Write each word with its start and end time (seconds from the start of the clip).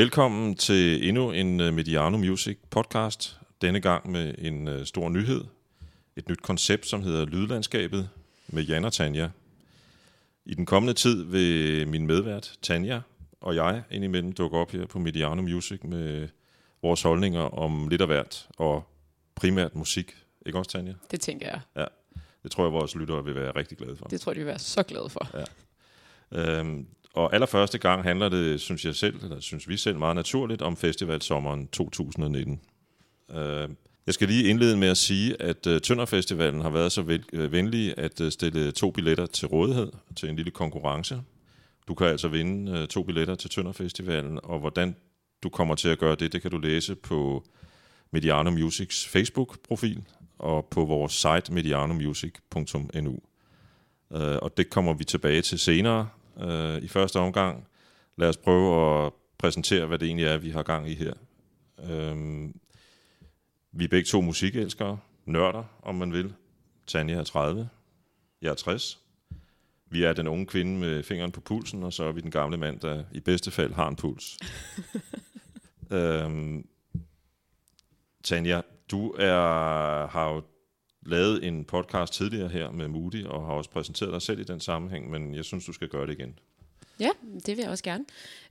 Velkommen 0.00 0.54
til 0.54 1.08
endnu 1.08 1.32
en 1.32 1.60
øh, 1.60 1.74
Mediano 1.74 2.16
Music 2.16 2.58
podcast. 2.70 3.40
Denne 3.62 3.80
gang 3.80 4.10
med 4.10 4.34
en 4.38 4.68
øh, 4.68 4.86
stor 4.86 5.08
nyhed. 5.08 5.44
Et 6.16 6.28
nyt 6.28 6.42
koncept, 6.42 6.86
som 6.86 7.02
hedder 7.02 7.26
Lydlandskabet 7.26 8.08
med 8.48 8.62
Jan 8.62 8.84
og 8.84 8.92
Tanja. 8.92 9.30
I 10.44 10.54
den 10.54 10.66
kommende 10.66 10.94
tid 10.94 11.24
vil 11.24 11.88
min 11.88 12.06
medvært 12.06 12.58
Tanja 12.62 13.00
og 13.40 13.54
jeg 13.54 13.82
indimellem 13.90 14.32
dukke 14.32 14.56
op 14.56 14.70
her 14.70 14.86
på 14.86 14.98
Mediano 14.98 15.42
Music 15.42 15.80
med 15.84 16.28
vores 16.82 17.02
holdninger 17.02 17.42
om 17.42 17.88
lidt 17.88 18.00
af 18.00 18.06
hvert, 18.06 18.48
og 18.56 18.84
primært 19.34 19.74
musik. 19.74 20.16
Ikke 20.46 20.58
også, 20.58 20.70
Tanja? 20.70 20.94
Det 21.10 21.20
tænker 21.20 21.46
jeg. 21.48 21.60
Ja, 21.76 21.84
det 22.42 22.50
tror 22.50 22.64
jeg, 22.64 22.72
vores 22.72 22.94
lyttere 22.94 23.24
vil 23.24 23.34
være 23.34 23.50
rigtig 23.56 23.78
glade 23.78 23.96
for. 23.96 24.06
Det 24.06 24.20
tror 24.20 24.32
jeg, 24.32 24.34
de 24.34 24.40
vil 24.40 24.48
være 24.48 24.58
så 24.58 24.82
glade 24.82 25.08
for. 25.10 25.30
Ja. 25.34 25.44
Øhm, 26.32 26.86
og 27.14 27.34
allerførste 27.34 27.78
gang 27.78 28.02
handler 28.02 28.28
det, 28.28 28.60
synes 28.60 28.84
jeg 28.84 28.94
selv, 28.94 29.24
eller 29.24 29.40
synes 29.40 29.68
vi 29.68 29.76
selv, 29.76 29.98
meget 29.98 30.16
naturligt 30.16 30.62
om 30.62 30.76
festivalsommeren 30.76 31.68
2019. 31.68 32.60
Øh, 33.34 33.68
jeg 34.06 34.14
skal 34.14 34.28
lige 34.28 34.48
indlede 34.48 34.76
med 34.76 34.88
at 34.88 34.96
sige, 34.96 35.42
at 35.42 35.66
uh, 35.66 35.78
Tønderfestivalen 35.78 36.60
har 36.60 36.70
været 36.70 36.92
så 36.92 37.02
vel, 37.02 37.24
øh, 37.32 37.52
venlig 37.52 37.94
at 37.96 38.20
øh, 38.20 38.32
stille 38.32 38.72
to 38.72 38.90
billetter 38.90 39.26
til 39.26 39.48
rådighed 39.48 39.92
til 40.16 40.28
en 40.28 40.36
lille 40.36 40.50
konkurrence. 40.50 41.22
Du 41.88 41.94
kan 41.94 42.06
altså 42.06 42.28
vinde 42.28 42.86
to 42.86 43.02
billetter 43.02 43.34
til 43.34 43.50
Tønderfestivalen, 43.50 44.40
og 44.42 44.58
hvordan 44.58 44.96
du 45.42 45.48
kommer 45.48 45.74
til 45.74 45.88
at 45.88 45.98
gøre 45.98 46.14
det, 46.14 46.32
det 46.32 46.42
kan 46.42 46.50
du 46.50 46.58
læse 46.58 46.94
på 46.94 47.44
Mediano 48.10 48.50
Musics 48.50 49.08
Facebook-profil 49.08 50.04
og 50.38 50.68
på 50.70 50.84
vores 50.84 51.12
site 51.12 51.52
medianomusic.nu. 51.52 53.18
Uh, 54.10 54.20
og 54.20 54.56
det 54.56 54.70
kommer 54.70 54.94
vi 54.94 55.04
tilbage 55.04 55.42
til 55.42 55.58
senere. 55.58 56.08
Uh, 56.44 56.82
I 56.82 56.88
første 56.88 57.16
omgang, 57.18 57.66
lad 58.16 58.28
os 58.28 58.36
prøve 58.36 59.04
at 59.06 59.12
præsentere, 59.38 59.86
hvad 59.86 59.98
det 59.98 60.06
egentlig 60.06 60.26
er, 60.26 60.38
vi 60.38 60.50
har 60.50 60.62
gang 60.62 60.90
i 60.90 60.94
her. 60.94 61.12
Uh, 61.78 62.50
vi 63.72 63.84
er 63.84 63.88
begge 63.88 64.06
to 64.06 64.20
musikelskere, 64.20 64.98
nørder, 65.24 65.64
om 65.82 65.94
man 65.94 66.12
vil. 66.12 66.34
Tanja 66.86 67.14
er 67.14 67.24
30, 67.24 67.68
jeg 68.42 68.50
er 68.50 68.54
60. 68.54 69.00
Vi 69.86 70.04
er 70.04 70.12
den 70.12 70.28
unge 70.28 70.46
kvinde 70.46 70.78
med 70.78 71.02
fingeren 71.02 71.32
på 71.32 71.40
pulsen, 71.40 71.82
og 71.82 71.92
så 71.92 72.04
er 72.04 72.12
vi 72.12 72.20
den 72.20 72.30
gamle 72.30 72.56
mand, 72.56 72.80
der 72.80 73.04
i 73.12 73.20
bedste 73.20 73.50
fald 73.50 73.72
har 73.72 73.88
en 73.88 73.96
puls. 73.96 74.38
øhm, 75.92 76.66
Tanja, 78.24 78.60
du 78.90 79.10
er, 79.10 80.06
har 80.06 80.28
jo 80.28 80.42
lavet 81.06 81.44
en 81.46 81.64
podcast 81.64 82.12
tidligere 82.12 82.48
her 82.48 82.70
med 82.70 82.88
Moody, 82.88 83.24
og 83.24 83.46
har 83.46 83.52
også 83.52 83.70
præsenteret 83.70 84.12
dig 84.12 84.22
selv 84.22 84.40
i 84.40 84.44
den 84.44 84.60
sammenhæng, 84.60 85.10
men 85.10 85.34
jeg 85.34 85.44
synes, 85.44 85.64
du 85.64 85.72
skal 85.72 85.88
gøre 85.88 86.06
det 86.06 86.12
igen. 86.12 86.38
Ja, 87.00 87.10
det 87.46 87.56
vil 87.56 87.58
jeg 87.58 87.70
også 87.70 87.84
gerne. 87.84 88.04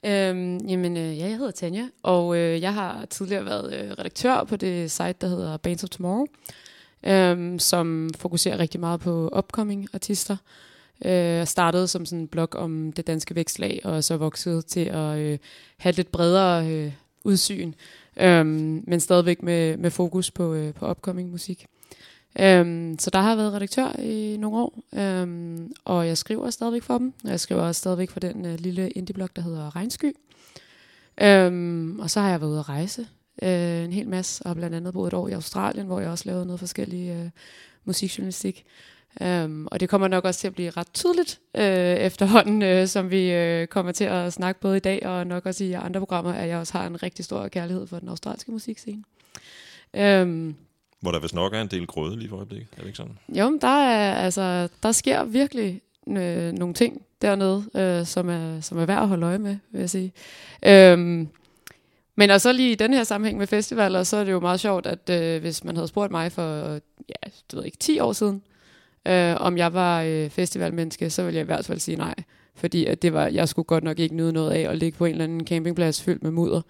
Øhm, 0.06 0.68
jamen, 0.68 0.98
øh, 0.98 1.18
ja, 1.18 1.28
jeg 1.28 1.38
hedder 1.38 1.52
Tanja, 1.52 1.88
og 2.04 2.38
øh, 2.38 2.62
jeg 2.62 2.74
har 2.74 3.06
tidligere 3.06 3.46
været 3.46 3.74
øh, 3.74 3.92
redaktør 3.92 4.44
på 4.44 4.56
det 4.56 4.92
site, 4.92 5.16
der 5.22 5.28
hedder 5.28 5.58
Bands 5.58 5.84
of 5.84 5.90
Tomorrow, 5.90 6.26
øhm, 7.04 7.60
som 7.60 8.10
fokuserer 8.18 8.60
rigtig 8.60 8.80
meget 8.80 9.00
på 9.00 9.30
upcoming 9.38 9.88
artister. 9.94 10.38
Øh, 11.06 11.12
jeg 11.12 11.42
øh, 11.42 11.48
startede 11.48 11.88
som 11.88 12.06
sådan 12.06 12.20
en 12.20 12.28
blog 12.28 12.56
om 12.56 12.92
det 12.92 13.08
danske 13.08 13.36
vækstlag, 13.36 13.82
og 13.84 14.04
så 14.04 14.18
voksede 14.18 14.62
til 14.62 14.86
at 14.86 15.18
øh, 15.18 15.38
have 15.78 15.96
lidt 15.96 16.12
bredere 16.12 16.68
øh, 16.68 16.92
udsyn, 17.24 17.74
øhm, 18.18 18.84
men 18.88 19.00
stadigvæk 19.00 19.44
med, 19.44 19.78
med 19.78 19.92
fokus 19.92 20.32
på, 20.32 20.54
øh, 20.54 20.74
på 20.74 20.90
upcoming 20.90 21.32
musik. 21.32 21.66
Øhm, 22.40 23.00
så 23.00 23.10
der 23.10 23.20
har 23.20 23.30
jeg 23.30 23.38
været 23.38 23.54
redaktør 23.54 24.00
i 24.00 24.38
nogle 24.40 24.58
år, 24.58 24.80
øhm, 24.96 25.74
og 25.86 26.08
jeg 26.08 26.18
skriver 26.18 26.50
stadigvæk 26.50 26.84
for 26.84 26.98
dem. 26.98 27.14
Jeg 27.24 27.40
skriver 27.40 27.62
også 27.62 27.80
stadigvæk 27.80 28.10
for 28.10 28.20
den 28.20 28.46
øh, 28.46 28.60
lille 28.60 28.90
indie-blog, 28.90 29.30
der 29.36 29.42
hedder 29.42 29.76
Regnsky. 29.76 30.14
Øhm, 31.22 32.00
og 32.00 32.10
så 32.10 32.20
har 32.20 32.30
jeg 32.30 32.42
været 32.42 32.52
ude 32.52 32.60
at 32.60 32.70
rejse 32.70 33.08
øh, 33.44 33.84
en 33.84 33.94
hel 33.94 34.08
masse, 34.08 34.46
og 34.46 34.56
blandt 34.56 34.76
andet 34.76 34.94
boet 34.94 35.08
et 35.08 35.14
år 35.14 35.28
i 35.28 35.32
Australien, 35.32 35.86
hvor 35.86 36.00
jeg 36.00 36.10
også 36.10 36.24
lavede 36.26 36.46
noget 36.46 36.60
forskellige 36.60 37.16
øh, 37.16 37.30
musikjournalistik. 37.86 38.66
Øhm, 39.22 39.68
og 39.72 39.80
det 39.80 39.90
kommer 39.90 40.08
nok 40.08 40.26
også 40.26 40.40
til 40.40 40.48
at 40.48 40.54
blive 40.54 40.70
ret 40.70 40.94
tydeligt 40.94 41.40
øh, 41.56 41.96
efterhånden, 41.96 42.62
øh, 42.62 42.88
som 42.88 43.12
vi 43.12 43.32
øh, 43.32 43.68
kommer 43.68 43.92
til 43.92 44.04
at 44.04 44.34
snakke 44.34 44.62
både 44.62 44.78
i 44.78 44.80
dag 44.80 45.06
og 45.06 45.28
nok 45.28 45.46
også 45.46 45.64
i 45.64 45.74
andre 45.74 46.00
programmer, 46.00 46.34
at 46.34 46.50
jeg 46.50 46.58
også 46.58 46.78
har 46.78 46.88
en 46.88 47.04
rigtig 47.04 47.26
stor 47.26 47.48
kærlighed 47.48 47.88
for 47.88 48.00
den 48.00 48.10
australske 48.10 48.52
musikscene. 48.52 49.04
Øhm, 49.94 50.56
hvor 51.00 51.12
der 51.12 51.20
vist 51.20 51.36
nok 51.36 51.54
er 51.54 51.62
en 51.62 51.68
del 51.68 51.88
grøde 51.88 52.20
lige 52.20 52.30
for 52.30 52.38
øjeblikket, 52.38 52.68
er 52.72 52.80
det 52.80 52.86
ikke 52.86 52.98
sådan? 52.98 53.18
Jo, 53.30 53.58
der, 53.62 53.84
er, 53.84 54.14
altså, 54.14 54.68
der 54.84 54.92
sker 54.92 55.24
virkelig 55.24 55.82
øh, 56.08 56.52
nogle 56.52 56.74
ting 56.74 57.02
dernede, 57.22 57.64
øh, 57.76 58.06
som, 58.06 58.30
er, 58.30 58.62
som 58.62 58.78
er 58.78 58.86
værd 58.86 59.02
at 59.02 59.08
holde 59.08 59.26
øje 59.26 59.38
med, 59.38 59.58
vil 59.72 59.80
jeg 59.80 59.90
sige. 59.90 60.14
Øhm, 60.66 61.28
men 62.16 62.30
og 62.30 62.42
så 62.42 62.54
lige 62.54 62.72
i 62.72 62.76
den 62.76 62.94
her 62.94 63.04
sammenhæng 63.04 63.38
med 63.38 63.48
festivaler, 63.48 64.04
så 64.04 64.18
er 64.18 64.24
det 64.24 64.32
jo 64.32 64.40
meget 64.40 64.60
sjovt, 64.60 64.86
at 64.86 65.10
øh, 65.10 65.42
hvis 65.42 65.64
man 65.64 65.76
havde 65.76 65.88
spurgt 65.88 66.12
mig 66.12 66.32
for, 66.32 66.80
ja, 67.10 67.30
du 67.52 67.56
ved 67.56 67.66
ikke, 67.66 67.78
10 67.78 68.00
år 68.00 68.14
siden, 68.14 68.42
øh, 69.08 69.36
om 69.40 69.58
jeg 69.58 69.74
var 69.74 70.02
øh, 70.02 70.30
festivalmenneske, 70.30 71.10
så 71.10 71.24
ville 71.24 71.36
jeg 71.36 71.44
i 71.44 71.46
hvert 71.46 71.66
fald 71.66 71.80
sige 71.80 71.98
nej. 71.98 72.16
Fordi 72.56 72.86
at 72.86 73.02
det 73.02 73.14
var, 73.14 73.28
jeg 73.28 73.50
skulle 73.50 73.66
godt 73.66 73.84
nok 73.84 74.00
ikke 74.00 74.16
nyde 74.16 74.34
noget 74.34 74.52
af 74.52 74.70
at 74.72 74.78
ligge 74.78 74.98
på 74.98 75.06
en 75.06 75.12
eller 75.12 75.24
anden 75.24 75.48
campingplads 75.48 76.04
fyldt 76.04 76.24
med 76.24 76.32
mudder. 76.32 76.62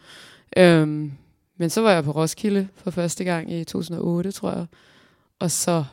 Øhm, 0.57 1.11
men 1.59 1.69
så 1.69 1.81
var 1.81 1.91
jeg 1.91 2.03
på 2.03 2.11
Roskilde 2.11 2.67
for 2.75 2.91
første 2.91 3.23
gang 3.23 3.51
i 3.53 3.63
2008, 3.63 4.31
tror 4.31 4.51
jeg. 4.51 4.65
Og 5.39 5.51
så, 5.51 5.85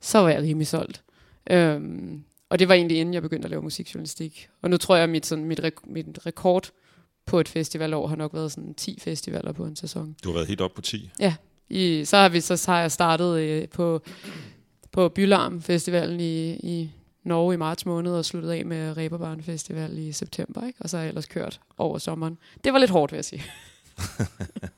så 0.00 0.18
var 0.18 0.28
jeg 0.28 0.42
rimelig 0.42 0.66
solgt. 0.66 1.02
Øhm, 1.50 2.24
og 2.48 2.58
det 2.58 2.68
var 2.68 2.74
egentlig 2.74 2.98
inden 3.00 3.14
jeg 3.14 3.22
begyndte 3.22 3.46
at 3.46 3.50
lave 3.50 3.62
musikjournalistik. 3.62 4.48
Og 4.62 4.70
nu 4.70 4.76
tror 4.76 4.94
jeg, 4.96 5.04
at 5.04 5.10
mit, 5.10 5.26
sådan, 5.26 5.44
mit, 5.44 5.60
rek- 5.60 5.92
mit 5.92 6.26
rekord 6.26 6.70
på 7.26 7.40
et 7.40 7.48
festivalår 7.48 8.06
har 8.06 8.16
nok 8.16 8.34
været 8.34 8.52
sådan 8.52 8.74
10 8.74 8.98
festivaler 9.00 9.52
på 9.52 9.64
en 9.64 9.76
sæson. 9.76 10.16
Du 10.24 10.28
har 10.28 10.34
været 10.34 10.48
helt 10.48 10.60
op 10.60 10.74
på 10.74 10.80
10? 10.80 11.10
Ja. 11.20 11.34
I, 11.68 12.04
så, 12.04 12.16
har 12.16 12.28
vi, 12.28 12.40
så 12.40 12.64
har 12.66 12.80
jeg 12.80 12.92
startet 12.92 13.38
øh, 13.40 13.68
på, 13.68 14.02
på 14.92 15.08
Bylarm 15.08 15.62
Festivalen 15.62 16.20
i, 16.20 16.52
i 16.52 16.90
Norge 17.22 17.54
i 17.54 17.56
marts 17.56 17.86
måned 17.86 18.12
og 18.12 18.24
sluttet 18.24 18.50
af 18.50 18.64
med 18.66 18.96
Reberbarn 18.96 19.42
Festival 19.42 19.98
i 19.98 20.12
september. 20.12 20.66
Ikke? 20.66 20.78
Og 20.82 20.90
så 20.90 20.96
har 20.96 21.02
jeg 21.02 21.08
ellers 21.08 21.26
kørt 21.26 21.60
over 21.78 21.98
sommeren. 21.98 22.38
Det 22.64 22.72
var 22.72 22.78
lidt 22.78 22.90
hårdt, 22.90 23.12
vil 23.12 23.16
jeg 23.16 23.24
sige. 23.24 23.42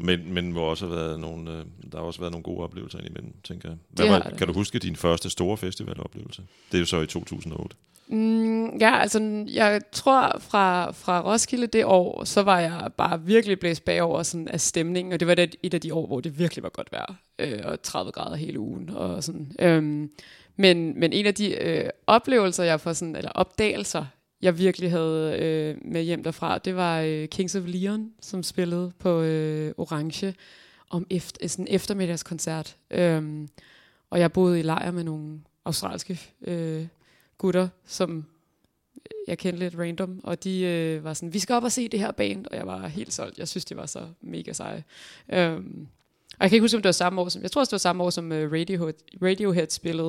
men, 0.00 0.32
men 0.32 0.52
må 0.52 0.60
også 0.60 0.86
have 0.86 0.96
været 0.96 1.20
nogle, 1.20 1.50
øh, 1.50 1.64
der 1.92 1.98
har 1.98 2.04
også 2.04 2.20
været 2.20 2.32
nogle 2.32 2.42
gode 2.42 2.60
oplevelser 2.64 2.98
indimellem, 2.98 3.32
tænker 3.44 3.68
jeg. 3.68 3.78
Hvad 3.90 4.08
var, 4.08 4.32
kan 4.38 4.46
du 4.46 4.52
huske 4.52 4.78
din 4.78 4.96
første 4.96 5.30
store 5.30 5.56
festivaloplevelse? 5.56 6.42
Det 6.72 6.78
er 6.78 6.80
jo 6.80 6.86
så 6.86 7.00
i 7.00 7.06
2008. 7.06 7.76
Mm, 8.08 8.76
ja, 8.76 8.98
altså 8.98 9.44
jeg 9.48 9.80
tror 9.92 10.38
fra, 10.38 10.90
fra 10.90 11.32
Roskilde 11.32 11.66
det 11.66 11.84
år, 11.84 12.24
så 12.24 12.42
var 12.42 12.60
jeg 12.60 12.88
bare 12.96 13.22
virkelig 13.22 13.60
blæst 13.60 13.84
bagover 13.84 14.22
sådan 14.22 14.48
af 14.48 14.60
stemningen, 14.60 15.12
og 15.12 15.20
det 15.20 15.28
var 15.28 15.34
det, 15.34 15.56
et 15.62 15.74
af 15.74 15.80
de 15.80 15.94
år, 15.94 16.06
hvor 16.06 16.20
det 16.20 16.38
virkelig 16.38 16.62
var 16.62 16.68
godt 16.68 16.92
vejr, 16.92 17.14
øh, 17.38 17.60
og 17.64 17.82
30 17.82 18.12
grader 18.12 18.36
hele 18.36 18.58
ugen, 18.60 18.90
og 18.90 19.24
sådan. 19.24 19.52
Øhm, 19.58 20.10
men, 20.56 21.00
men 21.00 21.12
en 21.12 21.26
af 21.26 21.34
de 21.34 21.62
øh, 21.62 21.90
oplevelser, 22.06 22.64
jeg 22.64 22.80
får 22.80 22.92
sådan, 22.92 23.16
eller 23.16 23.30
opdagelser, 23.30 24.04
jeg 24.42 24.58
virkelig 24.58 24.90
havde 24.90 25.38
øh, 25.38 25.92
med 25.92 26.02
hjem 26.02 26.22
derfra, 26.22 26.58
det 26.58 26.76
var 26.76 27.00
øh, 27.00 27.28
Kings 27.28 27.54
of 27.54 27.62
Leon, 27.66 28.12
som 28.20 28.42
spillede 28.42 28.92
på 28.98 29.20
øh, 29.20 29.74
Orange 29.76 30.34
om 30.90 31.06
efter, 31.10 31.38
øh, 31.42 31.48
sådan 31.48 31.66
en 31.68 31.74
eftermiddagskoncert. 31.74 32.76
Øhm, 32.90 33.48
og 34.10 34.20
jeg 34.20 34.32
boede 34.32 34.60
i 34.60 34.62
lejr 34.62 34.90
med 34.90 35.04
nogle 35.04 35.40
australske 35.64 36.20
øh, 36.42 36.86
gutter, 37.38 37.68
som 37.86 38.26
jeg 39.26 39.38
kendte 39.38 39.58
lidt 39.58 39.78
random, 39.78 40.20
og 40.24 40.44
de 40.44 40.60
øh, 40.60 41.04
var 41.04 41.14
sådan, 41.14 41.32
vi 41.32 41.38
skal 41.38 41.54
op 41.54 41.64
og 41.64 41.72
se 41.72 41.88
det 41.88 42.00
her 42.00 42.10
band, 42.10 42.46
og 42.46 42.56
jeg 42.56 42.66
var 42.66 42.86
helt 42.86 43.12
solgt. 43.12 43.38
Jeg 43.38 43.48
synes, 43.48 43.64
det 43.64 43.76
var 43.76 43.86
så 43.86 44.08
mega 44.20 44.52
seje. 44.52 44.84
Øhm, 45.32 45.88
og 46.40 46.44
jeg 46.44 46.50
kan 46.50 46.56
ikke 46.56 46.64
huske, 46.64 46.76
om 46.76 46.82
det 46.82 46.88
var 46.88 46.92
samme 46.92 47.20
år 47.20 47.28
som, 47.28 47.42
jeg 47.42 47.52
tror 47.52 47.60
også, 47.60 47.70
det 47.70 47.72
var 47.72 47.78
samme 47.78 48.04
år 48.04 48.10
som 48.10 48.32
uh, 48.32 48.38
Radiohead, 48.38 48.94
Radiohead 49.22 49.66
spillede, 49.70 50.08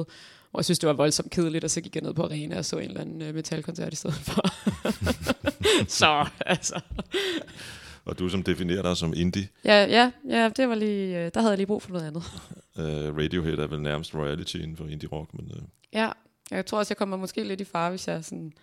og 0.54 0.58
jeg 0.58 0.66
synes, 0.66 0.80
det 0.80 0.88
var 0.88 0.94
voldsomt 0.94 1.32
kedeligt, 1.32 1.64
og 1.64 1.72
så 1.72 1.82
gik 1.82 1.96
jeg 1.96 2.04
ned 2.04 2.14
på 2.14 2.24
arena 2.24 2.58
og 2.58 2.66
så 2.66 2.78
en 2.78 2.88
eller 2.88 3.02
anden 3.02 3.22
uh, 3.22 3.36
metalkoncert 3.36 3.94
i 3.94 3.96
stedet 3.96 4.16
for. 4.16 4.42
så, 6.00 6.28
altså. 6.46 6.80
Og 8.06 8.20
du 8.20 8.30
som 8.30 8.44
definerer 8.44 8.82
dig 8.82 8.98
som 8.98 9.14
indie. 9.16 9.48
Ja, 9.66 9.86
ja, 9.86 10.12
ja 10.30 10.50
det 10.58 10.70
var 10.70 10.76
lige, 10.76 11.26
uh, 11.26 11.32
der 11.34 11.40
havde 11.40 11.52
jeg 11.52 11.58
lige 11.58 11.68
brug 11.68 11.82
for 11.82 11.92
noget 11.92 12.08
andet. 12.08 12.24
uh, 12.76 13.18
Radiohead 13.18 13.58
er 13.58 13.68
vel 13.68 13.82
nærmest 13.82 14.16
royalty 14.16 14.56
inden 14.56 14.78
for 14.78 14.86
indie 14.86 15.10
rock, 15.10 15.34
men... 15.34 15.46
Uh... 15.46 15.64
Ja, 15.94 16.10
jeg 16.52 16.66
tror 16.66 16.78
også, 16.78 16.92
jeg 16.92 16.98
kommer 16.98 17.18
måske 17.18 17.44
lidt 17.44 17.62
i 17.62 17.66
far, 17.66 17.90
hvis 17.90 18.08
jeg 18.08 18.26
sådan 18.26 18.54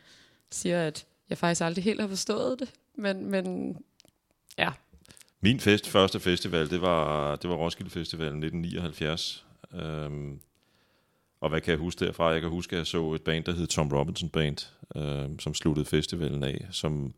siger, 0.51 0.83
at 0.83 1.07
jeg 1.31 1.39
faktisk 1.39 1.61
aldrig 1.61 1.85
helt 1.85 2.01
har 2.01 2.09
forstået 2.09 2.61
det. 2.61 2.71
Men, 2.95 3.31
men 3.31 3.77
ja. 4.59 4.71
Min 5.41 5.61
fest, 5.61 5.89
første 5.89 6.21
festival, 6.21 6.71
det 6.71 6.83
var, 6.83 7.37
det 7.37 7.51
var 7.51 7.57
Roskilde 7.57 7.91
Festival 7.91 8.27
1979. 8.27 9.47
Øhm, 9.75 10.41
og 11.41 11.49
hvad 11.49 11.61
kan 11.61 11.71
jeg 11.71 11.79
huske 11.79 12.05
derfra? 12.05 12.29
Jeg 12.29 12.41
kan 12.41 12.51
huske, 12.51 12.77
at 12.77 12.79
jeg 12.79 12.87
så 12.87 13.13
et 13.13 13.23
band, 13.23 13.45
der 13.45 13.53
hed 13.53 13.67
Tom 13.67 13.89
Robinson 13.93 14.29
Band, 14.29 14.57
øhm, 14.97 15.39
som 15.39 15.55
sluttede 15.55 15.87
festivalen 15.87 16.45
af, 16.45 16.67
som 16.71 17.15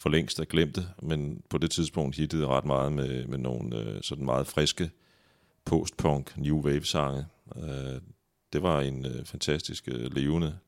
for 0.00 0.08
længst 0.08 0.38
er 0.38 0.44
glemte, 0.44 0.88
men 1.02 1.42
på 1.50 1.58
det 1.58 1.70
tidspunkt 1.70 2.16
hittede 2.16 2.46
ret 2.46 2.64
meget 2.64 2.92
med, 2.92 3.26
med 3.26 3.38
nogle 3.38 3.76
øh, 3.76 4.02
sådan 4.02 4.24
meget 4.24 4.46
friske 4.46 4.90
postpunk, 5.64 6.36
new 6.36 6.60
wave 6.60 6.84
sange. 6.84 7.26
Øh, 7.56 8.00
det 8.52 8.62
var 8.62 8.80
en 8.80 9.06
øh, 9.06 9.24
fantastisk 9.24 9.88
øh, 9.88 10.14
levende 10.14 10.58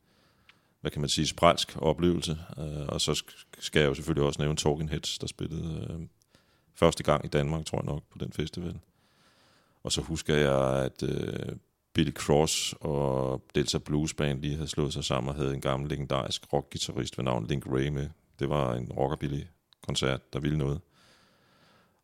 hvad 0.81 0.91
kan 0.91 1.01
man 1.01 1.09
sige, 1.09 1.27
spralsk 1.27 1.77
oplevelse. 1.77 2.37
Øh, 2.57 2.87
og 2.87 3.01
så 3.01 3.23
skal 3.59 3.79
jeg 3.79 3.89
jo 3.89 3.93
selvfølgelig 3.93 4.27
også 4.27 4.41
nævne 4.41 4.57
Talking 4.57 4.89
Heads, 4.89 5.17
der 5.17 5.27
spillede 5.27 5.87
øh, 5.89 6.07
første 6.81 7.03
gang 7.03 7.25
i 7.25 7.27
Danmark, 7.27 7.65
tror 7.65 7.77
jeg 7.77 7.85
nok, 7.85 8.03
på 8.11 8.17
den 8.17 8.31
festival. 8.33 8.79
Og 9.83 9.91
så 9.91 10.01
husker 10.01 10.35
jeg, 10.35 10.85
at 10.85 11.03
øh, 11.03 11.55
Billy 11.93 12.11
Cross 12.11 12.75
og 12.79 13.41
Delta 13.55 13.77
Blues 13.77 14.13
Band 14.13 14.41
lige 14.41 14.55
havde 14.55 14.67
slået 14.67 14.93
sig 14.93 15.03
sammen 15.03 15.29
og 15.29 15.35
havde 15.35 15.53
en 15.53 15.61
gammel 15.61 15.89
legendarisk 15.89 16.53
rockgitarrist 16.53 17.17
ved 17.17 17.25
navn 17.25 17.47
Link 17.47 17.67
Ray 17.67 17.87
med. 17.87 18.09
Det 18.39 18.49
var 18.49 18.73
en 18.73 18.91
rockabilly-koncert, 18.91 20.33
der 20.33 20.39
ville 20.39 20.57
noget. 20.57 20.81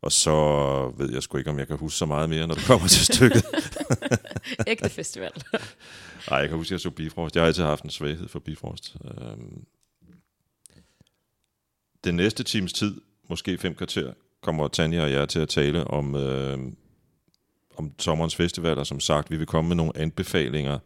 Og 0.02 0.12
så 0.12 0.34
ved 0.98 1.14
jeg 1.14 1.24
sgu 1.24 1.38
ikke, 1.38 1.50
om 1.50 1.60
jeg 1.60 1.68
kan 1.68 1.78
huske 1.78 1.98
så 1.98 2.06
meget 2.06 2.30
mere, 2.30 2.48
når 2.48 2.56
det 2.56 2.64
kommer 2.64 2.88
til 2.88 3.06
stykket. 3.06 3.46
Ægte 4.68 4.90
festival. 4.90 5.32
Nej, 6.30 6.40
jeg 6.40 6.50
kan 6.50 6.58
huske, 6.58 6.68
at 6.68 6.72
jeg 6.72 6.80
så 6.80 6.90
Bifrost. 6.90 7.36
Jeg 7.36 7.44
har 7.44 7.48
altid 7.48 7.64
haft 7.64 7.84
en 7.84 7.90
svaghed 7.90 8.28
for 8.28 8.40
Bifrost. 8.40 8.96
Øhm. 9.06 9.66
Den 12.04 12.16
næste 12.16 12.44
times 12.44 12.74
tid, 12.74 13.02
måske 13.30 13.58
fem 13.58 13.76
kvarter, 13.76 14.14
kommer 14.48 14.68
Tanja 14.68 15.04
og 15.04 15.12
jeg 15.12 15.30
til 15.30 15.40
at 15.40 15.50
tale 15.50 15.88
om, 15.88 16.16
øh, 16.16 16.60
om 17.78 17.92
sommerens 18.00 18.36
festivaler. 18.36 18.84
Som 18.84 19.00
sagt, 19.00 19.32
vi 19.32 19.38
vil 19.38 19.48
komme 19.48 19.68
med 19.68 19.76
nogle 19.76 19.92
anbefalinger, 19.96 20.80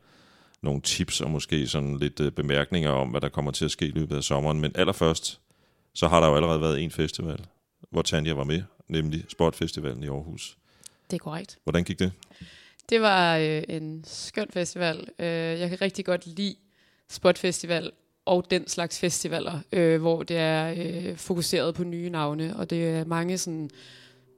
nogle 0.62 0.82
tips 0.82 1.22
og 1.22 1.32
måske 1.32 1.68
sådan 1.68 1.98
lidt 1.98 2.20
øh, 2.20 2.32
bemærkninger 2.32 2.90
om, 2.90 3.10
hvad 3.10 3.22
der 3.22 3.30
kommer 3.30 3.52
til 3.52 3.66
at 3.66 3.72
ske 3.72 3.86
i 3.86 3.92
løbet 3.92 4.16
af 4.16 4.24
sommeren. 4.24 4.62
Men 4.62 4.72
allerførst, 4.76 5.42
så 5.94 6.08
har 6.08 6.20
der 6.20 6.28
jo 6.28 6.36
allerede 6.36 6.62
været 6.62 6.82
en 6.84 6.92
festival, 6.92 7.46
hvor 7.90 8.02
Tanja 8.02 8.34
var 8.34 8.44
med, 8.44 8.64
nemlig 8.88 9.26
Sportfestivalen 9.30 10.04
i 10.04 10.08
Aarhus. 10.08 10.58
Det 11.12 11.16
er 11.16 11.20
korrekt. 11.20 11.58
Hvordan 11.64 11.84
gik 11.84 12.00
det? 12.00 12.12
Det 12.90 13.02
var 13.02 13.38
øh, 13.38 13.64
en 13.70 14.04
skøn 14.08 14.48
festival. 14.54 15.08
Øh, 15.20 15.26
jeg 15.60 15.70
kan 15.70 15.82
rigtig 15.82 16.06
godt 16.06 16.28
lide 16.28 16.56
Spotfestival 17.10 17.92
og 18.26 18.52
den 18.52 18.68
slags 18.68 19.00
festivaler, 19.00 19.60
øh, 19.72 20.02
hvor 20.02 20.24
det 20.24 20.38
er 20.38 20.74
øh, 20.78 21.16
fokuseret 21.18 21.76
på 21.76 21.84
nye 21.84 22.10
navne, 22.10 22.56
og 22.56 22.70
det 22.70 22.90
er 22.90 23.06
mange 23.06 23.38
sådan 23.38 23.70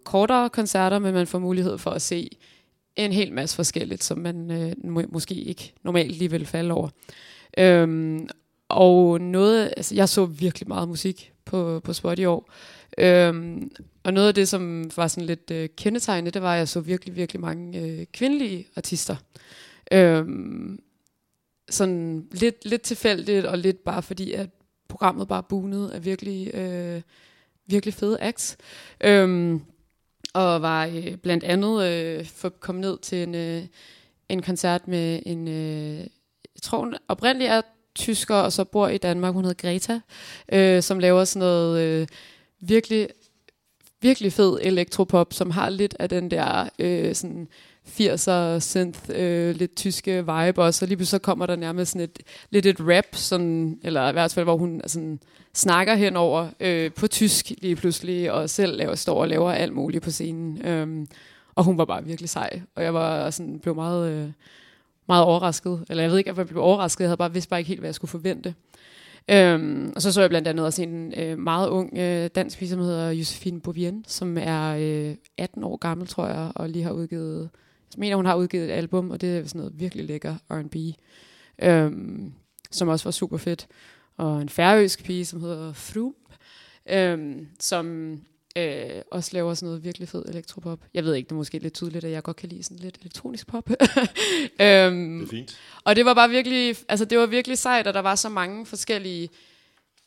kortere 0.03 0.49
koncerter, 0.49 0.99
men 0.99 1.13
man 1.13 1.27
får 1.27 1.39
mulighed 1.39 1.77
for 1.77 1.91
at 1.91 2.01
se 2.01 2.29
en 2.95 3.11
hel 3.11 3.33
masse 3.33 3.55
forskelligt, 3.55 4.03
som 4.03 4.17
man 4.17 4.51
øh, 4.51 4.73
må, 4.83 5.03
måske 5.09 5.35
ikke 5.35 5.73
normalt 5.83 6.17
lige 6.17 6.31
vil 6.31 6.45
falde 6.45 6.73
over. 6.73 6.89
Øhm, 7.57 8.27
og 8.69 9.21
noget, 9.21 9.73
altså 9.77 9.95
jeg 9.95 10.09
så 10.09 10.25
virkelig 10.25 10.67
meget 10.67 10.87
musik 10.87 11.33
på, 11.45 11.81
på 11.83 11.93
Spot 11.93 12.19
i 12.19 12.25
år. 12.25 12.51
Øhm, 12.97 13.71
og 14.03 14.13
noget 14.13 14.27
af 14.27 14.33
det, 14.33 14.47
som 14.47 14.91
var 14.97 15.07
sådan 15.07 15.25
lidt 15.25 15.51
øh, 15.51 15.69
kendetegnende, 15.77 16.31
det 16.31 16.41
var, 16.41 16.53
at 16.53 16.59
jeg 16.59 16.67
så 16.67 16.79
virkelig, 16.79 17.15
virkelig 17.15 17.41
mange 17.41 17.79
øh, 17.79 18.05
kvindelige 18.13 18.67
artister. 18.75 19.15
Øhm, 19.91 20.79
sådan 21.69 22.27
lidt, 22.31 22.65
lidt 22.65 22.81
tilfældigt, 22.81 23.45
og 23.45 23.57
lidt 23.57 23.83
bare 23.83 24.03
fordi, 24.03 24.31
at 24.31 24.49
programmet 24.89 25.27
bare 25.27 25.43
bunede 25.43 25.93
af 25.93 26.05
virkelig, 26.05 26.55
øh, 26.55 27.01
virkelig 27.65 27.93
fede 27.93 28.17
acts. 28.21 28.57
Øhm, 29.03 29.61
og 30.33 30.61
var 30.61 30.85
øh, 30.85 31.15
blandt 31.15 31.43
andet 31.43 31.83
øh, 31.83 32.25
for 32.25 32.49
kommet 32.49 32.81
ned 32.81 32.97
til 32.97 33.23
en, 33.23 33.35
øh, 33.35 33.63
en 34.29 34.41
koncert 34.41 34.87
med 34.87 35.19
en, 35.25 35.47
øh, 35.47 35.97
jeg 36.55 36.61
tror 36.61 36.79
hun 36.79 36.95
oprindeligt 37.07 37.51
er 37.51 37.61
tysker, 37.95 38.35
og 38.35 38.53
så 38.53 38.63
bor 38.63 38.87
i 38.87 38.97
Danmark, 38.97 39.33
hun 39.33 39.45
hedder 39.45 39.67
Greta, 39.67 39.99
øh, 40.51 40.83
som 40.83 40.99
laver 40.99 41.23
sådan 41.23 41.39
noget 41.39 41.81
øh, 41.81 42.07
virkelig, 42.59 43.09
virkelig 44.01 44.33
fed 44.33 44.59
elektropop, 44.61 45.33
som 45.33 45.51
har 45.51 45.69
lidt 45.69 45.95
af 45.99 46.09
den 46.09 46.31
der 46.31 46.69
øh, 46.79 47.15
sådan 47.15 47.47
80'er 47.87 48.59
synth, 48.59 48.99
øh, 49.09 49.55
lidt 49.55 49.75
tyske 49.75 50.17
vibe 50.17 50.63
også, 50.63 50.85
og 50.85 50.87
lige 50.87 50.97
pludselig 50.97 51.07
så 51.07 51.19
kommer 51.19 51.45
der 51.45 51.55
nærmest 51.55 51.91
sådan 51.91 52.01
et, 52.01 52.19
lidt 52.49 52.65
et 52.65 52.77
rap, 52.79 53.05
sådan, 53.15 53.79
eller 53.83 54.09
i 54.09 54.11
hvert 54.11 54.33
fald, 54.33 54.45
hvor 54.45 54.57
hun 54.57 54.81
sådan, 54.87 55.19
snakker 55.53 55.95
henover 55.95 56.47
øh, 56.59 56.91
på 56.91 57.07
tysk 57.07 57.51
lige 57.61 57.75
pludselig, 57.75 58.31
og 58.31 58.49
selv 58.49 58.77
laver, 58.77 58.95
står 58.95 59.21
og 59.21 59.27
laver 59.27 59.51
alt 59.51 59.73
muligt 59.73 60.03
på 60.03 60.11
scenen. 60.11 60.65
Øhm, 60.65 61.07
og 61.55 61.63
hun 61.63 61.77
var 61.77 61.85
bare 61.85 62.05
virkelig 62.05 62.29
sej, 62.29 62.61
og 62.75 62.83
jeg 62.83 62.93
var 62.93 63.29
sådan, 63.29 63.59
blev 63.59 63.75
meget, 63.75 64.11
øh, 64.11 64.29
meget 65.07 65.23
overrasket, 65.23 65.85
eller 65.89 66.03
jeg 66.03 66.11
ved 66.11 66.17
ikke, 66.17 66.29
at 66.29 66.37
jeg 66.37 66.47
blev 66.47 66.61
overrasket, 66.61 67.03
jeg 67.03 67.09
havde 67.09 67.17
bare 67.17 67.33
vidst 67.33 67.49
bare 67.49 67.59
ikke 67.59 67.67
helt, 67.67 67.79
hvad 67.79 67.87
jeg 67.87 67.95
skulle 67.95 68.11
forvente. 68.11 68.53
Øhm, 69.27 69.93
og 69.95 70.01
så 70.01 70.11
så 70.11 70.21
jeg 70.21 70.29
blandt 70.29 70.47
andet 70.47 70.65
også 70.65 70.81
en 70.81 71.13
øh, 71.17 71.39
meget 71.39 71.69
ung 71.69 71.97
øh, 71.97 72.29
dansk 72.35 72.59
pige, 72.59 72.69
som 72.69 72.79
hedder 72.79 73.09
Josefine 73.09 73.61
Bovien, 73.61 74.05
som 74.07 74.37
er 74.37 74.75
øh, 74.79 75.15
18 75.37 75.63
år 75.63 75.77
gammel, 75.77 76.07
tror 76.07 76.27
jeg, 76.27 76.51
og 76.55 76.69
lige 76.69 76.83
har 76.83 76.91
udgivet, 76.91 77.49
jeg 77.95 77.99
mener, 77.99 78.15
hun 78.15 78.25
har 78.25 78.35
udgivet 78.35 78.65
et 78.65 78.71
album, 78.71 79.11
og 79.11 79.21
det 79.21 79.37
er 79.37 79.45
sådan 79.45 79.59
noget 79.59 79.79
virkelig 79.79 80.05
lækker 80.05 80.35
R&B, 80.49 80.75
øhm, 81.61 82.33
som 82.71 82.87
også 82.87 83.03
var 83.03 83.11
super 83.11 83.37
fedt. 83.37 83.67
Og 84.17 84.41
en 84.41 84.49
færøsk 84.49 85.03
pige, 85.03 85.25
som 85.25 85.41
hedder 85.41 85.73
Frump, 85.73 86.17
øhm, 86.89 87.47
som 87.59 88.17
øh, 88.57 89.01
også 89.11 89.29
laver 89.33 89.53
sådan 89.53 89.67
noget 89.67 89.83
virkelig 89.83 90.09
fed 90.09 90.25
elektropop. 90.27 90.79
Jeg 90.93 91.03
ved 91.03 91.15
ikke, 91.15 91.27
det 91.27 91.31
er 91.31 91.35
måske 91.35 91.59
lidt 91.59 91.73
tydeligt, 91.73 92.05
at 92.05 92.11
jeg 92.11 92.23
godt 92.23 92.37
kan 92.37 92.49
lide 92.49 92.63
sådan 92.63 92.77
lidt 92.77 92.97
elektronisk 93.01 93.47
pop. 93.47 93.69
øhm, 93.69 93.77
det 94.59 95.25
er 95.25 95.27
fint. 95.29 95.57
Og 95.83 95.95
det 95.95 96.05
var 96.05 96.13
bare 96.13 96.29
virkelig, 96.29 96.75
altså 96.89 97.05
det 97.05 97.17
var 97.17 97.25
virkelig 97.25 97.57
sejt, 97.57 97.87
at 97.87 97.93
der 97.93 98.01
var 98.01 98.15
så 98.15 98.29
mange 98.29 98.65
forskellige, 98.65 99.29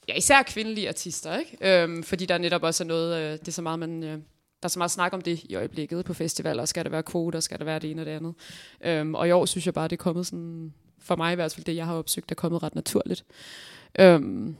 ja 0.09 0.15
især 0.15 0.43
kvindelige 0.43 0.88
artister, 0.88 1.38
ikke? 1.38 1.83
Øhm, 1.83 2.03
fordi 2.03 2.27
der 2.27 2.38
netop 2.38 2.62
også 2.62 2.85
er 2.85 2.88
noget, 2.88 3.23
øh, 3.23 3.33
det 3.33 3.49
er 3.49 3.53
så 3.53 3.62
meget, 3.62 3.79
man, 3.79 4.03
øh, 4.03 4.19
der 4.62 4.67
er 4.67 4.69
så 4.69 4.79
meget 4.79 4.91
snak 4.91 5.12
om 5.12 5.20
det 5.20 5.41
i 5.44 5.55
øjeblikket 5.55 6.05
på 6.05 6.14
festivaler. 6.14 6.64
Skal 6.64 6.85
der 6.85 6.91
være 6.91 7.03
kvoter, 7.03 7.41
skal 7.41 7.58
der 7.58 7.64
være 7.64 7.79
det 7.79 7.91
ene 7.91 8.03
og 8.03 8.06
det 8.06 8.12
andet. 8.12 8.35
Øhm, 8.85 9.14
og 9.14 9.29
i 9.29 9.31
år 9.31 9.47
synes 9.47 9.67
jeg 9.67 9.75
bare, 9.75 9.88
det 9.88 9.93
er 9.93 10.03
kommet 10.03 10.26
sådan, 10.26 10.75
for 10.99 11.17
mig 11.17 11.32
i 11.32 11.35
hvert 11.35 11.55
fald, 11.55 11.64
det 11.64 11.76
jeg 11.76 11.87
har 11.87 11.94
opsøgt, 11.94 12.31
er 12.31 12.35
kommet 12.35 12.62
ret 12.62 12.75
naturligt. 12.75 13.25
Øhm, 13.99 14.56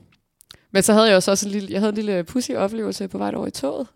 men 0.71 0.83
så 0.83 0.93
havde 0.93 1.07
jeg 1.07 1.17
også 1.17 1.47
en 1.47 1.53
lille, 1.53 1.73
jeg 1.73 1.81
havde 1.81 1.89
en 1.89 1.95
lille 1.95 2.25
pussy 2.25 2.51
oplevelse 2.51 3.09
på 3.09 3.19
vej 3.19 3.33
over 3.35 3.47
i 3.47 3.51
toget. 3.51 3.87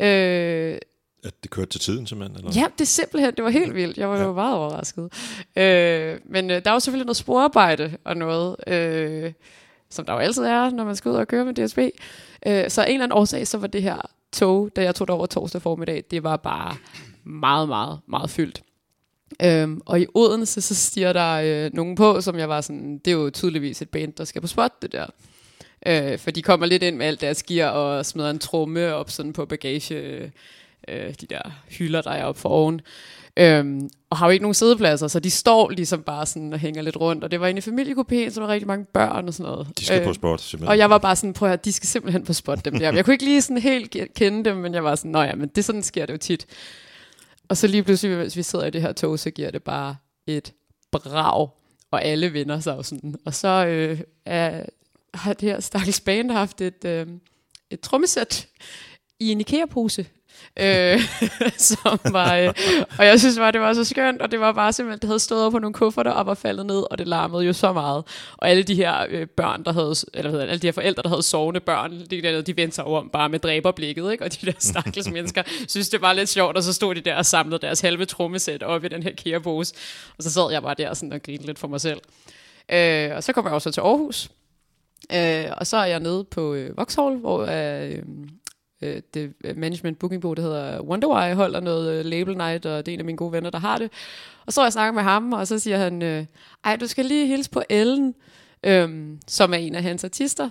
Øh, 0.00 0.78
at 1.24 1.42
det 1.42 1.50
kørte 1.50 1.70
til 1.70 1.80
tiden 1.80 2.06
simpelthen? 2.06 2.36
Eller? 2.36 2.60
Ja, 2.60 2.66
det 2.72 2.80
er 2.80 2.86
simpelthen, 2.86 3.34
det 3.34 3.44
var 3.44 3.50
helt 3.50 3.74
vildt. 3.74 3.98
Jeg 3.98 4.08
var 4.08 4.18
ja. 4.18 4.32
meget 4.32 4.56
overrasket. 4.56 5.12
Øh, 5.56 6.18
men 6.24 6.50
øh, 6.50 6.64
der 6.64 6.70
var 6.70 6.78
selvfølgelig 6.78 7.06
noget 7.06 7.16
sporarbejde 7.16 7.96
og 8.04 8.16
noget, 8.16 8.56
øh, 8.66 9.32
som 9.90 10.04
der 10.04 10.12
jo 10.12 10.18
altid 10.18 10.42
er, 10.42 10.70
når 10.70 10.84
man 10.84 10.96
skal 10.96 11.10
ud 11.10 11.16
og 11.16 11.28
køre 11.28 11.44
med 11.44 11.54
DSB. 11.54 11.78
Øh, 12.46 12.70
så 12.70 12.82
en 12.82 12.88
eller 12.88 13.04
anden 13.04 13.18
årsag, 13.18 13.46
så 13.46 13.58
var 13.58 13.66
det 13.66 13.82
her 13.82 14.10
tog, 14.34 14.70
da 14.76 14.82
jeg 14.82 14.94
tog 14.94 15.10
over 15.10 15.26
torsdag 15.26 15.62
formiddag, 15.62 16.04
det 16.10 16.22
var 16.22 16.36
bare 16.36 16.76
meget, 17.24 17.68
meget, 17.68 18.00
meget 18.06 18.30
fyldt. 18.30 18.62
Øhm, 19.42 19.80
og 19.86 20.00
i 20.00 20.06
Odense, 20.14 20.60
så 20.60 20.74
stiger 20.74 21.12
der 21.12 21.32
øh, 21.44 21.70
nogen 21.74 21.96
på, 21.96 22.20
som 22.20 22.38
jeg 22.38 22.48
var 22.48 22.60
sådan, 22.60 22.98
det 22.98 23.10
er 23.10 23.14
jo 23.14 23.30
tydeligvis 23.30 23.82
et 23.82 23.90
band, 23.90 24.12
der 24.12 24.24
skal 24.24 24.40
på 24.40 24.46
spot, 24.46 24.82
det 24.82 24.92
der. 24.92 25.06
Øh, 25.86 26.18
for 26.18 26.30
de 26.30 26.42
kommer 26.42 26.66
lidt 26.66 26.82
ind 26.82 26.96
med 26.96 27.06
alt 27.06 27.20
deres 27.20 27.42
gear 27.42 27.70
og 27.70 28.06
smider 28.06 28.30
en 28.30 28.38
tromme 28.38 28.94
op 28.94 29.10
sådan 29.10 29.32
på 29.32 29.46
bagage, 29.46 29.94
øh, 29.94 30.30
øh 30.88 31.14
de 31.20 31.26
der 31.26 31.42
hylder, 31.68 32.02
der 32.02 32.10
er 32.10 32.24
oppe 32.24 32.40
for 32.40 32.48
oven. 32.48 32.80
Øhm, 33.36 33.90
og 34.10 34.16
har 34.16 34.26
jo 34.26 34.30
ikke 34.30 34.42
nogen 34.42 34.54
sædepladser, 34.54 35.08
så 35.08 35.20
de 35.20 35.30
står 35.30 35.70
ligesom 35.70 36.02
bare 36.02 36.26
sådan 36.26 36.52
og 36.52 36.58
hænger 36.58 36.82
lidt 36.82 36.96
rundt. 36.96 37.24
Og 37.24 37.30
det 37.30 37.40
var 37.40 37.46
inde 37.46 37.58
i 37.58 37.62
familiekopæen, 37.62 38.30
så 38.30 38.40
der 38.40 38.46
var 38.46 38.52
rigtig 38.52 38.66
mange 38.66 38.84
børn 38.84 39.28
og 39.28 39.34
sådan 39.34 39.52
noget. 39.52 39.68
De 39.78 39.84
skal 39.84 40.00
øh, 40.00 40.06
på 40.06 40.12
spot, 40.12 40.40
simpelthen. 40.40 40.68
Og 40.68 40.78
jeg 40.78 40.90
var 40.90 40.98
bare 40.98 41.16
sådan, 41.16 41.32
prøv 41.32 41.50
at 41.50 41.64
de 41.64 41.72
skal 41.72 41.86
simpelthen 41.86 42.24
på 42.24 42.32
spot, 42.32 42.64
dem 42.64 42.78
der. 42.78 42.92
Jeg 42.92 43.04
kunne 43.04 43.14
ikke 43.14 43.24
lige 43.24 43.42
sådan 43.42 43.58
helt 43.58 43.96
kende 44.14 44.44
dem, 44.44 44.56
men 44.56 44.74
jeg 44.74 44.84
var 44.84 44.94
sådan, 44.94 45.10
nå 45.10 45.22
ja, 45.22 45.34
men 45.34 45.48
det 45.48 45.64
sådan 45.64 45.82
sker 45.82 46.06
det 46.06 46.12
jo 46.12 46.18
tit. 46.18 46.46
Og 47.48 47.56
så 47.56 47.66
lige 47.66 47.82
pludselig, 47.82 48.16
hvis 48.16 48.36
vi 48.36 48.42
sidder 48.42 48.66
i 48.66 48.70
det 48.70 48.82
her 48.82 48.92
tog, 48.92 49.18
så 49.18 49.30
giver 49.30 49.50
det 49.50 49.62
bare 49.62 49.96
et 50.26 50.52
brag, 50.92 51.48
og 51.90 52.04
alle 52.04 52.32
vender 52.32 52.60
sig 52.60 52.76
jo 52.76 52.82
sådan. 52.82 53.14
Og 53.24 53.34
så 53.34 53.66
øh, 53.66 54.00
er, 54.24 54.66
har 55.14 55.32
det 55.32 55.48
her 55.48 55.60
stakkels 55.60 56.00
band 56.00 56.30
haft 56.30 56.60
et, 56.60 56.84
øh, 56.84 57.06
et 57.70 57.80
trommesæt 57.80 58.48
i 59.20 59.32
en 59.32 59.40
IKEA-pose, 59.40 60.06
øh, 60.60 61.00
som 61.56 61.98
var, 62.04 62.36
øh, 62.36 62.54
og 62.98 63.06
jeg 63.06 63.20
synes 63.20 63.38
bare, 63.38 63.52
det 63.52 63.60
var 63.60 63.72
så 63.72 63.84
skønt, 63.84 64.22
og 64.22 64.30
det 64.30 64.40
var 64.40 64.52
bare 64.52 64.72
simpelthen, 64.72 65.00
det 65.00 65.08
havde 65.08 65.18
stået 65.18 65.42
over 65.42 65.50
på 65.50 65.58
nogle 65.58 65.74
kufferter 65.74 66.10
og 66.10 66.26
var 66.26 66.34
faldet 66.34 66.66
ned, 66.66 66.84
og 66.90 66.98
det 66.98 67.08
larmede 67.08 67.44
jo 67.44 67.52
så 67.52 67.72
meget. 67.72 68.04
Og 68.36 68.48
alle 68.48 68.62
de 68.62 68.74
her 68.74 69.06
øh, 69.08 69.26
børn, 69.26 69.64
der 69.64 69.72
havde, 69.72 69.94
eller 70.14 70.30
hvad 70.30 70.40
alle 70.40 70.58
de 70.58 70.66
her 70.66 70.72
forældre, 70.72 71.02
der 71.02 71.08
havde 71.08 71.22
sovende 71.22 71.60
børn, 71.60 72.00
de, 72.10 72.22
der, 72.22 72.42
de 72.42 72.56
vendte 72.56 72.74
sig 72.74 72.84
om 72.84 73.10
bare 73.12 73.28
med 73.28 73.38
dræberblikket, 73.38 74.12
ikke? 74.12 74.24
og 74.24 74.40
de 74.40 74.46
der 74.46 74.52
stakkels 74.58 75.10
mennesker 75.16 75.42
synes, 75.68 75.88
det 75.88 76.02
var 76.02 76.12
lidt 76.12 76.28
sjovt, 76.28 76.56
og 76.56 76.62
så 76.62 76.72
stod 76.72 76.94
de 76.94 77.00
der 77.00 77.16
og 77.16 77.26
samlede 77.26 77.58
deres 77.58 77.80
halve 77.80 78.04
trommesæt 78.04 78.62
op 78.62 78.84
i 78.84 78.88
den 78.88 79.02
her 79.02 79.12
kærepose, 79.12 79.74
og 80.18 80.24
så 80.24 80.32
sad 80.32 80.52
jeg 80.52 80.62
bare 80.62 80.74
der 80.78 80.94
sådan 80.94 81.12
og 81.12 81.22
grinede 81.22 81.46
lidt 81.46 81.58
for 81.58 81.68
mig 81.68 81.80
selv. 81.80 82.00
Øh, 82.72 83.10
og 83.16 83.22
så 83.22 83.32
kom 83.32 83.44
jeg 83.44 83.52
også 83.54 83.70
til 83.70 83.80
Aarhus, 83.80 84.28
øh, 85.12 85.44
og 85.56 85.66
så 85.66 85.76
er 85.76 85.84
jeg 85.84 86.00
nede 86.00 86.24
på 86.24 86.54
øh, 86.54 86.76
Vauxhall, 86.76 87.16
hvor 87.16 87.46
øh, 87.50 88.02
øh, 88.84 89.02
det 89.14 89.32
øh, 89.44 89.56
management 89.56 89.98
booking 89.98 90.22
der 90.22 90.40
hedder 90.40 90.80
Wonderwire, 90.82 91.34
holder 91.34 91.60
noget 91.60 91.92
øh, 91.92 92.04
label 92.04 92.36
night, 92.36 92.66
og 92.66 92.86
det 92.86 92.92
er 92.92 92.94
en 92.94 93.00
af 93.00 93.04
mine 93.04 93.18
gode 93.18 93.32
venner, 93.32 93.50
der 93.50 93.58
har 93.58 93.78
det. 93.78 93.90
Og 94.46 94.52
så 94.52 94.62
jeg 94.62 94.72
snakker 94.72 94.92
med 94.92 95.02
ham, 95.02 95.32
og 95.32 95.46
så 95.46 95.58
siger 95.58 95.78
han, 95.78 96.02
øh, 96.02 96.26
ej, 96.64 96.76
du 96.76 96.86
skal 96.86 97.04
lige 97.04 97.26
hilse 97.26 97.50
på 97.50 97.62
Ellen, 97.68 98.14
øh, 98.64 99.08
som 99.26 99.52
er 99.52 99.58
en 99.58 99.74
af 99.74 99.82
hans 99.82 100.04
artister. 100.04 100.50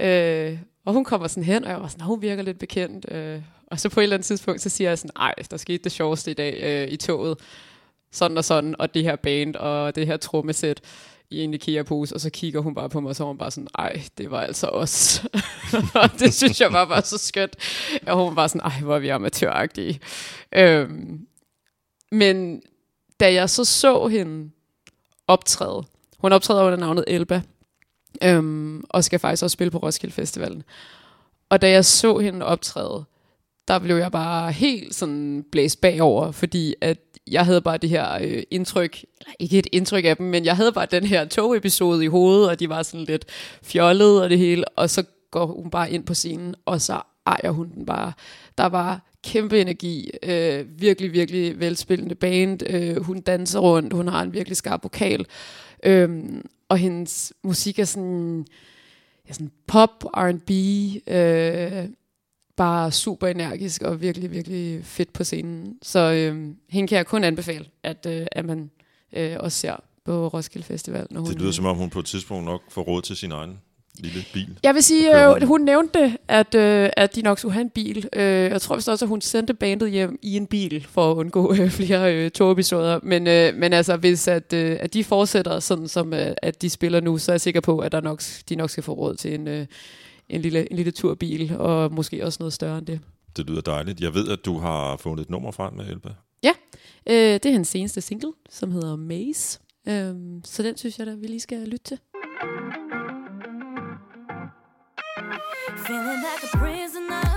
Øh, 0.00 0.58
og 0.84 0.92
hun 0.92 1.04
kommer 1.04 1.28
sådan 1.28 1.44
hen, 1.44 1.64
og 1.64 1.70
jeg 1.70 1.80
var 1.80 1.88
sådan, 1.88 2.06
hun 2.06 2.22
virker 2.22 2.42
lidt 2.42 2.58
bekendt. 2.58 3.12
Øh, 3.12 3.42
og 3.66 3.80
så 3.80 3.88
på 3.88 4.00
et 4.00 4.02
eller 4.02 4.16
andet 4.16 4.26
tidspunkt, 4.26 4.60
så 4.60 4.68
siger 4.68 4.90
jeg 4.90 4.98
sådan, 4.98 5.10
ej, 5.16 5.34
der 5.50 5.56
skete 5.56 5.84
det 5.84 5.92
sjoveste 5.92 6.30
i 6.30 6.34
dag 6.34 6.60
øh, 6.62 6.92
i 6.92 6.96
toget. 6.96 7.38
Sådan 8.12 8.36
og 8.36 8.44
sådan, 8.44 8.74
og 8.78 8.94
det 8.94 9.02
her 9.02 9.16
band, 9.16 9.56
og 9.56 9.94
det 9.94 10.06
her 10.06 10.16
trommesæt 10.16 10.80
i 11.32 11.40
en 11.40 11.54
IKEA-pose, 11.54 12.14
og 12.14 12.20
så 12.20 12.30
kigger 12.30 12.60
hun 12.60 12.74
bare 12.74 12.88
på 12.88 13.00
mig, 13.00 13.08
og 13.08 13.16
så 13.16 13.24
var 13.24 13.28
hun 13.28 13.38
bare 13.38 13.50
sådan, 13.50 13.68
ej, 13.78 14.02
det 14.18 14.30
var 14.30 14.40
altså 14.40 14.66
os. 14.66 15.24
og 16.02 16.10
det 16.18 16.34
synes 16.34 16.60
jeg 16.60 16.70
bare 16.70 16.88
var 16.88 17.00
så 17.00 17.18
skønt. 17.18 17.56
Og 18.06 18.16
hun 18.16 18.26
var 18.26 18.34
bare 18.34 18.48
sådan, 18.48 18.60
ej, 18.60 18.80
hvor 18.80 18.94
er 18.94 18.98
vi 18.98 19.08
amatøragtige. 19.08 20.00
Øhm, 20.52 21.26
men 22.12 22.62
da 23.20 23.32
jeg 23.32 23.50
så 23.50 23.64
så 23.64 24.06
hende 24.06 24.50
optræde, 25.26 25.82
hun 26.18 26.32
optræder 26.32 26.64
under 26.64 26.78
navnet 26.78 27.04
Elba, 27.06 27.42
øhm, 28.22 28.84
og 28.88 29.04
skal 29.04 29.18
faktisk 29.18 29.42
også 29.42 29.54
spille 29.54 29.70
på 29.70 29.78
Roskilde 29.78 30.14
Festivalen. 30.14 30.62
Og 31.48 31.62
da 31.62 31.70
jeg 31.70 31.84
så 31.84 32.18
hende 32.18 32.46
optræde, 32.46 33.04
der 33.68 33.78
blev 33.78 33.96
jeg 33.96 34.12
bare 34.12 34.52
helt 34.52 34.94
sådan 34.94 35.44
blæst 35.52 35.80
bagover, 35.80 36.32
fordi 36.32 36.74
at 36.80 36.98
jeg 37.30 37.44
havde 37.44 37.60
bare 37.60 37.76
det 37.76 37.90
her 37.90 38.18
øh, 38.20 38.42
indtryk, 38.50 39.04
eller 39.20 39.32
ikke 39.38 39.58
et 39.58 39.66
indtryk 39.72 40.04
af 40.04 40.16
dem, 40.16 40.26
men 40.26 40.44
jeg 40.44 40.56
havde 40.56 40.72
bare 40.72 40.86
den 40.90 41.04
her 41.04 41.24
togepisode 41.24 42.04
i 42.04 42.08
hovedet, 42.08 42.48
og 42.48 42.60
de 42.60 42.68
var 42.68 42.82
sådan 42.82 43.06
lidt 43.06 43.24
fjollede 43.62 44.22
og 44.22 44.30
det 44.30 44.38
hele, 44.38 44.68
og 44.68 44.90
så 44.90 45.04
går 45.30 45.46
hun 45.46 45.70
bare 45.70 45.90
ind 45.90 46.04
på 46.04 46.14
scenen, 46.14 46.54
og 46.64 46.80
så 46.80 47.00
ejer 47.26 47.50
hun 47.50 47.70
den 47.74 47.86
bare. 47.86 48.12
Der 48.58 48.66
var 48.66 49.10
kæmpe 49.24 49.60
energi, 49.60 50.10
øh, 50.22 50.80
virkelig, 50.80 51.12
virkelig 51.12 51.60
velspillende 51.60 52.14
band, 52.14 52.70
øh, 52.70 53.02
hun 53.02 53.20
danser 53.20 53.60
rundt, 53.60 53.92
hun 53.92 54.08
har 54.08 54.22
en 54.22 54.32
virkelig 54.32 54.56
skarp 54.56 54.82
vokal, 54.82 55.26
øh, 55.84 56.10
og 56.68 56.78
hendes 56.78 57.32
musik 57.42 57.78
er 57.78 57.84
sådan, 57.84 58.46
ja, 59.28 59.32
sådan 59.32 59.52
pop, 59.66 60.04
R&B, 60.04 60.50
øh, 61.08 61.88
bare 62.62 62.92
super 62.92 63.26
energisk 63.26 63.82
og 63.82 64.00
virkelig, 64.00 64.30
virkelig 64.30 64.84
fedt 64.84 65.12
på 65.12 65.24
scenen. 65.24 65.74
Så 65.82 65.98
øh, 65.98 66.54
hende 66.70 66.88
kan 66.88 66.96
jeg 66.96 67.06
kun 67.06 67.24
anbefale, 67.24 67.64
at, 67.82 68.06
øh, 68.08 68.26
at 68.32 68.44
man 68.44 68.70
øh, 69.16 69.36
også 69.40 69.58
ser 69.58 69.76
på 70.04 70.28
Roskilde 70.28 70.66
Festival. 70.66 71.06
Når 71.10 71.20
hun, 71.20 71.30
Det 71.30 71.40
lyder 71.40 71.52
som 71.52 71.64
om, 71.66 71.76
hun 71.76 71.90
på 71.90 71.98
et 71.98 72.06
tidspunkt 72.06 72.44
nok 72.44 72.62
får 72.70 72.82
råd 72.82 73.02
til 73.02 73.16
sin 73.16 73.32
egen 73.32 73.58
lille 73.98 74.24
bil. 74.32 74.58
Jeg 74.62 74.74
vil 74.74 74.82
sige, 74.82 75.26
øh, 75.26 75.42
hun 75.42 75.60
nævnte, 75.60 76.18
at, 76.28 76.54
øh, 76.54 76.90
at 76.96 77.14
de 77.14 77.22
nok 77.22 77.38
skulle 77.38 77.52
have 77.52 77.62
en 77.62 77.70
bil. 77.70 78.08
Øh, 78.12 78.22
jeg 78.22 78.60
tror 78.60 78.74
vist 78.74 78.88
også, 78.88 79.04
at 79.04 79.08
hun 79.08 79.20
sendte 79.20 79.54
bandet 79.54 79.90
hjem 79.90 80.18
i 80.22 80.36
en 80.36 80.46
bil, 80.46 80.86
for 80.90 81.10
at 81.10 81.16
undgå 81.16 81.54
øh, 81.54 81.70
flere 81.70 82.16
øh, 82.16 82.30
togepisoder. 82.30 83.00
Men, 83.02 83.26
øh, 83.26 83.54
men 83.54 83.72
altså, 83.72 83.96
hvis 83.96 84.28
at, 84.28 84.52
øh, 84.52 84.76
at 84.80 84.94
de 84.94 85.04
fortsætter 85.04 85.60
sådan, 85.60 85.88
som 85.88 86.14
øh, 86.14 86.34
at 86.42 86.62
de 86.62 86.70
spiller 86.70 87.00
nu, 87.00 87.18
så 87.18 87.32
er 87.32 87.34
jeg 87.34 87.40
sikker 87.40 87.60
på, 87.60 87.78
at 87.78 87.92
der 87.92 88.00
nok, 88.00 88.22
de 88.48 88.56
nok 88.56 88.70
skal 88.70 88.82
få 88.82 88.92
råd 88.92 89.14
til 89.14 89.34
en, 89.34 89.48
øh, 89.48 89.66
en, 90.32 90.40
lille, 90.40 90.70
en 90.70 90.76
lille 90.76 90.92
turbil, 90.92 91.56
og 91.58 91.92
måske 91.92 92.24
også 92.24 92.36
noget 92.40 92.52
større 92.52 92.78
end 92.78 92.86
det. 92.86 93.00
Det 93.36 93.50
lyder 93.50 93.60
dejligt. 93.60 94.00
Jeg 94.00 94.14
ved, 94.14 94.28
at 94.28 94.44
du 94.44 94.58
har 94.58 94.96
fundet 94.96 95.24
et 95.24 95.30
nummer 95.30 95.50
frem 95.50 95.74
med 95.74 95.86
Elba. 95.86 96.10
Øh, 97.06 97.14
det 97.14 97.46
er 97.46 97.52
hans 97.52 97.68
seneste 97.68 98.00
single, 98.00 98.32
som 98.50 98.70
hedder 98.70 98.96
Maze. 98.96 99.60
Øh, 99.88 100.14
så 100.44 100.62
den 100.62 100.76
synes 100.76 100.98
jeg 100.98 101.06
da, 101.06 101.14
vi 101.14 101.26
lige 101.26 101.40
skal 101.40 101.58
lytte 101.58 101.84
til. 101.84 101.98
Feeling 105.86 106.20
like 106.26 106.44
a 106.52 106.58
prisoner, 106.58 107.28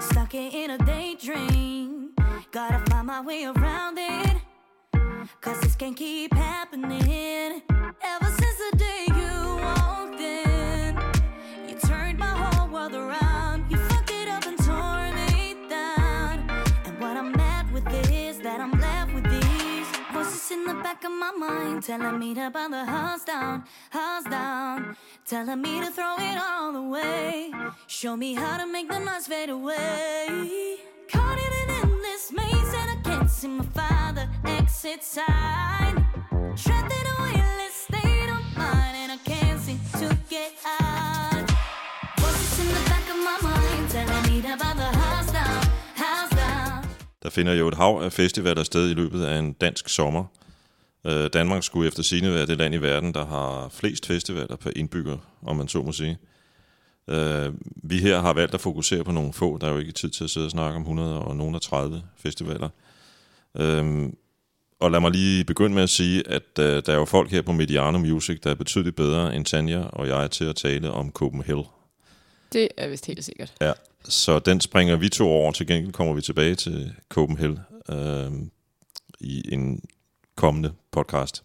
stuck 0.00 0.34
in 0.34 0.70
a 0.70 0.76
daydream. 0.76 2.10
Gotta 2.52 2.78
find 2.90 3.06
my 3.06 3.20
way 3.28 3.44
around 3.44 3.98
it, 3.98 4.36
cause 5.40 5.60
this 5.60 5.76
can't 5.76 5.96
keep 5.96 6.32
happening. 6.34 7.71
Back 20.92 21.04
of 21.04 21.12
my 21.12 21.30
mind 21.30 21.82
telling 21.82 22.18
me 22.18 22.34
to 22.34 22.50
burn 22.50 22.70
the 22.70 22.84
house 22.84 23.24
down, 23.24 23.64
house 23.90 24.24
down. 24.24 24.94
Telling 25.24 25.62
me 25.62 25.80
to 25.80 25.90
throw 25.90 26.16
it 26.18 26.38
all 26.38 26.76
away. 26.76 27.50
Show 27.86 28.14
me 28.16 28.34
how 28.34 28.58
to 28.58 28.66
make 28.66 28.88
the 28.90 28.98
noise 28.98 29.26
fade 29.26 29.48
away. 29.48 30.76
Caught 31.10 31.38
in 31.46 31.52
an 31.62 31.70
endless 31.82 32.24
maze 32.38 32.74
and 32.80 32.90
I 32.94 32.98
can't 33.04 33.30
see 33.30 33.48
my 33.48 33.64
father 33.78 34.28
exit 34.44 35.02
sign. 35.02 35.94
Trapped 36.62 36.92
in 36.98 37.06
a 37.12 37.14
weightless 37.22 37.74
state 37.88 38.30
of 38.36 38.44
mind 38.56 38.94
and 39.02 39.12
I 39.12 39.18
can't 39.24 39.60
seem 39.60 39.80
to 40.00 40.08
get 40.28 40.52
out. 40.80 41.50
Voices 42.18 42.58
in 42.62 42.68
the 42.76 42.82
back 42.90 43.06
of 43.14 43.18
my 43.28 43.38
mind 43.48 43.90
telling 43.90 44.24
me 44.30 44.42
to 44.42 44.56
burn 44.60 44.76
the 44.76 44.92
house 45.02 45.32
down, 45.32 45.62
house 45.94 46.30
down. 46.30 46.84
Der 47.22 47.30
finder 47.30 47.54
jo 47.54 47.68
et 47.68 47.74
hav 47.74 48.02
af 48.02 48.12
festivaler 48.12 48.62
sted 48.62 48.90
i 48.90 48.94
løbet 48.94 49.24
af 49.24 49.38
en 49.38 49.52
dansk 49.52 49.88
sommer. 49.88 50.24
Øh, 51.06 51.30
Danmark 51.32 51.62
skulle 51.62 51.88
efter 51.88 52.02
sine 52.02 52.34
være 52.34 52.46
det 52.46 52.58
land 52.58 52.74
i 52.74 52.78
verden, 52.78 53.14
der 53.14 53.26
har 53.26 53.68
flest 53.68 54.06
festivaler 54.06 54.56
per 54.56 54.70
indbygger, 54.76 55.18
om 55.42 55.56
man 55.56 55.68
så 55.68 55.82
må 55.82 55.92
sige. 55.92 56.18
Øh, 57.08 57.52
vi 57.82 57.98
her 57.98 58.20
har 58.20 58.32
valgt 58.32 58.54
at 58.54 58.60
fokusere 58.60 59.04
på 59.04 59.12
nogle 59.12 59.32
få. 59.32 59.58
Der 59.58 59.66
er 59.66 59.72
jo 59.72 59.78
ikke 59.78 59.92
tid 59.92 60.10
til 60.10 60.24
at 60.24 60.30
sidde 60.30 60.46
og 60.46 60.50
snakke 60.50 60.76
om 60.76 60.82
100 60.82 61.18
og 61.18 61.36
nogen 61.36 61.54
af 61.54 61.60
30 61.60 62.02
festivaler. 62.16 62.68
Øh, 63.56 64.08
og 64.80 64.90
lad 64.90 65.00
mig 65.00 65.10
lige 65.10 65.44
begynde 65.44 65.74
med 65.74 65.82
at 65.82 65.90
sige, 65.90 66.28
at 66.28 66.58
øh, 66.58 66.82
der 66.86 66.92
er 66.92 66.96
jo 66.96 67.04
folk 67.04 67.30
her 67.30 67.42
på 67.42 67.52
Mediano 67.52 67.98
Music, 67.98 68.40
der 68.40 68.50
er 68.50 68.54
betydeligt 68.54 68.96
bedre 68.96 69.36
end 69.36 69.44
Tanja 69.44 69.82
og 69.82 70.08
jeg 70.08 70.30
til 70.30 70.44
at 70.44 70.56
tale 70.56 70.90
om 70.90 71.10
Copenhagen. 71.10 71.64
Det 72.52 72.68
er 72.76 72.88
vist 72.88 73.06
helt 73.06 73.24
sikkert. 73.24 73.52
Ja, 73.60 73.72
så 74.04 74.38
den 74.38 74.60
springer 74.60 74.96
vi 74.96 75.08
to 75.08 75.28
over. 75.28 75.52
Til 75.52 75.66
gengæld 75.66 75.92
kommer 75.92 76.14
vi 76.14 76.20
tilbage 76.20 76.54
til 76.54 76.92
Copenhagen 77.08 77.58
øh, 77.88 78.32
i 79.20 79.54
en 79.54 79.82
kommende 80.42 80.72
podcast. 80.90 81.44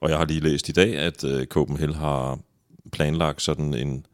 Og 0.00 0.10
jeg 0.10 0.18
har 0.18 0.24
lige 0.24 0.40
læst 0.40 0.68
i 0.68 0.72
dag, 0.72 0.96
at 0.96 1.24
øh, 1.24 1.46
Copenhagen 1.46 1.94
har 1.94 2.38
planlagt 2.92 3.42
sådan 3.42 3.74
en, 3.74 4.06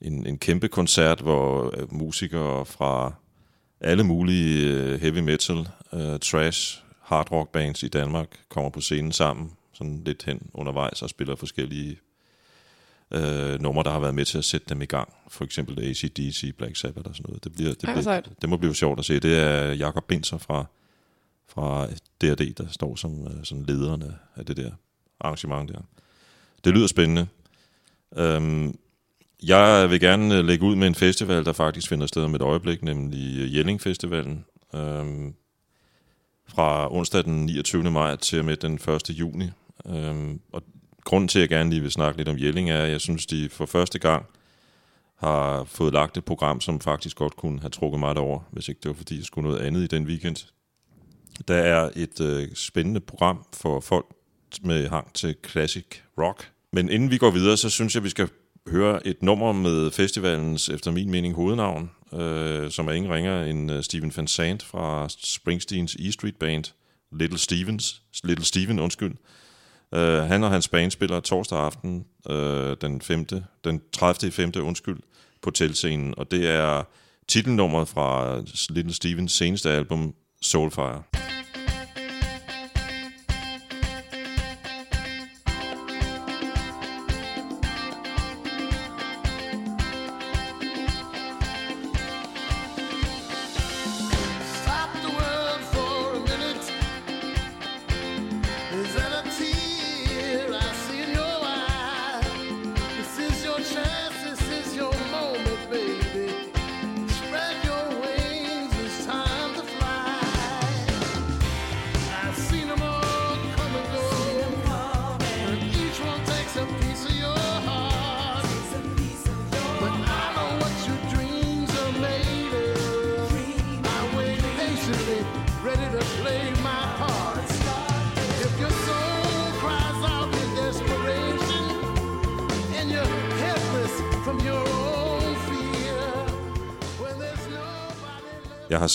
en, 0.00 0.26
en 0.26 0.38
kæmpe 0.38 0.68
koncert, 0.68 1.20
hvor 1.20 1.74
øh, 1.76 1.94
musikere 1.94 2.66
fra 2.66 3.12
alle 3.80 4.04
mulige 4.04 4.74
øh, 4.74 5.00
heavy 5.00 5.18
metal, 5.18 5.68
øh, 5.92 6.18
trash, 6.18 6.82
hard 7.00 7.32
rock 7.32 7.52
bands 7.52 7.82
i 7.82 7.88
Danmark 7.88 8.28
kommer 8.48 8.70
på 8.70 8.80
scenen 8.80 9.12
sammen, 9.12 9.52
sådan 9.72 10.02
lidt 10.04 10.24
hen 10.24 10.50
undervejs 10.54 11.02
og 11.02 11.10
spiller 11.10 11.36
forskellige 11.36 11.98
øh, 13.10 13.60
numre, 13.60 13.82
der 13.82 13.90
har 13.90 14.00
været 14.00 14.14
med 14.14 14.24
til 14.24 14.38
at 14.38 14.44
sætte 14.44 14.66
dem 14.68 14.82
i 14.82 14.86
gang. 14.86 15.08
For 15.28 15.44
eksempel 15.44 15.88
ACDC, 15.88 16.54
Black 16.58 16.76
Sabbath 16.76 17.08
og 17.08 17.16
sådan 17.16 17.28
noget. 17.28 17.44
Det, 17.44 17.52
bliver, 17.52 17.70
det, 17.70 17.80
bliver, 17.80 18.20
det 18.42 18.48
må 18.48 18.56
blive 18.56 18.74
sjovt 18.74 18.98
at 18.98 19.04
se. 19.04 19.20
Det 19.20 19.38
er 19.38 19.72
Jakob 19.72 20.04
Binser 20.04 20.38
fra, 20.38 20.66
fra 21.48 21.86
DRD, 22.20 22.54
der 22.54 22.66
står 22.70 22.96
som 22.96 23.26
øh, 23.26 23.44
sådan 23.44 23.64
lederne 23.64 24.18
af, 24.36 24.46
det 24.46 24.56
der 24.56 24.70
arrangement 25.20 25.70
der. 25.70 25.80
Det 26.64 26.74
lyder 26.74 26.86
spændende. 26.86 27.26
Øhm, 28.16 28.78
jeg 29.42 29.90
vil 29.90 30.00
gerne 30.00 30.38
øh, 30.38 30.44
lægge 30.44 30.66
ud 30.66 30.76
med 30.76 30.86
en 30.86 30.94
festival, 30.94 31.44
der 31.44 31.52
faktisk 31.52 31.88
finder 31.88 32.06
sted 32.06 32.22
om 32.22 32.34
et 32.34 32.42
øjeblik, 32.42 32.82
nemlig 32.82 33.38
øh, 33.38 33.56
Jelling 33.56 33.80
Festivalen. 33.80 34.44
Øhm, 34.74 35.34
fra 36.48 36.94
onsdag 36.94 37.24
den 37.24 37.46
29. 37.46 37.90
maj 37.90 38.16
til 38.16 38.38
og 38.38 38.44
med 38.44 38.56
den 38.56 38.74
1. 38.74 39.10
juni. 39.10 39.50
Øhm, 39.86 40.40
og 40.52 40.62
grunden 41.04 41.28
til, 41.28 41.38
at 41.38 41.40
jeg 41.40 41.48
gerne 41.48 41.70
lige 41.70 41.82
vil 41.82 41.90
snakke 41.90 42.18
lidt 42.18 42.28
om 42.28 42.38
Jelling, 42.38 42.70
er, 42.70 42.82
at 42.82 42.90
jeg 42.90 43.00
synes, 43.00 43.26
de 43.26 43.48
for 43.48 43.66
første 43.66 43.98
gang 43.98 44.26
har 45.16 45.64
fået 45.64 45.92
lagt 45.92 46.16
et 46.16 46.24
program, 46.24 46.60
som 46.60 46.80
faktisk 46.80 47.16
godt 47.16 47.36
kunne 47.36 47.60
have 47.60 47.70
trukket 47.70 48.00
mig 48.00 48.14
derover, 48.14 48.40
hvis 48.50 48.68
ikke 48.68 48.80
det 48.82 48.88
var, 48.88 48.94
fordi 48.94 49.16
jeg 49.16 49.24
skulle 49.24 49.48
noget 49.48 49.60
andet 49.60 49.80
i 49.82 49.86
den 49.86 50.06
weekend. 50.06 50.36
Der 51.48 51.54
er 51.54 51.90
et 51.96 52.20
øh, 52.20 52.48
spændende 52.54 53.00
program 53.00 53.44
for 53.52 53.80
folk 53.80 54.06
med 54.62 54.88
hang 54.88 55.12
til 55.12 55.36
classic 55.48 55.86
rock. 56.18 56.50
Men 56.72 56.88
inden 56.88 57.10
vi 57.10 57.18
går 57.18 57.30
videre, 57.30 57.56
så 57.56 57.70
synes 57.70 57.94
jeg, 57.94 58.04
vi 58.04 58.08
skal 58.08 58.28
høre 58.68 59.06
et 59.06 59.22
nummer 59.22 59.52
med 59.52 59.90
festivalens, 59.90 60.68
efter 60.68 60.90
min 60.90 61.10
mening, 61.10 61.34
hovednavn, 61.34 61.90
øh, 62.12 62.70
som 62.70 62.88
er 62.88 62.92
ingen 62.92 63.12
ringer 63.12 63.42
end 63.42 63.72
øh, 63.72 63.82
Steven 63.82 64.12
Van 64.16 64.26
Sant 64.26 64.62
fra 64.62 65.08
Springsteens 65.08 65.94
E 65.94 66.12
Street 66.12 66.36
Band, 66.36 66.64
Little 67.12 67.38
Stevens, 67.38 68.02
Little 68.24 68.44
Steven, 68.44 68.78
undskyld. 68.78 69.14
Øh, 69.94 70.18
han 70.18 70.44
og 70.44 70.50
hans 70.50 70.68
band 70.68 70.90
spiller 70.90 71.20
torsdag 71.20 71.58
aften, 71.58 72.04
øh, 72.30 72.76
den, 72.80 73.00
5., 73.00 73.26
den 73.64 73.80
30. 73.92 74.32
5. 74.32 74.52
undskyld, 74.62 74.98
på 75.42 75.50
telscenen, 75.50 76.14
og 76.16 76.30
det 76.30 76.46
er 76.50 76.82
titelnummeret 77.28 77.88
fra 77.88 78.38
Little 78.70 78.94
Stevens 78.94 79.32
seneste 79.32 79.70
album, 79.70 80.14
Soulfire. 80.42 81.25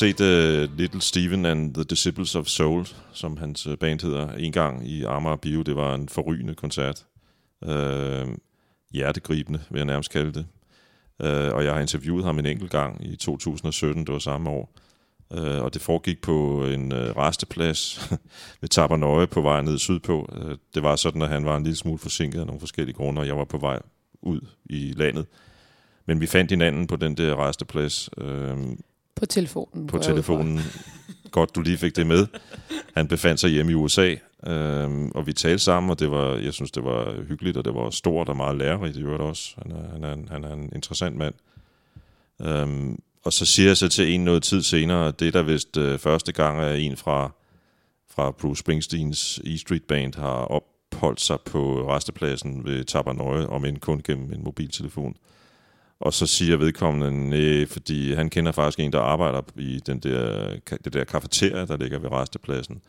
Set 0.02 0.20
uh, 0.20 0.78
Little 0.78 1.02
Steven 1.02 1.46
and 1.46 1.74
the 1.74 1.84
Disciples 1.84 2.36
of 2.36 2.48
Soul, 2.48 2.86
som 3.14 3.38
hans 3.38 3.68
øh, 3.68 3.78
band 3.78 4.02
hedder, 4.02 4.32
en 4.32 4.52
gang 4.52 4.88
i 4.88 5.04
Amager 5.04 5.36
Bio. 5.36 5.62
Det 5.62 5.76
var 5.76 5.96
en 5.96 6.10
forrygende 6.10 6.56
koncert. 6.56 7.06
Uh, 7.62 8.34
hjertegribende, 8.94 9.62
vil 9.70 9.80
jeg 9.80 9.86
nærmest 9.86 10.12
kalde 10.12 10.34
det. 10.34 10.46
Uh, 11.20 11.56
og 11.56 11.66
jeg 11.66 11.74
har 11.74 11.80
interviewet 11.80 12.26
ham 12.26 12.40
en 12.40 12.46
enkelt 12.46 12.72
gang 12.72 13.06
i 13.06 13.16
2017, 13.16 14.06
det 14.06 14.14
var 14.14 14.20
samme 14.20 14.50
år. 14.50 14.74
Uh, 15.30 15.64
og 15.64 15.74
det 15.74 15.82
foregik 15.82 16.22
på 16.22 16.66
en 16.66 16.92
uh, 16.92 16.98
resteplads 16.98 18.12
ved 18.62 18.70
Tabernøje 18.70 19.28
på 19.28 19.42
vej 19.42 19.62
ned 19.62 19.78
sydpå. 19.78 20.30
Uh, 20.42 20.52
det 20.76 20.84
var 20.84 20.96
sådan, 20.96 21.22
at 21.22 21.30
han 21.30 21.46
var 21.46 21.58
en 21.58 21.64
lille 21.64 21.78
smule 21.78 22.00
forsinket 22.00 22.40
af 22.40 22.46
nogle 22.46 22.60
forskellige 22.60 22.96
grunde, 22.96 23.22
og 23.22 23.28
jeg 23.28 23.38
var 23.38 23.46
på 23.46 23.58
vej 23.58 23.80
ud 24.22 24.42
i 24.66 24.94
landet. 24.98 25.26
Men 26.06 26.22
vi 26.22 26.28
fandt 26.28 26.52
hinanden 26.52 26.88
på 26.88 26.96
den 26.96 27.18
der 27.18 27.48
resteplads. 27.48 28.10
Uh, 28.18 28.76
på 29.22 29.26
telefonen. 29.26 29.88
på 29.88 29.98
telefonen. 29.98 30.60
Godt, 31.32 31.56
du 31.56 31.62
lige 31.62 31.78
fik 31.78 31.96
det 31.96 32.08
med. 32.08 32.28
Han 32.94 33.08
befandt 33.08 33.40
sig 33.40 33.50
hjemme 33.50 33.72
i 33.72 33.76
USA, 33.76 34.16
øhm, 34.48 35.12
og 35.12 35.28
vi 35.28 35.34
talte 35.34 35.64
sammen, 35.64 35.90
og 35.90 36.00
det 36.00 36.12
var, 36.12 36.36
jeg 36.36 36.54
synes, 36.54 36.72
det 36.72 36.84
var 36.84 37.22
hyggeligt, 37.28 37.58
og 37.58 37.66
det 37.66 37.74
var 37.74 37.90
stort 37.90 38.30
og 38.30 38.38
meget 38.38 38.58
lærerigt 38.58 38.98
i 38.98 39.02
øvrigt 39.02 39.22
også. 39.22 39.56
Han 39.64 39.72
er, 39.72 39.92
han 39.92 40.04
er, 40.04 40.14
en, 40.14 40.28
han 40.32 40.44
er 40.44 40.54
en 40.54 40.70
interessant 40.76 41.18
mand. 41.18 41.34
Øhm, 42.42 43.00
og 43.24 43.34
så 43.34 43.46
siger 43.46 43.68
jeg 43.70 43.78
så 43.78 43.90
til 43.90 44.14
en 44.14 44.24
noget 44.24 44.44
tid 44.44 44.64
senere, 44.64 45.12
det 45.12 45.34
der 45.34 45.44
vist 45.44 45.78
øh, 45.78 46.00
første 46.00 46.32
gang 46.32 46.60
er 46.60 46.74
en 46.74 46.98
fra, 46.98 47.32
fra 48.10 48.32
Bruce 48.32 48.60
Springsteens 48.60 49.42
E 49.46 49.58
Street 49.58 49.84
Band 49.84 50.16
har 50.16 50.62
opholdt 50.92 51.22
sig 51.22 51.38
på 51.46 51.90
restepladsen 51.96 52.66
ved 52.66 52.84
Tabernøje, 52.84 53.46
om 53.46 53.66
end 53.66 53.78
kun 53.78 54.02
gennem 54.04 54.34
en 54.34 54.44
mobiltelefon. 54.44 55.16
Og 56.02 56.14
så 56.14 56.28
siger 56.28 56.58
vedkommende, 56.58 57.30
nej, 57.30 57.66
fordi 57.66 58.14
han 58.14 58.30
kender 58.30 58.52
faktisk 58.52 58.80
en, 58.80 58.94
der 58.94 59.00
arbejder 59.00 59.42
i 59.58 59.80
den 59.86 60.00
der, 60.00 60.50
det 60.84 60.94
der 60.94 61.04
kafeteria, 61.04 61.66
der 61.66 61.78
ligger 61.78 62.00
ved 62.00 62.12
restepladsen, 62.12 62.82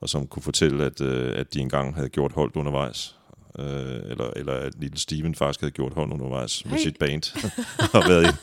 og 0.00 0.08
som 0.08 0.26
kunne 0.26 0.42
fortælle, 0.42 0.84
at, 0.84 1.00
øh, 1.00 1.38
at 1.38 1.54
de 1.54 1.60
engang 1.60 1.94
havde 1.94 2.08
gjort 2.08 2.32
holdt 2.32 2.56
undervejs. 2.56 3.16
Øh, 3.58 3.66
eller, 4.10 4.30
eller 4.36 4.52
at 4.52 4.72
Lille 4.80 4.98
Steven 4.98 5.34
faktisk 5.34 5.60
havde 5.60 5.70
gjort 5.70 5.94
hold 5.94 6.12
undervejs 6.12 6.64
med 6.64 6.72
Hey. 6.72 6.82
sit 6.82 6.96
band, 6.98 7.22
og 7.94 8.02
været, 8.08 8.22
ind, 8.22 8.36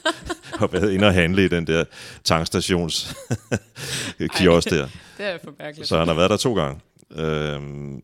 og 0.62 0.74
været 0.74 0.92
inde 0.92 1.08
og 1.08 1.14
handle 1.14 1.46
i 1.46 1.48
den 1.48 1.68
der 1.68 1.84
tankstations 2.24 3.16
kiosk 4.36 4.70
der. 4.70 4.88
Det 5.18 5.26
er 5.26 5.38
for 5.44 5.54
mærkeligt. 5.60 5.88
Så 5.88 5.98
han 5.98 6.08
har 6.08 6.16
været 6.16 6.30
der 6.30 6.38
to 6.38 6.56
gange. 6.56 6.82
Øhm, 7.16 8.02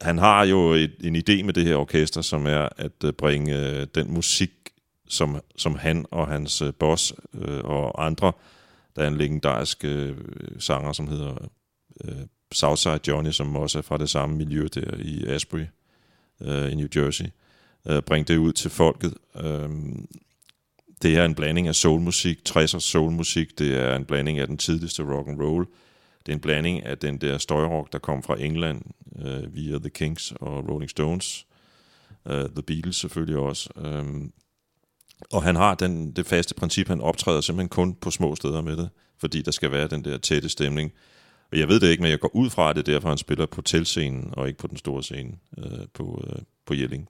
han 0.00 0.18
har 0.18 0.44
jo 0.44 0.72
et, 0.72 0.94
en 1.00 1.16
idé 1.16 1.42
med 1.42 1.52
det 1.52 1.64
her 1.64 1.76
orkester, 1.76 2.20
som 2.20 2.46
er 2.46 2.68
at 2.76 3.04
øh, 3.04 3.12
bringe 3.12 3.70
øh, 3.70 3.86
den 3.94 4.12
musik, 4.14 4.50
som, 5.08 5.40
som 5.56 5.74
han 5.74 6.06
og 6.10 6.28
hans 6.28 6.62
øh, 6.62 6.72
boss 6.74 7.14
øh, 7.34 7.60
og 7.64 8.06
andre, 8.06 8.32
der 8.96 9.02
er 9.02 9.08
en 9.08 9.18
legendarisk 9.18 9.84
øh, 9.84 10.16
sanger, 10.58 10.92
som 10.92 11.08
hedder 11.08 11.48
øh, 12.04 12.26
Southside 12.52 13.00
Johnny, 13.08 13.30
som 13.30 13.56
også 13.56 13.78
er 13.78 13.82
fra 13.82 13.98
det 13.98 14.10
samme 14.10 14.36
miljø 14.36 14.68
der 14.74 14.96
i 14.98 15.26
Asbury 15.26 15.64
øh, 16.40 16.72
i 16.72 16.74
New 16.74 16.88
Jersey, 16.96 17.24
øh, 17.86 18.02
bringe 18.02 18.32
det 18.32 18.38
ud 18.38 18.52
til 18.52 18.70
folket. 18.70 19.14
Øh, 19.36 19.70
det 21.02 21.16
er 21.16 21.24
en 21.24 21.34
blanding 21.34 21.68
af 21.68 21.74
soulmusik, 21.74 22.38
60'ers 22.48 22.80
soulmusik, 22.80 23.58
det 23.58 23.76
er 23.76 23.96
en 23.96 24.04
blanding 24.04 24.38
af 24.38 24.46
den 24.46 24.58
tidligste 24.58 25.02
rock 25.02 25.28
and 25.28 25.42
roll, 25.42 25.66
det 26.26 26.32
er 26.32 26.36
en 26.36 26.40
blanding 26.40 26.84
af 26.84 26.98
den 26.98 27.18
der 27.18 27.38
støjrock, 27.38 27.92
der 27.92 27.98
kom 27.98 28.22
fra 28.22 28.40
England 28.40 28.82
øh, 29.18 29.54
via 29.54 29.78
The 29.78 29.90
Kings 29.90 30.32
og 30.40 30.68
Rolling 30.68 30.90
Stones, 30.90 31.46
øh, 32.26 32.48
The 32.48 32.62
Beatles 32.62 32.96
selvfølgelig 32.96 33.36
også. 33.36 33.70
Øh, 33.76 34.04
og 35.32 35.42
han 35.42 35.56
har 35.56 35.74
den, 35.74 36.10
det 36.10 36.26
faste 36.26 36.54
princip, 36.54 36.88
han 36.88 37.00
optræder 37.00 37.40
simpelthen 37.40 37.68
kun 37.68 37.94
på 37.94 38.10
små 38.10 38.34
steder 38.34 38.60
med 38.60 38.76
det, 38.76 38.88
fordi 39.18 39.42
der 39.42 39.50
skal 39.50 39.72
være 39.72 39.88
den 39.88 40.04
der 40.04 40.18
tætte 40.18 40.48
stemning. 40.48 40.92
Og 41.52 41.58
jeg 41.58 41.68
ved 41.68 41.80
det 41.80 41.88
ikke, 41.88 42.02
men 42.02 42.10
jeg 42.10 42.20
går 42.20 42.36
ud 42.36 42.50
fra, 42.50 42.70
at 42.70 42.76
det 42.76 42.88
er 42.88 42.92
derfor, 42.92 43.08
han 43.08 43.18
spiller 43.18 43.46
på 43.46 43.62
telscenen 43.62 44.30
og 44.32 44.48
ikke 44.48 44.58
på 44.58 44.66
den 44.66 44.76
store 44.76 45.02
scene 45.02 45.32
øh, 45.58 45.86
på, 45.94 46.24
øh, 46.26 46.42
på 46.66 46.74
Jelling. 46.74 47.08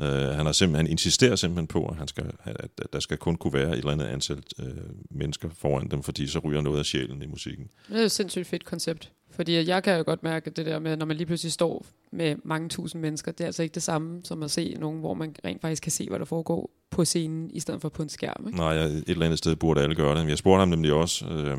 Øh, 0.00 0.06
han, 0.06 0.46
har 0.46 0.52
simpelthen, 0.52 0.86
han 0.86 0.92
insisterer 0.92 1.36
simpelthen 1.36 1.66
på, 1.66 1.86
at, 1.86 1.96
han 1.96 2.08
skal, 2.08 2.30
at, 2.44 2.56
at 2.78 2.92
der 2.92 3.00
skal 3.00 3.16
kun 3.16 3.36
kunne 3.36 3.52
være 3.52 3.72
et 3.72 3.78
eller 3.78 3.92
andet 3.92 4.06
antal 4.06 4.42
øh, 4.58 4.66
mennesker 5.10 5.48
foran 5.58 5.88
dem, 5.88 6.02
fordi 6.02 6.26
så 6.26 6.38
ryger 6.38 6.60
noget 6.60 6.78
af 6.78 6.84
sjælen 6.84 7.22
i 7.22 7.26
musikken. 7.26 7.70
Det 7.88 7.94
er 7.94 7.98
jo 7.98 8.04
et 8.04 8.12
sindssygt 8.12 8.46
fedt 8.46 8.64
koncept. 8.64 9.12
Fordi 9.40 9.68
jeg 9.68 9.82
kan 9.82 9.96
jo 9.96 10.02
godt 10.06 10.22
mærke 10.22 10.50
det 10.50 10.66
der 10.66 10.78
med, 10.78 10.96
når 10.96 11.06
man 11.06 11.16
lige 11.16 11.26
pludselig 11.26 11.52
står 11.52 11.86
med 12.12 12.36
mange 12.44 12.68
tusind 12.68 13.02
mennesker, 13.02 13.32
det 13.32 13.40
er 13.40 13.46
altså 13.46 13.62
ikke 13.62 13.74
det 13.74 13.82
samme 13.82 14.20
som 14.24 14.42
at 14.42 14.50
se 14.50 14.74
nogen, 14.78 15.00
hvor 15.00 15.14
man 15.14 15.34
rent 15.44 15.60
faktisk 15.60 15.82
kan 15.82 15.92
se, 15.92 16.08
hvad 16.08 16.18
der 16.18 16.24
foregår 16.24 16.70
på 16.90 17.04
scenen, 17.04 17.50
i 17.50 17.60
stedet 17.60 17.80
for 17.80 17.88
på 17.88 18.02
en 18.02 18.08
skærm. 18.08 18.46
Ikke? 18.46 18.58
Nej, 18.58 18.68
jeg, 18.68 18.86
et 18.86 19.04
eller 19.08 19.24
andet 19.24 19.38
sted 19.38 19.56
burde 19.56 19.82
alle 19.82 19.94
gøre 19.94 20.20
det. 20.20 20.28
Jeg 20.28 20.38
spurgte 20.38 20.58
ham 20.58 20.68
nemlig 20.68 20.92
også, 20.92 21.26
øh, 21.28 21.58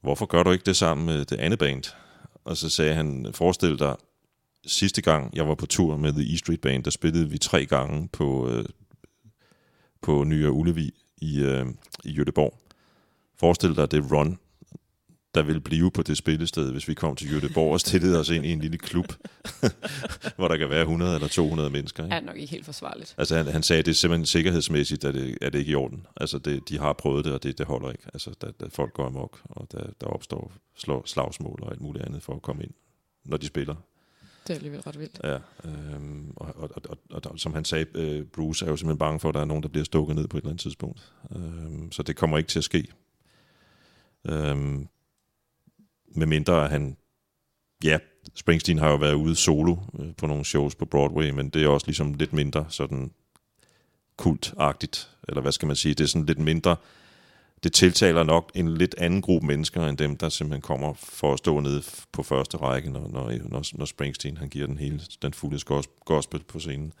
hvorfor 0.00 0.26
gør 0.26 0.42
du 0.42 0.50
ikke 0.50 0.64
det 0.64 0.76
sammen 0.76 1.06
med 1.06 1.24
det 1.24 1.36
andet 1.36 1.58
band? 1.58 1.82
Og 2.44 2.56
så 2.56 2.68
sagde 2.68 2.94
han, 2.94 3.26
forestil 3.32 3.78
dig, 3.78 3.96
sidste 4.66 5.02
gang 5.02 5.36
jeg 5.36 5.48
var 5.48 5.54
på 5.54 5.66
tur 5.66 5.96
med 5.96 6.12
The 6.12 6.34
E 6.34 6.36
Street 6.36 6.60
Band, 6.60 6.84
der 6.84 6.90
spillede 6.90 7.30
vi 7.30 7.38
tre 7.38 7.66
gange 7.66 8.08
på, 8.08 8.50
øh, 8.50 8.64
på 10.02 10.24
Nye 10.24 10.50
Ullevi 10.50 10.90
i, 11.16 11.40
øh, 11.40 11.66
i 12.04 12.10
Jødeborg. 12.12 12.58
Forestil 13.36 13.76
dig 13.76 13.90
det 13.90 14.12
run, 14.12 14.38
der 15.34 15.42
ville 15.42 15.60
blive 15.60 15.90
på 15.90 16.02
det 16.02 16.16
spillested, 16.16 16.72
hvis 16.72 16.88
vi 16.88 16.94
kom 16.94 17.16
til 17.16 17.32
Jødeborg 17.32 17.72
og 17.72 17.80
stillede 17.80 18.20
os 18.20 18.28
ind 18.28 18.46
i 18.46 18.52
en 18.52 18.60
lille 18.60 18.78
klub, 18.78 19.12
hvor 20.36 20.48
der 20.48 20.56
kan 20.56 20.70
være 20.70 20.80
100 20.80 21.14
eller 21.14 21.28
200 21.28 21.70
mennesker. 21.70 22.04
Ikke? 22.04 22.16
Er 22.16 22.20
nok 22.20 22.36
ikke 22.36 22.50
helt 22.50 22.64
forsvarligt. 22.64 23.14
Altså 23.18 23.36
han, 23.36 23.46
han 23.46 23.62
sagde, 23.62 23.80
at 23.80 23.86
det 23.86 23.92
er 23.92 23.94
simpelthen 23.94 24.26
sikkerhedsmæssigt, 24.26 25.04
at 25.04 25.14
det, 25.14 25.38
er 25.40 25.50
det 25.50 25.58
ikke 25.58 25.72
i 25.72 25.74
orden. 25.74 26.06
Altså 26.16 26.38
det, 26.38 26.68
de 26.68 26.78
har 26.78 26.92
prøvet 26.92 27.24
det, 27.24 27.32
og 27.32 27.42
det, 27.42 27.58
det 27.58 27.66
holder 27.66 27.90
ikke. 27.90 28.04
Altså 28.14 28.34
der, 28.40 28.50
der 28.60 28.68
folk 28.68 28.92
går 28.92 29.06
amok, 29.06 29.40
og 29.44 29.72
der, 29.72 29.86
der 30.00 30.06
opstår 30.06 30.52
slå, 30.76 31.02
slagsmål 31.06 31.58
og 31.62 31.70
alt 31.70 31.80
muligt 31.80 32.04
andet 32.04 32.22
for 32.22 32.34
at 32.34 32.42
komme 32.42 32.62
ind, 32.62 32.72
når 33.24 33.36
de 33.36 33.46
spiller. 33.46 33.74
Det 34.46 34.54
er 34.54 34.58
alligevel 34.58 34.80
ret 34.80 34.98
vildt. 34.98 35.20
Ja, 35.24 35.38
øhm, 35.64 36.32
og, 36.36 36.54
og, 36.56 36.70
og, 36.74 36.98
og, 37.10 37.22
og, 37.30 37.38
som 37.38 37.54
han 37.54 37.64
sagde, 37.64 37.86
øh, 37.94 38.24
Bruce 38.24 38.64
er 38.64 38.70
jo 38.70 38.76
simpelthen 38.76 38.98
bange 38.98 39.20
for, 39.20 39.28
at 39.28 39.34
der 39.34 39.40
er 39.40 39.44
nogen, 39.44 39.62
der 39.62 39.68
bliver 39.68 39.84
stukket 39.84 40.16
ned 40.16 40.28
på 40.28 40.36
et 40.36 40.40
eller 40.40 40.50
andet 40.50 40.62
tidspunkt. 40.62 41.12
Øhm, 41.36 41.92
så 41.92 42.02
det 42.02 42.16
kommer 42.16 42.38
ikke 42.38 42.48
til 42.48 42.58
at 42.58 42.64
ske. 42.64 42.86
Øhm, 44.24 44.88
med 46.10 46.26
mindre 46.26 46.68
han... 46.68 46.96
Ja, 47.84 47.98
Springsteen 48.34 48.78
har 48.78 48.90
jo 48.90 48.96
været 48.96 49.14
ude 49.14 49.36
solo 49.36 49.76
øh, 49.98 50.14
på 50.16 50.26
nogle 50.26 50.44
shows 50.44 50.74
på 50.74 50.84
Broadway, 50.84 51.30
men 51.30 51.48
det 51.48 51.64
er 51.64 51.68
også 51.68 51.86
ligesom 51.86 52.14
lidt 52.14 52.32
mindre 52.32 52.66
sådan 52.68 53.10
kultagtigt, 54.16 55.10
eller 55.28 55.40
hvad 55.40 55.52
skal 55.52 55.66
man 55.66 55.76
sige, 55.76 55.94
det 55.94 56.04
er 56.04 56.08
sådan 56.08 56.26
lidt 56.26 56.38
mindre, 56.38 56.76
det 57.62 57.72
tiltaler 57.72 58.22
nok 58.22 58.50
en 58.54 58.74
lidt 58.74 58.94
anden 58.98 59.22
gruppe 59.22 59.46
mennesker, 59.46 59.86
end 59.86 59.98
dem, 59.98 60.16
der 60.16 60.28
simpelthen 60.28 60.62
kommer 60.62 60.94
for 60.94 61.32
at 61.32 61.38
stå 61.38 61.60
nede 61.60 61.82
på 62.12 62.22
første 62.22 62.56
række, 62.56 62.90
når, 62.90 63.08
når, 63.08 63.32
når, 63.48 63.78
når 63.78 63.84
Springsteen 63.84 64.36
han 64.36 64.48
giver 64.48 64.66
den 64.66 64.78
hele, 64.78 65.00
den 65.22 65.32
fulde 65.32 65.84
gospel 66.04 66.40
på 66.48 66.58
scenen. 66.58 66.92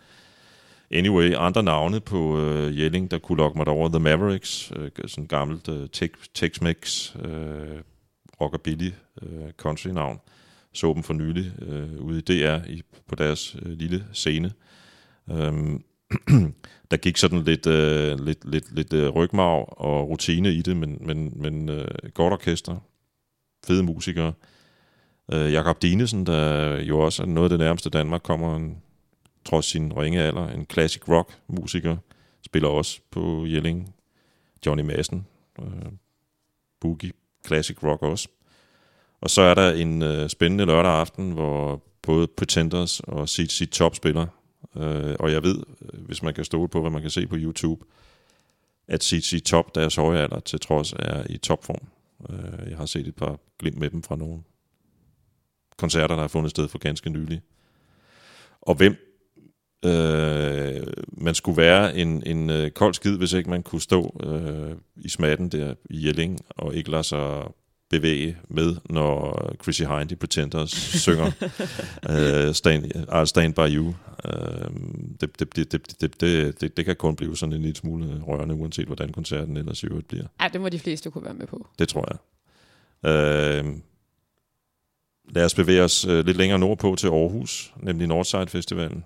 Anyway, 0.90 1.34
andre 1.36 1.62
navne 1.62 2.00
på 2.00 2.40
øh, 2.40 2.80
Jelling, 2.80 3.10
der 3.10 3.18
kunne 3.18 3.38
lokke 3.38 3.58
mig 3.58 3.66
derover, 3.66 3.88
The 3.88 3.98
Mavericks, 3.98 4.72
øh, 4.76 4.90
sådan 5.06 5.26
gammelt 5.26 5.68
øh, 5.68 5.88
Tex- 5.96 6.28
Tex-Mex, 6.38 7.14
øh, 7.26 7.82
rockabilly, 8.40 8.90
øh, 9.22 9.52
country-navn. 9.56 10.20
Så 10.72 10.92
dem 10.94 11.02
for 11.02 11.14
nylig 11.14 11.52
øh, 11.62 12.00
ude 12.00 12.18
i 12.18 12.20
DR 12.20 12.66
i, 12.66 12.82
på 13.06 13.14
deres 13.14 13.56
øh, 13.62 13.72
lille 13.72 14.04
scene. 14.12 14.52
Øhm, 15.30 15.84
der 16.90 16.96
gik 16.96 17.16
sådan 17.16 17.42
lidt, 17.42 17.66
øh, 17.66 18.18
lidt, 18.24 18.50
lidt, 18.50 18.74
lidt 18.74 18.92
øh, 18.92 19.08
rygmarv 19.08 19.74
og 19.76 20.08
rutine 20.08 20.52
i 20.52 20.62
det, 20.62 20.76
men, 20.76 20.98
men, 21.00 21.32
men 21.36 21.68
øh, 21.68 21.88
godt 22.14 22.32
orkester, 22.32 22.76
fede 23.66 23.82
musikere. 23.82 24.32
Øh, 25.32 25.52
Jakob 25.52 25.82
Dinesen, 25.82 26.26
der 26.26 26.76
jo 26.80 26.98
også 26.98 27.22
er 27.22 27.26
noget 27.26 27.52
af 27.52 27.58
det 27.58 27.66
nærmeste 27.66 27.90
Danmark 27.90 28.22
kommer, 28.22 28.56
en, 28.56 28.82
trods 29.44 29.66
sin 29.66 29.92
ringe 29.92 30.20
alder, 30.20 30.48
en 30.48 30.66
classic 30.72 31.08
rock 31.08 31.38
musiker, 31.48 31.96
spiller 32.42 32.68
også 32.68 33.00
på 33.10 33.46
Jelling. 33.46 33.94
Johnny 34.66 34.82
Madsen, 34.82 35.26
øh, 35.58 35.92
boogie, 36.80 37.12
classic 37.48 37.82
rock 37.82 38.02
også. 38.02 38.28
Og 39.20 39.30
så 39.30 39.42
er 39.42 39.54
der 39.54 39.72
en 39.72 40.02
øh, 40.02 40.28
spændende 40.28 40.66
lørdag 40.66 40.92
aften, 40.92 41.32
hvor 41.32 41.82
både 42.02 42.26
Pretenders 42.26 43.00
og 43.00 43.28
CC 43.28 43.70
Top 43.70 43.94
spiller. 43.94 44.26
Øh, 44.76 45.16
og 45.18 45.32
jeg 45.32 45.42
ved, 45.42 45.62
øh, 45.82 46.00
hvis 46.06 46.22
man 46.22 46.34
kan 46.34 46.44
stole 46.44 46.68
på, 46.68 46.80
hvad 46.80 46.90
man 46.90 47.02
kan 47.02 47.10
se 47.10 47.26
på 47.26 47.36
YouTube, 47.38 47.84
at 48.88 49.04
CC 49.04 49.42
Top, 49.44 49.74
deres 49.74 49.96
høje 49.96 50.22
alder 50.22 50.40
til 50.40 50.60
trods, 50.60 50.92
er 50.92 51.22
i 51.30 51.36
topform. 51.36 51.86
Øh, 52.30 52.70
jeg 52.70 52.76
har 52.76 52.86
set 52.86 53.06
et 53.06 53.14
par 53.14 53.38
glimt 53.58 53.78
med 53.78 53.90
dem 53.90 54.02
fra 54.02 54.16
nogle 54.16 54.42
koncerter, 55.76 56.14
der 56.14 56.22
har 56.22 56.28
fundet 56.28 56.50
sted 56.50 56.68
for 56.68 56.78
ganske 56.78 57.10
nylig. 57.10 57.40
Og 58.62 58.74
hvem 58.74 59.07
øh, 59.84 60.86
man 61.12 61.34
skulle 61.34 61.56
være 61.56 61.96
en, 61.96 62.22
en 62.26 62.50
øh, 62.50 62.70
kold 62.70 62.94
skid, 62.94 63.16
hvis 63.16 63.32
ikke 63.32 63.50
man 63.50 63.62
kunne 63.62 63.80
stå 63.80 64.20
øh, 64.24 64.76
i 64.96 65.08
smatten 65.08 65.48
der 65.48 65.74
i 65.90 66.06
Jelling, 66.06 66.40
og 66.48 66.74
ikke 66.74 66.90
lade 66.90 67.04
sig 67.04 67.42
bevæge 67.90 68.36
med, 68.48 68.76
når 68.90 69.54
Chrissy 69.62 69.82
Hind, 69.82 70.08
de 70.08 70.16
Pretenders, 70.16 70.70
synger 71.04 71.26
uh, 72.10 72.54
stand, 72.54 72.84
I'll 72.94 73.24
Stand 73.24 73.54
By 73.54 73.74
You. 73.76 73.86
Uh, 73.88 73.94
det, 75.20 75.38
det, 75.38 75.56
det, 75.56 75.72
det, 75.72 76.00
det, 76.00 76.20
det, 76.20 76.60
det, 76.60 76.76
det 76.76 76.84
kan 76.84 76.96
kun 76.96 77.16
blive 77.16 77.36
sådan 77.36 77.52
en 77.52 77.62
lille 77.62 77.76
smule 77.76 78.22
rørende, 78.26 78.54
uanset 78.54 78.86
hvordan 78.86 79.12
koncerten 79.12 79.56
ellers 79.56 79.82
i 79.82 79.86
øvrigt 79.86 80.08
bliver. 80.08 80.26
Ja, 80.40 80.48
det 80.52 80.60
må 80.60 80.68
de 80.68 80.78
fleste 80.78 81.10
kunne 81.10 81.24
være 81.24 81.34
med 81.34 81.46
på. 81.46 81.66
Det 81.78 81.88
tror 81.88 82.08
jeg. 82.10 82.18
Uh, 83.02 83.72
lad 85.34 85.44
os 85.44 85.54
bevæge 85.54 85.82
os 85.82 86.06
uh, 86.06 86.12
lidt 86.12 86.36
længere 86.36 86.58
nordpå 86.58 86.96
til 86.98 87.06
Aarhus, 87.06 87.74
nemlig 87.82 88.06
Northside 88.06 88.46
Festivalen. 88.46 89.04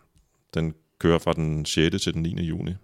Den 0.55 0.75
kører 0.99 1.19
fra 1.19 1.33
den 1.33 1.65
6. 1.65 2.03
til 2.03 2.15
den 2.15 2.23
9. 2.23 2.43
juni. 2.43 2.75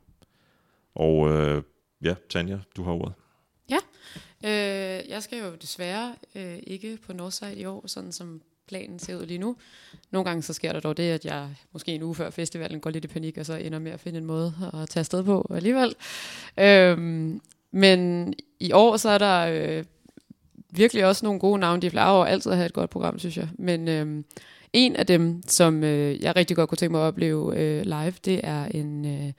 Og 0.95 1.31
øh, 1.31 1.63
ja, 2.03 2.15
Tanja, 2.31 2.59
du 2.77 2.83
har 2.83 2.93
ordet. 2.93 3.13
Øh, 4.45 5.11
jeg 5.11 5.23
skal 5.23 5.39
jo 5.39 5.55
desværre 5.63 6.15
øh, 6.35 6.59
ikke 6.67 6.99
på 7.07 7.13
Northside 7.13 7.57
i 7.57 7.65
år, 7.65 7.87
sådan 7.87 8.13
som 8.13 8.43
planen 8.69 8.99
ser 8.99 9.17
ud 9.17 9.27
lige 9.27 9.39
nu. 9.39 9.57
Nogle 10.11 10.25
gange 10.25 10.43
så 10.43 10.53
sker 10.53 10.73
der 10.73 10.81
dog 10.81 10.97
det, 10.97 11.11
at 11.11 11.25
jeg 11.25 11.49
måske 11.73 11.95
en 11.95 12.03
uge 12.03 12.15
før 12.15 12.31
festivalen 12.31 12.81
går 12.81 12.91
lidt 12.91 13.05
i 13.05 13.09
panik, 13.09 13.39
og 13.39 13.47
så 13.47 13.55
ender 13.55 13.79
med 13.79 13.93
at 13.93 14.01
finde 14.01 14.19
en 14.19 14.25
måde 14.25 14.55
at 14.75 14.89
tage 14.89 15.01
afsted 15.01 15.25
på 15.25 15.47
alligevel. 15.55 15.95
Øhm, 16.59 17.41
men 17.71 18.35
i 18.61 18.73
år 18.73 18.97
så 18.97 19.09
er 19.09 19.19
der 19.19 19.47
øh, 19.47 19.85
virkelig 20.71 21.07
også 21.07 21.25
nogle 21.25 21.41
gode 21.41 21.59
navne. 21.59 21.83
De 21.83 21.91
plejer 21.91 22.19
jo 22.19 22.23
altid 22.23 22.53
at 22.53 22.57
have 22.57 22.67
et 22.67 22.73
godt 22.73 22.91
program, 22.91 23.19
synes 23.19 23.37
jeg. 23.37 23.49
Men 23.59 23.89
øhm, 23.89 24.25
en 24.73 24.97
af 24.97 25.07
dem, 25.07 25.43
som 25.47 25.85
øh, 25.85 26.23
jeg 26.23 26.37
rigtig 26.37 26.57
godt 26.57 26.69
kunne 26.69 26.77
tænke 26.77 26.93
mig 26.93 27.01
at 27.01 27.09
opleve 27.09 27.59
øh, 27.59 27.83
live, 27.85 28.15
det 28.25 28.41
er 28.45 28.65
en... 28.65 29.05
Øh, 29.05 29.33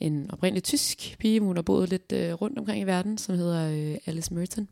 en 0.00 0.30
oprindelig 0.32 0.62
tysk 0.62 1.16
pige, 1.18 1.40
hun 1.40 1.56
har 1.56 1.62
boet 1.62 1.88
lidt 1.88 2.12
øh, 2.12 2.32
rundt 2.32 2.58
omkring 2.58 2.80
i 2.80 2.84
verden, 2.84 3.18
som 3.18 3.34
hedder 3.34 3.70
øh, 3.70 3.98
Alice 4.06 4.34
Merton. 4.34 4.68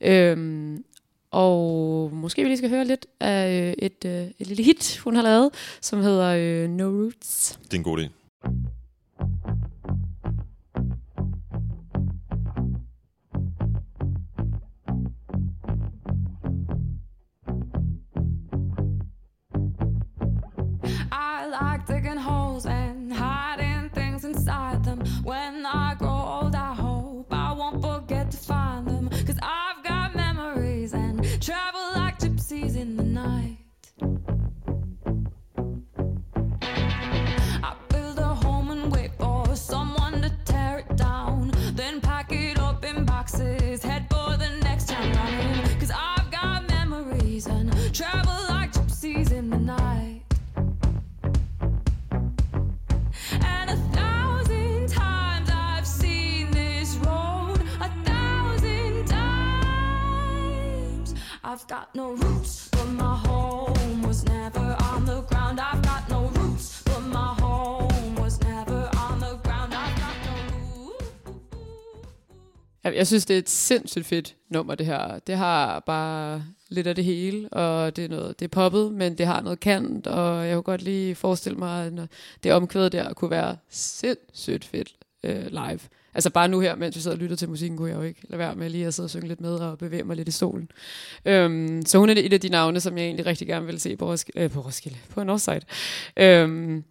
Øhm, 0.00 0.84
og 1.30 2.10
måske 2.12 2.42
vi 2.42 2.48
lige 2.48 2.58
skal 2.58 2.70
høre 2.70 2.84
lidt 2.84 3.06
af 3.20 3.60
øh, 3.60 3.74
et, 3.78 4.04
øh, 4.04 4.26
et 4.38 4.46
lille 4.46 4.62
hit, 4.62 4.98
hun 5.04 5.16
har 5.16 5.22
lavet, 5.22 5.50
som 5.80 6.00
hedder 6.00 6.34
øh, 6.38 6.70
No 6.70 6.84
Roots. 6.84 7.58
Det 7.64 7.74
er 7.74 7.78
en 7.78 7.84
god 7.84 7.98
idé. 7.98 8.08
I've 61.62 61.68
got 61.68 61.94
no 61.94 62.10
roots, 62.10 62.68
but 62.72 62.88
my 62.88 63.16
home 63.26 64.02
was 64.02 64.24
never 64.24 64.76
on 64.90 65.06
the 65.06 65.22
ground. 65.28 65.60
I've 65.60 65.82
got 65.82 66.08
no 66.08 66.20
roots, 66.40 66.82
but 66.84 67.02
my 67.02 67.34
home 67.40 68.14
was 68.22 68.40
never 68.40 68.80
on 69.04 69.20
the 69.20 69.38
ground. 69.44 69.72
I've 69.72 69.96
got 70.02 70.16
no 70.26 70.34
roots. 70.54 71.14
Jeg, 72.84 72.94
jeg 72.96 73.06
synes, 73.06 73.26
det 73.26 73.34
er 73.34 73.38
et 73.38 73.50
sindssygt 73.50 74.06
fedt 74.06 74.36
nummer, 74.48 74.74
det 74.74 74.86
her. 74.86 75.18
Det 75.18 75.36
har 75.36 75.80
bare 75.80 76.44
lidt 76.68 76.86
af 76.86 76.94
det 76.94 77.04
hele, 77.04 77.48
og 77.48 77.96
det 77.96 78.04
er, 78.04 78.08
noget, 78.08 78.38
det 78.40 78.44
er 78.44 78.48
poppet, 78.48 78.92
men 78.92 79.18
det 79.18 79.26
har 79.26 79.40
noget 79.40 79.60
kant, 79.60 80.06
og 80.06 80.46
jeg 80.46 80.54
kunne 80.54 80.62
godt 80.62 80.82
lige 80.82 81.14
forestille 81.14 81.58
mig, 81.58 81.86
at 81.86 81.92
det 82.42 82.52
omkvæd 82.52 82.90
der 82.90 83.12
kunne 83.12 83.30
være 83.30 83.56
sindssygt 83.68 84.64
fedt 84.64 84.94
øh, 85.24 85.46
live. 85.46 85.80
Altså 86.14 86.30
bare 86.30 86.48
nu 86.48 86.60
her, 86.60 86.76
mens 86.76 86.96
vi 86.96 87.00
sidder 87.00 87.16
og 87.16 87.20
lytter 87.20 87.36
til 87.36 87.48
musikken, 87.48 87.78
kunne 87.78 87.90
jeg 87.90 87.96
jo 87.96 88.02
ikke 88.02 88.20
lade 88.28 88.38
være 88.38 88.54
med 88.54 88.70
lige 88.70 88.86
at 88.86 88.94
sidde 88.94 89.06
og 89.06 89.10
synge 89.10 89.28
lidt 89.28 89.40
med 89.40 89.54
og 89.54 89.78
bevæge 89.78 90.04
mig 90.04 90.16
lidt 90.16 90.28
i 90.28 90.32
solen. 90.32 90.70
Øhm, 91.24 91.82
så 91.86 91.98
hun 91.98 92.10
er 92.10 92.14
et 92.16 92.32
af 92.32 92.40
de 92.40 92.48
navne, 92.48 92.80
som 92.80 92.98
jeg 92.98 93.04
egentlig 93.04 93.26
rigtig 93.26 93.46
gerne 93.46 93.66
vil 93.66 93.80
se 93.80 93.96
på 93.96 94.10
Roskilde, 94.10 94.40
øh, 94.40 94.50
på, 94.50 94.60
Roskilde, 94.60 94.98
på 95.10 95.24
Northside. 95.24 95.60
Øhm, 96.16 96.84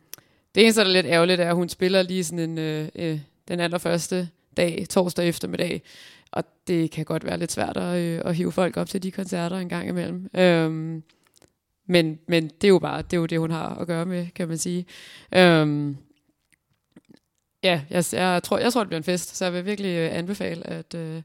det 0.56 0.64
eneste, 0.64 0.82
der 0.82 0.88
er 0.88 0.92
lidt 0.92 1.06
ærgerligt, 1.06 1.42
er, 1.42 1.50
at 1.50 1.56
hun 1.56 1.70
spiller 1.70 2.02
lige 2.02 2.24
sådan 2.24 2.50
en, 2.50 2.58
øh, 2.58 2.88
øh, 2.96 3.20
den 3.48 3.60
allerførste 3.60 4.30
dag, 4.58 4.86
torsdag 4.90 5.28
eftermiddag, 5.28 5.82
og 6.32 6.44
det 6.68 6.92
kan 6.92 7.06
godt 7.06 7.26
være 7.26 7.38
lidt 7.38 7.52
svært 7.52 7.78
at, 7.78 7.98
øh, 7.98 8.22
at 8.26 8.36
hive 8.36 8.52
folk 8.52 8.78
op 8.78 8.90
til 8.90 9.04
de 9.04 9.12
koncerter 9.12 9.58
en 9.58 9.70
gang 9.70 9.90
imellem. 9.90 10.30
Øhm, 10.36 11.04
men, 11.88 12.20
men 12.28 12.44
det 12.44 12.64
er 12.64 12.68
jo 12.68 12.80
bare 12.80 13.02
det, 13.02 13.14
er 13.14 13.18
jo 13.18 13.26
det, 13.26 13.40
hun 13.40 13.52
har 13.52 13.76
at 13.76 13.88
gøre 13.88 14.06
med, 14.06 14.28
kan 14.36 14.48
man 14.48 14.58
sige. 14.58 14.86
Øhm, 15.36 15.98
ja, 17.64 17.82
jeg, 17.90 18.06
jeg, 18.12 18.44
tror, 18.44 18.58
jeg 18.58 18.74
tror, 18.74 18.82
det 18.82 18.90
bliver 18.90 19.00
en 19.00 19.04
fest, 19.04 19.36
så 19.36 19.46
jeg 19.46 19.54
vil 19.54 19.66
virkelig 19.66 19.90
øh, 19.90 20.18
anbefale, 20.18 20.68
at, 20.68 20.94
øh, 20.94 21.22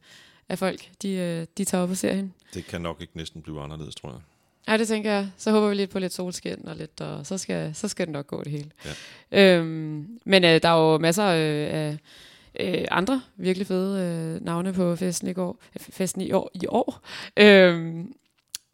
at 0.48 0.58
folk 0.58 0.88
de, 1.02 1.10
øh, 1.10 1.46
de 1.58 1.64
tager 1.64 1.82
op 1.82 1.90
og 1.90 1.96
ser 1.96 2.12
hende. 2.12 2.30
Det 2.54 2.66
kan 2.66 2.80
nok 2.80 3.00
ikke 3.00 3.16
næsten 3.16 3.42
blive 3.42 3.62
anderledes, 3.62 3.94
tror 3.94 4.10
jeg. 4.10 4.20
Ja, 4.68 4.78
det 4.78 4.88
tænker 4.88 5.12
jeg. 5.12 5.28
Så 5.36 5.50
håber 5.50 5.68
vi 5.68 5.74
lidt 5.74 5.90
på 5.90 5.98
lidt 5.98 6.12
solskin 6.12 6.68
og 6.68 6.76
lidt, 6.76 7.00
og 7.00 7.26
så 7.26 7.38
skal, 7.38 7.74
så 7.74 7.88
skal 7.88 8.06
det 8.06 8.12
nok 8.12 8.26
gå 8.26 8.42
det 8.42 8.52
hele. 8.52 8.70
Ja. 9.32 9.56
Øhm, 9.56 10.20
men 10.24 10.44
øh, 10.44 10.62
der 10.62 10.68
er 10.68 10.92
jo 10.92 10.98
masser 10.98 11.26
øh, 11.26 11.74
af 11.74 11.98
øh, 12.60 12.84
andre 12.90 13.22
virkelig 13.36 13.66
fede 13.66 14.00
øh, 14.02 14.44
navne 14.44 14.72
på 14.72 14.96
festen 14.96 15.28
i 15.28 15.32
går. 15.32 15.58
Festen 15.78 16.22
i 16.22 16.32
år. 16.32 16.50
I 16.54 16.66
år. 16.68 17.00
Øhm, 17.36 18.14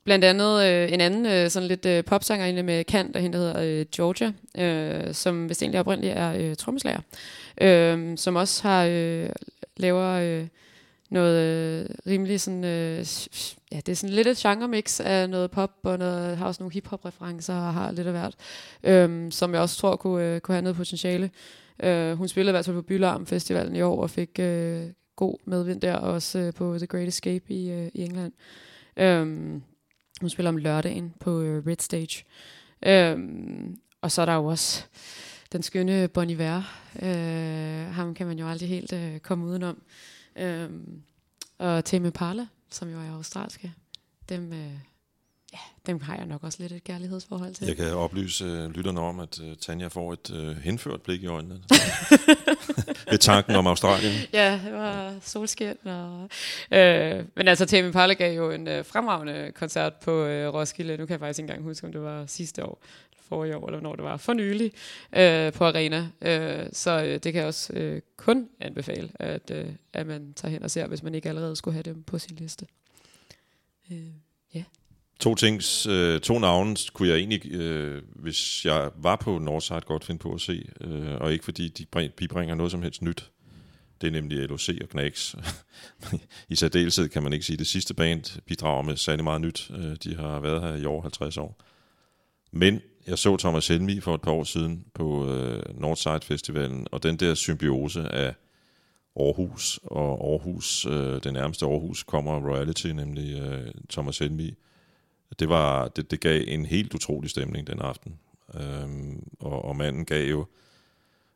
blandt 0.04 0.24
andet 0.24 0.62
øh, 0.62 0.92
en 0.92 1.00
anden 1.00 1.26
øh, 1.26 1.50
sådan 1.50 1.68
lidt 1.68 1.86
øh, 1.86 2.04
popsangerinde 2.04 2.62
med 2.62 2.84
kant, 2.84 3.14
der 3.14 3.20
hende 3.20 3.38
der 3.38 3.44
hedder 3.44 3.80
øh, 3.80 3.86
Georgia, 3.96 4.32
øh, 4.58 5.14
som 5.14 5.48
vist 5.48 5.62
egentlig 5.62 5.80
oprindeligt 5.80 6.14
er 6.16 6.32
øh, 6.32 6.56
trommeslager, 6.56 7.00
øh, 7.60 8.18
som 8.18 8.36
også 8.36 8.62
har 8.68 8.84
øh, 8.90 9.28
laver 9.76 10.08
øh, 10.10 10.46
noget 11.10 11.38
øh, 11.40 11.86
rimelig 12.06 12.40
sådan, 12.40 12.64
øh, 12.64 12.98
ja, 13.72 13.76
det 13.76 13.88
er 13.88 13.96
sådan 13.96 14.14
lidt 14.14 14.26
et 14.26 14.36
genre-mix 14.36 15.00
af 15.00 15.30
noget 15.30 15.50
pop 15.50 15.70
og 15.82 15.98
noget, 15.98 16.36
har 16.36 16.46
også 16.46 16.62
nogle 16.62 16.72
hip-hop-referencer 16.72 17.54
og 17.54 17.74
har 17.74 17.92
lidt 17.92 18.06
af 18.06 18.12
hvert, 18.12 18.34
øh, 18.84 19.32
som 19.32 19.52
jeg 19.54 19.60
også 19.60 19.76
tror 19.76 19.96
kunne, 19.96 20.24
øh, 20.24 20.40
kunne 20.40 20.54
have 20.54 20.62
noget 20.62 20.76
potentiale. 20.76 21.30
Øh, 21.82 22.12
hun 22.12 22.28
spillede 22.28 22.50
i 22.50 22.54
hvert 22.54 22.64
fald 22.64 22.76
på 22.76 22.82
Bylarm 22.82 23.26
Festivalen 23.26 23.76
i 23.76 23.82
år 23.82 24.02
og 24.02 24.10
fik 24.10 24.38
øh, 24.38 24.82
god 25.16 25.38
medvind 25.44 25.80
der, 25.80 25.94
også 25.94 26.38
øh, 26.38 26.52
på 26.52 26.78
The 26.78 26.86
Great 26.86 27.08
Escape 27.08 27.44
i, 27.48 27.70
øh, 27.70 27.88
i 27.94 28.02
England. 28.02 28.32
Øh, 28.96 29.60
hun 30.22 30.30
spiller 30.30 30.48
om 30.48 30.56
lørdagen 30.56 31.14
på 31.20 31.40
øh, 31.40 31.66
Red 31.66 31.76
Stage. 31.80 32.24
Øhm, 32.87 33.78
og 34.00 34.12
så 34.12 34.22
er 34.22 34.26
der 34.26 34.35
jo 34.35 34.44
også 34.44 34.85
den 35.52 35.62
skønne 35.62 36.08
Bon 36.08 36.30
Iver. 36.30 36.62
Øh, 37.02 37.94
ham 37.94 38.14
kan 38.14 38.26
man 38.26 38.38
jo 38.38 38.48
aldrig 38.48 38.68
helt 38.68 38.92
øh, 38.92 39.18
komme 39.18 39.46
udenom. 39.46 39.82
Øhm, 40.37 41.02
og 41.58 41.85
Tame 41.85 42.11
Parla, 42.11 42.46
som 42.70 42.90
jo 42.90 42.98
er 42.98 43.11
australske, 43.16 43.72
dem, 44.28 44.52
øh, 44.52 44.78
ja, 45.52 45.58
dem 45.86 46.00
har 46.00 46.16
jeg 46.16 46.26
nok 46.26 46.44
også 46.44 46.58
lidt 46.60 46.72
et 46.72 46.84
kærlighedsforhold 46.84 47.54
til. 47.54 47.66
Jeg 47.66 47.76
kan 47.76 47.94
oplyse 47.94 48.44
øh, 48.44 48.70
lytterne 48.70 49.00
om, 49.00 49.20
at 49.20 49.40
øh, 49.42 49.56
Tanja 49.56 49.86
får 49.86 50.12
et 50.12 50.30
øh, 50.34 50.56
henført 50.56 51.02
blik 51.02 51.22
i 51.22 51.26
øjnene. 51.26 51.54
Ved 53.10 53.18
tanken 53.18 53.54
om 53.54 53.66
Australien. 53.66 54.12
Ja, 54.32 54.60
det 54.64 54.72
var 54.72 55.14
solskin. 55.20 55.74
Og, 55.84 56.28
øh, 56.70 57.24
men 57.36 57.48
altså, 57.48 57.66
Tame 57.66 57.86
Impala 57.86 58.14
gav 58.14 58.36
jo 58.36 58.50
en 58.50 58.68
øh, 58.68 58.84
fremragende 58.84 59.52
koncert 59.54 59.94
på 59.94 60.24
øh, 60.24 60.54
Roskilde. 60.54 60.96
Nu 60.96 61.06
kan 61.06 61.12
jeg 61.12 61.20
faktisk 61.20 61.38
ikke 61.38 61.50
engang 61.50 61.64
huske, 61.64 61.86
om 61.86 61.92
det 61.92 62.02
var 62.02 62.26
sidste 62.26 62.64
år, 62.64 62.82
forrige 63.28 63.56
år, 63.56 63.66
eller 63.66 63.80
hvornår 63.80 63.96
det 63.96 64.04
var, 64.04 64.16
for 64.16 64.32
nylig, 64.32 64.72
øh, 65.12 65.52
på 65.52 65.64
Arena. 65.64 66.08
Øh, 66.20 66.66
så 66.72 66.90
øh, 67.04 67.12
det 67.12 67.22
kan 67.22 67.34
jeg 67.34 67.46
også 67.46 67.72
øh, 67.72 68.00
kun 68.16 68.48
anbefale, 68.60 69.10
at, 69.14 69.50
øh, 69.50 69.66
at 69.92 70.06
man 70.06 70.34
tager 70.34 70.52
hen 70.52 70.62
og 70.62 70.70
ser, 70.70 70.86
hvis 70.86 71.02
man 71.02 71.14
ikke 71.14 71.28
allerede 71.28 71.56
skulle 71.56 71.74
have 71.74 71.82
dem 71.82 72.02
på 72.02 72.18
sin 72.18 72.36
liste. 72.36 72.66
Øh, 73.90 73.98
ja. 74.54 74.64
To 75.22 75.35
ting, 75.35 75.62
øh, 75.88 76.20
to 76.20 76.38
navne 76.38 76.76
kunne 76.92 77.08
jeg 77.08 77.16
egentlig, 77.16 77.52
øh, 77.52 78.02
hvis 78.14 78.64
jeg 78.64 78.90
var 78.96 79.16
på 79.16 79.38
Northside, 79.38 79.80
godt 79.80 80.04
finde 80.04 80.18
på 80.18 80.32
at 80.32 80.40
se. 80.40 80.68
Øh, 80.80 81.14
og 81.14 81.32
ikke 81.32 81.44
fordi 81.44 81.68
de 81.68 81.87
bringer 81.87 82.12
bibringer 82.16 82.54
noget 82.54 82.72
som 82.72 82.82
helst 82.82 83.02
nyt. 83.02 83.30
Det 84.00 84.06
er 84.06 84.11
nemlig 84.11 84.48
LOC 84.48 84.68
og 84.82 84.88
Knacks. 84.88 85.37
I 86.48 86.54
særdeleshed 86.54 87.08
kan 87.08 87.22
man 87.22 87.32
ikke 87.32 87.46
sige, 87.46 87.54
at 87.54 87.58
det 87.58 87.66
sidste 87.66 87.94
band 87.94 88.40
bidrager 88.46 88.82
med 88.82 88.96
særlig 88.96 89.24
meget 89.24 89.40
nyt. 89.40 89.70
Øh, 89.70 89.96
de 90.04 90.16
har 90.16 90.40
været 90.40 90.62
her 90.62 90.74
i 90.74 90.87
over 90.87 91.02
50 91.02 91.37
år. 91.37 91.62
Men 92.52 92.80
jeg 93.06 93.18
så 93.18 93.37
Thomas 93.37 93.68
Helmi 93.68 94.00
for 94.00 94.14
et 94.14 94.22
par 94.22 94.32
år 94.32 94.44
siden 94.44 94.85
på 94.94 95.32
øh, 95.32 95.80
Northside 95.80 96.20
Festivalen, 96.22 96.87
og 96.92 97.02
den 97.02 97.16
der 97.16 97.35
symbiose 97.35 98.08
af 98.08 98.35
Aarhus, 99.16 99.80
og 99.82 100.30
Aarhus, 100.30 100.87
øh, 100.87 101.22
det 101.24 101.32
nærmeste 101.32 101.66
Aarhus 101.66 102.02
kommer 102.02 102.50
royalty, 102.50 102.87
nemlig 102.87 103.40
øh, 103.40 103.70
Thomas 103.90 104.18
Helmi. 104.18 104.54
Det, 105.38 105.49
var, 105.49 105.88
det, 105.88 106.11
det 106.11 106.21
gav 106.21 106.45
en 106.47 106.66
helt 106.66 106.95
utrolig 106.95 107.31
stemning 107.31 107.66
den 107.66 107.79
aften. 107.79 108.18
Øhm, 108.55 109.29
og, 109.40 109.64
og 109.64 109.77
manden 109.77 110.05
gav 110.05 110.31
jo 110.31 110.47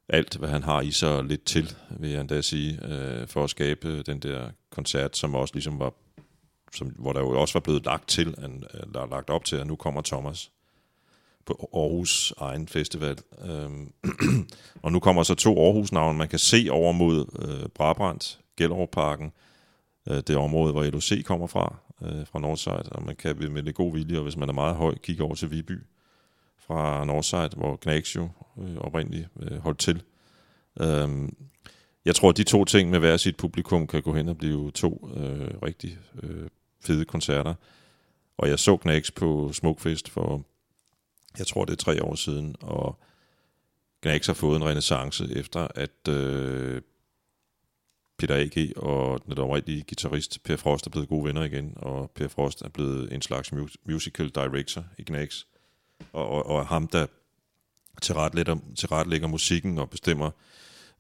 alt, 0.09 0.37
hvad 0.37 0.49
han 0.49 0.63
har 0.63 0.81
i 0.81 0.91
sig 0.91 1.25
lidt 1.25 1.45
til, 1.45 1.77
vil 1.91 2.11
jeg 2.11 2.21
endda 2.21 2.41
sige, 2.41 2.79
øh, 2.85 3.29
for 3.29 3.45
at 3.45 3.51
skabe 3.51 4.03
den 4.03 4.19
der 4.19 4.51
koncert, 4.71 5.17
som 5.17 5.35
også 5.35 5.55
ligesom 5.55 5.79
var, 5.79 5.93
som, 6.75 6.89
hvor 6.89 7.13
der 7.13 7.21
jo 7.21 7.41
også 7.41 7.55
var 7.55 7.61
blevet 7.61 7.85
lagt 7.85 8.09
til, 8.09 8.29
en, 8.29 8.65
der 8.95 9.01
er 9.01 9.07
lagt 9.07 9.31
op 9.31 9.45
til, 9.45 9.57
at 9.57 9.67
nu 9.67 9.77
kommer 9.77 10.03
Thomas 10.03 10.51
på 11.47 11.71
Aarhus 11.75 12.35
egen 12.39 12.69
festival. 12.69 13.17
Øhm, 13.45 13.93
og 14.83 14.93
nu 14.93 15.01
kommer 15.01 15.23
så 15.23 15.35
to 15.35 15.67
Aarhus-navne, 15.67 16.19
man 16.19 16.29
kan 16.29 16.39
se 16.39 16.67
over 16.71 16.93
mod 16.93 17.27
øh, 17.39 17.69
Brabrand, 17.69 18.39
Gellerup-parken, 18.57 19.33
øh, 20.09 20.23
det 20.27 20.37
område, 20.37 20.73
hvor 20.73 20.85
LOC 20.85 21.25
kommer 21.25 21.47
fra, 21.47 21.77
øh, 22.03 22.27
fra 22.27 22.39
Northside, 22.39 22.93
og 22.93 23.03
man 23.03 23.17
kan 23.17 23.53
med 23.53 23.63
lidt 23.63 23.77
god 23.77 23.93
vilje, 23.93 24.19
og 24.19 24.23
hvis 24.23 24.37
man 24.37 24.49
er 24.49 24.53
meget 24.53 24.77
høj, 24.77 24.95
kigge 24.99 25.23
over 25.23 25.35
til 25.35 25.51
Viby 25.51 25.79
fra 26.59 27.05
Northside, 27.05 27.51
hvor 27.57 27.79
Gnags 27.81 28.17
jo 28.17 28.29
øh, 28.59 28.77
oprindeligt 28.77 29.29
øh, 29.41 29.59
holdt 29.59 29.79
til. 29.79 30.03
Øhm, 30.81 31.37
jeg 32.05 32.15
tror, 32.15 32.29
at 32.29 32.37
de 32.37 32.45
to 32.45 32.65
ting 32.65 32.91
med 32.91 32.99
hver 32.99 33.17
sit 33.17 33.37
publikum 33.37 33.87
kan 33.87 34.03
gå 34.03 34.15
hen 34.15 34.29
og 34.29 34.39
blive 34.39 34.71
to 34.71 35.11
øh, 35.17 35.63
rigtig 35.63 35.99
øh, 36.23 36.49
fede 36.81 37.05
koncerter. 37.05 37.55
Og 38.39 38.49
jeg 38.49 38.59
så 38.59 38.77
Gnags 38.77 39.11
på 39.11 39.53
Smukfest 39.53 40.11
for, 40.11 40.43
jeg 41.39 41.47
tror 41.47 41.65
det 41.65 41.73
er 41.73 41.77
tre 41.77 42.05
år 42.05 42.15
siden, 42.15 42.57
og 42.61 42.99
Gnags 44.03 44.27
har 44.27 44.35
fået 44.35 44.57
en 44.57 44.65
renaissance 44.65 45.37
efter, 45.37 45.69
at 45.75 46.09
øh, 46.09 46.83
Peter 48.19 48.37
A.G. 48.37 48.73
og 48.77 49.27
den 49.27 49.39
oprindelige 49.39 49.85
guitarist 49.89 50.43
Per 50.45 50.57
Frost 50.57 50.87
er 50.87 50.91
blevet 50.91 51.09
gode 51.09 51.25
venner 51.25 51.43
igen, 51.43 51.73
og 51.77 52.11
Per 52.11 52.29
Frost 52.29 52.63
er 52.63 52.69
blevet 52.69 53.13
en 53.13 53.23
slags 53.23 53.53
musical 53.85 54.29
director 54.29 54.85
i 54.99 55.03
Gnags, 55.07 55.47
og, 56.13 56.29
og, 56.29 56.47
og 56.47 56.67
ham, 56.67 56.87
der 56.89 57.07
tilrettelægger, 58.03 58.57
tilrettelægger 58.77 59.29
musikken 59.29 59.79
og 59.79 59.91
bestemmer, 59.91 60.31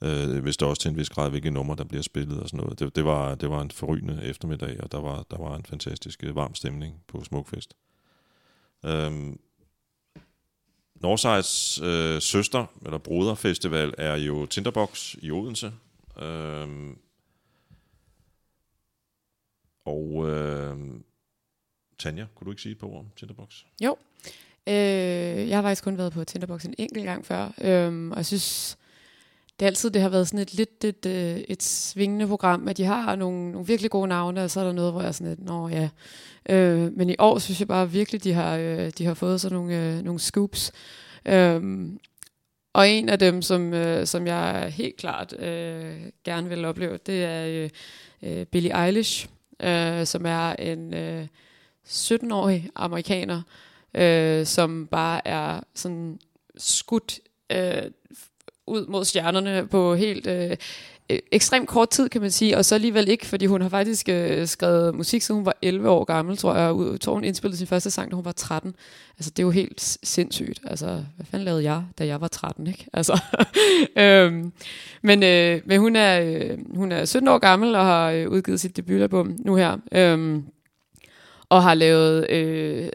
øh, 0.02 0.38
hvis 0.42 0.56
der 0.56 0.66
også 0.66 0.82
til 0.82 0.88
en 0.88 0.96
vis 0.96 1.10
grad, 1.10 1.30
hvilke 1.30 1.50
numre, 1.50 1.76
der 1.76 1.84
bliver 1.84 2.02
spillet 2.02 2.40
og 2.40 2.48
sådan 2.48 2.60
noget. 2.60 2.78
Det, 2.78 2.96
det, 2.96 3.04
var, 3.04 3.34
det 3.34 3.50
var 3.50 3.60
en 3.62 3.70
forrygende 3.70 4.20
eftermiddag, 4.24 4.80
og 4.82 4.92
der 4.92 5.00
var, 5.00 5.24
der 5.30 5.38
var 5.38 5.56
en 5.56 5.64
fantastisk 5.64 6.24
øh, 6.24 6.36
varm 6.36 6.54
stemning 6.54 7.02
på 7.08 7.24
Smukfest. 7.24 7.76
Øhm, 8.84 9.38
Northsides 11.00 11.80
øh, 11.82 12.22
søster, 12.22 12.66
eller 12.84 12.98
broderfestival, 12.98 13.94
er 13.98 14.16
jo 14.16 14.46
Tinderbox 14.46 15.14
i 15.22 15.30
Odense. 15.30 15.72
Øhm, 16.18 16.98
og 19.86 20.28
øh, 20.28 20.76
Tanja, 21.98 22.26
kunne 22.34 22.44
du 22.44 22.50
ikke 22.50 22.62
sige 22.62 22.72
et 22.72 22.78
par 22.78 22.86
ord 22.86 22.98
om 22.98 23.06
Tinderbox? 23.16 23.54
Jo. 23.84 23.96
Øh, 24.68 25.48
jeg 25.48 25.56
har 25.56 25.62
faktisk 25.62 25.84
kun 25.84 25.98
været 25.98 26.12
på 26.12 26.24
Tinderbox 26.24 26.64
en 26.64 26.74
enkelt 26.78 27.04
gang 27.04 27.26
før, 27.26 27.52
øh, 27.60 28.10
og 28.10 28.16
jeg 28.16 28.26
synes, 28.26 28.78
det 29.60 29.66
er 29.66 29.66
altid 29.66 29.90
det 29.90 30.02
har 30.02 30.08
været 30.08 30.28
sådan 30.28 30.40
et 30.40 30.54
lidt 30.54 30.84
et, 30.84 31.06
et, 31.06 31.06
øh, 31.06 31.44
et 31.48 31.62
svingende 31.62 32.26
program, 32.26 32.68
at 32.68 32.76
de 32.76 32.84
har 32.84 33.16
nogle, 33.16 33.52
nogle 33.52 33.66
virkelig 33.66 33.90
gode 33.90 34.08
navne, 34.08 34.44
og 34.44 34.50
så 34.50 34.60
er 34.60 34.64
der 34.64 34.72
noget, 34.72 34.92
hvor 34.92 35.00
jeg 35.00 35.08
er 35.08 35.12
sådan 35.12 35.28
lidt, 35.28 35.44
nå 35.44 35.68
ja. 35.68 35.88
Øh, 36.48 36.92
men 36.92 37.10
i 37.10 37.14
år 37.18 37.38
synes 37.38 37.60
jeg 37.60 37.68
bare 37.68 37.90
virkelig, 37.90 38.24
de 38.24 38.32
har, 38.32 38.56
øh, 38.56 38.90
de 38.98 39.04
har 39.04 39.14
fået 39.14 39.40
sådan 39.40 39.58
nogle, 39.58 39.96
øh, 39.96 40.02
nogle 40.02 40.20
scoops. 40.20 40.72
Øh, 41.26 41.88
og 42.72 42.88
en 42.88 43.08
af 43.08 43.18
dem, 43.18 43.42
som, 43.42 43.74
øh, 43.74 44.06
som 44.06 44.26
jeg 44.26 44.72
helt 44.76 44.96
klart 44.96 45.40
øh, 45.40 45.96
gerne 46.24 46.48
vil 46.48 46.64
opleve, 46.64 46.98
det 47.06 47.24
er 47.24 47.46
øh, 47.46 47.70
øh, 48.22 48.46
Billie 48.46 48.86
Eilish, 48.86 49.28
øh, 49.62 50.06
som 50.06 50.26
er 50.26 50.52
en 50.52 50.94
øh, 50.94 51.26
17-årig 51.88 52.70
amerikaner, 52.74 53.42
øh, 53.94 54.46
som 54.46 54.86
bare 54.86 55.28
er 55.28 55.60
sådan 55.74 56.18
skudt 56.56 57.20
øh, 57.52 57.90
ud 58.66 58.86
mod 58.86 59.04
stjernerne 59.04 59.68
på 59.68 59.94
helt 59.94 60.26
øh, 60.26 60.56
Øh, 61.10 61.18
ekstremt 61.32 61.68
kort 61.68 61.90
tid, 61.90 62.08
kan 62.08 62.20
man 62.20 62.30
sige, 62.30 62.56
og 62.56 62.64
så 62.64 62.74
alligevel 62.74 63.08
ikke, 63.08 63.26
fordi 63.26 63.46
hun 63.46 63.60
har 63.60 63.68
faktisk 63.68 64.08
øh, 64.08 64.46
skrevet 64.46 64.94
musik, 64.94 65.22
siden 65.22 65.38
hun 65.38 65.46
var 65.46 65.56
11 65.62 65.90
år 65.90 66.04
gammel, 66.04 66.36
tror 66.36 66.54
jeg, 66.54 66.70
og 66.70 67.00
tror 67.00 67.14
hun 67.14 67.24
indspillede 67.24 67.58
sin 67.58 67.66
første 67.66 67.90
sang, 67.90 68.10
da 68.10 68.14
hun 68.14 68.24
var 68.24 68.32
13. 68.32 68.74
Altså, 69.18 69.30
det 69.30 69.38
er 69.38 69.46
jo 69.46 69.50
helt 69.50 69.98
sindssygt. 70.02 70.60
Altså, 70.64 70.86
hvad 71.16 71.26
fanden 71.26 71.44
lavede 71.44 71.62
jeg, 71.62 71.82
da 71.98 72.06
jeg 72.06 72.20
var 72.20 72.28
13, 72.28 72.66
ikke? 72.66 72.86
Altså, 72.92 73.20
øhm, 74.02 74.52
men, 75.02 75.22
øh, 75.22 75.60
men 75.64 75.80
hun 75.80 75.96
er, 75.96 76.20
øh, 76.20 76.58
hun 76.76 76.92
er 76.92 77.04
17 77.04 77.28
år 77.28 77.38
gammel 77.38 77.74
og 77.74 77.84
har 77.84 78.10
øh, 78.10 78.28
udgivet 78.28 78.60
sit 78.60 78.76
debutalbum 78.76 79.36
nu 79.38 79.54
her, 79.54 79.76
øhm, 79.92 80.44
og 81.48 81.62
har 81.62 81.74
lavet 81.74 82.30
øh, 82.30 82.88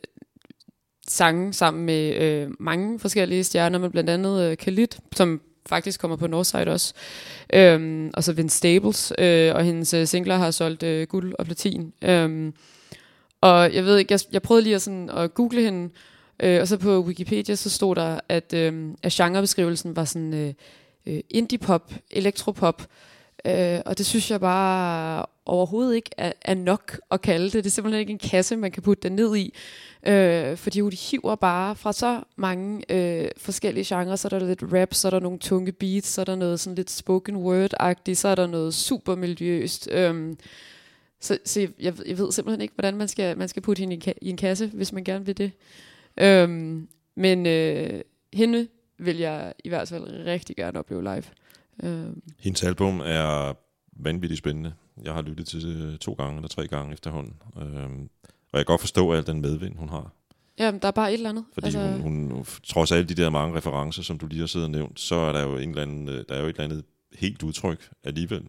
sange 1.08 1.54
sammen 1.54 1.86
med 1.86 2.16
øh, 2.16 2.50
mange 2.60 3.00
forskellige 3.00 3.44
stjerner, 3.44 3.80
men 3.80 3.92
blandt 3.92 4.10
andet 4.10 4.42
øh, 4.42 4.58
Khalid, 4.58 4.88
som 5.16 5.42
faktisk 5.70 6.00
kommer 6.00 6.18
på 6.18 6.28
Northside 6.28 6.68
også. 6.68 6.94
Øhm, 7.54 8.12
og 8.14 8.24
så 8.24 8.34
Vince 8.34 8.58
Staples, 8.58 9.14
øh, 9.18 9.56
og 9.56 9.64
hendes 9.64 9.94
øh, 9.94 10.08
singler 10.08 10.38
har 10.38 10.52
solgt 10.52 10.84
øh, 10.84 11.08
guld 11.08 11.34
og 11.40 11.46
platin. 11.46 11.94
Øhm, 12.02 12.54
og 13.42 13.74
jeg 13.74 13.86
ved 13.86 13.98
ikke, 13.98 14.12
jeg, 14.12 14.20
jeg 14.32 14.42
prøvede 14.42 14.64
lige 14.64 14.76
at, 14.76 14.82
sådan, 14.82 15.10
at 15.10 15.34
google 15.34 15.62
hende, 15.62 15.90
øh, 16.40 16.62
og 16.62 16.68
så 16.68 16.78
på 16.78 17.00
Wikipedia, 17.00 17.56
så 17.56 17.70
stod 17.70 17.96
der, 17.96 18.20
at, 18.30 18.54
øh, 18.54 18.90
at 19.04 19.12
genrebeskrivelsen 19.12 19.96
var 19.96 20.06
sådan 20.06 20.34
øh, 20.34 20.54
øh 21.06 21.20
indie-pop, 21.30 21.94
elektropop, 22.12 22.82
øh, 23.46 23.80
og 23.86 23.98
det 23.98 24.06
synes 24.06 24.32
jeg 24.32 24.40
bare 24.40 25.26
overhovedet 25.52 25.96
ikke 25.96 26.10
er, 26.18 26.34
er 26.42 26.54
nok 26.54 27.00
at 27.12 27.22
kalde 27.22 27.46
det. 27.46 27.54
Det 27.54 27.66
er 27.66 27.70
simpelthen 27.70 28.00
ikke 28.00 28.12
en 28.12 28.18
kasse, 28.18 28.56
man 28.56 28.72
kan 28.72 28.84
putte 28.84 29.10
den 29.10 29.16
ned 29.16 29.36
i. 29.36 29.54
Øh, 30.08 30.58
fordi 30.58 30.80
hun 30.80 30.92
hiver 30.92 31.36
bare 31.36 31.76
fra 31.76 31.94
så 31.94 32.24
mange 32.36 32.84
øh, 32.90 33.30
forskellige 33.38 33.96
genrer. 33.96 34.16
Så 34.16 34.28
er 34.28 34.40
der 34.40 34.48
lidt 34.48 34.64
rap, 34.74 34.94
så 34.94 35.08
er 35.08 35.10
der 35.10 35.20
nogle 35.20 35.40
tunge 35.40 35.72
beats, 35.72 36.08
så 36.08 36.22
er 36.22 36.26
der 36.26 36.36
noget 36.36 36.60
sådan 36.60 36.76
lidt 36.76 36.92
spoken 36.92 37.36
word-agtigt, 37.36 38.14
så 38.14 38.28
er 38.28 38.36
der 38.36 38.48
noget 38.48 38.74
super 38.74 39.16
miljøst. 39.16 39.90
Øh, 39.92 40.36
så 41.20 41.38
så 41.46 41.60
jeg, 41.60 41.94
jeg, 42.08 42.18
ved 42.18 42.32
simpelthen 42.32 42.62
ikke, 42.62 42.74
hvordan 42.76 42.98
man 42.98 43.08
skal, 43.08 43.38
man 43.38 43.48
skal 43.48 43.62
putte 43.62 43.80
hende 43.80 43.94
i 43.94 43.96
en, 43.96 44.04
ka- 44.08 44.20
i 44.22 44.30
en 44.30 44.38
kasse, 44.38 44.68
hvis 44.68 44.94
man 44.94 45.04
gerne 45.04 45.26
vil 45.26 45.38
det. 45.38 45.52
Øhm, 46.20 46.88
men 47.16 47.46
øh, 47.46 48.02
hende 48.34 48.68
vil 48.98 49.18
jeg 49.18 49.54
i 49.64 49.70
hvert 49.70 49.88
fald 49.88 50.26
rigtig 50.26 50.56
gerne 50.56 50.80
opleve 50.80 51.02
live. 51.02 51.24
Øhm, 51.84 52.22
Hendes 52.40 52.64
album 52.64 53.00
er 53.00 53.54
vanvittigt 53.94 54.38
spændende. 54.38 54.74
Jeg 55.02 55.14
har 55.14 55.22
lyttet 55.22 55.48
til 55.48 55.62
det 55.62 56.00
to 56.00 56.14
gange 56.14 56.36
eller 56.36 56.48
tre 56.48 56.68
gange 56.68 56.94
efterhånden. 56.94 57.34
Øhm, 57.58 58.10
og 58.24 58.58
jeg 58.58 58.60
kan 58.60 58.66
godt 58.66 58.82
forstå 58.82 59.14
al 59.14 59.28
den 59.28 59.42
medvind, 59.42 59.78
hun 59.78 59.90
har. 59.90 60.12
jamen, 60.60 60.82
der 60.82 60.88
er 60.88 60.92
bare 60.92 61.10
et 61.10 61.14
eller 61.14 61.30
andet. 61.30 61.46
Fordi 61.54 61.66
altså... 61.66 61.92
hun, 61.92 62.32
hun, 62.32 62.46
trods 62.64 62.92
alle 62.92 63.10
de 63.10 63.16
der 63.16 63.30
mange 63.30 63.58
referencer, 63.58 64.04
som 64.04 64.18
du 64.18 64.28
lige 64.28 64.40
har 64.40 64.48
siddet 64.48 64.66
og 64.66 64.72
nævnt, 64.72 65.00
så 65.00 65.16
er 65.16 65.34
der 65.34 65.42
jo, 65.42 65.58
en 65.58 65.70
eller 65.70 65.82
anden, 65.82 66.10
øh, 66.10 66.26
der 66.30 66.36
er 66.36 66.40
jo 66.40 66.46
et 66.46 66.50
eller 66.50 66.64
andet 66.64 66.84
helt 67.20 67.44
udtryk 67.44 67.90
alligevel 68.04 68.48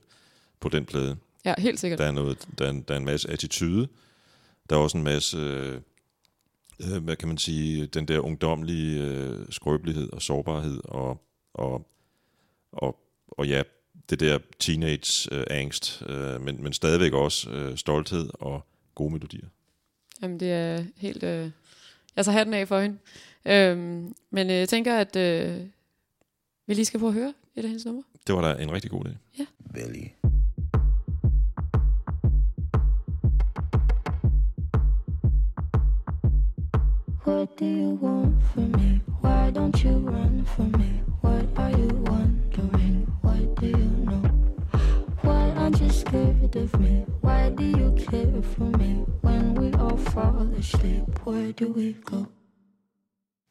på 0.60 0.68
den 0.68 0.84
plade. 0.84 1.16
Ja, 1.44 1.54
helt 1.58 1.80
sikkert. 1.80 1.98
Der 1.98 2.04
er, 2.04 2.12
noget, 2.12 2.48
der, 2.58 2.64
er 2.64 2.70
en, 2.70 2.82
der 2.82 2.94
er 2.94 2.98
en 2.98 3.04
masse 3.04 3.30
attitude. 3.30 3.88
Der 4.70 4.76
er 4.76 4.80
også 4.80 4.98
en 4.98 5.04
masse, 5.04 5.36
øh, 5.36 5.80
øh, 6.80 7.04
hvad 7.04 7.16
kan 7.16 7.28
man 7.28 7.38
sige, 7.38 7.86
den 7.86 8.08
der 8.08 8.18
ungdomlige 8.18 9.02
øh, 9.02 9.46
skrøbelighed 9.50 10.12
og 10.12 10.22
sårbarhed 10.22 10.80
og, 10.84 11.22
og, 11.54 11.86
og, 12.72 12.98
og 13.28 13.48
ja, 13.48 13.62
det 14.10 14.20
der 14.20 14.38
teenage-angst, 14.58 16.02
øh, 16.08 16.40
men, 16.40 16.62
men 16.62 16.72
stadigvæk 16.72 17.12
også 17.12 17.50
øh, 17.50 17.76
stolthed 17.76 18.28
og 18.34 18.66
gode 18.94 19.12
melodier. 19.12 19.48
Jamen, 20.22 20.40
det 20.40 20.52
er 20.52 20.84
helt... 20.96 21.22
Øh, 21.22 21.50
jeg 22.16 22.24
tager 22.24 22.38
hatten 22.38 22.54
af 22.54 22.68
for 22.68 22.80
hende. 22.80 22.98
Øhm, 23.44 24.14
men 24.30 24.50
øh, 24.50 24.56
jeg 24.56 24.68
tænker, 24.68 24.96
at 24.96 25.16
øh, 25.16 25.60
vi 26.66 26.74
lige 26.74 26.84
skal 26.84 27.00
prøve 27.00 27.10
at 27.10 27.14
høre 27.14 27.34
et 27.56 27.62
af 27.62 27.68
hendes 27.68 27.84
numre. 27.86 28.02
Det 28.26 28.34
var 28.34 28.52
da 28.52 28.62
en 28.62 28.72
rigtig 28.72 28.90
god 28.90 29.04
idé. 29.04 29.44
Billy. 29.74 30.08
What 37.26 37.48
do 37.60 37.64
you 37.64 37.98
want 38.02 38.42
from 38.42 38.70
me? 38.72 39.00
Why 39.22 39.50
don't 39.50 39.84
you 39.84 39.94
run 40.08 40.44
from 40.46 40.72
me? 40.78 41.02
What 41.22 41.46
are 41.56 41.72
you 41.72 41.88
wondering? 42.08 42.81
Scared 45.92 46.56
of 46.56 46.80
me? 46.80 47.04
Why 47.20 47.50
do 47.50 47.64
you 47.64 47.92
care 47.92 48.42
for 48.42 48.64
me? 48.78 49.04
When 49.20 49.54
we 49.54 49.72
all 49.74 49.96
fall 49.96 50.48
asleep, 50.58 51.04
where 51.24 51.52
do 51.52 51.68
we 51.68 51.92
go? 51.92 52.26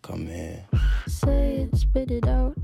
Come 0.01 0.25
here. 0.25 0.65
Say 1.08 1.67
it, 1.69 1.77
spit 1.77 2.10
it 2.12 2.27
out. 2.27 2.56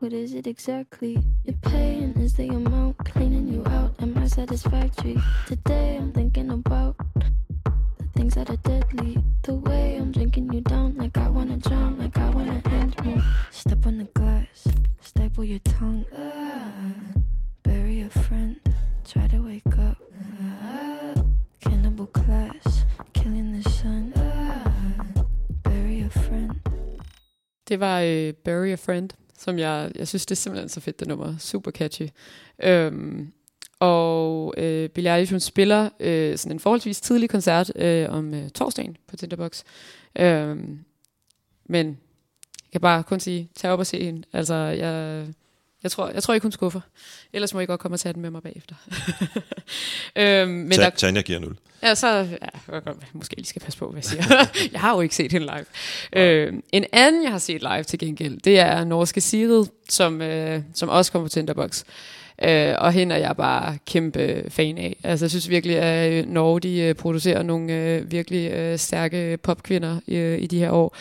What 0.00 0.12
is 0.12 0.34
it 0.34 0.46
exactly? 0.46 1.18
Your 1.44 1.56
pain 1.62 2.12
is 2.18 2.34
the 2.34 2.48
amount 2.48 2.98
cleaning 2.98 3.48
you 3.48 3.62
out. 3.66 3.94
Am 4.00 4.18
I 4.18 4.26
satisfactory? 4.26 5.16
Today 5.46 5.96
I'm 5.96 6.12
thinking 6.12 6.50
about 6.50 6.96
the 7.14 8.06
things 8.14 8.34
that 8.34 8.50
are 8.50 8.56
deadly. 8.58 9.16
The 9.42 9.54
way 9.54 9.96
I'm 9.96 10.12
drinking 10.12 10.52
you 10.52 10.60
down, 10.60 10.96
like 10.98 11.16
I 11.16 11.28
wanna 11.30 11.56
drown, 11.56 11.98
like 11.98 12.18
I 12.18 12.28
wanna 12.28 12.60
end 12.66 13.02
me. 13.04 13.22
Step 13.50 13.86
on 13.86 13.98
the 13.98 14.04
glass, 14.04 14.68
staple 15.00 15.44
your 15.44 15.60
tongue. 15.60 16.04
Ah, 16.14 17.23
try 19.14 19.28
to 19.28 19.42
wake 19.42 19.74
up. 19.90 19.98
Uh, 20.20 21.22
cannibal 21.60 22.06
class, 22.06 22.86
killing 23.14 23.52
the 23.52 23.70
sun. 23.70 24.12
Uh, 24.16 25.22
bury 25.62 26.04
a 26.04 26.08
friend. 26.08 26.50
Det 27.68 27.80
var 27.80 28.00
øh, 28.00 28.32
Bury 28.32 28.68
a 28.68 28.74
Friend, 28.74 29.10
som 29.38 29.58
jeg, 29.58 29.92
jeg 29.94 30.08
synes, 30.08 30.26
det 30.26 30.34
er 30.34 30.36
simpelthen 30.36 30.68
så 30.68 30.80
fedt, 30.80 31.00
det 31.00 31.08
nummer. 31.08 31.38
Super 31.38 31.70
catchy. 31.70 32.08
Øhm, 32.62 33.32
og 33.80 34.54
øh, 34.56 34.88
Billie 34.88 35.14
Eilish, 35.14 35.32
hun 35.32 35.40
spiller 35.40 35.88
øh, 36.00 36.38
sådan 36.38 36.56
en 36.56 36.60
forholdsvis 36.60 37.00
tidlig 37.00 37.30
koncert 37.30 37.72
øh, 37.76 38.08
om 38.10 38.34
øh, 38.34 38.50
torsdagen 38.50 38.96
på 39.06 39.16
Tinderbox. 39.16 39.62
Øhm, 40.18 40.78
men 41.66 41.86
jeg 41.86 42.72
kan 42.72 42.80
bare 42.80 43.02
kun 43.02 43.20
sige, 43.20 43.50
tag 43.54 43.70
op 43.70 43.78
og 43.78 43.86
se 43.86 44.04
hende. 44.04 44.22
Altså, 44.32 44.54
jeg, 44.54 45.26
jeg, 45.84 45.90
tror, 45.90 46.08
jeg 46.08 46.22
tror 46.22 46.34
ikke, 46.34 46.44
hun 46.44 46.52
skuffer. 46.52 46.80
Ellers 47.32 47.54
må 47.54 47.60
I 47.60 47.66
godt 47.66 47.80
komme 47.80 47.94
og 47.94 48.00
tage 48.00 48.12
den 48.12 48.22
med 48.22 48.30
mig 48.30 48.42
bagefter. 48.42 48.74
øhm, 50.16 50.50
men 50.50 50.70
Ta- 50.70 50.82
der, 50.82 50.90
Tanja 50.90 51.20
giver 51.20 51.38
0. 51.38 51.56
Ja, 51.82 51.94
så 51.94 52.08
ja, 52.08 52.72
jeg 52.72 52.82
måske 53.12 53.36
lige 53.36 53.46
skal 53.46 53.62
passe 53.62 53.78
på, 53.78 53.90
hvad 53.90 54.02
jeg 54.02 54.04
siger. 54.04 54.46
jeg 54.72 54.80
har 54.80 54.94
jo 54.94 55.00
ikke 55.00 55.14
set 55.14 55.32
hende 55.32 55.46
live. 55.46 55.64
Øh, 56.22 56.52
en 56.72 56.84
anden, 56.92 57.22
jeg 57.22 57.30
har 57.30 57.38
set 57.38 57.60
live 57.62 57.82
til 57.82 57.98
gengæld, 57.98 58.40
det 58.40 58.58
er 58.58 58.84
norske 58.84 59.20
Sigrid, 59.20 59.66
som, 59.88 60.22
øh, 60.22 60.62
som 60.74 60.88
også 60.88 61.12
kommer 61.12 61.28
på 61.28 61.30
Tinderbox. 61.30 61.84
Øh, 62.42 62.74
og 62.78 62.92
hende 62.92 63.14
er 63.14 63.18
jeg 63.18 63.36
bare 63.36 63.78
kæmpe 63.86 64.44
fan 64.48 64.78
af. 64.78 64.96
Altså, 65.02 65.24
jeg 65.24 65.30
synes 65.30 65.48
virkelig, 65.48 65.78
at 65.78 66.12
øh, 66.12 66.26
Norge 66.26 66.60
de, 66.60 66.78
øh, 66.78 66.94
producerer 66.94 67.42
nogle 67.42 67.72
øh, 67.72 68.10
virkelig 68.10 68.50
øh, 68.50 68.78
stærke 68.78 69.36
popkvinder 69.42 70.00
øh, 70.08 70.38
i 70.38 70.46
de 70.46 70.58
her 70.58 70.70
år. 70.70 70.96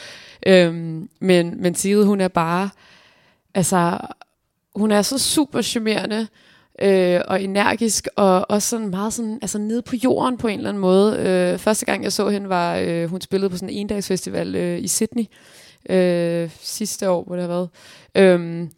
Øh, 0.46 0.74
men, 1.19 1.62
men 1.62 1.76
Sigrid, 1.76 2.06
hun 2.06 2.22
er 2.22 2.28
bare... 2.28 2.69
Altså, 3.56 3.98
hun 4.76 4.92
er 4.92 5.02
så 5.02 5.18
super 5.18 5.62
charmerende 5.62 6.28
øh, 6.82 7.22
og 7.28 7.44
energisk, 7.44 8.08
og 8.16 8.46
også 8.50 8.70
sådan 8.70 8.90
meget 8.90 9.14
sådan, 9.14 9.40
altså 9.42 9.58
nede 9.58 9.82
på 9.82 9.96
jorden 9.96 10.38
på 10.38 10.48
en 10.48 10.58
eller 10.58 10.70
anden 10.70 10.82
måde. 10.82 11.18
Øh, 11.20 11.60
første 11.60 11.86
gang 11.86 12.04
jeg 12.04 12.14
så 12.14 12.30
hende 12.30 12.50
var, 12.50 12.78
øh, 12.78 13.10
hun 13.10 13.22
spillede 13.22 13.50
på 13.50 13.58
sådan 13.58 13.70
en 13.70 13.78
endagsfestival 13.78 14.56
øh, 14.56 14.80
i 14.80 14.88
Sydney 14.88 15.26
øh, 15.90 16.50
sidste 16.62 17.10
år, 17.10 17.24
hvor 17.24 17.36
det 17.36 17.42
har 17.42 17.48
været. 17.48 17.70
Øhm, 18.16 18.70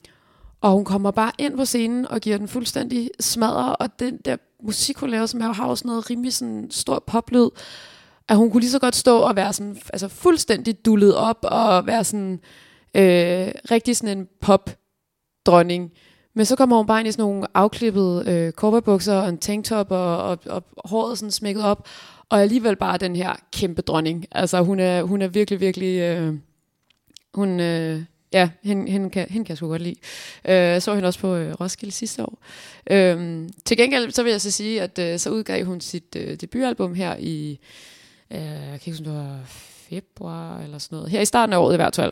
og 0.61 0.71
hun 0.71 0.85
kommer 0.85 1.11
bare 1.11 1.31
ind 1.37 1.57
på 1.57 1.65
scenen 1.65 2.07
og 2.07 2.19
giver 2.21 2.37
den 2.37 2.47
fuldstændig 2.47 3.09
smadre, 3.19 3.75
og 3.75 3.99
den 3.99 4.17
der 4.25 4.37
musik, 4.63 4.97
hun 4.97 5.09
laver, 5.09 5.25
som 5.25 5.41
har 5.41 5.53
har 5.53 5.67
også 5.67 5.87
noget 5.87 6.09
rimelig 6.09 6.33
sådan 6.33 6.67
stor 6.71 7.03
poplyd, 7.07 7.49
at 8.29 8.37
hun 8.37 8.51
kunne 8.51 8.61
lige 8.61 8.71
så 8.71 8.79
godt 8.79 8.95
stå 8.95 9.17
og 9.17 9.35
være 9.35 9.53
sådan, 9.53 9.77
altså 9.93 10.07
fuldstændig 10.07 10.85
dullet 10.85 11.15
op, 11.15 11.37
og 11.43 11.87
være 11.87 12.03
sådan 12.03 12.39
øh, 12.95 13.51
rigtig 13.71 13.97
sådan 13.97 14.17
en 14.17 14.27
pop 14.41 14.69
dronning. 15.45 15.91
Men 16.33 16.45
så 16.45 16.55
kommer 16.55 16.77
hun 16.77 16.87
bare 16.87 16.99
ind 16.99 17.07
i 17.07 17.11
sådan 17.11 17.23
nogle 17.23 17.47
afklippede 17.53 18.23
øh, 18.27 18.51
coverbukser 18.51 19.13
og 19.13 19.29
en 19.29 19.37
tanktop 19.37 19.91
og, 19.91 20.17
og, 20.17 20.39
og 20.45 20.63
håret 20.85 21.17
sådan 21.17 21.31
smækket 21.31 21.63
op. 21.63 21.87
Og 22.29 22.41
alligevel 22.41 22.75
bare 22.75 22.97
den 22.97 23.15
her 23.15 23.33
kæmpe 23.51 23.81
dronning. 23.81 24.25
Altså 24.31 24.61
hun 24.61 24.79
er, 24.79 25.03
hun 25.03 25.21
er 25.21 25.27
virkelig, 25.27 25.59
virkelig... 25.59 25.99
Øh, 25.99 26.33
hun, 27.33 27.59
øh, 27.59 28.03
ja, 28.33 28.49
hende, 28.63 28.91
hende, 28.91 29.09
kan, 29.09 29.27
hende 29.29 29.45
kan 29.45 29.51
jeg 29.51 29.57
sgu 29.57 29.67
godt 29.67 29.81
lide. 29.81 29.95
Øh, 30.45 30.55
jeg 30.55 30.81
så 30.81 30.93
hende 30.93 31.07
også 31.07 31.19
på 31.19 31.35
øh, 31.35 31.53
Roskilde 31.53 31.91
sidste 31.91 32.23
år. 32.23 32.37
Øh, 32.91 33.49
til 33.65 33.77
gengæld 33.77 34.11
så 34.11 34.23
vil 34.23 34.31
jeg 34.31 34.41
så 34.41 34.51
sige, 34.51 34.81
at 34.81 34.99
øh, 34.99 35.19
så 35.19 35.29
udgav 35.29 35.65
hun 35.65 35.81
sit 35.81 36.15
øh, 36.17 36.35
debutalbum 36.35 36.93
her 36.93 37.15
i... 37.19 37.59
Øh, 38.31 38.39
jeg 38.39 38.61
kan 38.61 38.73
ikke 38.73 38.91
huske, 38.91 39.09
om 39.09 39.13
det 39.13 39.13
var 39.13 39.39
februar 39.89 40.59
eller 40.59 40.77
sådan 40.77 40.95
noget. 40.95 41.11
Her 41.11 41.21
i 41.21 41.25
starten 41.25 41.53
af 41.53 41.57
året 41.57 41.73
i 41.73 41.75
hvert 41.75 41.95
fald. 41.95 42.11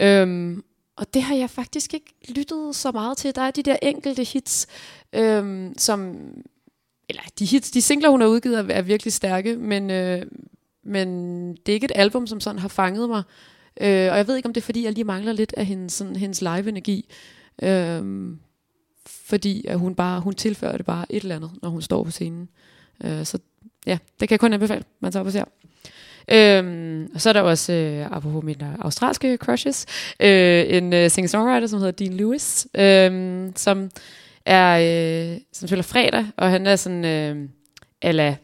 Øhm, 0.00 0.62
og 0.96 1.14
det 1.14 1.22
har 1.22 1.34
jeg 1.34 1.50
faktisk 1.50 1.94
ikke 1.94 2.14
lyttet 2.28 2.76
så 2.76 2.92
meget 2.92 3.18
til. 3.18 3.34
Der 3.34 3.42
er 3.42 3.50
de 3.50 3.62
der 3.62 3.76
enkelte 3.82 4.24
hits, 4.24 4.66
øhm, 5.12 5.74
som... 5.78 6.16
Eller 7.08 7.22
de 7.38 7.44
hits, 7.44 7.70
de 7.70 7.82
singler, 7.82 8.08
hun 8.08 8.20
har 8.20 8.28
udgivet, 8.28 8.58
er, 8.58 8.64
er 8.74 8.82
virkelig 8.82 9.12
stærke, 9.12 9.56
men, 9.56 9.90
øh, 9.90 10.26
men 10.84 11.08
det 11.50 11.68
er 11.68 11.74
ikke 11.74 11.84
et 11.84 11.92
album, 11.94 12.26
som 12.26 12.40
sådan 12.40 12.58
har 12.58 12.68
fanget 12.68 13.08
mig. 13.08 13.22
Øh, 13.80 14.10
og 14.10 14.16
jeg 14.16 14.26
ved 14.28 14.36
ikke, 14.36 14.46
om 14.46 14.52
det 14.52 14.60
er, 14.60 14.64
fordi 14.64 14.84
jeg 14.84 14.92
lige 14.92 15.04
mangler 15.04 15.32
lidt 15.32 15.54
af 15.56 15.66
hendes, 15.66 15.92
sådan, 15.92 16.16
hendes 16.16 16.42
live-energi. 16.42 17.08
Øh, 17.62 18.02
fordi 19.06 19.66
at 19.66 19.78
hun 19.78 19.94
bare 19.94 20.20
hun 20.20 20.34
tilfører 20.34 20.76
det 20.76 20.86
bare 20.86 21.12
et 21.12 21.22
eller 21.22 21.36
andet, 21.36 21.50
når 21.62 21.68
hun 21.68 21.82
står 21.82 22.04
på 22.04 22.10
scenen. 22.10 22.48
Øh, 23.04 23.24
så 23.24 23.38
ja, 23.86 23.98
det 24.20 24.28
kan 24.28 24.34
jeg 24.34 24.40
kun 24.40 24.52
anbefale, 24.52 24.84
man 25.00 25.12
tager 25.12 25.20
op 25.20 25.26
og 25.26 25.32
ser. 25.32 25.44
Øhm, 26.28 27.10
og 27.14 27.20
så 27.20 27.28
er 27.28 27.32
der 27.32 27.40
også, 27.40 27.72
øh, 27.72 28.06
apropos 28.06 28.44
mine 28.44 28.66
øh, 28.66 28.74
australske 28.80 29.36
crushes, 29.36 29.86
øh, 30.20 30.64
en 30.68 30.92
øh, 30.92 31.10
singer-songwriter, 31.10 31.66
som 31.66 31.78
hedder 31.78 31.92
Dean 31.92 32.12
Lewis, 32.12 32.66
øh, 32.74 33.50
som 33.56 33.90
er, 34.44 35.32
øh, 35.32 35.40
som 35.52 35.68
spiller 35.68 35.82
fredag, 35.82 36.26
og 36.36 36.50
han 36.50 36.66
er 36.66 36.76
sådan, 36.76 37.04
øh, 37.04 37.48
ala, 38.02 38.36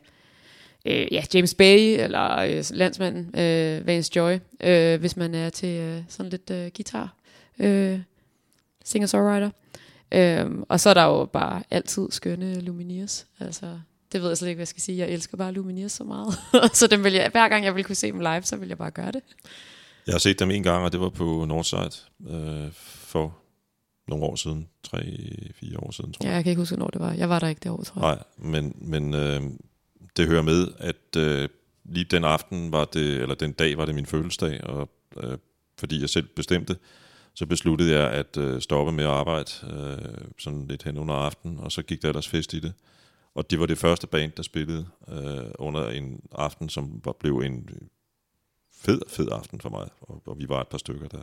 øh, 0.87 1.13
ja, 1.13 1.23
James 1.35 1.55
Bay, 1.55 1.79
eller 1.79 2.39
øh, 2.39 2.65
landsmanden, 2.71 3.41
øh, 3.41 3.87
Vance 3.87 4.13
Joy, 4.17 4.39
øh, 4.65 5.01
hvis 5.01 5.17
man 5.17 5.35
er 5.35 5.51
til 5.51 5.81
øh, 5.81 6.03
sådan 6.09 6.31
lidt 6.31 6.51
øh, 6.51 6.71
guitar, 6.77 7.15
øh, 7.59 8.01
singer-songwriter. 8.85 9.51
Øh, 10.13 10.47
og 10.69 10.81
så 10.81 10.91
er 10.91 10.95
der 10.95 11.05
jo 11.05 11.25
bare 11.25 11.63
altid 11.71 12.11
skønne 12.11 12.61
Lumineers, 12.61 13.27
altså 13.41 13.67
det 14.13 14.23
ved 14.23 14.29
jeg 14.29 14.39
slet 14.39 14.49
ikke, 14.49 14.57
hvad 14.57 14.63
jeg 14.63 14.69
skal 14.69 14.83
sige. 14.83 14.99
Jeg 14.99 15.09
elsker 15.09 15.37
bare 15.37 15.53
Lumineers 15.53 15.93
så 15.93 16.05
meget. 16.05 16.35
så 16.79 16.87
dem 16.87 17.05
vil 17.05 17.13
jeg, 17.13 17.29
hver 17.33 17.49
gang 17.49 17.65
jeg 17.65 17.75
vil 17.75 17.85
kunne 17.85 17.95
se 17.97 18.07
dem 18.13 18.21
live, 18.21 18.43
så 18.43 18.57
vil 18.57 18.69
jeg 18.69 18.79
bare 18.79 18.91
gøre 18.91 19.13
det. 19.13 19.23
Jeg 20.07 20.15
har 20.15 20.19
set 20.19 20.39
dem 20.39 20.51
en 20.51 20.63
gang, 20.63 20.85
og 20.85 20.93
det 20.93 21.01
var 21.01 21.09
på 21.09 21.45
Northside 21.49 21.91
øh, 22.31 22.69
for 22.73 23.37
nogle 24.09 24.25
år 24.25 24.37
siden. 24.37 24.69
Tre-fire 24.83 25.79
år 25.79 25.91
siden, 25.91 26.13
tror 26.13 26.25
Ja, 26.25 26.29
jeg. 26.31 26.37
jeg 26.37 26.45
kan 26.45 26.51
ikke 26.51 26.61
huske, 26.61 26.77
hvornår 26.77 26.91
det 26.91 27.01
var. 27.01 27.13
Jeg 27.13 27.29
var 27.29 27.39
der 27.39 27.49
ikke 27.49 27.61
det 27.63 27.71
år, 27.71 27.83
tror 27.83 28.09
jeg. 28.09 28.15
Nej, 28.39 28.51
men, 28.51 28.77
men 28.81 29.15
øh, 29.15 29.41
det 30.17 30.27
hører 30.27 30.43
med, 30.43 30.69
at 30.79 31.17
øh, 31.17 31.49
lige 31.85 32.05
den 32.05 32.25
aften 32.25 32.73
var 32.73 32.85
det, 32.85 33.17
eller 33.23 33.35
den 33.35 33.53
dag 33.53 33.79
var 33.79 33.85
det 33.85 33.95
min 33.95 34.07
fødselsdag, 34.07 34.65
og 34.65 34.89
øh, 35.23 35.39
fordi 35.79 36.01
jeg 36.01 36.09
selv 36.11 36.27
bestemte, 36.37 36.77
så 37.35 37.47
besluttede 37.47 37.93
jeg 37.99 38.11
at 38.11 38.37
øh, 38.37 38.61
stoppe 38.61 38.93
med 38.93 39.05
at 39.05 39.11
arbejde 39.11 39.51
øh, 39.73 40.15
sådan 40.39 40.67
lidt 40.69 40.83
hen 40.83 40.99
under 40.99 41.15
aftenen, 41.15 41.59
og 41.59 41.73
så 41.73 41.83
gik 41.83 42.03
der 42.03 42.09
ellers 42.09 42.29
fest 42.29 42.53
i 42.55 42.61
det. 42.61 42.73
Og 43.35 43.51
det 43.51 43.61
var 43.61 43.67
det 43.67 43.79
første 43.79 44.07
band, 44.07 44.33
der 44.37 44.43
spillede 44.43 44.87
øh, 45.09 45.51
under 45.59 45.89
en 45.89 46.21
aften, 46.33 46.69
som 46.69 47.01
var, 47.05 47.13
blev 47.13 47.39
en 47.39 47.69
fed, 48.75 49.01
fed 49.09 49.29
aften 49.33 49.61
for 49.61 49.69
mig. 49.69 49.89
Og, 50.01 50.23
og 50.27 50.39
vi 50.39 50.49
var 50.49 50.61
et 50.61 50.69
par 50.69 50.79
stykker, 50.79 51.09
der, 51.09 51.23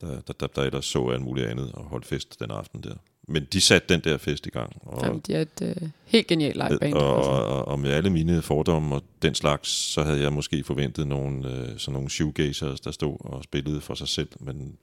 der, 0.00 0.20
der, 0.20 0.32
der, 0.32 0.46
der 0.46 0.62
ellers 0.62 0.84
så 0.84 1.08
alt 1.08 1.22
muligt 1.22 1.46
andet 1.46 1.72
og 1.72 1.84
holdt 1.84 2.06
fest 2.06 2.40
den 2.40 2.50
aften 2.50 2.82
der. 2.82 2.94
Men 3.28 3.46
de 3.52 3.60
satte 3.60 3.94
den 3.94 4.00
der 4.04 4.16
fest 4.18 4.46
i 4.46 4.50
gang. 4.50 4.76
Og, 4.82 5.04
Jamen, 5.04 5.20
de 5.20 5.34
er 5.34 5.40
et 5.40 5.62
øh, 5.62 5.88
helt 6.04 6.26
genialt 6.26 6.56
live 6.56 6.78
band. 6.78 6.94
og, 6.94 7.16
altså. 7.16 7.30
og, 7.30 7.68
og 7.68 7.78
med 7.78 7.90
alle 7.90 8.10
mine 8.10 8.42
fordomme 8.42 8.94
og 8.94 9.02
den 9.22 9.34
slags, 9.34 9.68
så 9.68 10.02
havde 10.02 10.20
jeg 10.20 10.32
måske 10.32 10.64
forventet 10.64 11.06
nogle, 11.06 11.50
øh, 11.50 11.78
sådan 11.78 11.92
nogle 11.92 12.10
shoegazers, 12.10 12.80
der 12.80 12.90
stod 12.90 13.16
og 13.20 13.44
spillede 13.44 13.80
for 13.80 13.94
sig 13.94 14.08
selv, 14.08 14.28
men 14.40 14.76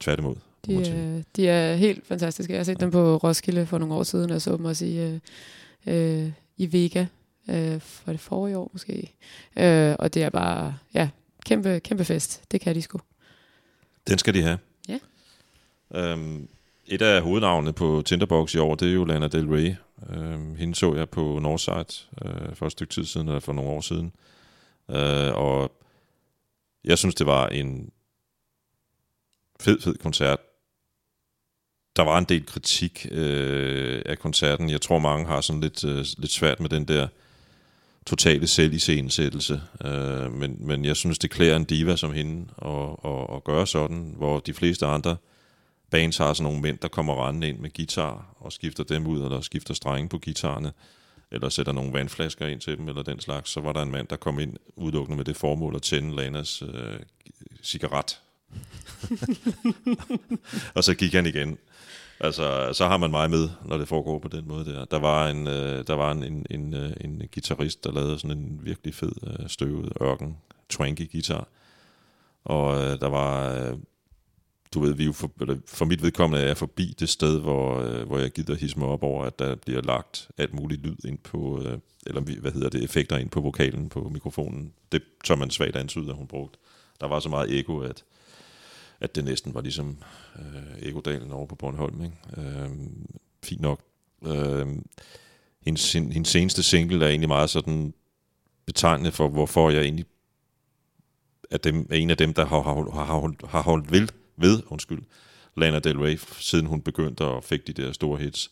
tværtimod. 0.00 0.36
De, 0.66 0.74
øh, 0.74 1.22
de 1.36 1.48
er 1.48 1.74
helt 1.74 2.06
fantastiske. 2.06 2.52
Jeg 2.52 2.58
har 2.58 2.64
set 2.64 2.80
dem 2.80 2.90
på 2.90 3.16
Roskilde 3.16 3.66
for 3.66 3.78
nogle 3.78 3.94
år 3.94 4.02
siden, 4.02 4.30
og 4.30 4.42
så 4.42 4.56
dem 4.56 4.64
også 4.64 4.84
i, 4.84 4.98
øh, 4.98 5.18
øh, 5.86 6.32
i 6.56 6.72
Vega 6.72 7.06
øh, 7.50 7.80
for 7.80 8.12
det 8.12 8.20
forrige 8.20 8.58
år 8.58 8.70
måske. 8.72 9.14
Øh, 9.56 9.96
og 9.98 10.14
det 10.14 10.22
er 10.22 10.30
bare, 10.30 10.78
ja, 10.94 11.08
kæmpe, 11.44 11.80
kæmpe 11.80 12.04
fest. 12.04 12.42
Det 12.52 12.60
kan 12.60 12.74
de 12.74 12.82
sgu. 12.82 13.00
Den 14.08 14.18
skal 14.18 14.34
de 14.34 14.42
have. 14.42 14.58
Ja. 14.88 14.98
Øhm, 15.94 16.48
et 16.86 17.02
af 17.02 17.22
hovednavnene 17.22 17.72
på 17.72 18.02
Tinderbox 18.06 18.54
i 18.54 18.58
år, 18.58 18.74
det 18.74 18.88
er 18.88 18.92
jo 18.92 19.04
Lana 19.04 19.28
Del 19.28 19.48
Rey. 19.48 19.74
Øhm, 20.10 20.56
hende 20.56 20.74
så 20.74 20.94
jeg 20.94 21.08
på 21.08 21.38
Northside 21.38 22.06
øh, 22.24 22.54
for 22.54 22.66
et 22.66 22.72
stykke 22.72 22.92
tid 22.94 23.04
siden, 23.04 23.28
eller 23.28 23.40
for 23.40 23.52
nogle 23.52 23.70
år 23.70 23.80
siden. 23.80 24.12
Øh, 24.90 25.34
og 25.34 25.72
jeg 26.84 26.98
synes, 26.98 27.14
det 27.14 27.26
var 27.26 27.48
en 27.48 27.90
fed, 29.60 29.80
fed 29.80 29.94
koncert. 29.94 30.38
Der 31.96 32.02
var 32.02 32.18
en 32.18 32.24
del 32.24 32.46
kritik 32.46 33.06
øh, 33.10 34.02
af 34.06 34.18
koncerten. 34.18 34.70
Jeg 34.70 34.80
tror, 34.80 34.98
mange 34.98 35.26
har 35.26 35.40
sådan 35.40 35.60
lidt, 35.60 35.84
øh, 35.84 36.04
lidt 36.18 36.32
svært 36.32 36.60
med 36.60 36.68
den 36.68 36.84
der 36.84 37.08
totale 38.06 38.46
selviscenesættelse. 38.46 39.60
Øh, 39.84 40.32
men, 40.32 40.56
men 40.60 40.84
jeg 40.84 40.96
synes, 40.96 41.18
det 41.18 41.30
klæder 41.30 41.56
en 41.56 41.64
diva 41.64 41.96
som 41.96 42.12
hende 42.12 42.48
at, 42.62 43.10
at, 43.10 43.36
at 43.36 43.44
gøre 43.44 43.66
sådan, 43.66 44.14
hvor 44.16 44.40
de 44.40 44.54
fleste 44.54 44.86
andre 44.86 45.16
bands 45.90 46.16
har 46.16 46.32
sådan 46.32 46.44
nogle 46.44 46.60
mænd, 46.60 46.78
der 46.78 46.88
kommer 46.88 47.26
rendende 47.26 47.48
ind 47.48 47.58
med 47.58 47.70
guitar 47.76 48.36
og 48.40 48.52
skifter 48.52 48.84
dem 48.84 49.06
ud, 49.06 49.22
eller 49.22 49.40
skifter 49.40 49.74
strenge 49.74 50.08
på 50.08 50.18
guitarerne, 50.18 50.72
eller 51.30 51.48
sætter 51.48 51.72
nogle 51.72 51.92
vandflasker 51.92 52.46
ind 52.46 52.60
til 52.60 52.78
dem, 52.78 52.88
eller 52.88 53.02
den 53.02 53.20
slags. 53.20 53.50
Så 53.50 53.60
var 53.60 53.72
der 53.72 53.82
en 53.82 53.90
mand, 53.90 54.08
der 54.08 54.16
kom 54.16 54.38
ind 54.38 54.56
udelukkende 54.76 55.16
med 55.16 55.24
det 55.24 55.36
formål 55.36 55.76
at 55.76 55.82
tænde 55.82 56.16
Lanas 56.16 56.62
øh, 56.62 57.00
cigaret. 57.62 58.20
og 60.76 60.84
så 60.84 60.94
gik 60.94 61.12
han 61.12 61.26
igen. 61.26 61.58
Altså, 62.20 62.70
så 62.72 62.86
har 62.86 62.96
man 62.96 63.10
mig 63.10 63.30
med, 63.30 63.48
når 63.64 63.78
det 63.78 63.88
foregår 63.88 64.18
på 64.18 64.28
den 64.28 64.48
måde 64.48 64.64
der. 64.64 64.84
Der 64.84 64.98
var 64.98 65.28
en, 65.28 65.46
øh, 65.46 65.86
der 65.86 65.94
var 65.94 66.12
en, 66.12 66.24
en, 66.24 66.46
en, 66.50 66.74
øh, 66.74 66.92
en 67.00 67.22
guitarist, 67.34 67.84
der 67.84 67.92
lavede 67.92 68.18
sådan 68.18 68.38
en 68.38 68.60
virkelig 68.62 68.94
fed, 68.94 69.12
øh, 69.26 69.48
støvet 69.48 69.92
ørken, 70.02 70.36
twanky 70.68 71.12
guitar. 71.12 71.48
Og 72.44 72.74
øh, 72.74 73.00
der 73.00 73.08
var, 73.08 73.54
øh, 73.54 73.76
du 74.74 74.80
ved, 74.80 74.94
vi 74.94 75.02
er 75.02 75.06
jo 75.06 75.12
for, 75.12 75.30
eller 75.40 75.56
for 75.66 75.84
mit 75.84 76.02
vedkommende 76.02 76.42
er 76.42 76.46
jeg 76.46 76.56
forbi 76.56 76.94
det 77.00 77.08
sted, 77.08 77.40
hvor, 77.40 77.80
øh, 77.80 78.06
hvor 78.06 78.18
jeg 78.18 78.30
gider 78.30 78.54
hisse 78.54 78.78
mig 78.78 78.88
op 78.88 79.02
over, 79.02 79.24
at 79.24 79.38
der 79.38 79.54
bliver 79.54 79.82
lagt 79.82 80.28
alt 80.38 80.54
muligt 80.54 80.82
lyd 80.82 81.04
ind 81.04 81.18
på, 81.18 81.62
øh, 81.62 81.78
eller 82.06 82.40
hvad 82.40 82.52
hedder 82.52 82.68
det, 82.68 82.84
effekter 82.84 83.16
ind 83.16 83.30
på 83.30 83.40
vokalen 83.40 83.88
på 83.88 84.08
mikrofonen. 84.12 84.72
Det 84.92 85.02
tør 85.24 85.34
man 85.34 85.50
svagt 85.50 85.76
antyde, 85.76 86.10
at 86.10 86.16
hun 86.16 86.26
brugte. 86.26 86.58
Der 87.00 87.08
var 87.08 87.20
så 87.20 87.28
meget 87.28 87.58
ego, 87.58 87.78
at 87.78 88.04
at 89.00 89.14
det 89.14 89.24
næsten 89.24 89.54
var 89.54 89.60
ligesom 89.60 89.98
øh, 90.38 90.88
Ekodalen 90.88 91.32
over 91.32 91.46
på 91.46 91.54
Bornholm. 91.54 92.02
Ikke? 92.04 92.16
Øh, 92.36 92.70
fint 93.44 93.60
nok. 93.60 93.80
Øh, 94.26 94.66
hendes, 95.64 95.92
hendes 95.92 96.28
seneste 96.28 96.62
single 96.62 97.04
er 97.04 97.08
egentlig 97.08 97.28
meget 97.28 97.50
sådan 97.50 97.94
betegnende 98.66 99.12
for, 99.12 99.28
hvorfor 99.28 99.70
jeg 99.70 99.82
egentlig 99.82 100.06
er, 101.50 101.58
dem, 101.58 101.86
er 101.90 101.96
en 101.96 102.10
af 102.10 102.16
dem, 102.16 102.34
der 102.34 102.46
har, 102.46 102.62
har, 102.62 103.04
har, 103.04 103.20
holdt, 103.20 103.42
har 103.48 103.62
holdt 103.62 103.92
ved, 103.92 104.08
ved 104.36 104.62
undskyld, 104.66 105.02
Lana 105.56 105.78
Del 105.78 105.98
Rey, 105.98 106.18
siden 106.38 106.66
hun 106.66 106.82
begyndte 106.82 107.24
at 107.24 107.44
fik 107.44 107.66
de 107.66 107.72
der 107.72 107.92
store 107.92 108.18
hits. 108.18 108.50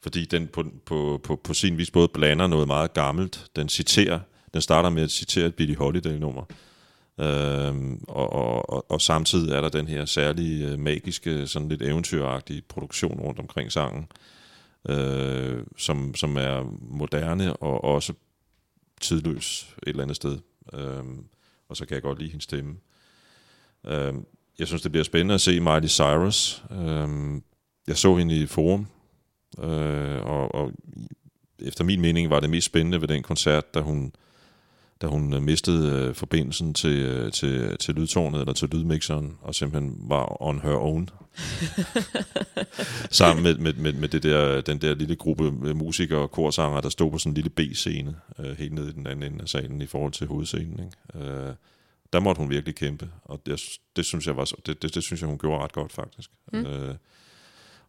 Fordi 0.00 0.24
den 0.24 0.46
på, 0.46 0.64
på, 0.86 1.20
på, 1.24 1.36
på 1.36 1.54
sin 1.54 1.78
vis 1.78 1.90
både 1.90 2.08
blander 2.08 2.46
noget 2.46 2.66
meget 2.66 2.94
gammelt, 2.94 3.46
den 3.56 3.68
citerer, 3.68 4.20
den 4.54 4.62
starter 4.62 4.90
med 4.90 5.02
at 5.02 5.10
citere 5.10 5.46
et 5.46 5.54
Billie 5.54 5.76
Holiday-nummer, 5.76 6.44
Øhm, 7.20 8.04
og, 8.08 8.32
og, 8.32 8.70
og, 8.70 8.90
og 8.90 9.00
samtidig 9.00 9.52
er 9.52 9.60
der 9.60 9.68
den 9.68 9.88
her 9.88 10.04
særlige 10.04 10.68
øh, 10.68 10.78
magiske, 10.78 11.46
sådan 11.46 11.68
lidt 11.68 11.82
eventyragtige 11.82 12.62
produktion 12.68 13.20
rundt 13.20 13.38
omkring 13.38 13.72
sangen, 13.72 14.06
øh, 14.88 15.62
som, 15.76 16.14
som 16.14 16.36
er 16.36 16.76
moderne 16.80 17.56
og 17.56 17.84
også 17.84 18.12
tidløs 19.00 19.76
et 19.82 19.88
eller 19.88 20.02
andet 20.02 20.16
sted. 20.16 20.38
Øhm, 20.72 21.24
og 21.68 21.76
så 21.76 21.86
kan 21.86 21.94
jeg 21.94 22.02
godt 22.02 22.18
lide 22.18 22.30
hendes 22.30 22.44
stemme. 22.44 22.76
Øhm, 23.86 24.24
jeg 24.58 24.66
synes, 24.66 24.82
det 24.82 24.92
bliver 24.92 25.04
spændende 25.04 25.34
at 25.34 25.40
se 25.40 25.60
Miley 25.60 25.88
Cyrus. 25.88 26.62
Øhm, 26.70 27.42
jeg 27.86 27.96
så 27.96 28.16
hende 28.16 28.40
i 28.40 28.46
forum, 28.46 28.86
øh, 29.58 30.22
og, 30.22 30.54
og 30.54 30.72
efter 31.58 31.84
min 31.84 32.00
mening 32.00 32.30
var 32.30 32.40
det 32.40 32.50
mest 32.50 32.66
spændende 32.66 33.00
ved 33.00 33.08
den 33.08 33.22
koncert, 33.22 33.74
da 33.74 33.80
hun 33.80 34.12
da 35.02 35.06
hun 35.06 35.32
øh, 35.32 35.42
mistede 35.42 35.90
øh, 35.90 36.14
forbindelsen 36.14 36.74
til, 36.74 36.98
øh, 36.98 37.32
til, 37.32 37.78
til 37.78 37.94
lydtårnet, 37.94 38.40
eller 38.40 38.52
til 38.52 38.68
lydmixeren, 38.68 39.38
og 39.42 39.54
simpelthen 39.54 39.96
var 40.00 40.42
on 40.42 40.60
her 40.60 40.74
own. 40.74 41.08
Sammen 43.10 43.42
med, 43.42 43.58
med, 43.58 43.72
med, 43.72 43.92
med 43.92 44.08
det 44.08 44.22
der, 44.22 44.60
den 44.60 44.80
der 44.80 44.94
lille 44.94 45.16
gruppe 45.16 45.50
musikere 45.74 46.18
og 46.18 46.30
korsanger, 46.30 46.80
der 46.80 46.88
stod 46.88 47.10
på 47.10 47.18
sådan 47.18 47.30
en 47.30 47.34
lille 47.34 47.50
B-scene, 47.50 48.16
øh, 48.38 48.58
helt 48.58 48.72
nede 48.72 48.88
i 48.88 48.92
den 48.92 49.06
anden 49.06 49.32
ende 49.32 49.42
af 49.42 49.48
salen 49.48 49.82
i 49.82 49.86
forhold 49.86 50.12
til 50.12 50.26
hovedscenen. 50.26 50.80
Ikke? 50.80 51.28
Øh, 51.28 51.54
der 52.12 52.20
måtte 52.20 52.38
hun 52.38 52.50
virkelig 52.50 52.74
kæmpe, 52.74 53.10
og 53.24 53.40
det, 53.46 53.62
det, 53.96 54.04
synes, 54.04 54.26
jeg 54.26 54.36
var, 54.36 54.44
det, 54.44 54.82
det, 54.82 54.94
det 54.94 55.02
synes 55.02 55.20
jeg, 55.20 55.28
hun 55.28 55.38
gjorde 55.38 55.64
ret 55.64 55.72
godt, 55.72 55.92
faktisk. 55.92 56.30
Mm. 56.52 56.66
Øh, 56.66 56.94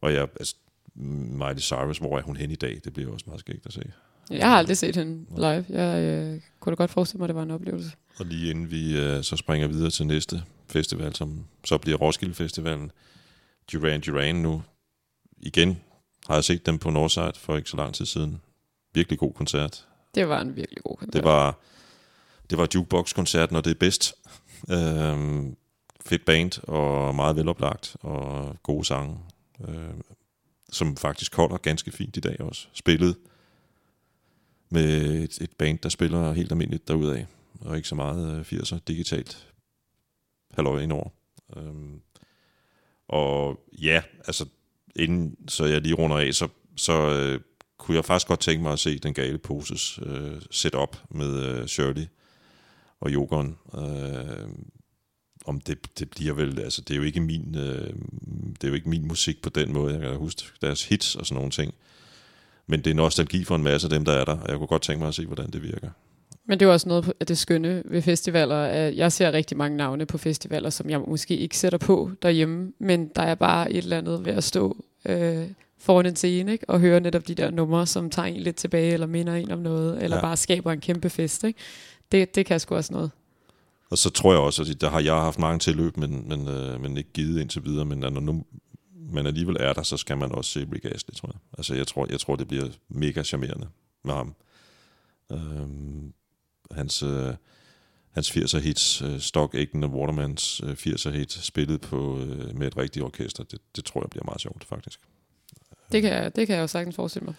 og 0.01 0.13
jeg, 0.13 0.27
altså, 0.39 0.55
Miley 0.95 1.59
Cyrus, 1.59 1.97
hvor 1.97 2.17
er 2.17 2.21
hun 2.21 2.37
hen 2.37 2.51
i 2.51 2.55
dag? 2.55 2.81
Det 2.83 2.93
bliver 2.93 3.11
også 3.13 3.25
meget 3.27 3.39
skægt 3.39 3.65
at 3.65 3.73
se. 3.73 3.91
Jeg 4.29 4.49
har 4.49 4.57
aldrig 4.57 4.77
set 4.77 4.95
hende 4.95 5.25
live. 5.35 5.65
Jeg 5.69 6.03
øh, 6.03 6.41
kunne 6.59 6.71
da 6.71 6.75
godt 6.75 6.91
forestille 6.91 7.19
mig, 7.19 7.25
at 7.25 7.27
det 7.27 7.35
var 7.35 7.43
en 7.43 7.51
oplevelse. 7.51 7.91
Og 8.19 8.25
lige 8.25 8.49
inden 8.49 8.71
vi 8.71 8.97
øh, 8.97 9.23
så 9.23 9.37
springer 9.37 9.67
videre 9.67 9.89
til 9.89 10.07
næste 10.07 10.43
festival, 10.67 11.15
som 11.15 11.45
så 11.65 11.77
bliver 11.77 11.97
Roskilde 11.97 12.33
Festivalen, 12.33 12.91
Duran 13.73 14.01
Duran 14.01 14.35
nu. 14.35 14.63
Igen 15.37 15.77
har 16.27 16.35
jeg 16.35 16.43
set 16.43 16.65
dem 16.65 16.77
på 16.77 16.89
Northside 16.89 17.33
for 17.35 17.57
ikke 17.57 17.69
så 17.69 17.77
lang 17.77 17.93
tid 17.93 18.05
siden. 18.05 18.41
Virkelig 18.93 19.19
god 19.19 19.33
koncert. 19.33 19.87
Det 20.15 20.29
var 20.29 20.41
en 20.41 20.55
virkelig 20.55 20.83
god 20.83 20.97
koncert. 20.97 21.13
Det 21.13 21.23
var, 21.23 21.59
det 22.49 22.57
var 22.57 22.67
jukebox-koncert, 22.75 23.51
når 23.51 23.61
det 23.61 23.71
er 23.71 23.79
bedst. 23.79 24.13
Øhm, 24.71 25.55
fedt 26.05 26.25
band 26.25 26.63
og 26.67 27.15
meget 27.15 27.35
veloplagt 27.35 27.95
og 28.01 28.55
gode 28.63 28.85
sange, 28.85 29.17
øh, 29.67 29.93
som 30.71 30.97
faktisk 30.97 31.35
holder 31.35 31.57
ganske 31.57 31.91
fint 31.91 32.17
i 32.17 32.19
dag 32.19 32.41
også. 32.41 32.67
Spillet 32.73 33.15
med 34.69 35.15
et, 35.23 35.37
et 35.41 35.51
band, 35.57 35.79
der 35.79 35.89
spiller 35.89 36.33
helt 36.33 36.51
almindeligt 36.51 36.87
derudaf, 36.87 37.25
og 37.61 37.75
ikke 37.77 37.87
så 37.87 37.95
meget 37.95 38.39
øh, 38.53 38.59
80'er 38.59 38.79
digitalt 38.87 39.47
halløj 40.53 40.81
indover. 40.81 41.09
Øhm, 41.57 42.01
og 43.07 43.59
ja, 43.81 44.01
altså 44.27 44.45
inden 44.95 45.35
så 45.47 45.65
jeg 45.65 45.81
lige 45.81 45.95
runder 45.95 46.17
af, 46.17 46.33
så, 46.33 46.47
så 46.75 46.93
øh, 46.93 47.39
kunne 47.77 47.95
jeg 47.95 48.05
faktisk 48.05 48.27
godt 48.27 48.39
tænke 48.39 48.63
mig 48.63 48.73
at 48.73 48.79
se 48.79 48.99
den 48.99 49.13
gale 49.13 49.37
poses 49.37 49.99
øh, 50.05 50.41
setup 50.51 50.97
med 51.09 51.43
øh, 51.43 51.67
Shirley 51.67 52.05
og 52.99 53.13
Jokeren. 53.13 53.57
Øh, 53.75 54.49
om 55.45 55.61
det, 55.61 55.99
det 55.99 56.09
bliver 56.09 56.33
vel, 56.33 56.59
altså 56.59 56.81
det 56.81 56.93
er 56.93 56.97
jo 56.97 57.03
ikke 57.03 57.19
min, 57.21 57.55
øh, 57.55 57.93
det 58.53 58.63
er 58.63 58.67
jo 58.67 58.73
ikke 58.73 58.89
min 58.89 59.07
musik 59.07 59.41
på 59.41 59.49
den 59.49 59.73
måde. 59.73 59.93
Jeg 59.93 60.01
kan 60.01 60.15
huske 60.15 60.43
deres 60.61 60.83
hits 60.83 61.15
og 61.15 61.25
sådan 61.25 61.35
nogle 61.35 61.51
ting. 61.51 61.73
Men 62.69 62.81
det 62.81 62.91
er 62.91 62.95
nostalgi 62.95 63.43
for 63.43 63.55
en 63.55 63.63
masse 63.63 63.85
af 63.85 63.89
dem, 63.89 64.05
der 64.05 64.11
er 64.11 64.25
der, 64.25 64.37
og 64.37 64.49
jeg 64.49 64.57
kunne 64.57 64.67
godt 64.67 64.81
tænke 64.81 64.99
mig 64.99 65.07
at 65.07 65.15
se, 65.15 65.25
hvordan 65.25 65.49
det 65.51 65.63
virker. 65.63 65.89
Men 66.45 66.59
det 66.59 66.65
er 66.65 66.69
også 66.69 66.89
noget 66.89 67.13
af 67.19 67.27
det 67.27 67.37
skønne 67.37 67.83
ved 67.85 68.01
festivaler. 68.01 68.55
at 68.55 68.95
Jeg 68.95 69.11
ser 69.11 69.31
rigtig 69.31 69.57
mange 69.57 69.77
navne 69.77 70.05
på 70.05 70.17
festivaler, 70.17 70.69
som 70.69 70.89
jeg 70.89 70.99
måske 70.99 71.37
ikke 71.37 71.57
sætter 71.57 71.77
på 71.77 72.11
derhjemme, 72.21 72.71
men 72.79 73.07
der 73.15 73.21
er 73.21 73.35
bare 73.35 73.71
et 73.71 73.77
eller 73.77 73.97
andet 73.97 74.25
ved 74.25 74.33
at 74.33 74.43
stå 74.43 74.85
øh, 75.05 75.47
foran 75.77 76.05
en 76.05 76.15
scene 76.15 76.51
ikke? 76.51 76.69
og 76.69 76.79
høre 76.79 76.99
netop 76.99 77.27
de 77.27 77.35
der 77.35 77.51
numre, 77.51 77.87
som 77.87 78.09
tager 78.09 78.25
en 78.25 78.41
lidt 78.41 78.55
tilbage, 78.55 78.93
eller 78.93 79.07
minder 79.07 79.35
en 79.35 79.51
om 79.51 79.59
noget, 79.59 80.03
eller 80.03 80.17
ja. 80.17 80.21
bare 80.21 80.37
skaber 80.37 80.71
en 80.71 80.81
kæmpe 80.81 81.09
fest. 81.09 81.43
Ikke? 81.43 81.59
Det, 82.11 82.35
det 82.35 82.45
kan 82.45 82.59
sgu 82.59 82.75
også 82.75 82.93
noget. 82.93 83.11
Og 83.89 83.97
så 83.97 84.09
tror 84.09 84.31
jeg 84.31 84.41
også, 84.41 84.61
at 84.61 84.81
der 84.81 84.89
har 84.89 84.99
jeg 84.99 85.13
haft 85.13 85.39
mange 85.39 85.59
tilløb, 85.59 85.97
men, 85.97 86.25
men, 86.27 86.47
øh, 86.47 86.81
men 86.81 86.97
ikke 86.97 87.09
givet 87.13 87.41
indtil 87.41 87.65
videre. 87.65 87.85
Men 87.85 87.97
når 87.97 88.09
nu 88.09 88.43
man 89.11 89.25
alligevel 89.27 89.57
er 89.59 89.73
der, 89.73 89.83
så 89.83 89.97
skal 89.97 90.17
man 90.17 90.31
også 90.31 90.51
se 90.51 90.67
Rick 90.73 90.85
Astley, 90.85 91.15
tror 91.15 91.27
jeg. 91.33 91.39
Altså, 91.57 91.75
jeg 91.75 91.87
tror, 91.87 92.07
jeg 92.09 92.19
tror 92.19 92.35
det 92.35 92.47
bliver 92.47 92.67
mega 92.89 93.23
charmerende 93.23 93.67
med 94.03 94.13
ham. 94.13 94.35
Øhm, 95.31 96.13
hans, 96.71 97.03
øh, 97.03 97.33
hans 98.11 98.31
80'er 98.31 98.59
hits, 98.59 99.01
øh, 99.01 99.19
Stock, 99.19 99.53
Aitken 99.53 99.83
og 99.83 99.89
Watermans 99.89 100.61
øh, 100.63 100.71
80'er 100.71 101.09
hits, 101.09 101.45
spillet 101.45 101.81
på, 101.81 102.19
øh, 102.19 102.57
med 102.57 102.67
et 102.67 102.77
rigtigt 102.77 103.05
orkester, 103.05 103.43
det, 103.43 103.59
det 103.75 103.85
tror 103.85 104.01
jeg 104.01 104.09
bliver 104.09 104.23
meget 104.25 104.41
sjovt, 104.41 104.63
faktisk. 104.65 104.99
Det 105.91 106.01
kan, 106.01 106.11
jeg, 106.13 106.35
det 106.35 106.47
kan 106.47 106.55
jeg 106.55 106.61
jo 106.61 106.67
sagtens 106.67 106.95
forestille 106.95 107.25
mig. 107.25 107.35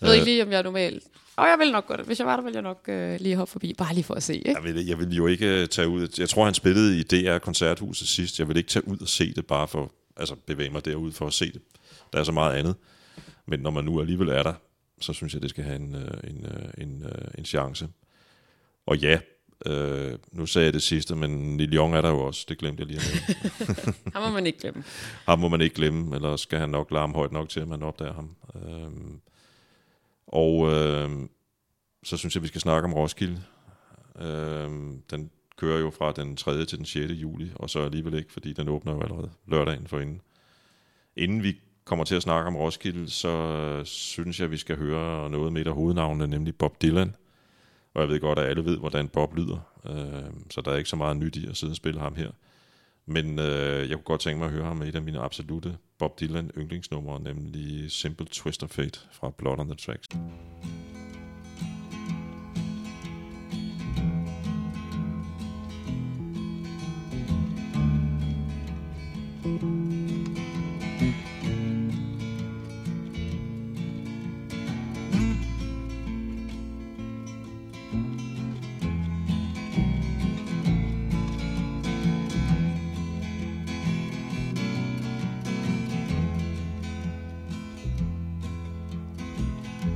Jeg 0.00 0.06
ved 0.06 0.14
Øh. 0.14 0.20
ikke 0.20 0.30
lige, 0.30 0.42
om 0.42 0.50
jeg 0.50 0.58
er 0.58 0.62
normalt... 0.62 1.04
Og 1.36 1.46
jeg 1.46 1.56
vil 1.58 1.72
nok 1.72 1.86
godt. 1.86 2.06
Hvis 2.06 2.18
jeg 2.18 2.26
var 2.26 2.36
der, 2.36 2.42
ville 2.42 2.54
jeg 2.56 2.62
nok 2.62 2.84
øh, 2.88 3.20
lige 3.20 3.36
hoppe 3.36 3.52
forbi. 3.52 3.74
Bare 3.78 3.94
lige 3.94 4.04
for 4.04 4.14
at 4.14 4.22
se, 4.22 4.34
ikke? 4.34 4.50
Jeg 4.50 4.62
vil, 4.64 4.86
jeg 4.86 4.98
vil 4.98 5.16
jo 5.16 5.26
ikke 5.26 5.46
øh, 5.62 5.68
tage 5.68 5.88
ud... 5.88 6.08
Jeg 6.18 6.28
tror, 6.28 6.44
han 6.44 6.54
spillede 6.54 6.98
i 6.98 7.02
DR 7.02 7.38
Koncerthuset 7.38 8.08
sidst. 8.08 8.38
Jeg 8.38 8.48
vil 8.48 8.56
ikke 8.56 8.68
tage 8.68 8.88
ud 8.88 8.98
og 8.98 9.08
se 9.08 9.34
det, 9.34 9.46
bare 9.46 9.68
for... 9.68 9.92
Altså, 10.20 10.36
bevæge 10.46 10.70
mig 10.70 10.84
derud 10.84 11.12
for 11.12 11.26
at 11.26 11.32
se 11.32 11.52
det. 11.52 11.62
Der 12.12 12.18
er 12.18 12.24
så 12.24 12.32
meget 12.32 12.58
andet. 12.58 12.76
Men 13.46 13.60
når 13.60 13.70
man 13.70 13.84
nu 13.84 14.00
alligevel 14.00 14.28
er 14.28 14.42
der, 14.42 14.54
så 15.00 15.12
synes 15.12 15.34
jeg, 15.34 15.42
det 15.42 15.50
skal 15.50 15.64
have 15.64 15.76
en, 15.76 15.94
øh, 15.94 16.10
en, 16.24 16.46
øh, 16.46 16.70
en, 16.78 17.04
øh, 17.04 17.28
en 17.38 17.44
chance. 17.44 17.88
Og 18.86 18.98
ja, 18.98 19.20
øh, 19.66 20.18
nu 20.32 20.46
sagde 20.46 20.64
jeg 20.64 20.72
det 20.72 20.82
sidste, 20.82 21.16
men 21.16 21.56
Neil 21.56 21.76
Young 21.76 21.94
er 21.94 22.00
der 22.00 22.08
jo 22.08 22.20
også. 22.20 22.46
Det 22.48 22.58
glemte 22.58 22.80
jeg 22.80 22.86
lige. 22.86 23.00
Ham 24.14 24.22
må 24.22 24.30
man 24.30 24.46
ikke 24.46 24.58
glemme. 24.58 24.84
Ham 25.26 25.38
må 25.38 25.48
man 25.48 25.60
ikke 25.60 25.74
glemme, 25.74 26.16
eller 26.16 26.36
skal 26.36 26.58
han 26.58 26.70
nok 26.70 26.90
larme 26.90 27.14
højt 27.14 27.32
nok 27.32 27.48
til, 27.48 27.60
at 27.60 27.68
man 27.68 27.82
opdager 27.82 28.14
ham. 28.14 28.36
Øhm, 28.54 29.20
og 30.26 30.72
øhm, 30.72 31.30
så 32.02 32.16
synes 32.16 32.34
jeg, 32.34 32.42
vi 32.42 32.48
skal 32.48 32.60
snakke 32.60 32.86
om 32.88 32.94
Roskilde. 32.94 33.42
Øhm, 34.20 35.02
den 35.10 35.30
kører 35.60 35.80
jo 35.80 35.90
fra 35.90 36.12
den 36.12 36.36
3. 36.36 36.64
til 36.64 36.78
den 36.78 36.86
6. 36.86 37.12
juli, 37.12 37.50
og 37.54 37.70
så 37.70 37.80
alligevel 37.80 38.14
ikke, 38.14 38.32
fordi 38.32 38.52
den 38.52 38.68
åbner 38.68 38.92
jo 38.92 39.02
allerede 39.02 39.30
lørdagen 39.46 39.86
for 39.86 40.00
inden. 40.00 40.20
Inden 41.16 41.42
vi 41.42 41.60
kommer 41.84 42.04
til 42.04 42.14
at 42.14 42.22
snakke 42.22 42.46
om 42.46 42.56
Roskilde, 42.56 43.10
så 43.10 43.28
øh, 43.28 43.84
synes 43.86 44.40
jeg, 44.40 44.50
vi 44.50 44.56
skal 44.56 44.76
høre 44.76 45.30
noget 45.30 45.52
med 45.52 45.60
et 45.60 45.66
af 45.66 45.74
hovednavnene, 45.74 46.26
nemlig 46.26 46.56
Bob 46.56 46.82
Dylan. 46.82 47.14
Og 47.94 48.00
jeg 48.00 48.08
ved 48.08 48.20
godt, 48.20 48.38
at 48.38 48.46
alle 48.46 48.64
ved, 48.64 48.78
hvordan 48.78 49.08
Bob 49.08 49.36
lyder, 49.36 49.58
øh, 49.86 50.30
så 50.50 50.60
der 50.60 50.72
er 50.72 50.76
ikke 50.76 50.90
så 50.90 50.96
meget 50.96 51.16
nyt 51.16 51.36
i 51.36 51.46
at 51.46 51.56
sidde 51.56 51.72
og 51.72 51.76
spille 51.76 52.00
ham 52.00 52.14
her. 52.14 52.30
Men 53.06 53.38
øh, 53.38 53.88
jeg 53.88 53.96
kunne 53.96 54.04
godt 54.04 54.20
tænke 54.20 54.38
mig 54.38 54.46
at 54.46 54.52
høre 54.52 54.64
ham 54.64 54.76
med 54.76 54.88
et 54.88 54.94
af 54.94 55.02
mine 55.02 55.18
absolute 55.18 55.76
Bob 55.98 56.20
Dylan 56.20 56.50
yndlingsnumre, 56.58 57.22
nemlig 57.22 57.90
Simple 57.90 58.26
Twist 58.26 58.62
of 58.62 58.70
Fate 58.70 59.00
fra 59.12 59.30
Blood 59.30 59.58
on 59.58 59.66
the 59.66 59.76
Tracks. 59.76 60.08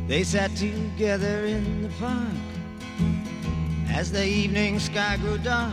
They 0.06 0.22
sat 0.22 0.54
together 0.56 1.46
in 1.46 1.82
the 1.82 1.88
park 1.98 2.18
as 3.88 4.12
the 4.12 4.24
evening 4.24 4.78
sky 4.78 5.16
grew 5.16 5.38
dark. 5.38 5.72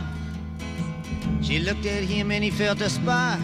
She 1.42 1.58
looked 1.58 1.84
at 1.84 2.04
him 2.04 2.30
and 2.30 2.42
he 2.42 2.50
felt 2.50 2.80
a 2.80 2.88
spark 2.88 3.40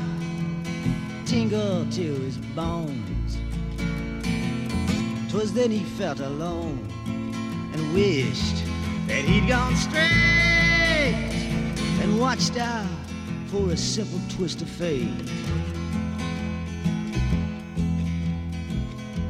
tingle 1.29 1.85
to 1.91 2.15
his 2.25 2.39
bones. 2.57 3.37
'Twas 5.29 5.53
then 5.53 5.71
he 5.71 5.85
felt 5.99 6.21
alone 6.21 6.79
and 7.75 7.93
wished 7.93 8.65
that 9.07 9.25
he'd 9.27 9.47
gone 9.47 9.77
straight 9.77 11.15
and 12.03 12.19
watched 12.19 12.57
out 12.57 12.87
for 13.49 13.71
a 13.71 13.77
simple 13.77 14.21
twist 14.35 14.63
of 14.63 14.71
fate. 14.71 15.31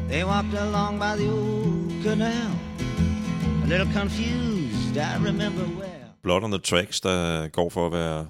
They 0.08 0.22
walked 0.22 0.54
along 0.54 1.00
by 1.00 1.16
the 1.16 1.28
old 1.28 2.02
canal, 2.04 2.52
a 3.64 3.66
little 3.66 3.92
confused, 3.92 4.96
I 4.96 5.16
remember 5.16 5.64
well. 5.76 6.14
Blood 6.22 6.44
on 6.44 6.50
the 6.52 6.58
Tracks, 6.60 7.00
der 7.00 7.48
går 7.48 7.70
for 7.70 7.86
at 7.86 7.92
være 7.92 8.26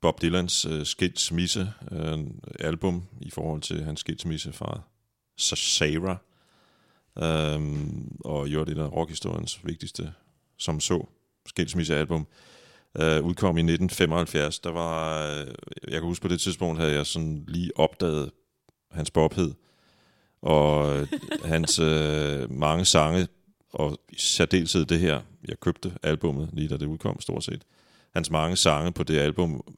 Bob 0.00 0.22
Dylans 0.22 0.64
øh, 0.64 0.86
skilsmisse 0.86 1.72
øh, 1.92 2.18
album 2.60 3.02
i 3.20 3.30
forhold 3.30 3.60
til 3.60 3.84
hans 3.84 4.00
skilsmisse 4.00 4.52
fra 4.52 4.80
Sa- 5.40 5.76
Sarah. 5.78 6.16
Øhm, 7.18 8.16
og 8.24 8.48
jo, 8.48 8.64
det 8.64 8.78
er 8.78 8.84
rockhistoriens 8.86 9.60
vigtigste, 9.64 10.12
som 10.56 10.80
så, 10.80 11.06
skilsmissealbum. 11.46 12.26
Øh, 13.00 13.22
udkom 13.22 13.56
i 13.56 13.60
1975. 13.60 14.58
Der 14.58 14.70
var, 14.70 15.26
øh, 15.26 15.46
jeg 15.84 15.92
kan 15.92 16.02
huske 16.02 16.22
på 16.22 16.28
det 16.28 16.40
tidspunkt, 16.40 16.80
havde 16.80 16.92
jeg 16.92 17.06
sådan 17.06 17.44
lige 17.48 17.70
opdaget 17.76 18.30
hans 18.90 19.10
bobhed. 19.10 19.54
Og 20.42 20.96
øh, 20.98 21.08
hans 21.44 21.78
øh, 21.78 22.52
mange 22.52 22.84
sange, 22.84 23.28
og 23.72 23.98
i 24.08 24.18
særdeleshed 24.18 24.84
det 24.84 25.00
her, 25.00 25.20
jeg 25.48 25.60
købte 25.60 25.92
albummet 26.02 26.50
lige 26.52 26.68
da 26.68 26.76
det 26.76 26.86
udkom 26.86 27.20
stort 27.20 27.44
set. 27.44 27.62
Hans 28.14 28.30
mange 28.30 28.56
sange 28.56 28.92
på 28.92 29.02
det 29.02 29.18
album 29.18 29.76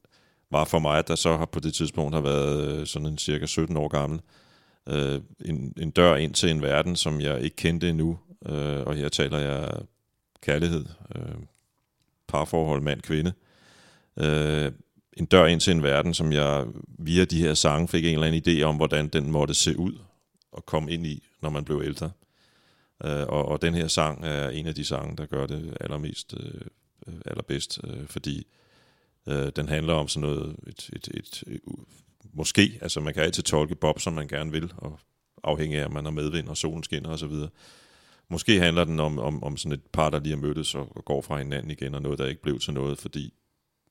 var 0.53 0.64
for 0.64 0.78
mig, 0.78 1.09
der 1.09 1.14
så 1.14 1.36
har 1.36 1.44
på 1.44 1.61
det 1.61 1.74
tidspunkt 1.74 2.14
har 2.14 2.22
været 2.22 2.80
øh, 2.80 2.86
sådan 2.86 3.09
en 3.09 3.18
cirka 3.18 3.46
17 3.46 3.76
år 3.76 3.88
gammel, 3.88 4.20
øh, 4.88 5.20
en, 5.44 5.74
en 5.76 5.90
dør 5.90 6.16
ind 6.16 6.34
til 6.34 6.50
en 6.50 6.62
verden, 6.62 6.96
som 6.96 7.20
jeg 7.20 7.40
ikke 7.40 7.57
kendte 7.57 7.88
endnu. 7.88 8.18
Øh, 8.46 8.80
og 8.80 8.94
her 8.94 9.09
taler 9.09 9.38
jeg 9.38 9.72
kærlighed, 10.40 10.84
øh, 11.16 11.34
parforhold, 12.28 12.82
mand-kvinde. 12.82 13.32
Øh, 14.16 14.72
en 15.16 15.24
dør 15.24 15.46
ind 15.46 15.61
til 15.61 15.70
en 15.70 15.82
verden, 15.82 16.14
som 16.14 16.32
jeg 16.32 16.66
via 16.98 17.24
de 17.24 17.40
her 17.40 17.55
sange 17.55 17.88
fik 17.88 18.05
en 18.05 18.12
eller 18.12 18.26
anden 18.26 18.42
idé 18.46 18.62
om, 18.62 18.76
hvordan 18.76 19.09
den 19.09 19.30
måtte 19.30 19.55
se 19.55 19.78
ud 19.78 19.98
og 20.53 20.66
komme 20.66 20.92
ind 20.92 21.07
i, 21.07 21.22
når 21.42 21.50
man 21.50 21.64
blev 21.64 21.82
ældre. 21.84 22.11
Øh, 23.05 23.26
og, 23.26 23.48
og 23.48 23.62
den 23.62 23.74
her 23.74 23.88
sang 23.88 24.24
er 24.24 24.48
en 24.48 24.66
af 24.66 24.74
de 24.74 24.84
sange, 24.84 25.16
der 25.16 25.26
gør 25.26 25.46
det 25.46 25.76
allermest 25.80 26.34
øh, 26.40 26.61
øh 27.07 27.14
allerbedst, 27.26 27.80
øh, 27.84 28.07
fordi 28.07 28.38
øh, 28.38 28.61
Øh, 29.28 29.52
den 29.56 29.68
handler 29.68 29.94
om 29.94 30.08
sådan 30.08 30.28
noget, 30.28 30.56
et, 30.66 30.90
et, 30.92 31.08
et, 31.14 31.44
et, 31.46 31.60
måske, 32.32 32.78
altså 32.82 33.00
man 33.00 33.14
kan 33.14 33.22
altid 33.22 33.42
tolke 33.42 33.74
Bob, 33.74 34.00
som 34.00 34.12
man 34.12 34.28
gerne 34.28 34.52
vil, 34.52 34.72
og 34.76 34.98
afhængig 35.44 35.78
af, 35.78 35.84
om 35.84 35.92
man 35.92 36.04
har 36.04 36.12
medvind 36.12 36.48
og 36.48 36.56
solen 36.56 36.82
skinner 36.82 37.10
og 37.10 37.18
så 37.18 37.26
videre. 37.26 37.48
Måske 38.28 38.60
handler 38.60 38.84
den 38.84 39.00
om, 39.00 39.18
om, 39.18 39.44
om 39.44 39.56
sådan 39.56 39.72
et 39.72 39.86
par, 39.92 40.10
der 40.10 40.20
lige 40.20 40.34
har 40.34 40.42
mødtes 40.42 40.74
og, 40.74 40.96
og 40.96 41.04
går 41.04 41.22
fra 41.22 41.38
hinanden 41.38 41.70
igen, 41.70 41.94
og 41.94 42.02
noget, 42.02 42.18
der 42.18 42.26
ikke 42.26 42.42
blev 42.42 42.58
til 42.58 42.74
noget, 42.74 42.98
fordi 42.98 43.34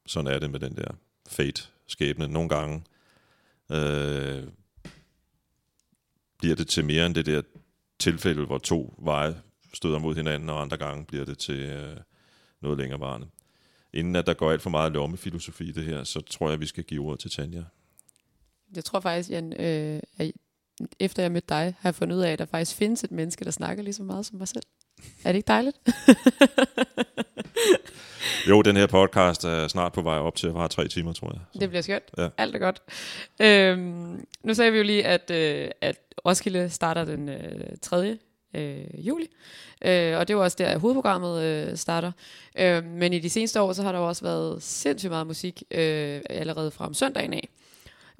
sådan 0.06 0.32
er 0.32 0.40
det 0.40 0.50
med 0.50 0.60
den 0.60 0.76
der 0.76 0.92
fate-skæbne. 1.28 2.28
Nogle 2.28 2.50
gange 2.50 2.84
øh, 3.72 4.44
bliver 6.38 6.56
det 6.56 6.68
til 6.68 6.86
mere 6.86 7.06
end 7.06 7.16
det 7.16 7.26
der 7.26 7.42
tilfælde, 8.00 8.46
hvor 8.46 8.58
to 8.58 8.96
veje 8.98 9.42
støder 9.74 10.00
mod 10.00 10.16
hinanden, 10.16 10.50
og 10.50 10.62
andre 10.62 10.78
gange 10.78 11.06
bliver 11.06 11.26
det 11.26 11.38
til 11.38 11.60
øh, 11.60 11.98
noget 12.62 12.78
længerevarende. 12.78 13.28
Inden 13.94 14.16
at 14.16 14.26
der 14.26 14.34
går 14.34 14.52
alt 14.52 14.62
for 14.62 14.70
meget 14.70 14.92
lommefilosofi 14.92 15.70
i 15.70 15.72
det 15.72 15.84
her, 15.84 16.04
så 16.04 16.22
tror 16.22 16.50
jeg, 16.50 16.60
vi 16.60 16.66
skal 16.66 16.84
give 16.84 17.06
ordet 17.06 17.20
til 17.20 17.32
Tanja. 17.32 17.64
Jeg 18.76 18.86
tror 18.86 19.00
faktisk, 19.00 19.30
Jan, 19.30 19.54
øh, 19.54 20.00
at 20.18 20.32
efter 21.00 21.24
jeg 21.24 21.32
mødte 21.32 21.48
dig, 21.50 21.76
har 21.80 21.90
jeg 21.90 21.96
fundet 21.96 22.16
ud 22.16 22.22
af, 22.22 22.32
at 22.32 22.40
der 22.40 22.46
faktisk 22.46 22.78
findes 22.78 23.04
et 23.04 23.12
menneske, 23.12 23.46
der 23.46 23.52
snakker 23.52 23.84
lige 23.84 23.94
så 23.94 24.04
meget 24.04 24.26
som 24.26 24.38
mig 24.38 24.48
selv. 24.48 24.64
Er 25.24 25.32
det 25.32 25.38
ikke 25.38 25.48
dejligt? 25.48 25.78
Jo, 28.50 28.62
den 28.62 28.76
her 28.76 28.88
podcast 28.88 29.44
er 29.44 29.68
snart 29.68 29.94
på 29.94 30.02
vej 30.02 30.18
op 30.18 30.36
til 30.36 30.48
at 30.48 30.54
vare 30.54 30.68
tre 30.68 30.88
timer, 30.88 31.14
tror 31.14 31.32
jeg. 31.34 31.42
Så. 31.54 31.60
Det 31.60 31.70
bliver 31.70 31.82
skønt. 31.82 32.04
Ja. 32.18 32.28
Alt 32.38 32.56
er 32.56 32.60
godt. 32.60 32.82
Øhm, 33.42 34.26
nu 34.44 34.54
sagde 34.54 34.72
vi 34.72 34.78
jo 34.78 34.84
lige, 34.84 35.06
at, 35.06 35.32
øh, 35.32 35.70
at 35.82 35.96
Roskilde 36.26 36.70
starter 36.70 37.06
den 37.06 37.30
øh, 37.30 37.78
3. 37.82 38.18
Øh, 38.54 39.08
juli. 39.08 39.28
Øh, 39.86 40.18
og 40.18 40.28
det 40.28 40.36
var 40.36 40.44
også 40.44 40.56
der, 40.60 40.78
hovedprogrammet 40.78 41.42
øh, 41.44 41.78
starter. 41.78 42.12
Øh, 42.60 42.86
men 42.86 43.14
i 43.14 43.20
de 43.20 43.30
seneste 43.30 43.62
år, 43.62 43.74
så 43.74 43.84
har 43.84 43.92
der 43.92 44.00
jo 44.00 44.08
også 44.08 44.24
været 44.24 44.64
sindssygt 44.64 45.12
meget 45.12 45.28
musik 45.28 45.64
øh, 45.72 46.22
allerede 46.30 46.72
fra 46.72 46.86
om 46.86 46.94
søndagen 46.94 47.34
af. 47.34 47.50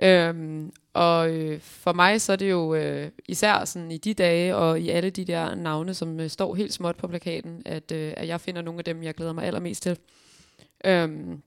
Øhm, 0.04 0.72
og 0.94 1.30
øh, 1.30 1.60
for 1.60 1.94
mig 1.94 2.22
så 2.22 2.32
er 2.32 2.36
det 2.36 2.50
jo 2.50 2.76
øh, 2.76 3.12
især 3.28 3.66
sådan 3.66 3.92
i 3.92 3.98
de 3.98 4.14
dage 4.14 4.56
og 4.56 4.80
i 4.80 4.90
alle 4.90 5.10
de 5.10 5.26
der 5.26 5.56
navne, 5.56 5.94
som 5.94 6.20
øh, 6.20 6.30
står 6.30 6.56
helt 6.56 6.74
småt 6.74 6.96
på 6.96 7.08
plakaten, 7.08 7.62
at, 7.66 7.92
øh, 7.92 8.14
at 8.18 8.28
jeg 8.28 8.42
finder 8.42 8.62
nogle 8.62 8.78
af 8.78 8.86
dem, 8.86 9.04
jeg 9.04 9.14
glæder 9.14 9.34
mig 9.34 9.44
allermest 9.44 9.84
til. 9.84 9.98
Øhm, 10.86 11.42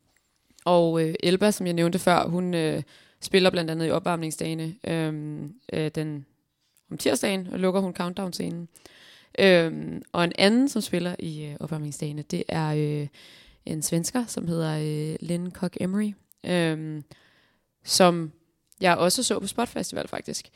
og 0.65 1.03
øh, 1.03 1.15
Elba, 1.23 1.51
som 1.51 1.67
jeg 1.67 1.75
nævnte 1.75 1.99
før, 1.99 2.27
hun 2.27 2.55
øh, 2.55 2.83
spiller 3.21 3.51
blandt 3.51 3.71
andet 3.71 3.87
i 3.87 3.91
opvarmningsdagene 3.91 4.75
øhm, 4.87 5.55
øh, 5.73 5.91
den, 5.95 6.27
om 6.91 6.99
tirsdagen, 6.99 7.49
og 7.53 7.59
lukker 7.59 7.81
hun 7.81 7.95
countdown-scenen. 7.95 8.69
Øhm, 9.39 10.03
og 10.13 10.25
en 10.25 10.33
anden, 10.39 10.69
som 10.69 10.83
spiller 10.83 11.17
i 11.19 11.45
øh, 11.45 11.57
opvarmningsdagene, 11.61 12.23
det 12.23 12.45
er 12.49 12.75
øh, 12.75 13.07
en 13.67 13.83
svensker, 13.83 14.25
som 14.27 14.49
hedder 14.49 14.79
øh, 14.79 15.17
Lynn 15.29 15.51
Cock 15.51 15.77
Emery, 15.81 16.13
øhm, 16.45 17.05
som 17.85 18.33
jeg 18.81 18.97
også 18.97 19.23
så 19.23 19.39
på 19.39 19.47
Spot 19.47 19.69
Festival 19.69 20.09
faktisk. 20.09 20.49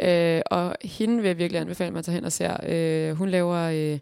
Øh, 0.00 0.42
og 0.46 0.76
hende 0.84 1.16
vil 1.16 1.28
jeg 1.28 1.38
virkelig 1.38 1.60
anbefale, 1.60 1.86
at 1.86 1.94
man 1.94 2.04
tager 2.04 2.14
hen 2.14 2.24
og 2.24 2.32
ser. 2.32 2.56
Øh, 2.68 3.16
hun 3.16 3.28
laver 3.28 3.58
øh, 3.58 3.98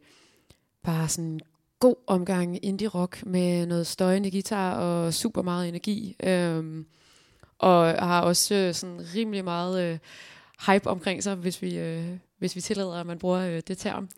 bare 0.82 1.08
sådan 1.08 1.30
en 1.30 1.40
god 1.78 1.96
omgang 2.06 2.64
indie 2.64 2.88
rock 2.88 3.26
med 3.26 3.66
noget 3.66 3.86
støjende 3.86 4.30
guitar 4.30 4.74
og 4.74 5.14
super 5.14 5.42
meget 5.42 5.68
energi. 5.68 6.16
Øh, 6.22 6.84
og 7.58 7.86
har 7.88 8.20
også 8.20 8.54
øh, 8.54 8.74
sådan 8.74 9.06
rimelig 9.14 9.44
meget 9.44 9.82
øh, 9.82 9.98
hype 10.66 10.86
omkring 10.90 11.22
sig, 11.22 11.34
hvis 11.34 11.62
vi, 11.62 11.78
øh, 11.78 12.04
hvis 12.38 12.56
vi 12.56 12.60
tillader, 12.60 13.00
at 13.00 13.06
man 13.06 13.18
bruger 13.18 13.40
øh, 13.40 13.62
det 13.68 13.78
term. 13.78 14.08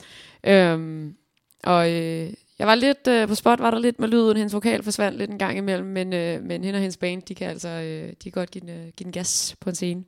Øhm, 0.44 1.16
og 1.64 1.92
øh, 1.92 2.32
jeg 2.58 2.66
var 2.66 2.74
lidt 2.74 3.06
øh, 3.08 3.28
på 3.28 3.34
spot, 3.34 3.60
var 3.60 3.70
der 3.70 3.78
lidt 3.78 4.00
med 4.00 4.08
lyden, 4.08 4.36
hendes 4.36 4.54
vokal 4.54 4.82
forsvandt 4.82 5.18
lidt 5.18 5.30
en 5.30 5.38
gang 5.38 5.58
imellem, 5.58 5.86
men, 5.86 6.12
øh, 6.12 6.42
men 6.42 6.64
hende 6.64 6.76
og 6.76 6.80
hendes 6.80 6.96
band, 6.96 7.22
de 7.22 7.34
kan 7.34 7.48
altså 7.48 7.68
øh, 7.68 8.08
de 8.08 8.14
kan 8.22 8.32
godt 8.32 8.50
give 8.50 8.60
den, 8.60 8.68
øh, 8.68 8.84
give 8.96 9.04
den 9.04 9.12
gas 9.12 9.56
på 9.60 9.68
en 9.68 9.74
scene. 9.74 10.04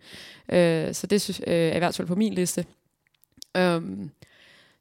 Øh, 0.49 0.95
så 0.95 1.07
det 1.07 1.21
synes, 1.21 1.41
øh, 1.47 1.55
er 1.55 1.75
i 1.75 1.79
hvert 1.79 1.95
fald 1.95 2.09
på 2.09 2.15
min 2.15 2.35
liste. 2.35 2.65
Øhm, 3.57 4.11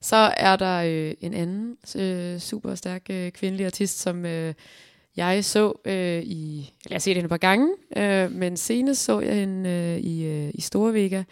så 0.01 0.34
er 0.38 0.56
der 0.56 0.78
øh, 0.78 1.14
en 1.22 1.34
anden 1.34 1.78
øh, 1.95 2.39
super 2.39 2.76
stærk 2.76 3.01
øh, 3.10 3.32
kvindelig 3.32 3.66
artist, 3.66 3.99
som 3.99 4.26
øh, 4.26 4.54
jeg 5.18 5.45
så 5.45 5.74
øh, 5.86 6.24
i, 6.24 6.59
eller 6.59 6.70
jeg 6.89 6.95
har 6.95 6.99
set 6.99 7.16
hende 7.16 7.26
et 7.26 7.30
par 7.30 7.38
gange, 7.38 7.70
øh, 7.97 8.32
men 8.32 8.57
senest 8.57 9.03
så 9.03 9.20
jeg 9.20 9.36
hende 9.36 9.70
øh, 9.70 9.97
i, 9.97 10.26
øh, 10.26 10.51
i 10.53 10.61
Store 10.61 10.93
Vega, 10.93 11.24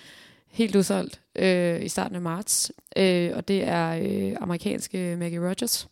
helt 0.50 0.76
udsolgt 0.76 1.22
øh, 1.36 1.84
i 1.84 1.88
starten 1.88 2.16
af 2.16 2.22
marts, 2.22 2.72
øh, 2.98 3.32
og 3.36 3.48
det 3.48 3.64
er 3.64 4.00
øh, 4.04 4.36
amerikanske 4.42 5.16
Maggie 5.20 5.50
Rogers 5.50 5.88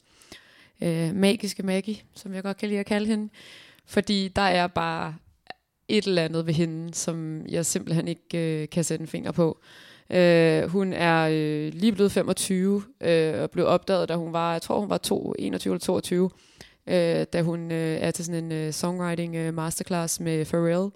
øh, 0.82 1.16
magiske 1.16 1.64
Maggie, 1.64 1.98
som 2.16 2.34
jeg 2.34 2.44
godt 2.44 2.58
kan 2.58 2.70
lide 2.70 2.80
at 2.80 2.86
kalde 2.86 3.08
hende. 3.08 3.30
Fordi 3.86 4.28
der 4.28 4.42
er 4.42 4.68
bare 4.68 5.16
et 5.88 6.08
eller 6.08 6.24
andet 6.24 6.46
ved 6.48 6.54
hende, 6.54 6.94
som 6.94 7.46
jeg 7.48 7.66
simpelthen 7.66 8.08
ikke 8.08 8.62
øh, 8.62 8.70
kan 8.70 8.84
sætte 8.84 9.04
en 9.04 9.08
finger 9.08 9.32
på. 9.32 9.60
Øh, 10.10 10.64
hun 10.64 10.94
er 10.94 11.30
øh, 11.32 11.74
lige 11.74 11.92
blevet 11.92 12.12
25 12.12 12.84
øh, 13.02 13.42
og 13.42 13.52
blev 13.52 13.66
opdaget, 13.66 14.10
da 14.10 14.16
hun 14.16 14.34
var, 14.34 14.52
jeg 14.52 14.62
tror 14.62 14.80
hun 14.80 14.90
var 14.90 14.98
to, 14.98 15.34
21 15.40 15.72
eller 15.72 15.80
22, 15.80 16.30
øh, 16.90 17.26
da 17.34 17.42
hun 17.42 17.72
øh, 17.72 17.98
er 18.02 18.12
til 18.12 18.26
sådan 18.26 18.44
en 18.44 18.52
øh, 18.52 18.74
songwriting 18.74 19.36
øh, 19.36 19.54
masterclass 19.54 20.20
med 20.20 20.46
Pharrell, 20.46 20.92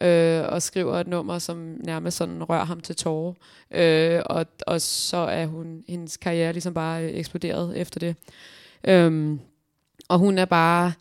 øh, 0.00 0.52
og 0.52 0.62
skriver 0.62 0.94
et 0.94 1.06
nummer, 1.06 1.38
som 1.38 1.56
nærmest 1.84 2.16
sådan 2.16 2.44
rører 2.44 2.64
ham 2.64 2.80
til 2.80 2.96
tårer. 2.96 3.32
Øh, 3.70 4.22
og, 4.26 4.46
og 4.66 4.80
så 4.80 5.16
er 5.16 5.46
hun, 5.46 5.84
hendes 5.88 6.16
karriere 6.16 6.52
ligesom 6.52 6.74
bare 6.74 7.04
øh, 7.04 7.10
eksploderet 7.14 7.76
efter 7.76 8.00
det. 8.00 8.16
Øhm, 8.84 9.40
og 10.08 10.18
hun 10.18 10.38
er 10.38 10.44
bare... 10.44 10.92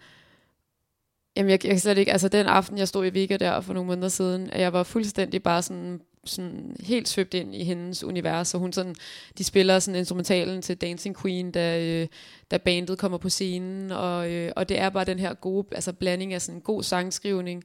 Jamen, 1.37 1.49
jeg, 1.49 1.65
jeg 1.65 1.71
kan 1.71 1.79
slet 1.79 1.97
ikke... 1.97 2.11
Altså, 2.11 2.27
den 2.27 2.45
aften, 2.45 2.77
jeg 2.77 2.87
stod 2.87 3.05
i 3.05 3.13
Vega 3.13 3.37
der 3.37 3.61
for 3.61 3.73
nogle 3.73 3.87
måneder 3.87 4.09
siden, 4.09 4.49
at 4.49 4.61
jeg 4.61 4.73
var 4.73 4.83
fuldstændig 4.83 5.43
bare 5.43 5.61
sådan 5.61 6.01
sådan 6.25 6.75
helt 6.79 7.09
svøbt 7.09 7.33
ind 7.33 7.55
i 7.55 7.63
hendes 7.63 8.03
univers, 8.03 8.53
og 8.53 8.59
hun 8.59 8.73
sådan, 8.73 8.95
de 9.37 9.43
spiller 9.43 9.79
sådan 9.79 9.99
instrumentalen 9.99 10.61
til 10.61 10.77
Dancing 10.77 11.21
Queen, 11.21 11.51
da, 11.51 11.81
øh, 11.81 12.07
da 12.51 12.57
bandet 12.57 12.97
kommer 12.97 13.17
på 13.17 13.29
scenen, 13.29 13.91
og, 13.91 14.31
øh, 14.31 14.51
og 14.55 14.69
det 14.69 14.79
er 14.79 14.89
bare 14.89 15.05
den 15.05 15.19
her 15.19 15.33
gode, 15.33 15.67
altså 15.71 15.93
blanding 15.93 16.33
af 16.33 16.41
sådan 16.41 16.57
en 16.57 16.61
god 16.61 16.83
sangskrivning, 16.83 17.63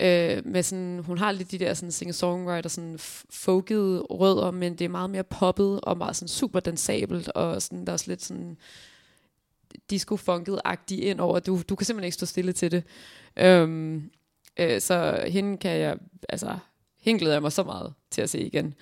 øh, 0.00 0.46
med 0.46 0.62
sådan, 0.62 0.98
hun 0.98 1.18
har 1.18 1.32
lidt 1.32 1.50
de 1.50 1.58
der 1.58 1.74
sådan 1.74 1.92
singer-songwriter, 1.92 2.68
sådan 2.68 2.98
folkede 3.30 4.00
rødder, 4.00 4.50
men 4.50 4.72
det 4.72 4.84
er 4.84 4.88
meget 4.88 5.10
mere 5.10 5.24
poppet, 5.24 5.80
og 5.82 5.98
meget 5.98 6.16
sådan 6.16 6.28
super 6.28 6.60
dansabelt, 6.60 7.28
og 7.28 7.62
sådan, 7.62 7.84
der 7.84 7.86
er 7.86 7.92
også 7.92 8.10
lidt 8.10 8.22
sådan, 8.22 8.56
disco 9.90 10.16
funket 10.16 10.60
agtigt 10.64 11.00
ind 11.00 11.20
over. 11.20 11.38
Du, 11.38 11.60
du 11.68 11.74
kan 11.74 11.84
simpelthen 11.84 12.06
ikke 12.06 12.14
stå 12.14 12.26
stille 12.26 12.52
til 12.52 12.70
det. 12.70 12.84
Øhm, 13.36 14.10
øh, 14.56 14.80
så 14.80 15.24
hende 15.28 15.58
kan 15.58 15.78
jeg, 15.78 15.96
altså, 16.28 16.56
hende 17.04 17.18
glæder 17.20 17.34
jeg 17.34 17.42
mig 17.42 17.52
så 17.52 17.62
meget 17.62 17.92
til 18.10 18.22
at 18.22 18.30
se 18.30 18.40
igen. 18.40 18.74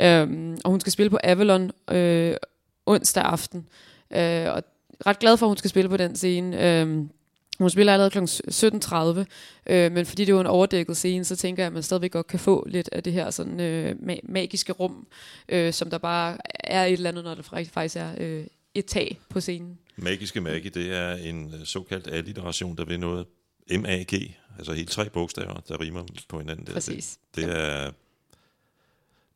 Øhm, 0.00 0.58
og 0.64 0.70
hun 0.70 0.80
skal 0.80 0.92
spille 0.92 1.10
på 1.10 1.18
Avalon 1.24 1.70
øh, 1.90 2.34
onsdag 2.86 3.22
aften. 3.22 3.66
Øh, 4.10 4.46
og 4.54 4.62
ret 5.06 5.18
glad 5.18 5.36
for, 5.36 5.46
at 5.46 5.50
hun 5.50 5.56
skal 5.56 5.70
spille 5.70 5.88
på 5.88 5.96
den 5.96 6.16
scene. 6.16 6.80
Øhm, 6.80 7.10
Hun 7.58 7.70
spiller 7.70 7.92
allerede 7.92 8.10
kl. 8.10 8.18
17.30, 8.18 9.24
øh, 9.66 9.92
men 9.92 10.06
fordi 10.06 10.24
det 10.24 10.34
er 10.34 10.40
en 10.40 10.46
overdækket 10.46 10.96
scene, 10.96 11.24
så 11.24 11.36
tænker 11.36 11.62
jeg, 11.62 11.66
at 11.66 11.72
man 11.72 11.82
stadigvæk 11.82 12.10
godt 12.12 12.26
kan 12.26 12.38
få 12.38 12.64
lidt 12.68 12.88
af 12.92 13.02
det 13.02 13.12
her 13.12 13.30
sådan, 13.30 13.60
øh, 13.60 13.90
ma- 14.02 14.20
magiske 14.22 14.72
rum, 14.72 15.06
øh, 15.48 15.72
som 15.72 15.90
der 15.90 15.98
bare 15.98 16.38
er 16.54 16.84
et 16.84 16.92
eller 16.92 17.10
andet, 17.10 17.24
når 17.24 17.34
der 17.34 17.42
faktisk 17.42 17.96
er 17.96 18.10
øh, 18.18 18.44
et 18.74 18.84
tag 18.86 19.18
på 19.28 19.40
scenen. 19.40 19.78
Magiske 19.96 20.40
Maggie, 20.40 20.70
det 20.70 20.92
er 20.96 21.14
en 21.14 21.54
øh, 21.60 21.66
såkaldt 21.66 22.08
alliteration, 22.12 22.76
der 22.76 22.84
vil 22.84 23.00
noget 23.00 23.26
MAG, 23.80 24.36
altså 24.58 24.72
helt 24.72 24.90
tre 24.90 25.08
bogstaver, 25.10 25.60
der 25.68 25.80
rimer 25.80 26.04
på 26.28 26.38
hinanden. 26.38 26.66
Der. 26.66 26.72
Præcis. 26.72 27.18
Det, 27.34 27.44
det 27.44 27.56
er... 27.56 27.90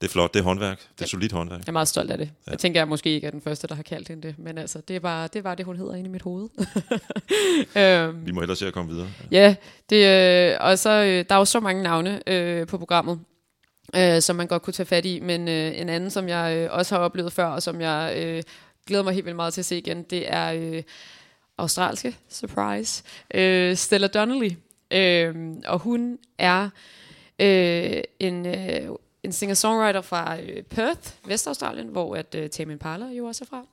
Det 0.00 0.06
er 0.06 0.10
flot, 0.10 0.34
det 0.34 0.40
er 0.40 0.44
håndværk. 0.44 0.80
Det 0.98 1.04
er 1.04 1.08
solidt 1.08 1.32
håndværk. 1.32 1.60
Jeg 1.60 1.68
er 1.68 1.72
meget 1.72 1.88
stolt 1.88 2.10
af 2.10 2.18
det. 2.18 2.24
Ja. 2.24 2.30
Ja. 2.46 2.50
Jeg 2.50 2.58
tænker, 2.58 2.80
jeg 2.80 2.88
måske 2.88 3.10
ikke 3.10 3.26
er 3.26 3.30
den 3.30 3.40
første, 3.40 3.66
der 3.66 3.74
har 3.74 3.82
kaldt 3.82 4.08
hende 4.08 4.28
det, 4.28 4.38
men 4.38 4.58
altså, 4.58 4.80
det 4.88 4.96
er 4.96 5.00
bare 5.00 5.28
det, 5.32 5.44
bare 5.44 5.54
det 5.54 5.64
hun 5.64 5.76
hedder 5.76 5.94
inde 5.94 6.08
i 6.08 6.10
mit 6.10 6.22
hoved. 6.22 6.48
øhm, 7.76 8.26
Vi 8.26 8.32
må 8.32 8.40
ellers 8.40 8.58
se 8.58 8.66
at 8.66 8.72
komme 8.72 8.92
videre. 8.92 9.08
Ja, 9.30 9.56
det, 9.90 10.06
øh, 10.52 10.56
og 10.60 10.78
så 10.78 10.90
øh, 10.90 11.24
der 11.28 11.34
er 11.34 11.38
jo 11.38 11.44
så 11.44 11.60
mange 11.60 11.82
navne 11.82 12.22
øh, 12.26 12.66
på 12.66 12.78
programmet, 12.78 13.20
øh, 13.96 14.22
som 14.22 14.36
man 14.36 14.46
godt 14.46 14.62
kunne 14.62 14.74
tage 14.74 14.86
fat 14.86 15.06
i, 15.06 15.20
men 15.20 15.48
øh, 15.48 15.80
en 15.80 15.88
anden, 15.88 16.10
som 16.10 16.28
jeg 16.28 16.56
øh, 16.56 16.68
også 16.72 16.94
har 16.94 17.02
oplevet 17.02 17.32
før, 17.32 17.46
og 17.46 17.62
som 17.62 17.80
jeg 17.80 18.14
øh, 18.16 18.42
glæder 18.86 19.04
mig 19.04 19.14
helt 19.14 19.26
vildt 19.26 19.36
meget 19.36 19.54
til 19.54 19.60
at 19.60 19.64
se 19.64 19.78
igen, 19.78 20.02
det 20.02 20.32
er 20.32 20.52
øh, 20.52 20.82
australske, 21.58 22.16
surprise, 22.28 23.02
øh, 23.34 23.76
Stella 23.76 24.06
Donnelly. 24.06 24.50
Øh, 24.90 25.34
og 25.66 25.78
hun 25.78 26.18
er 26.38 26.68
øh, 27.38 28.02
en, 28.18 28.46
øh, 28.46 28.88
en 29.22 29.32
singer-songwriter 29.32 30.00
fra 30.00 30.40
øh, 30.40 30.62
Perth, 30.62 31.12
Vestaustralien, 31.26 31.88
hvor 31.88 32.16
at 32.16 32.34
øh, 32.34 32.50
Tame 32.50 32.72
Impala 32.72 33.06
jo 33.06 33.26
også 33.26 33.44
er 33.44 33.46
fra. 33.46 33.66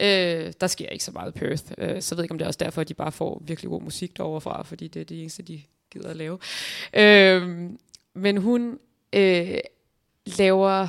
Øh, 0.00 0.52
der 0.60 0.66
sker 0.66 0.88
ikke 0.88 1.04
så 1.04 1.12
meget 1.12 1.36
i 1.36 1.38
Perth, 1.38 1.64
øh, 1.78 2.02
så 2.02 2.14
jeg 2.14 2.16
ved 2.16 2.24
ikke, 2.24 2.32
om 2.32 2.38
det 2.38 2.44
er 2.44 2.48
også 2.48 2.64
derfor, 2.64 2.80
at 2.80 2.88
de 2.88 2.94
bare 2.94 3.12
får 3.12 3.42
virkelig 3.44 3.70
god 3.70 3.82
musik 3.82 4.16
derovre 4.16 4.40
fra, 4.40 4.62
fordi 4.62 4.88
det 4.88 5.00
er 5.00 5.04
det 5.04 5.20
eneste, 5.20 5.42
de 5.42 5.62
gider 5.90 6.10
at 6.10 6.16
lave. 6.16 6.38
Øh, 6.94 7.70
men 8.14 8.36
hun 8.36 8.78
øh, 9.12 9.58
laver, 10.26 10.88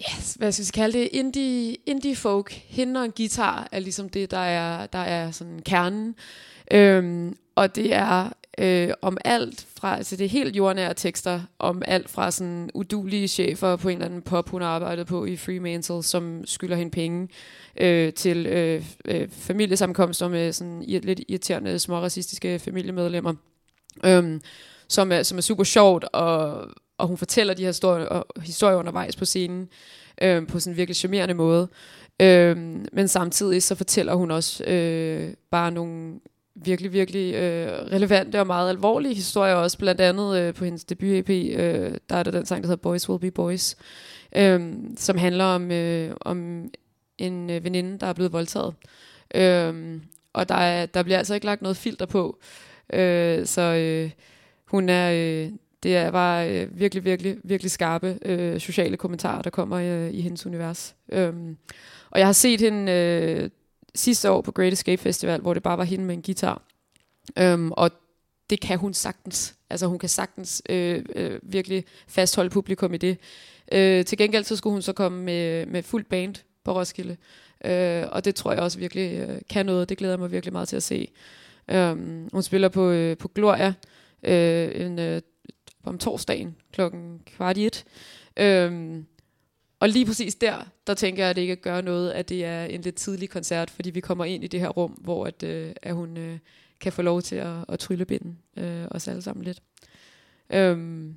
yes, 0.00 0.34
hvad 0.34 0.52
skal 0.52 0.66
vi 0.66 0.70
kalde 0.74 0.98
det, 0.98 1.08
indie, 1.12 1.74
indie 1.86 2.16
folk. 2.16 2.52
Hende 2.52 3.00
og 3.00 3.04
en 3.04 3.12
guitar 3.16 3.68
er 3.72 3.78
ligesom 3.78 4.08
det, 4.08 4.30
der 4.30 4.38
er, 4.38 4.86
der 4.86 4.98
er 4.98 5.30
sådan 5.30 5.62
kernen. 5.62 6.14
Øh, 6.70 7.32
og 7.54 7.76
det 7.76 7.94
er 7.94 8.30
øh, 8.58 8.90
om 9.02 9.18
alt 9.24 9.66
fra, 9.76 9.96
altså 9.96 10.16
det 10.16 10.24
er 10.24 10.28
helt 10.28 10.56
jordnære 10.56 10.94
tekster, 10.94 11.40
om 11.58 11.82
alt 11.86 12.10
fra 12.10 12.30
sådan 12.30 12.70
udulige 12.74 13.28
chefer 13.28 13.76
på 13.76 13.88
en 13.88 13.96
eller 13.96 14.06
anden 14.06 14.22
pop, 14.22 14.48
hun 14.48 14.62
har 14.62 14.68
arbejdet 14.68 15.06
på 15.06 15.24
i 15.24 15.36
Fremantle, 15.36 16.02
som 16.02 16.42
skylder 16.46 16.76
hende 16.76 16.90
penge, 16.90 17.28
øh, 17.76 18.12
til 18.12 18.46
øh, 18.46 18.84
øh, 19.04 19.28
familiesamkomster 19.30 20.28
med 20.28 20.52
sådan 20.52 20.82
lidt 20.82 21.20
irriterende, 21.28 21.78
små 21.78 22.00
racistiske 22.00 22.58
familiemedlemmer, 22.58 23.34
øhm, 24.04 24.40
som, 24.88 25.12
er, 25.12 25.22
som 25.22 25.38
er 25.38 25.42
super 25.42 25.64
sjovt, 25.64 26.04
og, 26.12 26.66
og 26.98 27.06
hun 27.06 27.16
fortæller 27.16 27.54
de 27.54 27.62
her 27.62 27.68
historier, 27.68 28.06
og, 28.06 28.26
historier 28.42 28.76
undervejs 28.76 29.16
på 29.16 29.24
scenen, 29.24 29.68
øh, 30.22 30.46
på 30.46 30.60
sådan 30.60 30.72
en 30.72 30.76
virkelig 30.76 30.96
charmerende 30.96 31.34
måde. 31.34 31.68
Øh, 32.22 32.56
men 32.92 33.08
samtidig 33.08 33.62
så 33.62 33.74
fortæller 33.74 34.14
hun 34.14 34.30
også 34.30 34.64
øh, 34.64 35.34
bare 35.50 35.70
nogle 35.70 36.20
virkelig, 36.54 36.92
virkelig 36.92 37.34
øh, 37.34 37.68
relevante 37.68 38.40
og 38.40 38.46
meget 38.46 38.70
alvorlige 38.70 39.14
historier 39.14 39.54
også, 39.54 39.78
blandt 39.78 40.00
andet 40.00 40.38
øh, 40.38 40.54
på 40.54 40.64
hendes 40.64 40.84
debut-EP, 40.84 41.30
øh, 41.30 41.94
der 42.08 42.16
er 42.16 42.22
der 42.22 42.30
den 42.30 42.46
sang, 42.46 42.62
der 42.62 42.68
hedder 42.68 42.82
Boys 42.82 43.08
Will 43.08 43.20
Be 43.20 43.30
Boys, 43.30 43.76
øh, 44.36 44.72
som 44.96 45.18
handler 45.18 45.44
om, 45.44 45.70
øh, 45.70 46.14
om 46.20 46.68
en 47.18 47.50
øh, 47.50 47.64
veninde, 47.64 47.98
der 47.98 48.06
er 48.06 48.12
blevet 48.12 48.32
voldtaget. 48.32 48.74
Øh, 49.34 50.00
og 50.32 50.48
der, 50.48 50.54
er, 50.54 50.86
der 50.86 51.02
bliver 51.02 51.18
altså 51.18 51.34
ikke 51.34 51.46
lagt 51.46 51.62
noget 51.62 51.76
filter 51.76 52.06
på, 52.06 52.38
øh, 52.92 53.46
så 53.46 53.62
øh, 53.62 54.10
hun 54.66 54.88
er... 54.88 55.12
Øh, 55.12 55.50
det 55.82 55.96
er 55.96 56.10
bare 56.10 56.50
øh, 56.50 56.80
virkelig, 56.80 57.04
virkelig, 57.04 57.36
virkelig 57.44 57.70
skarpe 57.70 58.18
øh, 58.24 58.60
sociale 58.60 58.96
kommentarer, 58.96 59.42
der 59.42 59.50
kommer 59.50 59.76
øh, 59.76 60.10
i 60.14 60.20
hendes 60.20 60.46
univers. 60.46 60.94
Øhm, 61.12 61.56
og 62.10 62.18
jeg 62.18 62.28
har 62.28 62.32
set 62.32 62.60
hende 62.60 62.92
øh, 62.92 63.50
sidste 63.94 64.30
år 64.30 64.40
på 64.40 64.52
Great 64.52 64.72
Escape 64.72 65.02
Festival, 65.02 65.40
hvor 65.40 65.54
det 65.54 65.62
bare 65.62 65.78
var 65.78 65.84
hende 65.84 66.04
med 66.04 66.14
en 66.14 66.22
guitar. 66.22 66.62
Øhm, 67.38 67.72
og 67.72 67.90
det 68.50 68.60
kan 68.60 68.78
hun 68.78 68.94
sagtens. 68.94 69.54
Altså 69.70 69.86
hun 69.86 69.98
kan 69.98 70.08
sagtens 70.08 70.62
øh, 70.68 71.04
øh, 71.14 71.40
virkelig 71.42 71.84
fastholde 72.08 72.50
publikum 72.50 72.94
i 72.94 72.96
det. 72.96 73.18
Øh, 73.72 74.04
til 74.04 74.18
gengæld 74.18 74.44
så 74.44 74.56
skulle 74.56 74.72
hun 74.72 74.82
så 74.82 74.92
komme 74.92 75.22
med, 75.22 75.66
med 75.66 75.82
fuld 75.82 76.04
band 76.04 76.34
på 76.64 76.72
Roskilde. 76.72 77.16
Øh, 77.64 78.04
og 78.12 78.24
det 78.24 78.34
tror 78.34 78.52
jeg 78.52 78.60
også 78.60 78.78
virkelig 78.78 79.28
øh, 79.28 79.40
kan 79.50 79.66
noget. 79.66 79.88
Det 79.88 79.98
glæder 79.98 80.14
jeg 80.14 80.20
mig 80.20 80.32
virkelig 80.32 80.52
meget 80.52 80.68
til 80.68 80.76
at 80.76 80.82
se. 80.82 81.08
Um, 81.74 82.28
hun 82.32 82.42
spiller 82.42 82.68
på, 82.68 82.90
øh, 82.90 83.16
på 83.16 83.28
Gloria 83.28 83.74
øh, 84.22 84.86
en, 84.86 84.98
øh, 84.98 85.22
om 85.84 85.98
torsdagen 85.98 86.56
klokken 86.72 87.20
kvart 87.26 87.56
i 87.56 87.66
et. 87.66 87.84
Øh, 88.36 89.02
og 89.80 89.88
lige 89.88 90.06
præcis 90.06 90.34
der, 90.34 90.64
der 90.86 90.94
tænker 90.94 91.22
jeg, 91.22 91.30
at 91.30 91.36
det 91.36 91.42
ikke 91.42 91.56
gør 91.56 91.80
noget, 91.80 92.10
at 92.10 92.28
det 92.28 92.44
er 92.44 92.64
en 92.64 92.80
lidt 92.80 92.94
tidlig 92.94 93.30
koncert, 93.30 93.70
fordi 93.70 93.90
vi 93.90 94.00
kommer 94.00 94.24
ind 94.24 94.44
i 94.44 94.46
det 94.46 94.60
her 94.60 94.68
rum, 94.68 94.90
hvor 94.90 95.26
at, 95.26 95.42
øh, 95.42 95.72
at 95.82 95.94
hun 95.94 96.16
øh, 96.16 96.38
kan 96.80 96.92
få 96.92 97.02
lov 97.02 97.22
til 97.22 97.36
at, 97.36 97.64
at 97.68 97.78
trylle 97.78 98.04
binden 98.04 98.38
øh, 98.56 98.84
os 98.90 99.08
alle 99.08 99.22
sammen 99.22 99.44
lidt. 99.44 99.62
Øhm, 100.52 101.16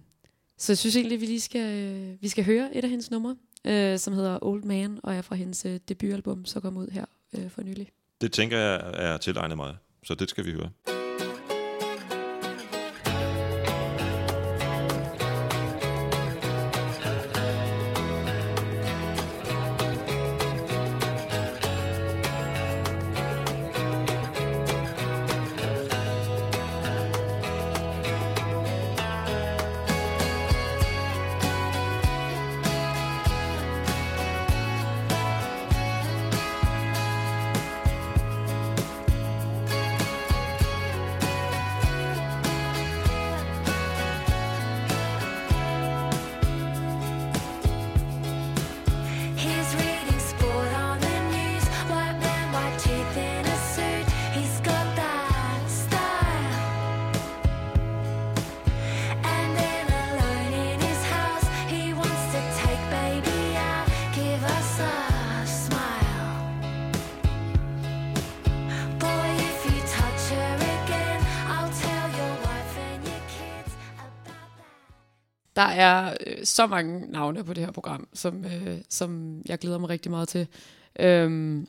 så 0.57 0.71
jeg 0.71 0.77
synes 0.77 0.95
egentlig, 0.95 1.15
at 1.15 1.21
vi 1.21 1.25
lige 1.25 1.41
skal, 1.41 1.77
øh, 1.77 2.21
vi 2.21 2.27
skal 2.27 2.43
høre 2.45 2.75
et 2.75 2.83
af 2.83 2.89
hendes 2.89 3.11
numre, 3.11 3.35
øh, 3.67 3.99
som 3.99 4.13
hedder 4.13 4.39
Old 4.41 4.63
Man, 4.63 4.99
og 5.03 5.15
er 5.15 5.21
fra 5.21 5.35
hendes 5.35 5.65
øh, 5.65 5.79
debutalbum, 5.89 6.45
så 6.45 6.59
kom 6.59 6.77
ud 6.77 6.87
her 6.87 7.05
øh, 7.37 7.49
for 7.49 7.61
nylig. 7.61 7.89
Det 8.21 8.31
tænker 8.31 8.57
jeg 8.57 8.91
er 8.93 9.17
tilegnet 9.17 9.57
mig, 9.57 9.75
så 10.03 10.15
det 10.15 10.29
skal 10.29 10.45
vi 10.45 10.51
høre. 10.51 11.02
Der 75.55 75.61
er 75.61 76.17
øh, 76.27 76.45
så 76.45 76.67
mange 76.67 77.11
navne 77.11 77.43
på 77.43 77.53
det 77.53 77.65
her 77.65 77.71
program, 77.71 78.07
som, 78.13 78.45
øh, 78.45 78.77
som 78.89 79.41
jeg 79.45 79.59
glæder 79.59 79.77
mig 79.77 79.89
rigtig 79.89 80.11
meget 80.11 80.29
til. 80.29 80.47
Øhm, 80.99 81.67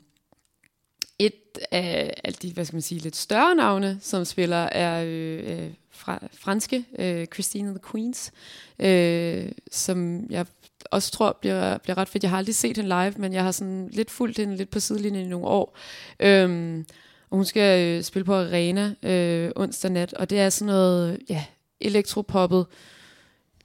et 1.19 1.33
af 1.71 2.13
alle 2.23 2.37
de, 2.41 2.53
hvad 2.53 2.65
skal 2.65 2.75
man 2.75 2.81
sige, 2.81 3.01
lidt 3.01 3.15
større 3.15 3.55
navne, 3.55 3.97
som 4.01 4.25
spiller, 4.25 4.57
er 4.57 5.03
øh, 5.05 5.63
øh 5.65 5.73
fra, 5.95 6.27
franske 6.31 6.85
øh, 6.99 7.25
Christine 7.33 7.69
and 7.69 7.79
the 7.79 7.91
Queens, 7.91 8.31
øh, 8.79 9.51
som 9.71 10.27
jeg 10.29 10.45
også 10.91 11.11
tror 11.11 11.37
bliver, 11.41 11.77
bliver 11.77 11.97
ret 11.97 12.09
fedt. 12.09 12.23
Jeg 12.23 12.29
har 12.29 12.37
aldrig 12.37 12.55
set 12.55 12.77
hende 12.77 12.89
live, 12.89 13.13
men 13.17 13.33
jeg 13.33 13.43
har 13.43 13.51
sådan 13.51 13.89
lidt 13.91 14.11
fulgt 14.11 14.37
hende 14.37 14.55
lidt 14.55 14.69
på 14.69 14.79
sidelinjen 14.79 15.25
i 15.25 15.29
nogle 15.29 15.47
år. 15.47 15.77
Øhm, 16.19 16.85
og 17.29 17.37
hun 17.37 17.45
skal 17.45 17.85
øh, 17.85 18.03
spille 18.03 18.25
på 18.25 18.35
Arena 18.35 18.93
øh, 19.03 19.51
onsdag 19.55 19.91
nat, 19.91 20.13
og 20.13 20.29
det 20.29 20.39
er 20.39 20.49
sådan 20.49 20.73
noget, 20.73 21.19
ja, 21.29 21.45
elektropoppet, 21.81 22.65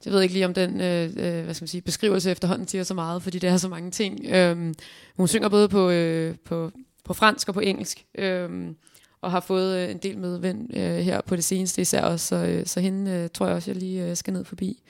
jeg 0.05 0.13
ved 0.13 0.23
ikke 0.23 0.35
lige, 0.35 0.45
om 0.47 0.55
den 0.55 0.81
øh, 0.81 1.05
øh, 1.17 1.45
hvad 1.45 1.55
skal 1.55 1.63
man 1.63 1.69
sige, 1.69 1.81
beskrivelse 1.81 2.31
efterhånden 2.31 2.69
siger 2.69 2.85
så 2.85 2.95
meget, 2.95 3.23
fordi 3.23 3.39
det 3.39 3.51
er 3.51 3.57
så 3.57 3.69
mange 3.69 3.91
ting. 3.91 4.27
Øhm, 4.29 4.75
hun 5.17 5.29
synger 5.29 5.49
både 5.49 5.69
på, 5.69 5.91
øh, 5.91 6.35
på, 6.45 6.71
på 7.05 7.15
fransk 7.15 7.49
og 7.49 7.55
på 7.55 7.61
engelsk, 7.61 8.05
øhm, 8.19 8.77
og 9.23 9.31
har 9.31 9.41
fået 9.41 9.77
øh, 9.79 9.91
en 9.91 9.99
del 9.99 10.19
medvind 10.19 10.77
øh, 10.77 10.99
her 10.99 11.21
på 11.21 11.37
det 11.37 11.45
seneste 11.45 11.83
især 11.83 12.03
også, 12.03 12.27
så, 12.27 12.37
øh, 12.37 12.67
så 12.67 12.81
hende 12.81 13.11
øh, 13.11 13.29
tror 13.35 13.47
jeg 13.47 13.57
også, 13.57 13.71
jeg 13.71 13.81
lige 13.81 14.05
øh, 14.05 14.17
skal 14.17 14.33
ned 14.33 14.45
forbi. 14.45 14.83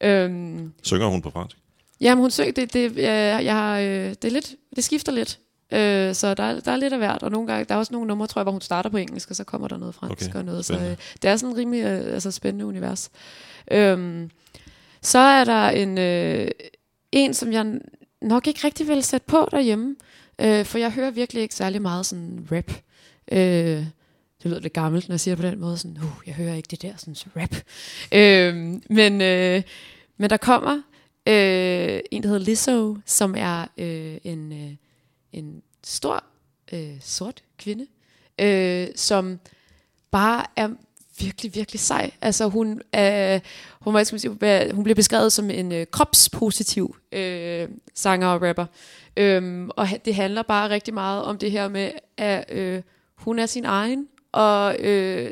Øhm, 0.00 0.72
Synger 0.82 1.06
hun 1.06 1.22
på 1.22 1.30
fransk? 1.30 1.56
Jamen 2.00 2.22
hun 2.22 2.30
synger, 2.30 2.52
det, 2.52 2.72
det, 2.72 2.90
øh, 2.90 2.98
jeg 3.44 3.54
har, 3.54 3.78
øh, 3.78 3.84
det, 4.08 4.24
er 4.24 4.30
lidt, 4.30 4.54
det 4.76 4.84
skifter 4.84 5.12
lidt. 5.12 5.38
Øh, 5.72 6.14
så 6.14 6.34
der, 6.34 6.42
er- 6.42 6.60
der 6.60 6.72
er 6.72 6.76
lidt 6.76 6.92
af 6.92 6.98
hvert, 6.98 7.22
og 7.22 7.30
nogle 7.30 7.46
gange, 7.46 7.64
der 7.64 7.74
er 7.74 7.78
også 7.78 7.92
nogle 7.92 8.08
numre, 8.08 8.26
tror 8.26 8.40
jeg, 8.40 8.44
hvor 8.44 8.52
hun 8.52 8.60
starter 8.60 8.90
på 8.90 8.96
engelsk, 8.96 9.30
og 9.30 9.36
så 9.36 9.44
kommer 9.44 9.68
der 9.68 9.76
noget 9.76 9.94
fransk 9.94 10.28
Okay, 10.28 10.38
og 10.38 10.44
noget. 10.44 10.64
Så 10.64 10.74
øh, 10.74 10.96
det 11.22 11.30
er 11.30 11.36
sådan 11.36 11.52
en 11.52 11.56
rimelig 11.58 11.82
øh, 11.84 12.14
altså, 12.14 12.30
spændende 12.30 12.66
univers. 12.66 13.10
Øhm, 13.70 14.30
så 15.02 15.18
er 15.18 15.44
der 15.44 15.68
en, 15.68 15.98
øh, 15.98 16.50
en, 17.12 17.34
som 17.34 17.52
jeg 17.52 17.80
nok 18.22 18.46
ikke 18.46 18.60
rigtig 18.64 18.88
vil 18.88 19.02
sætte 19.02 19.26
på 19.26 19.48
derhjemme, 19.50 19.96
øh, 20.38 20.64
for 20.64 20.78
jeg 20.78 20.92
hører 20.92 21.10
virkelig 21.10 21.42
ikke 21.42 21.54
særlig 21.54 21.82
meget 21.82 22.06
sådan 22.06 22.48
rap. 22.52 22.70
Øh, 23.32 23.84
det 24.42 24.50
lyder 24.50 24.60
lidt 24.60 24.72
gammelt, 24.72 25.08
når 25.08 25.12
jeg 25.12 25.20
siger 25.20 25.34
det 25.34 25.44
på 25.44 25.50
den 25.50 25.60
måde, 25.60 25.78
sådan, 25.78 25.96
uh, 25.96 26.22
jeg 26.26 26.34
hører 26.34 26.54
ikke 26.54 26.68
det 26.70 26.82
der 26.82 26.92
sådan 26.96 27.16
rap. 27.36 27.54
Øh, 28.12 28.80
men, 28.90 29.20
øh, 29.20 29.62
men 30.16 30.30
der 30.30 30.36
kommer 30.36 30.74
øh, 31.26 32.00
en, 32.10 32.22
der 32.22 32.28
hedder 32.28 32.44
Lizzo, 32.44 32.96
som 33.06 33.34
er 33.38 33.66
øh, 33.78 34.18
en, 34.24 34.52
øh, 34.52 34.72
en 35.32 35.62
stor 35.84 36.24
øh, 36.72 36.96
sort 37.00 37.42
kvinde, 37.58 37.86
øh, 38.40 38.88
som 38.96 39.38
bare 40.10 40.46
er 40.56 40.68
virkelig, 41.18 41.54
virkelig 41.54 41.80
sej. 41.80 42.10
Altså 42.20 42.48
hun, 42.48 42.80
er, 42.92 43.40
hun, 43.80 43.94
hvad 43.94 44.04
skal 44.04 44.20
sige, 44.20 44.30
hun 44.72 44.84
bliver 44.84 44.94
beskrevet 44.94 45.32
som 45.32 45.50
en 45.50 45.72
øh, 45.72 45.86
kropspositiv 45.90 46.96
øh, 47.12 47.68
sanger 47.94 48.28
og 48.28 48.42
rapper. 48.42 48.66
Øhm, 49.16 49.70
og 49.76 49.88
det 50.04 50.14
handler 50.14 50.42
bare 50.42 50.70
rigtig 50.70 50.94
meget 50.94 51.22
om 51.24 51.38
det 51.38 51.50
her 51.50 51.68
med, 51.68 51.90
at 52.16 52.44
øh, 52.52 52.82
hun 53.16 53.38
er 53.38 53.46
sin 53.46 53.64
egen, 53.64 54.08
og 54.32 54.76
øh, 54.80 55.30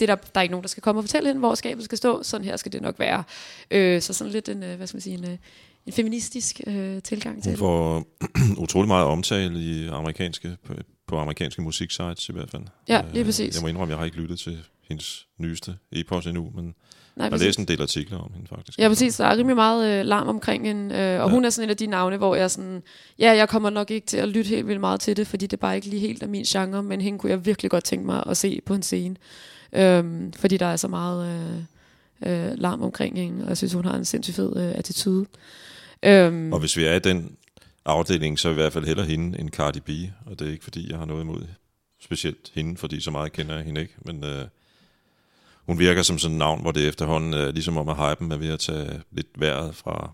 det 0.00 0.08
der, 0.08 0.14
der 0.14 0.30
er 0.34 0.42
ikke 0.42 0.52
nogen, 0.52 0.62
der 0.62 0.68
skal 0.68 0.82
komme 0.82 0.98
og 0.98 1.04
fortælle 1.04 1.26
hende, 1.28 1.38
hvor 1.38 1.54
skabet 1.54 1.84
skal 1.84 1.98
stå. 1.98 2.22
Sådan 2.22 2.44
her 2.44 2.56
skal 2.56 2.72
det 2.72 2.82
nok 2.82 2.98
være. 2.98 3.24
Øh, 3.70 4.02
så 4.02 4.12
sådan 4.12 4.32
lidt 4.32 4.48
en, 4.48 4.62
øh, 4.62 4.76
hvad 4.76 4.86
skal 4.86 4.96
man 4.96 5.00
sige, 5.02 5.18
en, 5.18 5.24
øh, 5.24 5.36
en 5.86 5.92
feministisk 5.92 6.60
øh, 6.66 7.02
tilgang 7.02 7.42
til 7.42 7.50
Hun 7.50 7.52
det. 7.52 7.58
får 7.58 8.04
utrolig 8.64 8.88
meget 8.88 9.06
omtale 9.06 9.58
i 9.60 9.88
amerikanske, 9.88 10.56
på, 10.66 10.74
på 11.06 11.18
amerikanske 11.18 11.62
musiksites 11.62 12.28
i 12.28 12.32
hvert 12.32 12.50
fald. 12.50 12.62
Ja, 12.88 13.02
Øh, 13.06 13.12
lige 13.12 13.24
præcis. 13.24 13.54
Jeg 13.54 13.62
må 13.62 13.68
indrømme, 13.68 13.92
jeg 13.92 13.98
har 13.98 14.04
ikke 14.04 14.16
lyttet 14.16 14.38
til 14.38 14.64
hendes 14.88 15.26
nyeste 15.38 15.76
epos 15.92 16.26
endnu, 16.26 16.52
men 16.54 16.74
Nej, 17.16 17.24
jeg 17.24 17.32
har 17.32 17.44
læst 17.44 17.58
en 17.58 17.68
del 17.68 17.82
artikler 17.82 18.18
om 18.18 18.30
hende 18.34 18.48
faktisk. 18.48 18.78
Ja, 18.78 18.88
præcis. 18.88 19.16
Der 19.16 19.24
er 19.24 19.36
rimelig 19.36 19.56
meget 19.56 20.00
øh, 20.00 20.06
larm 20.06 20.28
omkring 20.28 20.66
hende. 20.66 20.94
Øh, 20.94 21.20
og 21.20 21.28
ja. 21.28 21.34
hun 21.34 21.44
er 21.44 21.50
sådan 21.50 21.66
en 21.66 21.70
af 21.70 21.76
de 21.76 21.86
navne, 21.86 22.16
hvor 22.16 22.34
jeg 22.34 22.50
sådan... 22.50 22.82
Ja, 23.18 23.32
jeg 23.32 23.48
kommer 23.48 23.70
nok 23.70 23.90
ikke 23.90 24.06
til 24.06 24.16
at 24.16 24.28
lytte 24.28 24.48
helt 24.48 24.66
vildt 24.66 24.80
meget 24.80 25.00
til 25.00 25.16
det, 25.16 25.26
fordi 25.26 25.46
det 25.46 25.52
er 25.52 25.60
bare 25.60 25.76
ikke 25.76 25.88
lige 25.88 26.00
helt 26.00 26.22
af 26.22 26.28
min 26.28 26.44
genre, 26.44 26.82
men 26.82 27.00
hende 27.00 27.18
kunne 27.18 27.30
jeg 27.30 27.46
virkelig 27.46 27.70
godt 27.70 27.84
tænke 27.84 28.06
mig 28.06 28.22
at 28.26 28.36
se 28.36 28.60
på 28.66 28.74
en 28.74 28.82
scene. 28.82 29.16
Øhm, 29.72 30.32
fordi 30.32 30.56
der 30.56 30.66
er 30.66 30.76
så 30.76 30.88
meget 30.88 31.28
øh, 32.22 32.48
øh, 32.48 32.52
larm 32.58 32.82
omkring 32.82 33.18
hende, 33.18 33.42
og 33.42 33.48
jeg 33.48 33.56
synes, 33.56 33.72
hun 33.72 33.84
har 33.84 33.94
en 33.94 34.04
sindssygt 34.04 34.36
fed 34.36 34.56
øh, 34.56 34.72
attitude. 34.74 35.26
Øhm, 36.02 36.52
Og 36.52 36.60
hvis 36.60 36.76
vi 36.76 36.84
er 36.84 36.94
i 36.94 36.98
den 36.98 37.36
afdeling, 37.84 38.38
så 38.38 38.48
er 38.48 38.52
i 38.52 38.54
hvert 38.54 38.72
fald 38.72 38.84
heller 38.84 39.04
hende 39.04 39.40
end 39.40 39.50
Cardi 39.50 39.80
B, 39.80 39.90
og 40.26 40.38
det 40.38 40.48
er 40.48 40.52
ikke 40.52 40.64
fordi, 40.64 40.90
jeg 40.90 40.98
har 40.98 41.04
noget 41.04 41.22
imod 41.22 41.46
specielt 42.00 42.50
hende, 42.54 42.76
fordi 42.76 43.00
så 43.00 43.10
meget 43.10 43.32
kender 43.32 43.54
jeg 43.54 43.64
hende 43.64 43.80
ikke, 43.80 43.94
men 44.04 44.24
øh, 44.24 44.44
hun 45.66 45.78
virker 45.78 46.02
som 46.02 46.18
sådan 46.18 46.34
et 46.34 46.38
navn, 46.38 46.60
hvor 46.60 46.72
det 46.72 46.88
efterhånden 46.88 47.34
er 47.34 47.50
ligesom 47.50 47.76
om 47.76 47.88
at 47.88 47.96
hypen 47.96 48.32
er 48.32 48.36
ved 48.36 48.48
at 48.48 48.60
tage 48.60 49.00
lidt 49.10 49.28
vejret 49.36 49.74
fra 49.74 50.10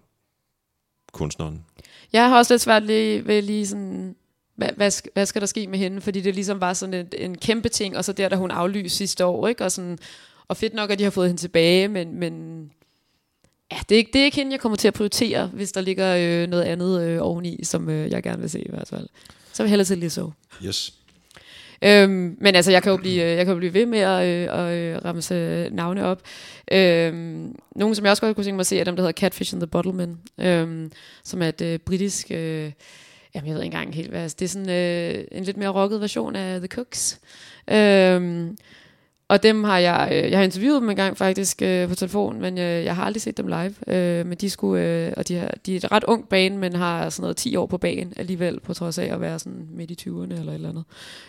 kunstneren. 1.12 1.64
Jeg 2.12 2.28
har 2.28 2.38
også 2.38 2.54
lidt 2.54 2.62
svært 2.62 2.82
lige, 2.82 3.26
ved 3.26 3.42
lige 3.42 3.66
sådan, 3.66 4.16
hvad, 4.56 4.68
hvad, 4.76 5.10
hvad 5.14 5.26
skal 5.26 5.40
der 5.40 5.46
ske 5.46 5.66
med 5.66 5.78
hende? 5.78 6.00
Fordi 6.00 6.20
det 6.20 6.34
ligesom 6.34 6.60
var 6.60 6.72
sådan 6.72 6.94
en, 6.94 7.06
en 7.18 7.38
kæmpe 7.38 7.68
ting, 7.68 7.96
og 7.96 8.04
så 8.04 8.12
der, 8.12 8.28
da 8.28 8.36
hun 8.36 8.50
aflyste 8.50 8.96
sidste 8.96 9.24
år, 9.24 9.48
ikke? 9.48 9.64
Og, 9.64 9.72
sådan, 9.72 9.98
og 10.48 10.56
fedt 10.56 10.74
nok, 10.74 10.90
at 10.90 10.98
de 10.98 11.04
har 11.04 11.10
fået 11.10 11.28
hende 11.28 11.40
tilbage, 11.40 11.88
men, 11.88 12.14
men 12.14 12.62
ja, 13.72 13.78
det, 13.88 13.94
er 13.94 13.98
ikke, 13.98 14.10
det 14.12 14.20
er 14.20 14.24
ikke 14.24 14.36
hende, 14.36 14.52
jeg 14.52 14.60
kommer 14.60 14.76
til 14.76 14.88
at 14.88 14.94
prioritere, 14.94 15.46
hvis 15.46 15.72
der 15.72 15.80
ligger 15.80 16.16
øh, 16.16 16.48
noget 16.48 16.64
andet 16.64 17.02
øh, 17.02 17.18
oveni, 17.22 17.64
som 17.64 17.88
øh, 17.88 18.10
jeg 18.10 18.22
gerne 18.22 18.40
vil 18.40 18.50
se 18.50 18.60
i 18.60 18.70
hvert 18.70 18.88
fald. 18.88 19.08
Så 19.52 19.62
vil 19.62 19.68
jeg 19.68 19.70
hellere 19.70 19.86
til 19.86 19.98
Lizzo. 19.98 20.32
Yes. 20.64 20.94
Øhm, 21.82 22.36
men 22.40 22.54
altså, 22.54 22.70
jeg 22.72 22.82
kan 22.82 22.90
jo 22.92 22.96
blive, 22.96 23.22
øh, 23.22 23.36
jeg 23.36 23.44
kan 23.46 23.52
jo 23.52 23.58
blive 23.58 23.74
ved 23.74 23.86
med 23.86 23.98
at, 23.98 24.26
øh, 24.26 24.66
at 24.66 24.72
øh, 24.78 25.04
ramse 25.04 25.34
øh, 25.34 25.72
navne 25.72 26.04
op. 26.04 26.22
Øhm, 26.72 27.54
nogle, 27.76 27.94
som 27.94 28.04
jeg 28.04 28.10
også 28.10 28.22
godt 28.22 28.36
kunne 28.36 28.44
tænke 28.44 28.56
mig 28.56 28.60
at 28.60 28.66
se, 28.66 28.80
er 28.80 28.84
dem, 28.84 28.96
der 28.96 29.02
hedder 29.02 29.20
Catfish 29.20 29.54
and 29.54 29.60
the 29.60 29.66
Bottlemen, 29.66 30.18
øhm, 30.38 30.92
som 31.24 31.42
er 31.42 31.48
et 31.48 31.60
øh, 31.60 31.78
britisk... 31.78 32.30
Øh, 32.30 32.72
jamen, 33.34 33.48
jeg 33.48 33.54
ved 33.54 33.62
ikke 33.62 33.74
engang 33.74 33.94
helt, 33.94 34.10
hvad 34.10 34.28
det 34.28 34.42
er. 34.42 34.48
sådan 34.48 34.70
øh, 34.70 35.24
en 35.32 35.44
lidt 35.44 35.56
mere 35.56 35.68
rocket 35.68 36.00
version 36.00 36.36
af 36.36 36.60
The 36.60 36.68
Cooks. 36.68 37.20
Øhm, 37.70 38.56
og 39.30 39.42
dem 39.42 39.64
har 39.64 39.78
jeg, 39.78 40.08
øh, 40.12 40.30
jeg 40.30 40.38
har 40.38 40.44
interviewet 40.44 40.80
dem 40.80 40.90
en 40.90 40.96
gang 40.96 41.16
faktisk 41.16 41.62
øh, 41.62 41.88
på 41.88 41.94
telefon, 41.94 42.40
men 42.40 42.58
øh, 42.58 42.84
jeg 42.84 42.96
har 42.96 43.04
aldrig 43.04 43.22
set 43.22 43.36
dem 43.36 43.46
live. 43.46 43.74
Øh, 43.86 44.26
men 44.26 44.38
de 44.38 44.50
skulle, 44.50 44.84
øh, 44.84 45.12
og 45.16 45.28
de, 45.28 45.34
har, 45.34 45.54
de 45.66 45.72
er 45.72 45.76
et 45.76 45.92
ret 45.92 46.04
ung 46.04 46.28
bane, 46.28 46.58
men 46.58 46.74
har 46.74 47.10
sådan 47.10 47.22
noget 47.22 47.36
10 47.36 47.56
år 47.56 47.66
på 47.66 47.78
banen 47.78 48.12
alligevel, 48.16 48.60
på 48.60 48.74
trods 48.74 48.98
af 48.98 49.04
at 49.04 49.20
være 49.20 49.38
sådan 49.38 49.68
midt 49.70 49.90
i 49.90 49.96
20'erne 50.08 50.38
eller 50.38 50.52
et 50.52 50.54
eller 50.54 50.68
andet. 50.68 50.84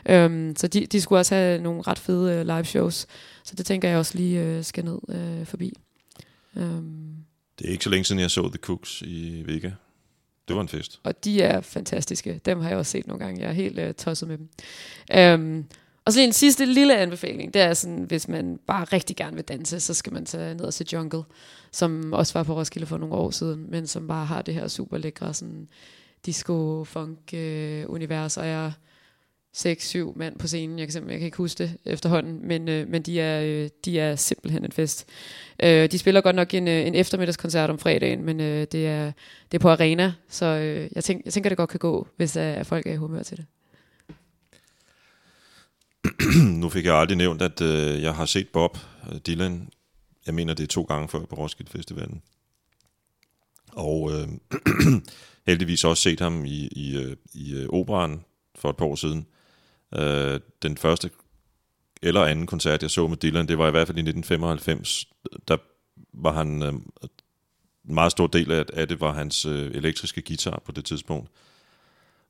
Øhm, 0.09 0.55
så 0.55 0.67
de, 0.67 0.85
de 0.85 1.01
skulle 1.01 1.19
også 1.19 1.35
have 1.35 1.61
nogle 1.61 1.81
ret 1.81 1.99
fede 1.99 2.33
øh, 2.33 2.45
live 2.45 2.65
shows, 2.65 3.07
så 3.43 3.55
det 3.55 3.65
tænker 3.65 3.89
jeg 3.89 3.97
også 3.97 4.17
lige 4.17 4.41
øh, 4.41 4.63
skal 4.63 4.85
ned 4.85 4.99
øh, 5.09 5.45
forbi. 5.45 5.73
Øhm, 6.57 7.15
Det 7.59 7.67
er 7.67 7.71
ikke 7.71 7.83
så 7.83 7.89
længe 7.89 8.03
siden, 8.03 8.21
jeg 8.21 8.31
så 8.31 8.47
The 8.47 8.57
Cooks 8.57 9.01
i 9.01 9.43
Vega. 9.45 9.71
Det 10.47 10.55
var 10.55 10.61
en 10.61 10.67
fest. 10.67 10.99
og 11.03 11.25
de 11.25 11.41
er 11.41 11.61
fantastiske. 11.61 12.41
Dem 12.45 12.59
har 12.61 12.69
jeg 12.69 12.77
også 12.77 12.91
set 12.91 13.07
nogle 13.07 13.25
gange. 13.25 13.41
Jeg 13.41 13.49
er 13.49 13.53
helt 13.53 13.79
øh, 13.79 13.93
tosset 13.93 14.27
med 14.27 14.37
dem. 14.37 14.49
Øhm, 15.15 15.65
og 16.05 16.13
så 16.13 16.19
lige 16.19 16.27
en 16.27 16.33
sidste 16.33 16.65
lille 16.65 16.97
anbefaling, 16.97 17.53
det 17.53 17.61
er 17.61 17.73
sådan, 17.73 18.03
hvis 18.03 18.27
man 18.27 18.59
bare 18.67 18.83
rigtig 18.83 19.15
gerne 19.15 19.35
vil 19.35 19.45
danse, 19.45 19.79
så 19.79 19.93
skal 19.93 20.13
man 20.13 20.25
tage 20.25 20.55
ned 20.55 20.65
og 20.65 20.73
se 20.73 20.85
Jungle, 20.93 21.23
som 21.71 22.13
også 22.13 22.33
var 22.33 22.43
på 22.43 22.55
Roskilde 22.55 22.87
for 22.87 22.97
nogle 22.97 23.15
år 23.15 23.31
siden, 23.31 23.71
men 23.71 23.87
som 23.87 24.07
bare 24.07 24.25
har 24.25 24.41
det 24.41 24.53
her 24.53 24.67
super 24.67 24.97
lækre 24.97 25.33
sådan 25.33 25.67
disco-funk-univers, 26.25 28.37
øh, 28.37 28.43
og 28.43 28.49
jeg 28.49 28.65
er 28.65 28.71
6-7 29.57 30.13
mand 30.15 30.39
på 30.39 30.47
scenen, 30.47 30.79
jeg 30.79 30.87
kan 30.87 30.91
simpelthen 30.91 31.13
jeg 31.13 31.19
kan 31.19 31.25
ikke 31.25 31.37
huske 31.37 31.57
det 31.57 31.77
efterhånden, 31.85 32.47
men, 32.47 32.69
øh, 32.69 32.89
men 32.89 33.01
de, 33.01 33.21
er, 33.21 33.41
øh, 33.41 33.69
de 33.85 33.99
er 33.99 34.15
simpelthen 34.15 34.65
en 34.65 34.71
fest. 34.71 35.05
Øh, 35.63 35.91
de 35.91 35.97
spiller 35.97 36.21
godt 36.21 36.35
nok 36.35 36.53
en, 36.53 36.67
øh, 36.67 36.87
en 36.87 36.95
eftermiddagskoncert 36.95 37.69
om 37.69 37.79
fredagen, 37.79 38.23
men 38.23 38.39
øh, 38.39 38.67
det, 38.71 38.87
er, 38.87 39.11
det 39.51 39.57
er 39.57 39.61
på 39.61 39.69
arena, 39.69 40.13
så 40.29 40.45
øh, 40.45 40.89
jeg, 40.95 41.03
tænker, 41.03 41.21
jeg 41.25 41.33
tænker, 41.33 41.49
det 41.49 41.57
godt 41.57 41.69
kan 41.69 41.79
gå, 41.79 42.07
hvis 42.17 42.35
øh, 42.35 42.65
folk 42.65 42.87
er 42.87 42.93
i 42.93 42.95
humør 42.95 43.23
til 43.23 43.37
det. 43.37 43.45
nu 46.61 46.69
fik 46.69 46.85
jeg 46.85 46.95
aldrig 46.95 47.17
nævnt, 47.17 47.41
at 47.41 47.61
øh, 47.61 48.01
jeg 48.01 48.15
har 48.15 48.25
set 48.25 48.47
Bob 48.49 48.77
øh, 49.11 49.19
Dylan, 49.27 49.69
jeg 50.25 50.33
mener 50.33 50.53
det 50.53 50.63
er 50.63 50.67
to 50.67 50.83
gange 50.83 51.07
før 51.07 51.25
på 51.25 51.35
Roskilde 51.35 51.71
Festivalen. 51.71 52.21
Og 53.71 54.11
øh, 54.11 54.27
heldigvis 55.47 55.83
også 55.83 56.03
set 56.03 56.19
ham 56.19 56.45
i, 56.45 56.67
i, 56.67 56.97
øh, 56.97 57.15
i 57.33 57.53
øh, 57.53 57.69
operan 57.69 58.23
for 58.55 58.69
et 58.69 58.77
par 58.77 58.85
år 58.85 58.95
siden. 58.95 59.25
Øh, 59.95 60.39
den 60.61 60.77
første 60.77 61.11
eller 62.01 62.25
anden 62.25 62.47
koncert, 62.47 62.81
jeg 62.81 62.91
så 62.91 63.07
med 63.07 63.17
Dylan, 63.17 63.47
det 63.47 63.57
var 63.57 63.67
i 63.67 63.71
hvert 63.71 63.87
fald 63.87 63.97
i 63.97 64.01
1995. 64.01 65.05
Der 65.47 65.57
var 66.13 66.33
han, 66.33 66.63
øh, 66.63 66.73
en 66.73 67.93
meget 67.93 68.11
stor 68.11 68.27
del 68.27 68.51
af, 68.51 68.65
af 68.73 68.87
det 68.87 69.01
var 69.01 69.13
hans 69.13 69.45
øh, 69.45 69.71
elektriske 69.73 70.21
guitar 70.21 70.61
på 70.65 70.71
det 70.71 70.85
tidspunkt 70.85 71.29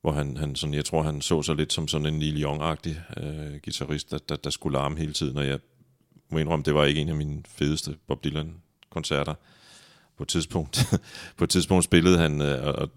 hvor 0.02 0.12
han, 0.12 0.38
han 0.38 0.56
sådan, 0.56 0.74
jeg 0.74 0.86
tror, 0.86 1.04
han 1.04 1.22
så 1.22 1.42
sig 1.42 1.56
lidt 1.56 1.74
som 1.74 1.88
sådan 1.88 2.08
en 2.08 2.20
Neil 2.20 2.46
Young-agtig 2.46 3.20
øh, 3.20 3.60
guitarist, 3.64 4.12
der, 4.12 4.18
der, 4.30 4.36
der 4.36 4.50
skulle 4.50 4.78
larme 4.78 4.98
hele 4.98 5.14
tiden, 5.14 5.38
og 5.38 5.48
jeg 5.48 5.60
må 6.30 6.38
indrømme, 6.38 6.64
det 6.64 6.76
var 6.76 6.86
ikke 6.86 7.02
en 7.02 7.10
af 7.10 7.16
mine 7.16 7.44
fedeste 7.48 7.96
Bob 8.08 8.24
Dylan-koncerter. 8.24 9.34
På 10.18 10.24
et 10.24 10.28
tidspunkt, 10.28 10.86
på 11.38 11.44
et 11.44 11.50
tidspunkt 11.50 11.84
spillede 11.86 12.18
han, 12.18 12.42
øh, 12.42 12.68
og 12.68 12.90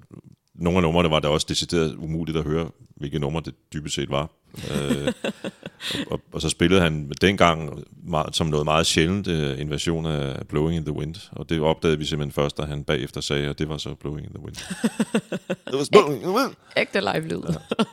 nogle 0.55 0.79
af 0.79 0.83
numrene 0.83 1.11
var 1.11 1.21
der 1.21 1.29
også 1.29 1.47
decideret 1.49 1.95
umuligt 1.95 2.39
at 2.39 2.45
høre, 2.45 2.71
hvilke 2.97 3.19
numre 3.19 3.43
det 3.45 3.55
dybest 3.73 3.95
set 3.95 4.11
var. 4.11 4.31
øh, 4.73 5.13
og, 5.95 6.13
og, 6.13 6.21
og 6.33 6.41
så 6.41 6.49
spillede 6.49 6.81
han 6.81 7.13
dengang 7.21 7.85
meget, 8.03 8.37
som 8.37 8.47
noget 8.47 8.65
meget 8.65 8.87
sjældent 8.87 9.29
øh, 9.29 9.61
en 9.61 9.71
version 9.71 10.07
af 10.07 10.47
Blowing 10.49 10.77
in 10.77 10.85
the 10.85 10.93
Wind, 10.93 11.15
og 11.33 11.49
det 11.49 11.61
opdagede 11.61 11.99
vi 11.99 12.05
simpelthen 12.05 12.33
først, 12.33 12.59
da 12.59 12.63
han 12.63 12.85
bagefter 12.85 13.21
sagde, 13.21 13.49
at 13.49 13.59
det 13.59 13.69
var 13.69 13.77
så 13.77 13.95
Blowing 13.95 14.27
in 14.27 14.33
the 14.33 14.45
Wind. 14.45 14.57
It 15.69 15.75
was 15.75 15.89
blowing 15.89 16.15
in 16.15 16.21
the 16.21 16.31
wind. 16.31 16.55
Ægte 16.77 17.01
live-lyd. 17.01 17.43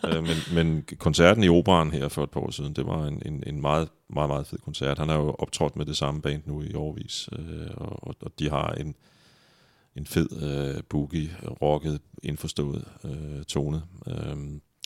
Ja. 0.04 0.18
øh, 0.18 0.24
men, 0.24 0.36
men 0.54 0.86
koncerten 1.00 1.44
i 1.44 1.50
operan 1.50 1.92
her 1.92 2.08
for 2.08 2.24
et 2.24 2.30
par 2.30 2.40
år 2.40 2.52
siden, 2.52 2.74
det 2.74 2.86
var 2.86 3.08
en, 3.08 3.22
en, 3.26 3.44
en 3.48 3.62
meget, 3.62 3.90
meget, 4.10 4.30
meget 4.30 4.48
fed 4.48 4.58
koncert. 4.58 5.00
Han 5.00 5.10
har 5.10 5.16
jo 5.16 5.36
optrådt 5.40 5.76
med 5.76 5.86
det 5.86 5.98
samme 5.98 6.22
band 6.22 6.42
nu 6.46 6.62
i 6.62 6.74
årvis, 6.74 7.30
øh, 7.32 7.68
og, 7.78 8.08
og, 8.08 8.16
og 8.22 8.32
de 8.40 8.50
har 8.50 8.72
en, 8.72 8.96
en 9.96 10.06
fed 10.06 10.44
øh, 10.44 10.84
boogie, 10.90 11.38
rocket, 11.62 12.02
indforstået 12.24 12.86
øh, 13.04 13.44
tone, 13.44 13.82
øh, 14.08 14.38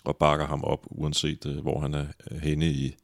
og 0.03 0.18
bakker 0.18 0.47
ham 0.47 0.64
op, 0.64 0.86
uanset 0.89 1.45
øh, 1.45 1.58
hvor 1.58 1.80
han 1.80 1.93
er 1.93 2.06
øh, 2.32 2.38
henne 2.38 2.66
i, 2.66 2.95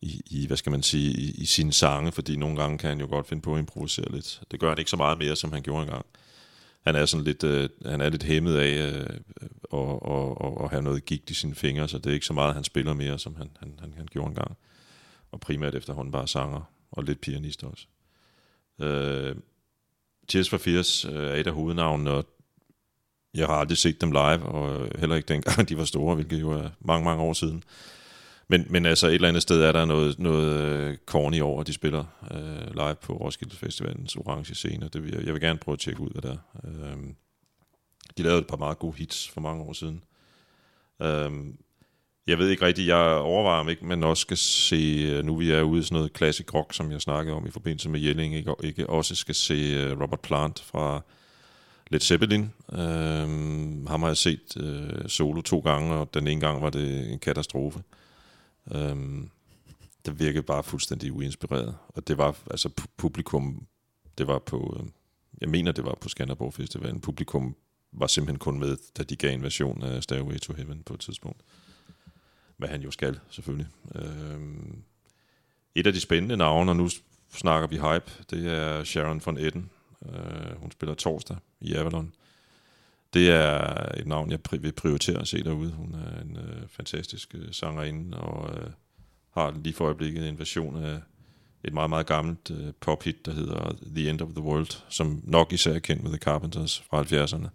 i, 0.00 0.22
i, 0.26 0.46
hvad 0.46 0.56
skal 0.56 0.70
man 0.70 0.82
sige, 0.82 1.12
i, 1.12 1.30
i 1.30 1.44
sine 1.44 1.72
sange, 1.72 2.12
fordi 2.12 2.36
nogle 2.36 2.56
gange 2.56 2.78
kan 2.78 2.88
han 2.88 3.00
jo 3.00 3.06
godt 3.06 3.26
finde 3.26 3.42
på 3.42 3.54
at 3.54 3.58
improvisere 3.58 4.12
lidt. 4.12 4.42
Det 4.50 4.60
gør 4.60 4.68
han 4.68 4.78
ikke 4.78 4.90
så 4.90 4.96
meget 4.96 5.18
mere, 5.18 5.36
som 5.36 5.52
han 5.52 5.62
gjorde 5.62 5.82
engang. 5.82 6.06
Han 6.80 6.96
er 6.96 7.06
sådan 7.06 7.24
lidt, 7.24 7.44
øh, 7.44 7.68
han 7.86 8.00
er 8.00 8.08
lidt 8.08 8.22
hæmmet 8.22 8.56
af 8.56 8.92
øh, 8.92 9.20
og, 9.62 10.02
og, 10.02 10.64
at, 10.64 10.70
have 10.70 10.82
noget 10.82 11.04
gigt 11.04 11.30
i 11.30 11.34
sine 11.34 11.54
fingre, 11.54 11.88
så 11.88 11.98
det 11.98 12.06
er 12.06 12.14
ikke 12.14 12.26
så 12.26 12.32
meget, 12.32 12.54
han 12.54 12.64
spiller 12.64 12.94
mere, 12.94 13.18
som 13.18 13.36
han, 13.36 13.50
han, 13.60 13.74
han, 13.80 13.94
han 13.96 14.06
gjorde 14.06 14.28
engang. 14.28 14.56
Og 15.30 15.40
primært 15.40 15.74
efterhånden 15.74 16.12
bare 16.12 16.28
sanger, 16.28 16.60
og 16.90 17.04
lidt 17.04 17.20
pianist 17.20 17.64
også. 17.64 17.86
Øh, 18.78 19.36
Tears 20.30 20.50
for 20.50 20.58
Fears 20.58 21.04
øh, 21.04 21.12
er 21.12 21.34
et 21.34 21.46
af 21.46 21.52
hovednavnene, 21.52 22.10
og 22.10 22.26
jeg 23.34 23.46
har 23.46 23.54
aldrig 23.54 23.78
set 23.78 24.00
dem 24.00 24.10
live, 24.10 24.42
og 24.42 24.88
heller 24.98 25.16
ikke 25.16 25.28
dengang 25.28 25.64
de 25.68 25.76
var 25.76 25.84
store, 25.84 26.14
hvilket 26.14 26.40
jo 26.40 26.50
er 26.50 26.68
mange, 26.80 27.04
mange 27.04 27.22
år 27.22 27.32
siden. 27.32 27.64
Men, 28.48 28.66
men 28.70 28.86
altså 28.86 29.06
et 29.06 29.14
eller 29.14 29.28
andet 29.28 29.42
sted 29.42 29.62
er 29.62 29.72
der 29.72 29.84
noget, 29.84 30.18
noget 30.18 30.60
øh, 30.60 30.96
corny 31.06 31.40
over, 31.40 31.60
at 31.60 31.66
de 31.66 31.72
spiller 31.72 32.04
øh, 32.30 32.74
live 32.74 32.96
på 33.02 33.12
Roskilde 33.12 33.56
Festivalens 33.56 34.16
orange 34.16 34.54
scene. 34.54 34.88
Det 34.92 35.02
vil 35.02 35.14
jeg, 35.14 35.24
jeg 35.24 35.32
vil 35.32 35.42
gerne 35.42 35.58
prøve 35.58 35.72
at 35.72 35.78
tjekke 35.78 36.00
ud, 36.00 36.10
hvad 36.10 36.22
der 36.22 36.36
er. 36.54 36.60
Øh, 36.64 36.96
de 38.18 38.22
lavede 38.22 38.40
et 38.40 38.46
par 38.46 38.56
meget 38.56 38.78
gode 38.78 38.96
hits 38.96 39.28
for 39.28 39.40
mange 39.40 39.62
år 39.62 39.72
siden. 39.72 40.04
Øh, 41.02 41.30
jeg 42.26 42.38
ved 42.38 42.48
ikke 42.48 42.66
rigtigt, 42.66 42.88
jeg 42.88 43.16
overvejer 43.16 43.60
om 43.60 43.68
ikke, 43.68 43.86
men 43.86 44.04
også 44.04 44.20
skal 44.20 44.36
se, 44.36 45.06
øh, 45.10 45.24
nu 45.24 45.36
vi 45.36 45.50
er 45.50 45.62
ude 45.62 45.80
i 45.80 45.82
sådan 45.82 45.94
noget 45.94 46.16
classic 46.16 46.54
rock, 46.54 46.74
som 46.74 46.92
jeg 46.92 47.00
snakkede 47.00 47.36
om 47.36 47.46
i 47.46 47.50
forbindelse 47.50 47.88
med 47.88 48.00
Jelling, 48.00 48.34
ikke, 48.34 48.54
ikke 48.62 48.90
også 48.90 49.14
skal 49.14 49.34
se 49.34 49.54
øh, 49.54 50.00
Robert 50.00 50.20
Plant 50.20 50.60
fra 50.60 51.02
Led 51.90 52.00
Zeppelin. 52.00 52.50
Øhm, 52.72 53.86
ham 53.86 54.00
har 54.00 54.08
jeg 54.08 54.16
set 54.16 54.56
øh, 54.56 55.08
solo 55.08 55.40
to 55.40 55.58
gange, 55.58 55.94
og 55.94 56.14
den 56.14 56.26
ene 56.26 56.40
gang 56.40 56.62
var 56.62 56.70
det 56.70 57.12
en 57.12 57.18
katastrofe. 57.18 57.82
Øhm, 58.74 59.30
det 60.06 60.18
virkede 60.18 60.42
bare 60.42 60.62
fuldstændig 60.62 61.12
uinspireret. 61.12 61.76
Og 61.88 62.08
det 62.08 62.18
var, 62.18 62.36
altså 62.50 62.70
publikum, 62.96 63.66
det 64.18 64.26
var 64.26 64.38
på, 64.38 64.80
øh, 64.80 64.86
jeg 65.40 65.48
mener 65.48 65.72
det 65.72 65.84
var 65.84 65.98
på 66.00 66.08
Skanderborg 66.08 66.54
Festivalen, 66.54 67.00
publikum 67.00 67.56
var 67.92 68.06
simpelthen 68.06 68.38
kun 68.38 68.58
med, 68.58 68.76
da 68.98 69.02
de 69.02 69.16
gav 69.16 69.34
en 69.34 69.42
version 69.42 69.82
af 69.82 70.02
Stairway 70.02 70.38
to 70.38 70.52
Heaven 70.52 70.82
på 70.82 70.94
et 70.94 71.00
tidspunkt. 71.00 71.42
Hvad 72.60 72.68
han 72.68 72.82
jo 72.82 72.90
skal, 72.90 73.20
selvfølgelig. 73.30 73.66
Øhm, 73.94 74.82
et 75.74 75.86
af 75.86 75.92
de 75.92 76.00
spændende 76.00 76.36
navne, 76.36 76.70
og 76.70 76.76
nu 76.76 76.88
snakker 77.32 77.68
vi 77.68 77.76
hype, 77.76 78.12
det 78.30 78.52
er 78.52 78.84
Sharon 78.84 79.22
von 79.24 79.38
Etten. 79.38 79.70
Øh, 80.06 80.56
hun 80.56 80.70
spiller 80.70 80.94
torsdag 80.94 81.36
i 81.60 81.74
Avalon. 81.74 82.12
Det 83.14 83.30
er 83.30 83.86
et 83.96 84.06
navn, 84.06 84.30
jeg 84.30 84.38
pri- 84.48 84.58
vil 84.58 84.72
prioritere 84.72 85.20
at 85.20 85.28
se 85.28 85.44
derude. 85.44 85.72
Hun 85.72 85.94
er 85.94 86.20
en 86.22 86.36
øh, 86.36 86.68
fantastisk 86.68 87.34
øh, 87.34 87.52
sangerinde, 87.52 88.18
og 88.18 88.58
øh, 88.58 88.70
har 89.34 89.54
lige 89.64 89.74
for 89.74 89.84
øjeblikket 89.84 90.28
en 90.28 90.38
version 90.38 90.84
af 90.84 91.00
et 91.64 91.72
meget, 91.72 91.90
meget 91.90 92.06
gammelt 92.06 92.50
øh, 92.50 92.72
pophit, 92.80 93.26
der 93.26 93.32
hedder 93.32 93.76
The 93.96 94.10
End 94.10 94.20
of 94.20 94.28
the 94.28 94.42
World, 94.42 94.82
som 94.88 95.20
nok 95.24 95.52
især 95.52 95.74
er 95.74 95.78
kendt 95.78 96.02
med 96.02 96.10
The 96.10 96.18
Carpenters 96.18 96.82
fra 96.90 97.02
70'erne. 97.02 97.44
Øh, 97.44 97.50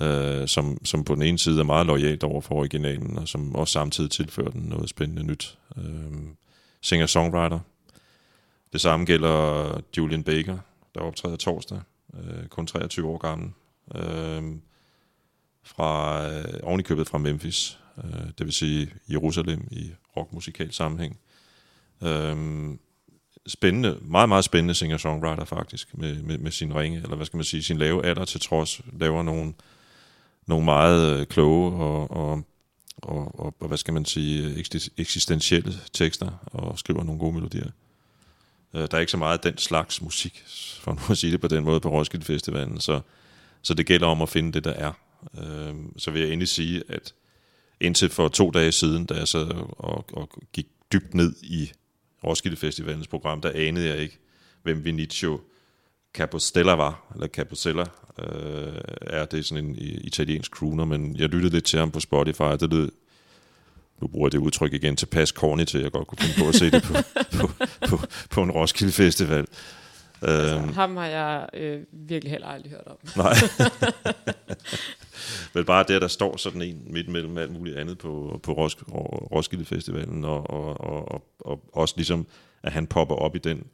øh, 0.00 0.48
som, 0.48 0.84
som 0.84 1.04
på 1.04 1.14
den 1.14 1.22
ene 1.22 1.38
side 1.38 1.60
er 1.60 1.64
meget 1.64 1.86
lojalt 1.86 2.24
over 2.24 2.40
for 2.40 2.54
originalen, 2.54 3.18
og 3.18 3.28
som 3.28 3.54
også 3.54 3.72
samtidig 3.72 4.10
tilfører 4.10 4.50
den 4.50 4.62
noget 4.62 4.88
spændende 4.88 5.22
nyt. 5.22 5.58
Øh, 5.76 6.12
Singer-songwriter. 6.80 7.58
Det 8.72 8.80
samme 8.80 9.06
gælder 9.06 9.80
Julian 9.96 10.22
Baker, 10.22 10.58
der 10.94 11.00
optræder 11.00 11.36
torsdag, 11.36 11.80
øh, 12.14 12.46
kun 12.46 12.66
23 12.66 13.08
år 13.08 13.18
gammel, 13.18 13.50
øh, 13.94 14.42
fra, 15.62 16.22
øh, 16.30 16.44
ovenikøbet 16.62 17.08
fra 17.08 17.18
Memphis, 17.18 17.78
øh, 18.04 18.26
det 18.38 18.46
vil 18.46 18.52
sige 18.52 18.90
Jerusalem 19.08 19.68
i 19.70 19.90
rockmusikal 20.16 20.72
sammenhæng. 20.72 21.18
Øh, 22.02 22.36
spændende, 23.46 23.98
meget, 24.02 24.28
meget 24.28 24.44
spændende 24.44 24.74
singer-songwriter 24.74 25.44
faktisk, 25.44 25.98
med, 25.98 26.22
med, 26.22 26.38
med 26.38 26.50
sin 26.50 26.74
ringe, 26.74 26.98
eller 27.02 27.16
hvad 27.16 27.26
skal 27.26 27.36
man 27.36 27.44
sige, 27.44 27.62
sin 27.62 27.78
lave 27.78 28.04
alder 28.04 28.24
til 28.24 28.40
trods, 28.40 28.80
laver 28.92 29.22
nogle, 29.22 29.52
nogle 30.46 30.64
meget 30.64 31.20
øh, 31.20 31.26
kloge 31.26 31.72
og, 31.72 32.10
og, 32.10 32.42
og, 32.96 33.40
og, 33.40 33.54
og, 33.60 33.68
hvad 33.68 33.78
skal 33.78 33.94
man 33.94 34.04
sige, 34.04 34.58
eksistentielle 34.96 35.74
tekster, 35.92 36.30
og 36.46 36.78
skriver 36.78 37.04
nogle 37.04 37.20
gode 37.20 37.32
melodier. 37.32 37.70
Øh, 38.74 38.80
Der 38.80 38.96
er 38.96 38.98
ikke 38.98 39.12
så 39.12 39.16
meget 39.16 39.38
af 39.38 39.52
den 39.52 39.58
slags 39.58 40.02
musik, 40.02 40.42
for 40.80 40.92
nu 40.92 41.00
at 41.10 41.18
sige 41.18 41.32
det 41.32 41.40
på 41.40 41.48
den 41.48 41.64
måde, 41.64 41.80
på 41.80 41.88
Roskilde 41.90 42.24
Festivalen, 42.24 42.80
så, 42.80 43.00
så 43.62 43.74
det 43.74 43.86
gælder 43.86 44.06
om 44.06 44.22
at 44.22 44.28
finde 44.28 44.52
det, 44.52 44.64
der 44.64 44.72
er. 44.72 44.92
Øh, 45.38 45.74
Så 45.96 46.10
vil 46.10 46.22
jeg 46.22 46.30
endelig 46.30 46.48
sige, 46.48 46.82
at 46.88 47.14
indtil 47.80 48.08
for 48.10 48.28
to 48.28 48.50
dage 48.50 48.72
siden, 48.72 49.04
da 49.04 49.14
jeg 49.14 49.28
sad 49.28 49.46
og, 49.78 50.04
og 50.12 50.30
gik 50.52 50.66
dybt 50.92 51.14
ned 51.14 51.34
i 51.42 51.72
Roskilde 52.24 52.56
Festivalens 52.56 53.06
program, 53.08 53.40
der 53.40 53.50
anede 53.54 53.86
jeg 53.88 53.98
ikke, 53.98 54.18
hvem 54.62 54.84
Vinicio 54.84 55.40
Capostella 56.16 56.72
var, 56.72 57.06
eller 57.14 57.26
Capostella 57.26 57.84
øh, 58.18 58.74
er. 59.00 59.24
Det 59.24 59.38
er 59.38 59.42
sådan 59.42 59.64
en 59.64 59.76
italiensk 59.78 60.50
crooner, 60.50 60.84
men 60.84 61.16
jeg 61.16 61.28
lyttede 61.28 61.52
lidt 61.54 61.64
til 61.64 61.78
ham 61.78 61.90
på 61.90 62.00
Spotify, 62.00 62.42
og 62.42 62.60
det 62.60 62.72
lød, 62.72 62.90
nu 64.00 64.06
bruger 64.08 64.26
jeg 64.26 64.32
det 64.32 64.38
udtryk 64.38 64.72
igen, 64.72 64.96
tilpas 64.96 65.28
corny 65.28 65.64
til, 65.64 65.80
jeg 65.80 65.92
godt 65.92 66.06
kunne 66.06 66.18
finde 66.18 66.42
på 66.42 66.48
at 66.48 66.54
se 66.54 66.70
det 66.70 66.82
på, 66.82 66.94
på, 67.38 67.50
på, 67.88 68.06
på 68.30 68.42
en 68.42 68.50
Roskilde 68.50 68.92
Festival. 68.92 69.46
Øhm, 70.22 70.72
Ham 70.72 70.96
har 70.96 71.06
jeg 71.06 71.48
øh, 71.54 71.80
virkelig 71.92 72.30
heller 72.30 72.46
aldrig 72.46 72.72
hørt 72.72 72.86
om. 72.86 72.96
Nej. 73.16 73.34
Men 75.54 75.64
bare 75.64 75.84
det, 75.88 75.94
at 75.94 76.02
der 76.02 76.08
står 76.08 76.36
sådan 76.36 76.62
en 76.62 76.82
midt 76.86 77.08
mellem 77.08 77.38
alt 77.38 77.52
muligt 77.52 77.76
andet 77.76 77.98
på, 77.98 78.40
på 78.42 78.52
Ros- 78.52 78.84
Roskilde 79.32 79.64
Festivalen, 79.64 80.24
og, 80.24 80.50
og, 80.50 80.80
og, 80.80 81.12
og, 81.12 81.22
og 81.40 81.62
også 81.72 81.94
ligesom, 81.96 82.26
at 82.62 82.72
han 82.72 82.86
popper 82.86 83.14
op 83.14 83.36
i 83.36 83.38
den 83.38 83.66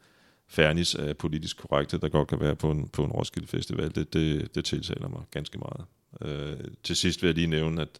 fernis 0.52 0.94
af 0.94 1.16
politisk 1.16 1.56
korrekthed, 1.56 2.00
der 2.00 2.08
godt 2.08 2.28
kan 2.28 2.40
være 2.40 2.56
på 2.56 2.70
en, 2.70 2.88
på 2.88 3.04
en 3.04 3.12
Roskilde 3.12 3.48
Festival, 3.48 3.94
det, 3.94 4.12
det, 4.12 4.54
det 4.54 4.64
tiltaler 4.64 5.08
mig 5.08 5.20
ganske 5.30 5.58
meget. 5.58 5.84
Øh, 6.20 6.64
til 6.82 6.96
sidst 6.96 7.22
vil 7.22 7.28
jeg 7.28 7.34
lige 7.34 7.46
nævne, 7.46 7.82
at, 7.82 7.98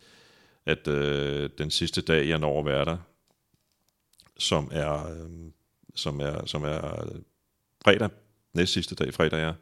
at 0.67 0.89
øh, 0.89 1.51
den 1.59 1.71
sidste 1.71 2.01
dag, 2.01 2.29
jeg 2.29 2.39
når 2.39 2.59
at 2.59 2.67
være 2.67 2.85
der, 2.85 2.97
som 4.39 4.69
er, 4.73 5.11
øh, 5.11 5.31
som 5.95 6.21
er, 6.21 6.47
som 6.47 6.65
er 6.65 7.05
fredag, 7.85 8.11
næst 8.55 8.73
sidste 8.73 8.95
dag, 8.95 9.15
fredag 9.15 9.43
er, 9.43 9.55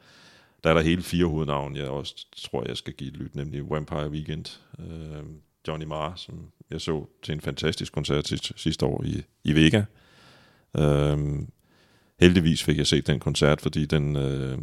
der 0.65 0.71
er 0.71 0.75
der 0.75 0.81
hele 0.81 1.03
fire 1.03 1.27
hovednavne, 1.27 1.79
jeg 1.79 1.89
også 1.89 2.27
tror, 2.37 2.69
jeg 2.69 2.77
skal 2.77 2.93
give 2.93 3.11
et 3.11 3.17
lyt, 3.17 3.35
nemlig 3.35 3.71
Vampire 3.71 4.11
Weekend, 4.11 4.61
øh, 4.79 5.25
Johnny 5.69 5.85
Marr, 5.85 6.17
som 6.17 6.51
jeg 6.71 6.81
så 6.81 7.07
til 7.23 7.33
en 7.33 7.41
fantastisk 7.41 7.93
koncert 7.93 8.29
sidste, 8.29 8.55
sidste 8.57 8.87
år 8.87 9.05
i, 9.05 9.23
i 9.45 9.53
Vega. 9.53 9.85
Øh, 10.77 11.19
heldigvis 12.21 12.63
fik 12.63 12.79
jeg 12.79 12.87
set 12.87 13.07
den 13.07 13.21
koncert, 13.21 13.61
fordi 13.61 13.87
den 13.87 14.17
øh, 14.17 14.59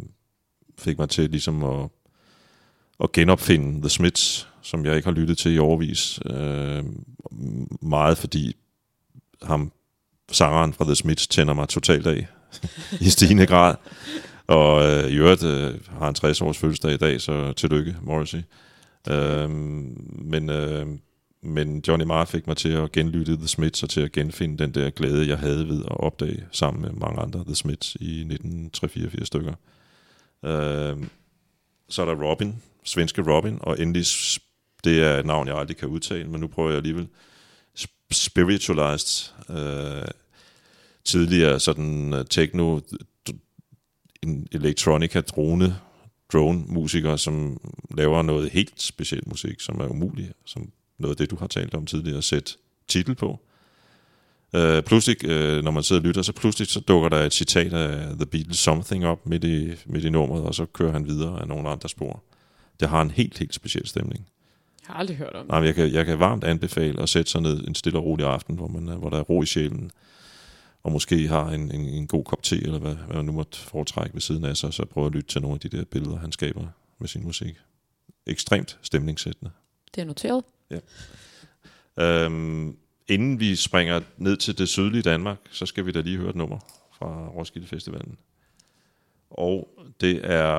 fik 0.78 0.98
mig 0.98 1.08
til 1.08 1.30
ligesom 1.30 1.64
at, 1.64 1.88
at 3.02 3.12
genopfinde 3.12 3.80
The 3.80 3.88
Smiths, 3.88 4.48
som 4.62 4.86
jeg 4.86 4.96
ikke 4.96 5.06
har 5.06 5.14
lyttet 5.14 5.38
til 5.38 5.54
i 5.54 5.58
overvis. 5.58 6.20
Øh, 6.26 6.84
meget 7.82 8.18
fordi 8.18 8.56
ham, 9.42 9.72
sangeren 10.30 10.72
fra 10.72 10.84
The 10.84 10.94
Smiths, 10.94 11.26
tænder 11.26 11.54
mig 11.54 11.68
totalt 11.68 12.06
af 12.06 12.26
i 13.06 13.10
stigende 13.10 13.46
grad. 13.46 13.74
Og 14.46 14.84
øh, 14.84 15.10
i 15.10 15.14
øvrigt 15.14 15.44
øh, 15.44 15.74
har 15.98 16.04
han 16.04 16.14
60 16.14 16.40
års 16.40 16.58
fødselsdag 16.58 16.92
i 16.92 16.96
dag, 16.96 17.20
så 17.20 17.52
tillykke, 17.52 17.96
Morrissey. 18.02 18.42
Øh, 19.10 19.50
men, 19.50 20.50
øh, 20.50 20.86
men 21.40 21.84
Johnny 21.88 22.04
Marr 22.04 22.24
fik 22.24 22.46
mig 22.46 22.56
til 22.56 22.68
at 22.68 22.92
genlytte 22.92 23.36
The 23.36 23.48
Smiths 23.48 23.82
og 23.82 23.90
til 23.90 24.00
at 24.00 24.12
genfinde 24.12 24.58
den 24.58 24.74
der 24.74 24.90
glæde, 24.90 25.28
jeg 25.28 25.38
havde 25.38 25.68
ved 25.68 25.84
at 25.84 26.00
opdage 26.00 26.46
sammen 26.52 26.82
med 26.82 26.90
mange 26.90 27.20
andre 27.20 27.44
The 27.44 27.54
Smiths 27.54 27.96
i 28.00 28.20
1984 28.20 29.26
stykker. 29.26 29.54
Øh, 30.44 30.96
så 31.88 32.02
er 32.02 32.06
der 32.06 32.30
Robin, 32.30 32.62
svenske 32.84 33.22
Robin, 33.22 33.58
og 33.60 33.80
endelig, 33.80 34.04
det 34.84 35.02
er 35.02 35.18
et 35.18 35.26
navn, 35.26 35.48
jeg 35.48 35.56
aldrig 35.56 35.76
kan 35.76 35.88
udtale, 35.88 36.28
men 36.28 36.40
nu 36.40 36.46
prøver 36.46 36.68
jeg 36.68 36.76
alligevel. 36.76 37.08
Spiritualized, 38.10 39.32
øh, 39.50 40.08
tidligere 41.04 41.60
sådan 41.60 42.14
øh, 42.14 42.24
techno, 42.30 42.80
en 44.22 44.48
elektronika 44.52 45.20
drone, 45.20 45.76
drone 46.32 46.64
musiker, 46.66 47.16
som 47.16 47.60
laver 47.96 48.22
noget 48.22 48.50
helt 48.50 48.82
specielt 48.82 49.26
musik, 49.26 49.60
som 49.60 49.80
er 49.80 49.86
umuligt, 49.86 50.32
som 50.44 50.72
noget 50.98 51.12
af 51.12 51.16
det, 51.16 51.30
du 51.30 51.36
har 51.36 51.46
talt 51.46 51.74
om 51.74 51.86
tidligere, 51.86 52.18
at 52.18 52.24
sætte 52.24 52.52
titel 52.88 53.14
på. 53.14 53.40
Øh, 54.56 54.82
pludselig, 54.82 55.24
øh, 55.24 55.64
når 55.64 55.70
man 55.70 55.82
sidder 55.82 56.02
og 56.02 56.06
lytter, 56.06 56.22
så 56.22 56.32
pludselig 56.32 56.68
så 56.68 56.80
dukker 56.80 57.08
der 57.08 57.16
et 57.16 57.32
citat 57.32 57.72
af 57.72 58.16
The 58.16 58.26
Beatles 58.26 58.58
Something 58.58 59.06
op 59.06 59.26
midt 59.26 59.44
i, 59.44 59.74
midt 59.86 60.04
i 60.04 60.10
nummeret, 60.10 60.44
og 60.44 60.54
så 60.54 60.66
kører 60.66 60.92
han 60.92 61.06
videre 61.06 61.40
af 61.40 61.48
nogle 61.48 61.68
andre 61.68 61.88
spor. 61.88 62.22
Det 62.80 62.88
har 62.88 63.02
en 63.02 63.10
helt, 63.10 63.38
helt 63.38 63.54
speciel 63.54 63.86
stemning. 63.86 64.26
Jeg 64.88 64.94
har 64.94 65.00
aldrig 65.00 65.16
hørt 65.16 65.32
om 65.34 65.40
det. 65.42 65.48
Nej, 65.48 65.60
men 65.60 65.66
jeg 65.66 65.74
kan, 65.74 65.92
jeg 65.92 66.06
kan 66.06 66.18
varmt 66.18 66.44
anbefale 66.44 67.02
at 67.02 67.08
sætte 67.08 67.30
sig 67.30 67.40
ned 67.40 67.66
en 67.68 67.74
stille 67.74 67.98
og 67.98 68.04
rolig 68.04 68.26
aften, 68.26 68.54
hvor, 68.56 68.68
man, 68.68 68.88
er- 68.88 68.96
hvor 68.96 69.08
der 69.10 69.16
er 69.18 69.22
ro 69.22 69.42
i 69.42 69.46
sjælen, 69.46 69.90
og 70.82 70.92
måske 70.92 71.28
har 71.28 71.48
en, 71.50 71.70
en, 71.70 71.80
en 71.80 72.06
god 72.06 72.24
kop 72.24 72.42
te, 72.42 72.56
eller 72.56 72.78
hvad, 72.78 72.94
hvad 72.94 73.16
man 73.16 73.24
nu 73.24 73.32
måtte 73.32 73.58
foretrække 73.58 74.14
ved 74.14 74.20
siden 74.20 74.44
af 74.44 74.56
sig, 74.56 74.72
så 74.74 74.84
prøve 74.84 75.06
at 75.06 75.12
lytte 75.12 75.28
til 75.28 75.42
nogle 75.42 75.54
af 75.54 75.60
de 75.70 75.76
der 75.76 75.84
billeder, 75.84 76.16
han 76.18 76.32
skaber 76.32 76.66
med 76.98 77.08
sin 77.08 77.24
musik. 77.24 77.54
Ekstremt 78.26 78.78
stemningssættende. 78.82 79.50
Det 79.94 80.00
er 80.00 80.04
noteret. 80.04 80.44
Øhm, 81.98 82.76
inden 83.08 83.40
vi 83.40 83.56
springer 83.56 84.00
ned 84.16 84.36
til 84.36 84.58
det 84.58 84.68
sydlige 84.68 85.02
Danmark, 85.02 85.38
så 85.50 85.66
skal 85.66 85.86
vi 85.86 85.92
da 85.92 86.00
lige 86.00 86.16
høre 86.18 86.30
et 86.30 86.36
nummer 86.36 86.58
fra 86.98 87.28
Roskilde 87.28 87.66
Festivalen. 87.66 88.18
Og 89.30 89.68
det 90.00 90.20
er 90.24 90.50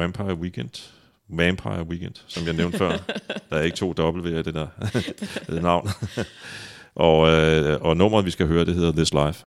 Vampire 0.00 0.34
Weekend. 0.34 0.92
Vampire 1.28 1.82
Weekend, 1.82 2.14
som 2.26 2.46
jeg 2.46 2.52
nævnte 2.54 2.78
før. 2.78 2.90
Der 3.50 3.56
er 3.56 3.62
ikke 3.62 3.76
to 3.76 3.94
W 3.98 4.36
af 4.36 4.44
det 4.44 4.54
der 4.54 4.66
det 5.54 5.62
navn. 5.62 5.88
og, 6.94 7.28
øh, 7.28 7.80
og 7.80 7.96
nummeret, 7.96 8.24
vi 8.24 8.30
skal 8.30 8.46
høre, 8.46 8.64
det 8.64 8.74
hedder 8.74 8.92
This 8.92 9.12
Life. 9.12 9.44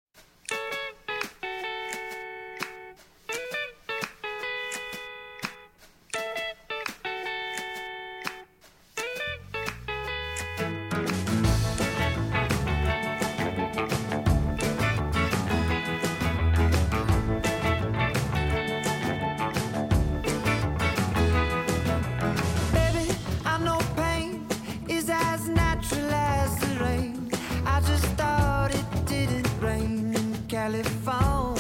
phone. 31.03 31.54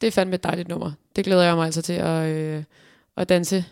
Det 0.00 0.06
er 0.06 0.10
fandme 0.10 0.34
et 0.34 0.44
dejligt 0.44 0.68
nummer. 0.68 0.92
Det 1.16 1.24
glæder 1.24 1.42
jeg 1.42 1.56
mig 1.56 1.64
altså 1.64 1.82
til 1.82 1.92
at, 1.92 2.28
øh, 2.28 2.64
at 3.16 3.28
danse 3.28 3.64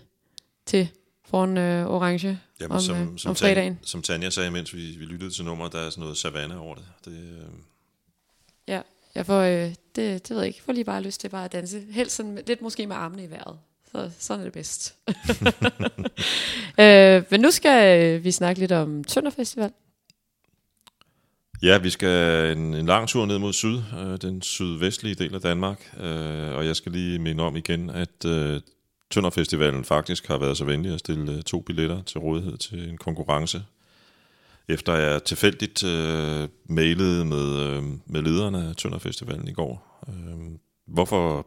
til 0.67 0.89
foran 1.25 1.57
øh, 1.57 1.87
Orange 1.87 2.41
Jamen, 2.61 2.73
om, 2.73 2.81
som, 2.81 2.97
øh, 2.97 3.19
som, 3.19 3.31
om 3.31 3.37
fredagen. 3.37 3.79
som 3.83 4.03
Tanja 4.03 4.31
sagde, 4.31 4.51
mens 4.51 4.75
vi, 4.75 4.81
vi 4.81 5.05
lyttede 5.05 5.31
til 5.31 5.45
nummeret, 5.45 5.73
der 5.73 5.79
er 5.79 5.91
sådan 5.91 6.03
noget 6.03 6.17
savanne 6.17 6.59
over 6.59 6.75
det. 6.75 6.85
det 7.05 7.13
øh, 7.13 7.49
Ja, 8.69 8.81
jeg 9.15 9.27
får, 9.27 9.41
øh, 9.41 9.69
det, 9.69 9.77
det 9.97 10.31
ved 10.31 10.39
jeg 10.39 10.47
ikke, 10.47 10.59
jeg 10.59 10.65
får 10.65 10.73
lige 10.73 10.85
bare 10.85 11.03
lyst 11.03 11.21
til 11.21 11.29
bare 11.29 11.45
at 11.45 11.53
danse. 11.53 11.83
Helst 11.91 12.17
sådan, 12.17 12.39
lidt 12.47 12.63
måske 12.63 12.87
med 12.87 12.97
armene 12.97 13.25
i 13.25 13.31
vejret. 13.31 13.59
Så, 13.93 14.11
sådan 14.19 14.41
er 14.41 14.45
det 14.45 14.53
bedst. 14.53 14.95
øh, 16.85 17.23
men 17.31 17.41
nu 17.41 17.51
skal 17.51 18.05
øh, 18.05 18.25
vi 18.25 18.31
snakke 18.31 18.61
lidt 18.61 18.73
om 18.73 19.05
Tønder 19.05 19.31
Festival. 19.31 19.73
Ja, 21.63 21.79
vi 21.79 21.91
skal 21.91 22.57
en, 22.57 22.75
en 22.75 22.87
lang 22.87 23.09
tur 23.09 23.27
ned 23.27 23.39
mod 23.39 23.53
syd, 23.53 23.79
øh, 23.99 24.19
den 24.23 24.43
sydvestlige 24.43 25.15
del 25.15 25.35
af 25.35 25.41
Danmark, 25.41 25.93
øh, 26.01 26.57
og 26.57 26.67
jeg 26.67 26.77
skal 26.77 26.93
lige 26.93 27.19
minde 27.19 27.43
om 27.43 27.57
igen, 27.57 27.91
at 27.91 28.25
øh, 28.27 28.61
Tønderfestivalen 29.11 29.85
faktisk 29.85 30.29
har 30.29 30.39
været 30.39 30.57
så 30.57 30.65
venlig 30.65 30.93
at 30.95 31.01
stille 31.01 31.33
øh, 31.33 31.43
to 31.43 31.61
billetter 31.61 32.03
til 32.03 32.21
rådighed 32.21 32.57
til 32.57 32.89
en 32.89 32.99
konkurrence. 32.99 33.63
Efter 34.69 34.95
jeg 34.95 35.25
tilfældigt 35.25 35.85
øh, 35.85 36.49
mailede 36.65 37.25
med, 37.25 37.59
øh, 37.59 37.83
med 38.07 38.23
lederne 38.23 38.69
af 38.69 38.77
Tønderfestivalen 38.77 39.49
i 39.49 39.53
går. 39.53 40.05
Øh, 40.09 40.59
hvorfor, 40.87 41.47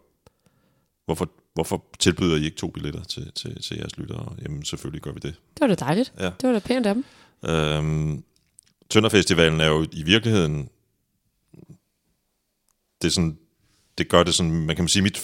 hvorfor, 1.05 1.29
hvorfor 1.53 1.85
tilbyder 1.99 2.35
I 2.35 2.45
ikke 2.45 2.57
to 2.57 2.67
billetter 2.67 3.03
til, 3.03 3.31
til, 3.35 3.61
til 3.61 3.77
jeres 3.77 3.97
lyttere? 3.97 4.35
Jamen 4.41 4.63
selvfølgelig 4.63 5.01
gør 5.01 5.11
vi 5.11 5.19
det. 5.19 5.35
Det 5.53 5.61
var 5.61 5.67
da 5.67 5.75
dejligt. 5.75 6.13
Ja. 6.19 6.25
Det 6.41 6.43
var 6.43 6.51
da 6.51 6.59
pænt 6.59 6.85
af 6.85 6.95
dem. 6.95 7.05
Øhm, 7.45 8.23
Tønderfestivalen 8.91 9.61
er 9.61 9.67
jo 9.67 9.87
i 9.91 10.03
virkeligheden, 10.03 10.69
det, 13.01 13.07
er 13.07 13.11
sådan, 13.11 13.37
det 13.97 14.09
gør 14.09 14.23
det 14.23 14.33
sådan, 14.33 14.51
man 14.51 14.75
kan 14.75 14.87
sige, 14.87 15.03
mit 15.03 15.17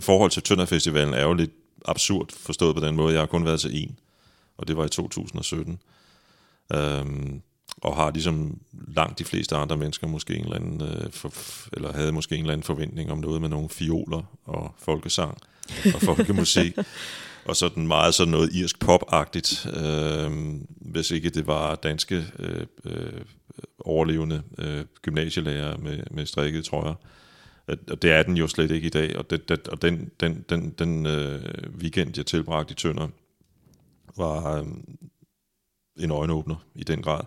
forhold 0.00 0.30
til 0.30 0.42
Tønderfestivalen 0.42 1.14
er 1.14 1.22
jo 1.22 1.32
lidt 1.32 1.50
absurd 1.84 2.32
forstået 2.32 2.76
på 2.76 2.86
den 2.86 2.96
måde. 2.96 3.12
Jeg 3.12 3.20
har 3.20 3.26
kun 3.26 3.44
været 3.44 3.60
til 3.60 3.82
en, 3.82 3.98
og 4.56 4.68
det 4.68 4.76
var 4.76 4.84
i 4.84 4.88
2017. 4.88 5.78
Øhm, 6.72 7.42
og 7.76 7.96
har 7.96 8.10
ligesom 8.10 8.60
langt 8.88 9.18
de 9.18 9.24
fleste 9.24 9.56
andre 9.56 9.76
mennesker 9.76 10.06
måske 10.06 10.34
en 10.34 10.44
eller 10.44 10.56
anden, 10.56 10.82
øh, 10.82 11.12
for, 11.12 11.32
eller 11.72 11.92
havde 11.92 12.12
måske 12.12 12.34
en 12.34 12.40
eller 12.40 12.52
anden 12.52 12.64
forventning 12.64 13.10
om 13.10 13.18
noget 13.18 13.40
med 13.40 13.48
nogle 13.48 13.68
fioler 13.68 14.22
og 14.44 14.74
folkesang 14.78 15.38
og 15.94 16.02
folkemusik. 16.02 16.76
og 17.44 17.56
sådan 17.56 17.86
meget 17.86 18.14
sådan 18.14 18.30
noget 18.30 18.54
irsk 18.54 18.80
popagtigt, 18.80 19.66
øh, 19.66 20.32
hvis 20.80 21.10
ikke 21.10 21.30
det 21.30 21.46
var 21.46 21.74
danske 21.74 22.26
øh, 22.38 22.66
øh, 22.84 23.20
overlevende 23.78 24.42
øh, 24.58 24.84
gymnasielærer 25.02 25.76
med, 25.76 26.02
med 26.10 26.26
strikkede 26.26 26.62
trøjer. 26.62 26.94
Og 27.66 28.02
det 28.02 28.12
er 28.12 28.22
den 28.22 28.36
jo 28.36 28.46
slet 28.46 28.70
ikke 28.70 28.86
i 28.86 28.90
dag, 28.90 29.16
og, 29.16 29.30
det, 29.30 29.48
det, 29.48 29.68
og 29.68 29.82
den, 29.82 30.10
den, 30.20 30.44
den, 30.48 30.70
den 30.70 31.06
øh, 31.06 31.42
weekend, 31.78 32.16
jeg 32.16 32.26
tilbragte 32.26 32.72
i 32.72 32.74
Tønder, 32.74 33.08
var 34.16 34.58
øh, 34.58 34.66
en 35.96 36.10
øjenåbner 36.10 36.56
i 36.74 36.84
den 36.84 37.02
grad. 37.02 37.20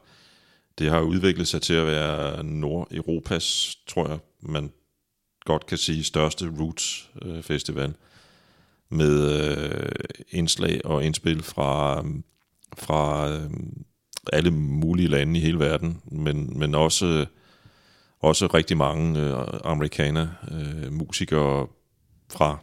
Det 0.80 0.90
har 0.90 1.02
udviklet 1.02 1.48
sig 1.48 1.62
til 1.62 1.74
at 1.74 1.88
være 1.88 2.44
Nordeuropas, 2.44 3.78
tror 3.88 4.10
jeg, 4.10 4.20
man 4.42 4.72
godt 5.46 5.66
kan 5.66 5.78
sige, 5.78 6.04
største 6.04 6.54
Roots 6.60 7.10
øh, 7.22 7.44
festival 7.44 7.94
med 8.90 9.42
øh, 9.42 9.90
indslag 10.30 10.86
og 10.86 11.04
indspil 11.04 11.44
fra, 11.44 12.04
fra 12.78 13.32
øh, 13.32 13.50
alle 14.34 14.52
mulige 14.52 15.08
lande 15.08 15.40
i 15.40 15.42
hele 15.42 15.60
verden, 15.60 16.02
men, 16.12 16.60
men 16.60 16.76
også, 16.76 17.26
også 18.20 18.48
rigtig 18.48 18.78
mange 18.78 19.20
øh, 19.20 19.38
amerikaner, 19.64 20.28
øh, 20.52 20.94
musikere 20.94 21.68
fra 22.30 22.58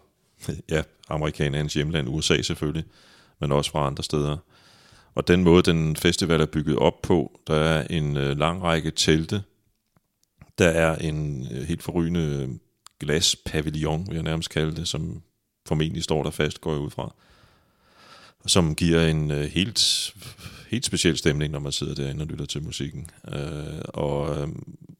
ja, 0.70 0.82
amerikanernes 1.08 1.74
hjemland, 1.74 2.08
USA 2.08 2.42
selvfølgelig, 2.42 2.84
men 3.40 3.52
også 3.52 3.70
fra 3.70 3.86
andre 3.86 4.04
steder. 4.04 4.36
Og 5.14 5.28
den 5.28 5.44
måde, 5.44 5.62
den 5.62 5.96
festival 5.96 6.40
er 6.40 6.46
bygget 6.46 6.76
op 6.76 7.02
på, 7.02 7.40
der 7.46 7.54
er 7.54 7.86
en 7.90 8.16
øh, 8.16 8.38
lang 8.38 8.62
række 8.62 8.90
telte, 8.90 9.42
der 10.58 10.68
er 10.68 10.96
en 10.96 11.48
øh, 11.52 11.62
helt 11.62 11.82
forrygende 11.82 12.20
øh, 12.20 12.48
glaspavillon, 13.00 14.06
vil 14.08 14.14
jeg 14.14 14.22
nærmest 14.22 14.50
kalde 14.50 14.76
det, 14.76 14.88
som 14.88 15.22
formentlig 15.66 16.02
står 16.02 16.22
der 16.22 16.30
fast, 16.30 16.60
går 16.60 16.72
jeg 16.72 16.80
ud 16.80 16.90
fra. 16.90 17.14
Som 18.46 18.74
giver 18.74 19.06
en 19.06 19.30
øh, 19.30 19.44
helt, 19.44 20.14
helt 20.70 20.84
speciel 20.84 21.16
stemning, 21.16 21.52
når 21.52 21.58
man 21.58 21.72
sidder 21.72 21.94
derinde 21.94 22.22
og 22.22 22.26
lytter 22.26 22.46
til 22.46 22.62
musikken. 22.62 23.10
Øh, 23.28 23.80
og 23.88 24.38
øh, 24.38 24.48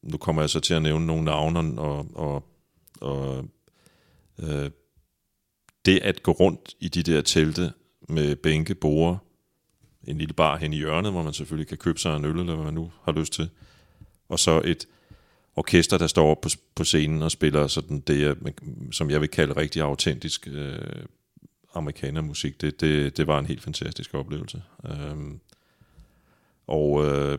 nu 0.03 0.17
kommer 0.17 0.43
jeg 0.43 0.51
så 0.51 0.61
til 0.61 0.75
at 0.75 0.83
nævne 0.83 1.07
nogle 1.07 1.25
navne, 1.25 1.81
og, 1.81 2.07
og, 2.15 2.45
og 3.01 3.49
øh, 4.39 4.71
det 5.85 5.99
at 5.99 6.23
gå 6.23 6.33
rundt 6.33 6.75
i 6.81 6.89
de 6.89 7.03
der 7.03 7.21
telte 7.21 7.73
med 8.09 8.37
bænke, 8.37 8.75
borde, 8.75 9.19
en 10.07 10.19
lille 10.19 10.35
bar 10.35 10.57
hen 10.57 10.73
i 10.73 10.77
hjørnet, 10.77 11.12
hvor 11.12 11.23
man 11.23 11.33
selvfølgelig 11.33 11.69
kan 11.69 11.79
købe 11.79 11.99
sig 11.99 12.17
en 12.17 12.25
øl, 12.25 12.39
eller 12.39 12.55
hvad 12.55 12.65
man 12.65 12.75
nu 12.75 12.93
har 13.03 13.12
lyst 13.12 13.33
til, 13.33 13.51
og 14.29 14.39
så 14.39 14.62
et 14.65 14.87
orkester, 15.57 15.98
der 15.98 16.07
står 16.07 16.34
på, 16.34 16.48
på 16.74 16.84
scenen 16.84 17.22
og 17.22 17.30
spiller 17.30 17.66
sådan 17.66 18.00
det, 18.00 18.20
jeg, 18.20 18.36
som 18.92 19.11
jeg 19.11 19.20
vil 19.20 19.28
kalde 19.28 19.57
rigtig 19.57 19.82
autentisk 19.82 20.48
øh, 20.50 20.78
amerikanermusik. 21.74 22.61
Det, 22.61 22.80
det, 22.80 23.16
det 23.16 23.26
var 23.26 23.38
en 23.38 23.46
helt 23.46 23.62
fantastisk 23.62 24.14
oplevelse. 24.14 24.62
Øhm, 24.86 25.40
og 26.66 27.07
øh, 27.07 27.38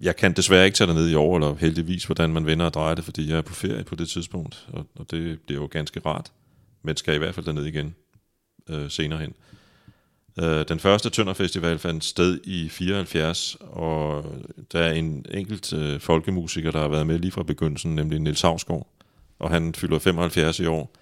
jeg 0.00 0.16
kan 0.16 0.32
desværre 0.32 0.64
ikke 0.64 0.76
tage 0.76 0.88
det 0.88 0.96
ned 0.96 1.10
i 1.10 1.14
år, 1.14 1.36
eller 1.36 1.54
heldigvis, 1.54 2.04
hvordan 2.04 2.30
man 2.32 2.46
vender 2.46 2.66
og 2.66 2.74
drejer 2.74 2.94
det, 2.94 3.04
fordi 3.04 3.28
jeg 3.28 3.38
er 3.38 3.42
på 3.42 3.54
ferie 3.54 3.84
på 3.84 3.94
det 3.94 4.08
tidspunkt, 4.08 4.68
og, 4.72 4.86
og 4.94 5.10
det 5.10 5.40
bliver 5.40 5.60
jo 5.60 5.68
ganske 5.70 6.00
rart, 6.00 6.32
men 6.82 6.96
skal 6.96 7.14
i 7.14 7.18
hvert 7.18 7.34
fald 7.34 7.46
derned 7.46 7.64
igen 7.64 7.94
øh, 8.68 8.90
senere 8.90 9.20
hen. 9.20 9.28
Øh, 9.30 9.59
Øh, 10.38 10.64
den 10.68 10.78
første 10.78 11.10
Tønderfestival 11.10 11.78
fandt 11.78 12.04
sted 12.04 12.40
i 12.44 12.68
74, 12.68 13.56
og 13.60 14.24
der 14.72 14.80
er 14.80 14.92
en 14.92 15.26
enkelt 15.30 15.72
øh, 15.72 16.00
folkemusiker, 16.00 16.70
der 16.70 16.80
har 16.80 16.88
været 16.88 17.06
med 17.06 17.18
lige 17.18 17.32
fra 17.32 17.42
begyndelsen, 17.42 17.94
nemlig 17.94 18.20
Nils 18.20 18.42
Havsgaard, 18.42 18.86
og 19.38 19.50
han 19.50 19.74
fylder 19.74 19.98
75 19.98 20.60
i 20.60 20.66
år. 20.66 20.92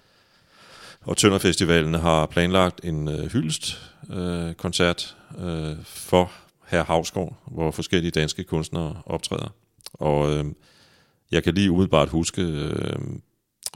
Og 1.01 1.17
Tønderfestivalen 1.17 1.93
har 1.93 2.25
planlagt 2.25 2.81
en 2.83 3.07
øh, 3.07 3.31
hyldest 3.31 3.91
øh, 4.09 4.53
koncert 4.53 5.17
øh, 5.39 5.75
for 5.83 6.31
herr 6.67 6.83
Havsgaard, 6.83 7.37
hvor 7.45 7.71
forskellige 7.71 8.11
danske 8.11 8.43
kunstnere 8.43 9.01
optræder. 9.05 9.53
Og 9.93 10.33
øh, 10.33 10.45
jeg 11.31 11.43
kan 11.43 11.53
lige 11.53 11.71
umiddelbart 11.71 12.09
huske 12.09 12.41
øh, 12.41 12.99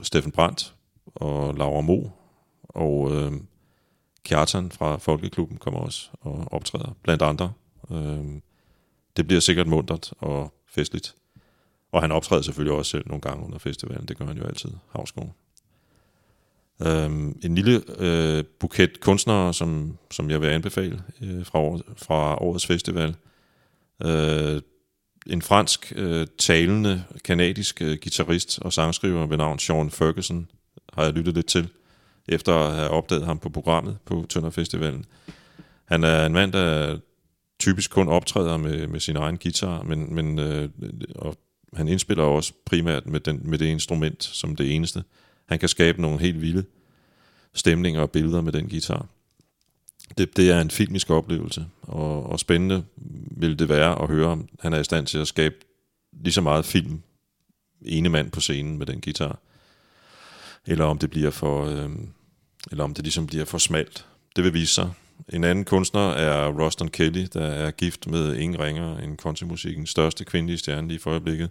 Steffen 0.02 0.32
Brandt 0.32 0.74
og 1.06 1.54
Laura 1.56 1.82
Mo 1.82 2.10
og 2.64 3.16
øh, 3.16 3.32
Kjartan 4.26 4.72
fra 4.72 4.98
Folkeklubben 4.98 5.58
kommer 5.58 5.80
også 5.80 6.10
og 6.22 6.48
optræder, 6.52 6.96
blandt 7.04 7.22
andre. 7.22 7.54
Øhm, 7.92 8.42
det 9.18 9.28
bliver 9.28 9.40
sikkert 9.40 9.68
muntert 9.68 10.14
og 10.20 10.54
festligt. 10.68 11.16
Og 11.92 12.02
han 12.02 12.12
optræder 12.12 12.42
selvfølgelig 12.42 12.78
også 12.78 12.92
selv 12.92 13.08
nogle 13.08 13.22
gange 13.22 13.46
under 13.46 13.60
festivalen, 13.60 14.06
det 14.08 14.18
gør 14.18 14.26
han 14.26 14.38
jo 14.38 14.44
altid, 14.44 14.70
Havsgaard. 14.92 15.36
Øhm, 16.82 17.40
en 17.44 17.56
lille 17.56 17.84
øh, 17.98 18.44
buket 18.60 19.00
kunstnere, 19.00 19.54
som, 19.54 19.98
som 20.12 20.30
jeg 20.30 20.42
vil 20.42 20.48
anbefale 20.48 21.04
øh, 21.22 21.46
fra, 21.46 21.60
år, 21.60 21.82
fra 21.98 22.42
årets 22.42 22.66
festival. 22.66 23.16
Øh, 24.06 24.62
en 25.28 25.42
fransk 25.42 25.94
øh, 25.96 26.28
talende, 26.38 27.04
kanadisk 27.24 27.82
øh, 27.82 27.98
guitarist 28.04 28.60
og 28.60 28.74
sangskriver 28.74 29.26
ved 29.26 29.38
navn 29.38 29.60
Sean 29.60 29.92
Ferguson 29.92 30.48
har 30.94 31.04
jeg 31.04 31.14
lyttet 31.14 31.34
lidt 31.34 31.46
til 31.46 31.70
efter 32.30 32.54
at 32.54 32.76
have 32.76 32.90
opdaget 32.90 33.26
ham 33.26 33.40
på 33.40 33.50
programmet 33.50 33.98
på 34.06 34.26
Tønder 34.30 34.50
Festivalen. 34.50 35.06
Han 35.86 36.04
er 36.04 36.26
en 36.26 36.34
mand, 36.34 36.52
der 36.52 36.98
typisk 37.60 37.92
kun 37.92 38.08
optræder 38.08 38.58
med, 38.58 38.88
med 38.88 39.00
sin 39.00 39.16
egen 39.16 39.38
guitar, 39.38 39.84
men, 39.84 40.16
men 40.16 40.40
øh, 40.40 40.70
og 41.16 41.38
han 41.76 41.88
indspiller 41.88 42.24
også 42.24 42.54
primært 42.66 43.06
med, 43.06 43.20
den, 43.20 43.42
med 43.44 43.58
det 43.58 43.66
instrument 43.66 44.24
som 44.24 44.56
det 44.56 44.76
eneste. 44.76 45.04
Han 45.46 45.60
kan 45.60 45.70
skabe 45.70 46.02
nogle 46.02 46.20
helt 46.20 46.42
vilde 46.42 46.64
stemninger 47.54 48.02
og 48.02 48.12
billeder 48.12 48.42
med 48.42 48.52
den 48.52 48.70
guitar. 48.70 49.06
Det, 50.18 50.38
det 50.38 50.52
er 50.52 50.62
en 50.62 50.72
filmisk 50.72 51.10
oplevelse, 51.10 51.66
og, 51.82 52.30
og 52.30 52.40
spændende 52.40 52.84
vil 53.32 53.60
det 53.60 53.70
være 53.70 54.02
at 54.02 54.08
høre, 54.08 54.28
om 54.28 54.48
han 54.60 54.74
er 54.74 54.80
i 54.80 54.84
stand 54.84 55.08
til 55.08 55.18
at 55.18 55.28
skabe 55.28 55.56
lige 56.12 56.34
så 56.34 56.42
meget 56.42 56.66
film 56.66 57.02
ene 57.82 58.10
mand 58.10 58.32
på 58.32 58.40
scenen 58.40 58.78
med 58.78 58.86
den 58.86 59.02
guitar 59.02 59.40
eller 60.68 60.86
om 60.86 60.98
det 60.98 61.10
bliver 61.10 61.32
for, 61.32 61.66
øh, 61.66 61.90
eller 62.72 62.84
om 62.84 62.94
det 62.94 63.04
ligesom 63.04 63.28
bliver 63.28 63.46
for 63.46 63.58
smalt. 63.58 64.08
Det 64.36 64.44
vil 64.44 64.54
vise 64.54 64.74
sig. 64.74 64.92
En 65.34 65.44
anden 65.44 65.66
kunstner 65.66 66.10
er 66.10 66.48
Roston 66.48 66.88
Kelly, 66.88 67.28
der 67.34 67.46
er 67.46 67.72
gift 67.72 68.08
med 68.08 68.36
ingen 68.36 68.60
ringer 68.60 68.98
end 68.98 69.18
countrymusikkens 69.18 69.90
største 69.90 70.26
kvindelige 70.26 70.58
stjerne 70.58 70.88
lige 70.88 71.00
for 71.00 71.10
øjeblikket, 71.10 71.50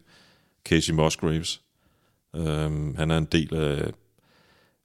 Casey 0.65 0.93
Musgraves. 0.93 1.63
Øh, 2.37 2.97
han 2.97 3.11
er 3.11 3.19
en 3.19 3.25
del 3.25 3.55
af, 3.55 3.91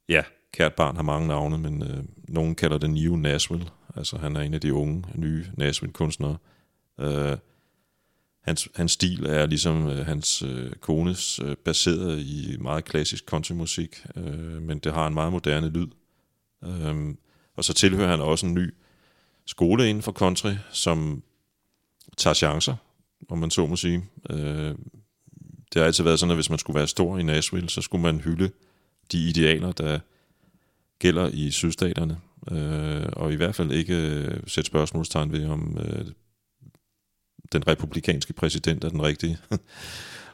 ja, 0.10 0.24
kært 0.54 0.74
barn 0.74 0.96
har 0.96 1.04
mange 1.04 1.28
navne, 1.28 1.58
men 1.58 1.84
øh, 1.84 2.04
nogen 2.28 2.56
kalder 2.56 2.78
det 2.78 2.90
New 2.90 3.16
Nashville. 3.16 3.66
Altså 3.96 4.18
han 4.18 4.36
er 4.36 4.42
en 4.42 4.54
af 4.54 4.62
de 4.62 4.74
unge, 4.74 5.04
nye 5.16 5.46
Nashville-kunstnere. 5.58 6.38
Øh, 7.00 7.38
hans, 8.48 8.70
hans 8.76 8.92
stil 8.92 9.26
er 9.26 9.46
ligesom 9.46 9.90
øh, 9.90 10.06
hans 10.06 10.42
øh, 10.42 10.72
kones 10.72 11.40
øh, 11.40 11.56
baseret 11.56 12.20
i 12.20 12.58
meget 12.60 12.86
klassisk 12.86 13.26
countrymusik, 13.26 14.06
øh, 14.16 14.62
men 14.62 14.80
det 14.80 14.94
har 14.94 15.08
en 15.08 15.14
meget 15.14 15.32
moderne 15.32 15.70
lyd. 15.70 15.88
Øh, 16.64 17.16
og 17.56 17.64
så 17.64 17.74
tilhører 17.74 18.10
han 18.10 18.20
også 18.20 18.46
en 18.46 18.54
ny 18.54 18.74
skole 19.46 19.90
inden 19.90 20.04
for 20.04 20.12
country, 20.12 20.54
som 20.72 21.24
tager 22.18 22.34
chancer, 22.34 22.76
om 23.30 23.38
man 23.38 23.52
så 23.52 23.66
må 23.66 23.76
sige. 23.76 24.04
Øh, 24.30 24.76
det 25.74 25.76
har 25.76 25.84
altid 25.84 26.04
været 26.04 26.20
sådan, 26.20 26.32
at 26.32 26.38
hvis 26.38 26.50
man 26.50 26.60
skulle 26.60 26.78
være 26.78 26.88
stor 26.88 27.18
i 27.18 27.24
Nashville, 27.24 27.70
så 27.70 27.82
skulle 27.82 28.02
man 28.02 28.20
hylde 28.20 28.52
de 29.12 29.30
idealer, 29.30 29.72
der 29.72 30.00
gælder 31.00 31.30
i 31.34 31.52
sydstaterne, 31.52 32.18
øh, 32.52 33.06
og 33.14 33.34
i 33.34 33.36
hvert 33.36 33.56
fald 33.56 33.72
ikke 33.72 33.96
øh, 33.96 34.40
sætte 34.48 34.68
spørgsmålstegn 34.68 35.32
ved, 35.32 35.46
om 35.46 35.78
øh, 35.82 36.06
den 37.54 37.68
republikanske 37.68 38.34
præsident 38.34 38.84
er 38.84 38.90
den 38.90 39.04
rigtige, 39.04 39.38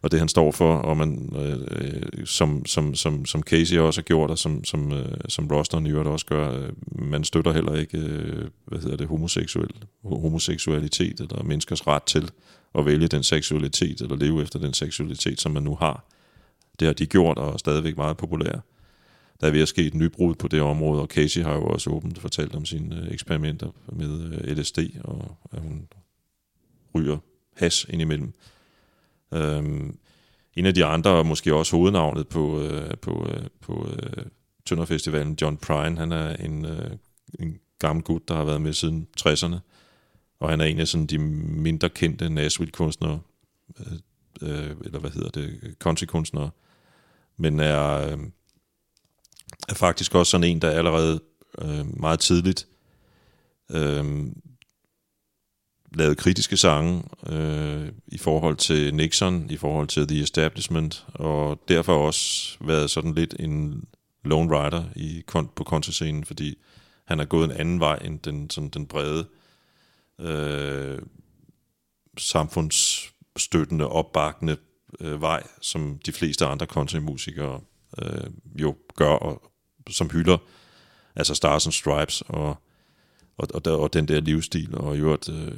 og 0.01 0.11
det 0.11 0.20
han 0.20 0.28
står 0.28 0.51
for, 0.51 0.76
og 0.76 0.97
man, 0.97 1.34
øh, 1.36 2.26
som, 2.26 2.66
som, 2.66 2.95
som, 2.95 3.26
som 3.26 3.43
Casey 3.43 3.78
også 3.78 4.01
har 4.01 4.03
gjort, 4.03 4.32
og 4.32 4.38
som, 4.38 4.64
som, 4.64 4.91
øh, 4.91 5.18
som 5.28 5.47
Roston 5.47 5.88
i 5.88 5.89
øvrigt 5.89 6.09
også 6.09 6.26
gør, 6.26 6.51
øh, 6.51 6.70
man 6.91 7.24
støtter 7.24 7.53
heller 7.53 7.76
ikke, 7.76 7.97
øh, 7.97 8.47
hvad 8.66 8.80
hedder 8.80 8.97
det, 8.97 9.07
homoseksuel, 9.07 9.70
homoseksualitet, 10.03 11.20
eller 11.20 11.43
menneskers 11.43 11.88
ret 11.88 12.03
til 12.03 12.32
at 12.76 12.86
vælge 12.86 13.07
den 13.07 13.24
seksualitet, 13.24 14.01
eller 14.01 14.16
leve 14.16 14.41
efter 14.41 14.59
den 14.59 14.74
seksualitet, 14.74 15.41
som 15.41 15.51
man 15.51 15.64
nu 15.64 15.76
har. 15.76 16.05
Det 16.80 16.86
har 16.86 16.93
de 16.93 17.05
gjort, 17.05 17.38
og 17.38 17.53
er 17.53 17.57
stadigvæk 17.57 17.97
meget 17.97 18.18
populære. 18.18 18.61
Der 19.41 19.47
er 19.47 19.51
ved 19.51 19.61
at 19.61 19.68
ske 19.68 19.82
et 19.82 19.93
nybrud 19.93 20.36
på 20.36 20.47
det 20.47 20.61
område, 20.61 21.01
og 21.01 21.07
Casey 21.07 21.41
har 21.41 21.53
jo 21.53 21.64
også 21.66 21.89
åbent 21.89 22.20
fortalt 22.20 22.55
om 22.55 22.66
sine 22.66 22.95
øh, 22.95 23.14
eksperimenter 23.14 23.70
med 23.91 24.32
øh, 24.32 24.57
LSD, 24.57 24.80
og 25.03 25.38
at 25.51 25.61
hun 25.61 25.88
ryger 26.96 27.18
has 27.56 27.86
indimellem. 27.89 28.34
Øhm, 29.34 29.98
en 30.56 30.66
af 30.66 30.74
de 30.74 30.86
andre, 30.86 31.10
og 31.10 31.26
måske 31.26 31.56
også 31.56 31.76
hovednavnet 31.76 32.28
på, 32.28 32.62
øh, 32.62 32.98
på, 32.98 33.28
øh, 33.30 33.44
på 33.62 33.89
øh, 33.89 34.26
Tønderfestivalen, 34.66 35.38
John 35.41 35.58
Prine, 35.58 35.98
han 35.98 36.12
er 36.12 36.36
en, 36.36 36.66
øh, 36.66 36.91
en 37.39 37.60
gammel 37.80 38.04
gut, 38.04 38.28
der 38.28 38.36
har 38.36 38.44
været 38.44 38.62
med 38.62 38.74
siden 38.74 39.08
60'erne, 39.22 39.56
og 40.39 40.50
han 40.50 40.62
er 40.62 40.66
en 40.66 40.80
af 40.80 40.88
sådan 40.88 41.08
de 41.08 41.18
mindre 41.18 41.89
kendte 41.89 42.30
Nashville-kunstnere, 42.30 43.20
øh, 43.80 43.94
øh, 44.41 44.76
eller 44.86 45.00
hvad 45.00 45.12
hedder 45.12 45.30
det, 45.30 45.76
country-kunstnere, 45.80 46.50
men 47.38 47.60
er, 47.60 48.12
øh, 48.12 48.18
er 49.70 49.74
faktisk 49.74 50.16
også 50.16 50.30
sådan 50.30 50.48
en, 50.48 50.62
der 50.62 50.70
allerede 50.70 51.20
øh, 51.62 52.00
meget 52.00 52.20
tidligt 52.20 52.68
øh, 53.72 54.26
lavet 55.94 56.18
kritiske 56.18 56.58
sange 56.58 57.04
øh, 57.30 57.88
i 58.08 58.18
forhold 58.18 58.56
til 58.56 58.94
Nixon, 58.94 59.50
i 59.50 59.58
forhold 59.58 59.88
til 59.88 60.08
The 60.08 60.22
Establishment, 60.22 61.06
og 61.14 61.60
derfor 61.68 62.08
også 62.08 62.58
været 62.62 62.89
sådan 62.89 63.14
lidt 63.14 63.36
en 63.39 63.84
lone 64.26 64.60
rider 64.60 64.84
i, 64.96 65.24
på 65.56 65.64
countryscenen, 65.64 66.26
fordi 66.26 66.58
han 67.06 67.20
har 67.20 67.26
gået 67.26 67.46
en 67.46 67.52
anden 67.52 67.80
vej 67.80 68.00
end 68.06 68.20
den, 68.20 68.50
sådan 68.50 68.70
den 68.70 68.88
brede 68.88 69.28
øh, 70.20 71.00
samfundsstøttende, 72.18 73.88
opbakkende 73.88 74.58
øh, 75.00 75.22
vej, 75.22 75.44
som 75.62 76.00
de 76.06 76.12
fleste 76.12 76.46
andre 76.46 76.66
countrymusikere 76.66 77.62
øh, 78.02 78.30
jo 78.62 78.76
gør, 78.96 79.12
og 79.12 79.52
som 79.89 80.10
hylder 80.10 80.38
altså 81.16 81.36
Stars 81.36 81.66
and 81.66 81.74
Stripes 81.74 82.22
og, 82.22 82.58
og, 83.38 83.48
og, 83.54 83.66
der, 83.66 83.72
og 83.72 83.94
den 83.94 84.08
der 84.08 84.20
livsstil, 84.20 84.76
og 84.76 84.96
i 84.96 85.00
øvrigt 85.00 85.30
øh, 85.30 85.58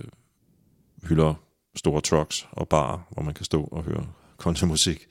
hylder 1.07 1.33
store 1.75 2.01
trucks 2.01 2.47
og 2.51 2.69
bar, 2.69 3.07
hvor 3.11 3.23
man 3.23 3.33
kan 3.33 3.45
stå 3.45 3.63
og 3.63 3.83
høre 3.83 4.07
countrymusik. 4.37 5.07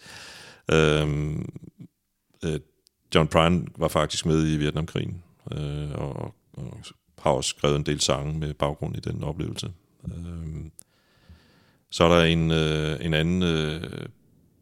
Øhm, 0.72 1.53
øh, 2.45 2.61
John 3.14 3.28
Prine 3.28 3.66
var 3.76 3.88
faktisk 3.88 4.26
med 4.26 4.53
i 4.53 4.57
Vietnamkrigen, 4.57 5.22
øh, 5.53 5.90
og, 5.90 6.34
og 6.53 6.78
har 7.18 7.30
også 7.30 7.49
skrevet 7.49 7.76
en 7.76 7.86
del 7.86 8.01
sange 8.01 8.38
med 8.38 8.55
baggrund 8.55 8.97
i 8.97 9.01
den 9.01 9.24
oplevelse. 9.24 9.72
Øhm, 10.05 10.72
så 11.90 12.05
er 12.05 12.09
der 12.09 12.24
en, 12.24 12.51
øh, 12.51 13.05
en 13.07 13.14
anden 13.14 13.42
øh, 13.42 14.07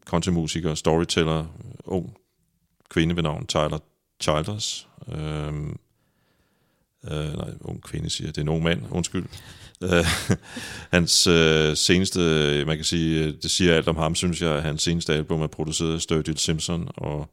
countrymusiker, 0.05 0.75
storyteller, 0.75 1.45
ung 1.85 2.17
kvinde 2.89 3.15
ved 3.15 3.23
navn 3.23 3.47
Tyler 3.47 3.79
Childers. 4.21 4.89
Øhm, 5.07 5.79
øh, 7.11 7.33
nej, 7.37 7.53
ung 7.61 7.83
kvinde 7.83 8.09
siger, 8.09 8.27
det 8.27 8.37
er 8.37 8.41
en 8.41 8.49
ung 8.49 8.63
mand, 8.63 8.81
undskyld. 8.91 9.25
Øh, 9.83 10.05
hans 10.97 11.27
øh, 11.27 11.77
seneste, 11.77 12.19
man 12.67 12.75
kan 12.77 12.85
sige, 12.85 13.25
øh, 13.25 13.33
det 13.41 13.51
siger 13.51 13.75
alt 13.75 13.87
om 13.87 13.95
ham, 13.95 14.15
synes 14.15 14.41
jeg, 14.41 14.51
at 14.55 14.63
hans 14.63 14.81
seneste 14.81 15.13
album 15.13 15.41
er 15.41 15.47
produceret 15.47 15.93
af 15.93 16.01
Sturgill 16.01 16.37
Simpson, 16.37 16.89
og 16.95 17.29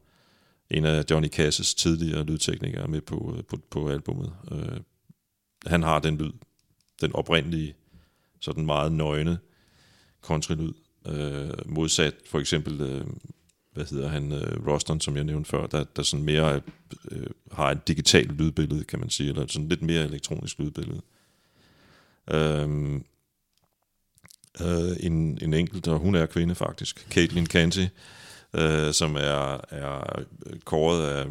en 0.71 0.85
af 0.85 1.03
Johnny 1.11 1.29
Casses 1.29 1.75
tidligere 1.75 2.23
lydteknikere 2.23 2.87
med 2.87 3.01
på, 3.01 3.35
øh, 3.37 3.43
på, 3.43 3.57
på 3.71 3.89
albumet. 3.89 4.33
Øh, 4.51 4.79
han 5.65 5.83
har 5.83 5.99
den 5.99 6.17
lyd, 6.17 6.31
den 7.01 7.15
oprindelige, 7.15 7.75
sådan 8.39 8.65
meget 8.65 8.91
nøgne 8.91 9.37
countrylyd, 10.21 10.73
øh, 11.07 11.49
modsat 11.65 12.15
for 12.25 12.39
eksempel, 12.39 12.81
øh, 12.81 13.05
hvad 13.73 13.85
hedder 13.85 14.07
han, 14.07 14.31
øh, 14.31 14.67
Roston, 14.67 15.01
som 15.01 15.15
jeg 15.15 15.23
nævnte 15.23 15.49
før, 15.49 15.67
der, 15.67 15.83
der 15.83 16.03
sådan 16.03 16.25
mere 16.25 16.61
øh, 17.11 17.27
har 17.51 17.71
et 17.71 17.87
digitalt 17.87 18.31
lydbillede, 18.31 18.83
kan 18.83 18.99
man 18.99 19.09
sige, 19.09 19.29
eller 19.29 19.47
sådan 19.47 19.69
lidt 19.69 19.81
mere 19.81 20.03
elektronisk 20.03 20.59
lydbillede. 20.59 21.01
Øhm, 22.31 23.05
øh, 24.61 24.97
en, 24.99 25.37
en 25.41 25.53
enkelt, 25.53 25.87
og 25.87 25.99
hun 25.99 26.15
er 26.15 26.25
kvinde 26.25 26.55
faktisk, 26.55 27.07
Caitlin 27.09 27.45
Canty, 27.45 27.85
øh, 28.53 28.93
som 28.93 29.15
er, 29.15 29.61
er 29.69 30.23
kåret 30.65 31.07
af 31.07 31.25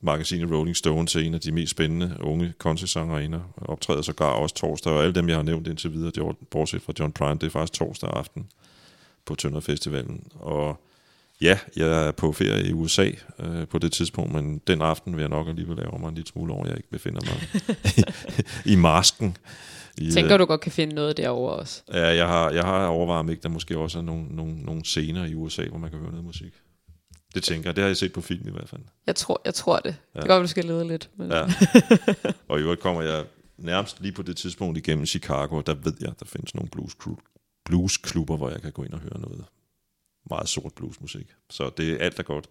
magasinet 0.00 0.50
Rolling 0.50 0.76
Stone 0.76 1.06
til 1.06 1.26
en 1.26 1.34
af 1.34 1.40
de 1.40 1.52
mest 1.52 1.70
spændende 1.70 2.16
unge 2.20 2.52
country-sangerinder, 2.58 3.40
optræder 3.56 4.02
sågar 4.02 4.30
også 4.30 4.54
torsdag, 4.54 4.92
og 4.92 5.02
alle 5.02 5.14
dem, 5.14 5.28
jeg 5.28 5.36
har 5.36 5.42
nævnt 5.42 5.66
indtil 5.66 5.92
videre, 5.92 6.34
bortset 6.50 6.82
fra 6.82 6.92
John 6.98 7.12
Prine, 7.12 7.38
det 7.38 7.46
er 7.46 7.50
faktisk 7.50 7.72
torsdag 7.72 8.10
aften 8.10 8.46
på 9.24 9.34
Tønder 9.34 9.60
Festivalen. 9.60 10.26
Og 10.34 10.80
ja, 11.40 11.58
jeg 11.76 12.06
er 12.06 12.10
på 12.10 12.32
ferie 12.32 12.68
i 12.68 12.72
USA 12.72 13.10
øh, 13.38 13.66
på 13.66 13.78
det 13.78 13.92
tidspunkt, 13.92 14.32
men 14.32 14.60
den 14.66 14.82
aften 14.82 15.16
vil 15.16 15.20
jeg 15.20 15.28
nok 15.28 15.48
alligevel 15.48 15.76
lave 15.76 15.98
mig 16.00 16.08
en 16.08 16.14
lille 16.14 16.28
smule 16.28 16.52
over, 16.52 16.66
jeg 16.66 16.76
ikke 16.76 16.90
befinder 16.90 17.20
mig 17.26 17.64
i, 18.66 18.72
i 18.72 18.76
masken. 18.76 19.36
I, 19.98 20.10
Tænker 20.10 20.36
du 20.36 20.44
godt 20.44 20.60
kan 20.60 20.72
finde 20.72 20.94
noget 20.94 21.16
derovre 21.16 21.54
også? 21.54 21.82
Ja, 21.92 22.06
jeg 22.06 22.28
har, 22.28 22.50
jeg 22.50 22.64
har 22.64 22.86
overvejet, 22.86 23.20
om 23.20 23.30
ikke 23.30 23.42
der 23.42 23.48
måske 23.48 23.78
også 23.78 23.98
er 23.98 24.02
nogle, 24.02 24.26
nogle, 24.30 24.62
nogle 24.62 24.84
scener 24.84 25.24
i 25.24 25.34
USA, 25.34 25.64
hvor 25.68 25.78
man 25.78 25.90
kan 25.90 25.98
høre 25.98 26.10
noget 26.10 26.24
musik. 26.24 26.52
Det 27.34 27.42
tænker 27.42 27.68
jeg. 27.68 27.76
Det 27.76 27.82
har 27.82 27.88
jeg 27.88 27.96
set 27.96 28.12
på 28.12 28.20
film 28.20 28.48
i 28.48 28.50
hvert 28.50 28.68
fald. 28.68 28.82
Jeg 29.06 29.16
tror, 29.16 29.40
jeg 29.44 29.54
tror 29.54 29.78
det. 29.78 29.96
Ja. 30.14 30.20
Det 30.20 30.28
går, 30.28 30.38
du 30.38 30.46
skal 30.46 30.64
lede 30.64 30.88
lidt. 30.88 31.10
Men... 31.16 31.30
Ja. 31.30 31.46
og 32.48 32.58
i 32.58 32.62
øvrigt 32.62 32.80
kommer 32.80 33.02
jeg 33.02 33.24
nærmest 33.56 34.00
lige 34.00 34.12
på 34.12 34.22
det 34.22 34.36
tidspunkt 34.36 34.78
igennem 34.78 35.06
Chicago, 35.06 35.60
der 35.60 35.74
ved 35.74 35.94
jeg, 36.00 36.12
der 36.20 36.26
findes 36.26 36.54
nogle 36.54 36.70
blues 36.70 36.96
bluesklubber, 37.64 38.36
hvor 38.36 38.50
jeg 38.50 38.62
kan 38.62 38.72
gå 38.72 38.82
ind 38.82 38.92
og 38.92 39.00
høre 39.00 39.20
noget 39.20 39.44
meget 40.30 40.48
sort 40.48 40.72
bluesmusik. 40.74 41.26
Så 41.50 41.70
det 41.76 41.92
er 41.92 41.98
alt 41.98 42.18
er 42.18 42.22
godt. 42.22 42.48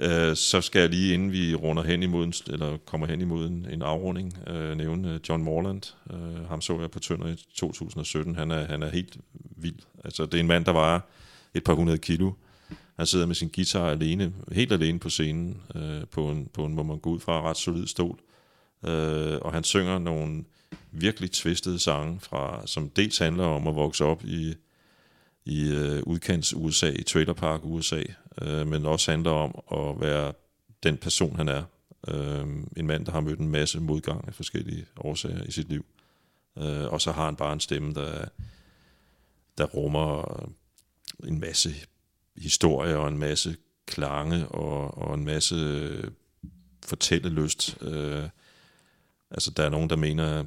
Øh, 0.00 0.36
så 0.36 0.60
skal 0.60 0.80
jeg 0.80 0.90
lige, 0.90 1.14
inden 1.14 1.32
vi 1.32 1.54
runder 1.54 1.82
hen 1.82 2.02
imod 2.02 2.24
en, 2.24 2.34
eller 2.46 2.76
kommer 2.76 3.06
hen 3.06 3.20
imod 3.20 3.46
en, 3.46 3.66
en 3.70 3.82
afrunding, 3.82 4.38
øh, 4.46 4.76
nævne 4.76 5.14
øh, 5.14 5.20
John 5.28 5.42
Morland. 5.42 5.82
Øh, 6.10 6.48
ham 6.48 6.60
så 6.60 6.80
jeg 6.80 6.90
på 6.90 6.98
Tønder 6.98 7.26
i 7.26 7.36
2017. 7.54 8.34
Han 8.34 8.50
er, 8.50 8.66
han 8.66 8.82
er 8.82 8.90
helt 8.90 9.16
vild. 9.56 9.78
Altså, 10.04 10.26
det 10.26 10.34
er 10.34 10.40
en 10.40 10.46
mand, 10.46 10.64
der 10.64 10.72
vejer 10.72 11.00
et 11.54 11.64
par 11.64 11.74
hundrede 11.74 11.98
kilo. 11.98 12.32
Han 12.96 13.06
sidder 13.06 13.26
med 13.26 13.34
sin 13.34 13.50
guitar 13.54 13.90
alene, 13.90 14.32
helt 14.52 14.72
alene 14.72 14.98
på 14.98 15.08
scenen, 15.08 15.62
øh, 15.74 16.06
på, 16.10 16.30
en, 16.30 16.48
på 16.52 16.64
en, 16.64 16.74
må 16.74 16.82
man 16.82 16.98
gå 16.98 17.10
ud 17.10 17.20
fra, 17.20 17.42
ret 17.42 17.56
solid 17.56 17.86
stol. 17.86 18.18
Øh, 18.86 19.38
og 19.42 19.52
han 19.52 19.64
synger 19.64 19.98
nogle 19.98 20.44
virkelig 20.92 21.30
tvistede 21.30 21.78
sange, 21.78 22.20
fra, 22.20 22.62
som 22.66 22.90
dels 22.90 23.18
handler 23.18 23.44
om 23.44 23.66
at 23.66 23.74
vokse 23.74 24.04
op 24.04 24.24
i, 24.24 24.54
i 25.44 25.68
øh, 25.68 26.02
udkants 26.02 26.54
USA, 26.54 26.88
i 26.88 27.02
trailerpark 27.02 27.60
USA, 27.64 28.02
øh, 28.42 28.66
men 28.66 28.86
også 28.86 29.10
handler 29.10 29.30
om 29.30 29.62
at 29.72 30.00
være 30.00 30.32
den 30.82 30.96
person, 30.96 31.36
han 31.36 31.48
er. 31.48 31.62
Øh, 32.08 32.46
en 32.76 32.86
mand, 32.86 33.06
der 33.06 33.12
har 33.12 33.20
mødt 33.20 33.40
en 33.40 33.50
masse 33.50 33.80
modgang 33.80 34.28
af 34.28 34.34
forskellige 34.34 34.86
årsager 34.96 35.44
i 35.44 35.50
sit 35.50 35.68
liv. 35.68 35.84
Øh, 36.58 36.84
og 36.84 37.00
så 37.00 37.12
har 37.12 37.24
han 37.24 37.36
bare 37.36 37.52
en 37.52 37.60
stemme, 37.60 37.94
der, 37.94 38.24
der 39.58 39.64
rummer 39.64 40.50
en 41.24 41.40
masse 41.40 41.74
historie 42.36 42.96
og 42.96 43.08
en 43.08 43.18
masse 43.18 43.56
klange 43.86 44.48
og, 44.48 44.98
og 44.98 45.14
en 45.14 45.24
masse 45.24 45.56
fortællelyst. 46.86 47.78
Øh, 47.80 48.28
altså, 49.30 49.50
der 49.50 49.64
er 49.64 49.68
nogen, 49.68 49.90
der 49.90 49.96
mener, 49.96 50.44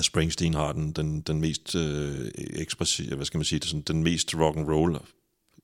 Springsteen 0.00 0.54
har 0.54 0.72
den, 0.72 0.92
den, 0.92 1.20
den 1.20 1.40
mest 1.40 1.74
øh, 1.74 2.30
ekspressive, 2.36 3.16
hvad 3.16 3.26
skal 3.26 3.38
man 3.38 3.44
sige, 3.44 3.58
det, 3.58 3.68
sådan, 3.68 3.82
den 3.82 4.02
mest 4.02 4.34
rock 4.34 4.56
and 4.56 4.68
roll 4.68 4.98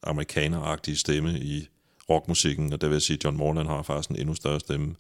amerikaneragtige 0.03 0.97
stemme 0.97 1.40
i 1.40 1.69
rockmusikken, 2.11 2.73
og 2.73 2.81
der 2.81 2.89
vil 2.89 2.94
jeg 2.94 3.03
sige, 3.03 3.16
at 3.16 3.24
John 3.24 3.36
Morland 3.36 3.69
har 3.69 3.82
faktisk 3.82 4.11
en 4.11 4.16
endnu 4.16 4.35
større 4.35 4.61
stemme. 4.61 4.94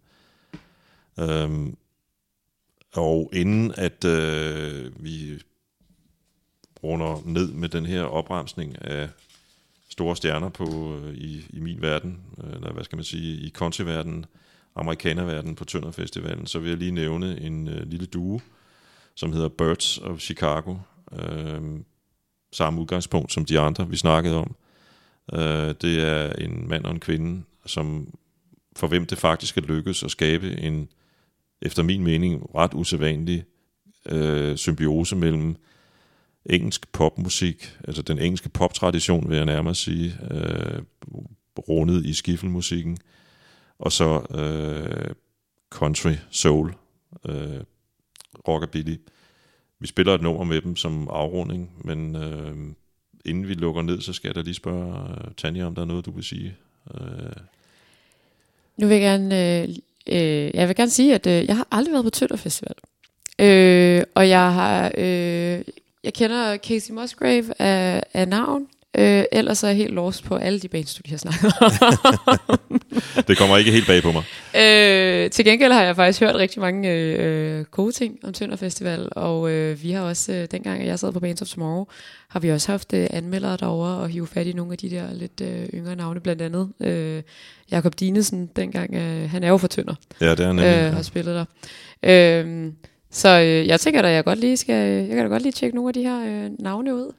Øhm, 1.20 1.76
og 2.94 3.30
inden 3.32 3.72
at 3.76 4.04
øh, 4.04 5.04
vi 5.04 5.42
runder 6.82 7.22
ned 7.24 7.52
med 7.52 7.68
den 7.68 7.86
her 7.86 8.02
opremsning 8.02 8.84
af 8.84 9.08
store 9.88 10.16
stjerner 10.16 10.48
på 10.48 10.96
øh, 10.96 11.14
i, 11.14 11.46
i 11.50 11.60
min 11.60 11.82
verden, 11.82 12.20
øh, 12.44 12.52
eller 12.52 12.72
hvad 12.72 12.84
skal 12.84 12.96
man 12.96 13.04
sige, 13.04 13.36
i 13.36 13.50
countryverdenen, 13.50 14.26
amerikanerverdenen 14.74 15.54
på 15.54 15.64
Tønderfestivalen, 15.64 16.46
så 16.46 16.58
vil 16.58 16.68
jeg 16.68 16.78
lige 16.78 16.90
nævne 16.90 17.40
en 17.40 17.68
øh, 17.68 17.86
lille 17.86 18.06
duo, 18.06 18.40
som 19.14 19.32
hedder 19.32 19.48
Birds 19.48 19.98
of 19.98 20.18
Chicago. 20.18 20.76
Øh, 21.12 21.62
samme 22.52 22.80
udgangspunkt 22.80 23.32
som 23.32 23.44
de 23.44 23.60
andre, 23.60 23.88
vi 23.88 23.96
snakkede 23.96 24.36
om. 24.36 24.56
Øh, 25.32 25.74
det 25.82 26.04
er 26.08 26.32
en 26.32 26.68
mand 26.68 26.84
og 26.84 26.90
en 26.90 27.00
kvinde, 27.00 27.42
som 27.66 28.14
for 28.76 28.86
hvem 28.86 29.06
det 29.06 29.18
faktisk 29.18 29.56
er 29.56 29.60
lykkedes 29.60 30.02
at 30.02 30.10
skabe 30.10 30.60
en, 30.60 30.88
efter 31.62 31.82
min 31.82 32.04
mening, 32.04 32.54
ret 32.54 32.74
usædvanlig 32.74 33.44
øh, 34.06 34.56
symbiose 34.56 35.16
mellem 35.16 35.56
engelsk 36.46 36.92
popmusik, 36.92 37.76
altså 37.84 38.02
den 38.02 38.18
engelske 38.18 38.48
poptradition, 38.48 39.28
vil 39.28 39.36
jeg 39.36 39.46
nærmere 39.46 39.74
sige, 39.74 40.18
øh, 40.30 40.82
rundet 41.68 42.06
i 42.06 42.12
skiffelmusikken, 42.12 42.98
og 43.78 43.92
så 43.92 44.26
øh, 44.30 45.14
country, 45.70 46.12
soul, 46.30 46.74
øh, 47.28 47.60
rockabilly. 48.48 48.96
Vi 49.78 49.86
spiller 49.86 50.14
et 50.14 50.22
nummer 50.22 50.44
med 50.44 50.60
dem 50.60 50.76
som 50.76 51.08
afrunding, 51.08 51.70
men 51.84 52.16
øh, 52.16 52.56
inden 53.24 53.48
vi 53.48 53.54
lukker 53.54 53.82
ned, 53.82 54.00
så 54.00 54.12
skal 54.12 54.28
jeg 54.28 54.34
da 54.34 54.40
lige 54.40 54.54
spørge 54.54 54.92
uh, 54.92 55.32
Tanja, 55.36 55.64
om 55.64 55.74
der 55.74 55.82
er 55.82 55.86
noget, 55.86 56.06
du 56.06 56.10
vil 56.10 56.24
sige. 56.24 56.56
Uh... 56.90 57.00
Nu 58.76 58.86
vil 58.86 58.94
jeg 58.94 59.02
gerne, 59.02 59.62
øh, 59.62 59.68
øh, 60.06 60.50
jeg 60.54 60.68
vil 60.68 60.76
gerne 60.76 60.90
sige, 60.90 61.14
at 61.14 61.26
øh, 61.26 61.46
jeg 61.46 61.56
har 61.56 61.68
aldrig 61.70 61.92
været 61.92 62.04
på 62.04 62.10
Tønder 62.10 62.36
Festival. 62.36 62.74
Øh, 63.38 64.02
og 64.14 64.28
jeg 64.28 64.52
har, 64.52 64.92
øh, 64.98 65.64
jeg 66.04 66.14
kender 66.14 66.56
Casey 66.56 66.92
Musgrave 66.92 67.62
af, 67.62 68.02
af 68.14 68.28
navn. 68.28 68.68
Øh, 68.98 69.24
ellers 69.32 69.62
er 69.62 69.68
jeg 69.68 69.76
helt 69.76 69.94
lost 69.94 70.24
på 70.24 70.36
alle 70.36 70.58
de 70.60 70.68
lige 70.68 71.10
har 71.10 71.16
snakket 71.16 71.52
om. 72.58 72.80
det 73.28 73.38
kommer 73.38 73.56
ikke 73.56 73.70
helt 73.70 73.86
bag 73.86 74.02
på 74.02 74.12
mig. 74.12 74.22
øh, 74.62 75.30
til 75.30 75.44
gengæld 75.44 75.72
har 75.72 75.82
jeg 75.82 75.96
faktisk 75.96 76.20
hørt 76.20 76.34
rigtig 76.34 76.60
mange 76.60 76.90
øh, 76.92 77.64
gode 77.64 77.92
ting 77.92 78.18
om 78.24 78.32
Tønder 78.32 78.56
Festival, 78.56 79.08
og 79.12 79.50
øh, 79.50 79.82
vi 79.82 79.90
har 79.90 80.02
også, 80.02 80.32
øh, 80.32 80.46
dengang 80.50 80.86
jeg 80.86 80.98
sad 80.98 81.12
på 81.12 81.20
Bands 81.20 81.42
of 81.42 81.48
Tomorrow, 81.48 81.84
har 82.28 82.40
vi 82.40 82.50
også 82.50 82.72
haft 82.72 82.92
øh, 82.94 83.06
anmeldere 83.10 83.56
derovre 83.56 83.96
og 83.96 84.08
hive 84.08 84.26
fat 84.26 84.46
i 84.46 84.52
nogle 84.52 84.72
af 84.72 84.78
de 84.78 84.90
der 84.90 85.14
lidt 85.14 85.40
øh, 85.42 85.68
yngre 85.74 85.96
navne, 85.96 86.20
blandt 86.20 86.42
andet 86.42 86.68
øh, 86.80 87.22
Jakob 87.70 88.00
Dinesen, 88.00 88.50
dengang, 88.56 88.94
øh, 88.94 89.30
han 89.30 89.44
er 89.44 89.48
jo 89.48 89.56
fra 89.56 89.68
Tønder, 89.68 89.94
Ja, 90.20 90.30
det 90.30 90.40
er 90.40 90.46
nemlig. 90.46 90.64
øh, 90.64 90.72
ja. 90.72 90.90
har 90.90 91.02
spillet 91.02 91.34
der. 91.34 91.44
Øh, 92.42 92.72
så 93.10 93.28
øh, 93.40 93.66
jeg 93.66 93.80
tænker 93.80 94.02
da, 94.02 94.08
jeg 94.10 94.24
godt 94.24 94.38
lige 94.38 94.56
skal, 94.56 94.74
jeg 94.90 95.08
kan 95.08 95.18
da 95.18 95.24
godt 95.24 95.42
lige 95.42 95.52
tjekke 95.52 95.74
nogle 95.76 95.88
af 95.90 95.94
de 95.94 96.02
her 96.02 96.44
øh, 96.44 96.50
navne 96.58 96.94
ud. 96.94 97.12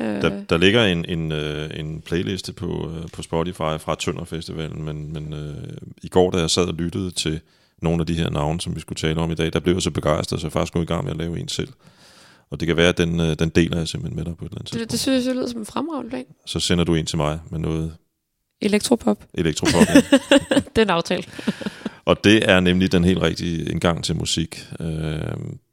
Øh, 0.00 0.22
Der, 0.22 0.42
der 0.48 0.56
ligger 0.58 0.84
en, 0.84 1.04
en, 1.08 1.32
øh, 1.32 1.70
en 1.74 2.00
playliste 2.00 2.52
på, 2.52 2.90
øh, 2.96 3.08
på 3.12 3.22
Spotify 3.22 3.56
fra 3.78 3.94
Tønder 3.94 4.24
Festivalen, 4.24 4.84
men, 4.84 5.12
men 5.12 5.32
øh, 5.32 5.76
i 6.02 6.08
går, 6.08 6.30
da 6.30 6.38
jeg 6.38 6.50
sad 6.50 6.64
og 6.64 6.74
lyttede 6.74 7.10
til 7.10 7.40
nogle 7.82 8.00
af 8.00 8.06
de 8.06 8.14
her 8.14 8.30
navne, 8.30 8.60
som 8.60 8.74
vi 8.76 8.80
skulle 8.80 8.96
tale 8.96 9.20
om 9.20 9.30
i 9.30 9.34
dag, 9.34 9.52
der 9.52 9.60
blev 9.60 9.74
jeg 9.74 9.82
så 9.82 9.90
begejstret, 9.90 10.40
så 10.40 10.46
jeg 10.46 10.52
faktisk 10.52 10.72
gået 10.72 10.82
i 10.82 10.86
gang 10.86 11.04
med 11.04 11.10
at 11.12 11.18
lave 11.18 11.38
en 11.40 11.48
selv. 11.48 11.68
Og 12.50 12.60
det 12.60 12.66
kan 12.66 12.76
være, 12.76 12.88
at 12.88 12.98
den, 12.98 13.18
den 13.18 13.48
deler 13.48 13.78
jeg 13.78 13.88
simpelthen 13.88 14.16
med 14.16 14.24
dig 14.24 14.36
på 14.36 14.44
et 14.44 14.48
eller 14.48 14.58
andet 14.60 14.72
det, 14.72 14.78
tidspunkt. 14.78 14.90
det 14.92 15.00
synes 15.00 15.26
jeg 15.26 15.34
lyder 15.34 15.46
som 15.48 15.60
en 15.60 15.66
fremragende 15.66 16.10
plan. 16.10 16.24
Så 16.46 16.60
sender 16.60 16.84
du 16.84 16.94
en 16.94 17.06
til 17.06 17.16
mig 17.18 17.38
med 17.50 17.58
noget 17.58 17.96
Elektropop, 18.62 19.24
elektropop. 19.34 19.88
ja. 19.88 20.00
det 20.56 20.78
er 20.78 20.82
en 20.82 20.90
aftale. 20.90 21.22
Og 22.04 22.24
det 22.24 22.50
er 22.50 22.60
nemlig 22.60 22.92
den 22.92 23.04
helt 23.04 23.22
rigtige 23.22 23.70
indgang 23.70 24.04
til 24.04 24.16
musik. 24.16 24.66
Øh, 24.80 25.20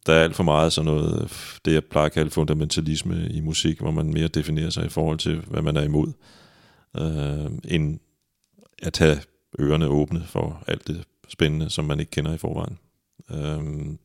der 0.08 0.14
er 0.14 0.24
alt 0.24 0.36
for 0.36 0.44
meget 0.44 0.74
sådan 0.74 0.86
noget, 0.86 1.22
øh, 1.22 1.30
det 1.66 1.74
jeg 1.74 1.84
plejer 1.84 2.06
at 2.06 2.12
kalde 2.12 2.32
fundamentalisme 2.32 3.28
i 3.30 3.42
musik, 3.42 3.80
hvor 3.80 3.92
man 3.92 4.14
mere 4.14 4.28
definerer 4.28 4.70
sig 4.70 4.86
i 4.86 4.90
forhold 4.90 5.18
til, 5.18 5.36
hvad 5.48 5.62
man 5.62 5.78
er 5.78 5.82
imod, 5.84 6.14
øh, 6.98 7.52
end 7.76 8.00
at 8.84 8.98
have 8.98 9.18
ørerne 9.60 9.88
åbne 9.88 10.24
for 10.26 10.64
alt 10.68 10.88
det 10.88 11.04
spændende, 11.28 11.70
som 11.70 11.86
man 11.86 12.00
ikke 12.00 12.10
kender 12.10 12.34
i 12.34 12.38
forvejen. 12.38 12.78
Øh, 13.32 13.98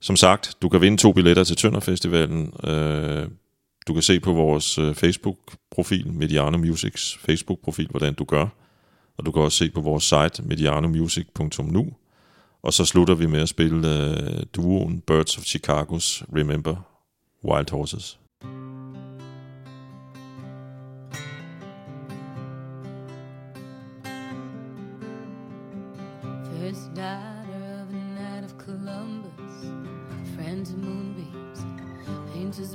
som 0.00 0.16
sagt, 0.16 0.56
du 0.62 0.68
kan 0.68 0.80
vinde 0.80 0.96
to 0.96 1.12
billetter 1.12 1.44
til 1.44 1.56
Tønderfestivalen. 1.56 2.52
Øh, 2.64 3.28
du 3.86 3.92
kan 3.92 4.02
se 4.02 4.20
på 4.20 4.32
vores 4.32 4.78
øh, 4.78 4.94
Facebook-profil, 4.94 6.12
Mediano 6.12 6.58
Musics 6.58 7.18
Facebook-profil, 7.18 7.88
hvordan 7.90 8.14
du 8.14 8.24
gør. 8.24 8.46
Og 9.18 9.26
du 9.26 9.32
kan 9.32 9.42
også 9.42 9.58
se 9.58 9.70
på 9.70 9.80
vores 9.80 10.04
site, 10.04 10.42
medianomusic.nu. 10.42 11.92
Og 12.62 12.72
så 12.72 12.84
slutter 12.84 13.14
vi 13.14 13.26
med 13.26 13.40
at 13.40 13.48
spille 13.48 13.88
øh, 13.88 14.42
duoen 14.56 15.00
Birds 15.00 15.38
of 15.38 15.44
Chicago's 15.44 16.24
Remember 16.36 16.76
Wild 17.44 17.70
Horses. 17.70 18.18
First 26.60 26.94
daughter 26.96 27.82
of 27.82 27.88
a 27.88 28.02
knight 28.16 28.44
of 28.44 28.58
Columbus, 28.58 29.54
friend 30.34 30.66
to 30.66 30.76
moonbeams, 30.76 31.60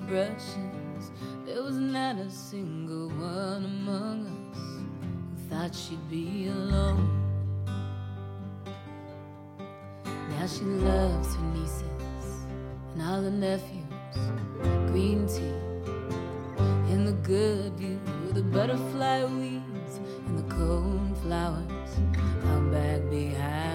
brushes. 0.07 1.11
There 1.45 1.63
was 1.63 1.77
not 1.77 2.15
a 2.15 2.29
single 2.29 3.09
one 3.09 3.65
among 3.65 4.27
us 4.27 4.57
who 4.61 5.49
thought 5.49 5.75
she'd 5.75 6.09
be 6.09 6.47
alone. 6.47 7.24
She 10.47 10.63
loves 10.63 11.35
her 11.35 11.43
nieces 11.55 12.45
and 12.93 13.01
all 13.01 13.23
her 13.23 13.31
nephews, 13.31 13.81
green 14.91 15.25
tea 15.27 15.41
and 16.93 17.07
the 17.07 17.13
good 17.23 17.73
view, 17.73 17.99
the 18.31 18.43
butterfly 18.43 19.23
weeds 19.23 19.99
and 20.27 20.37
the 20.37 20.55
cone 20.55 21.15
flowers 21.23 21.97
out 22.45 22.71
back 22.71 23.01
behind 23.09 23.74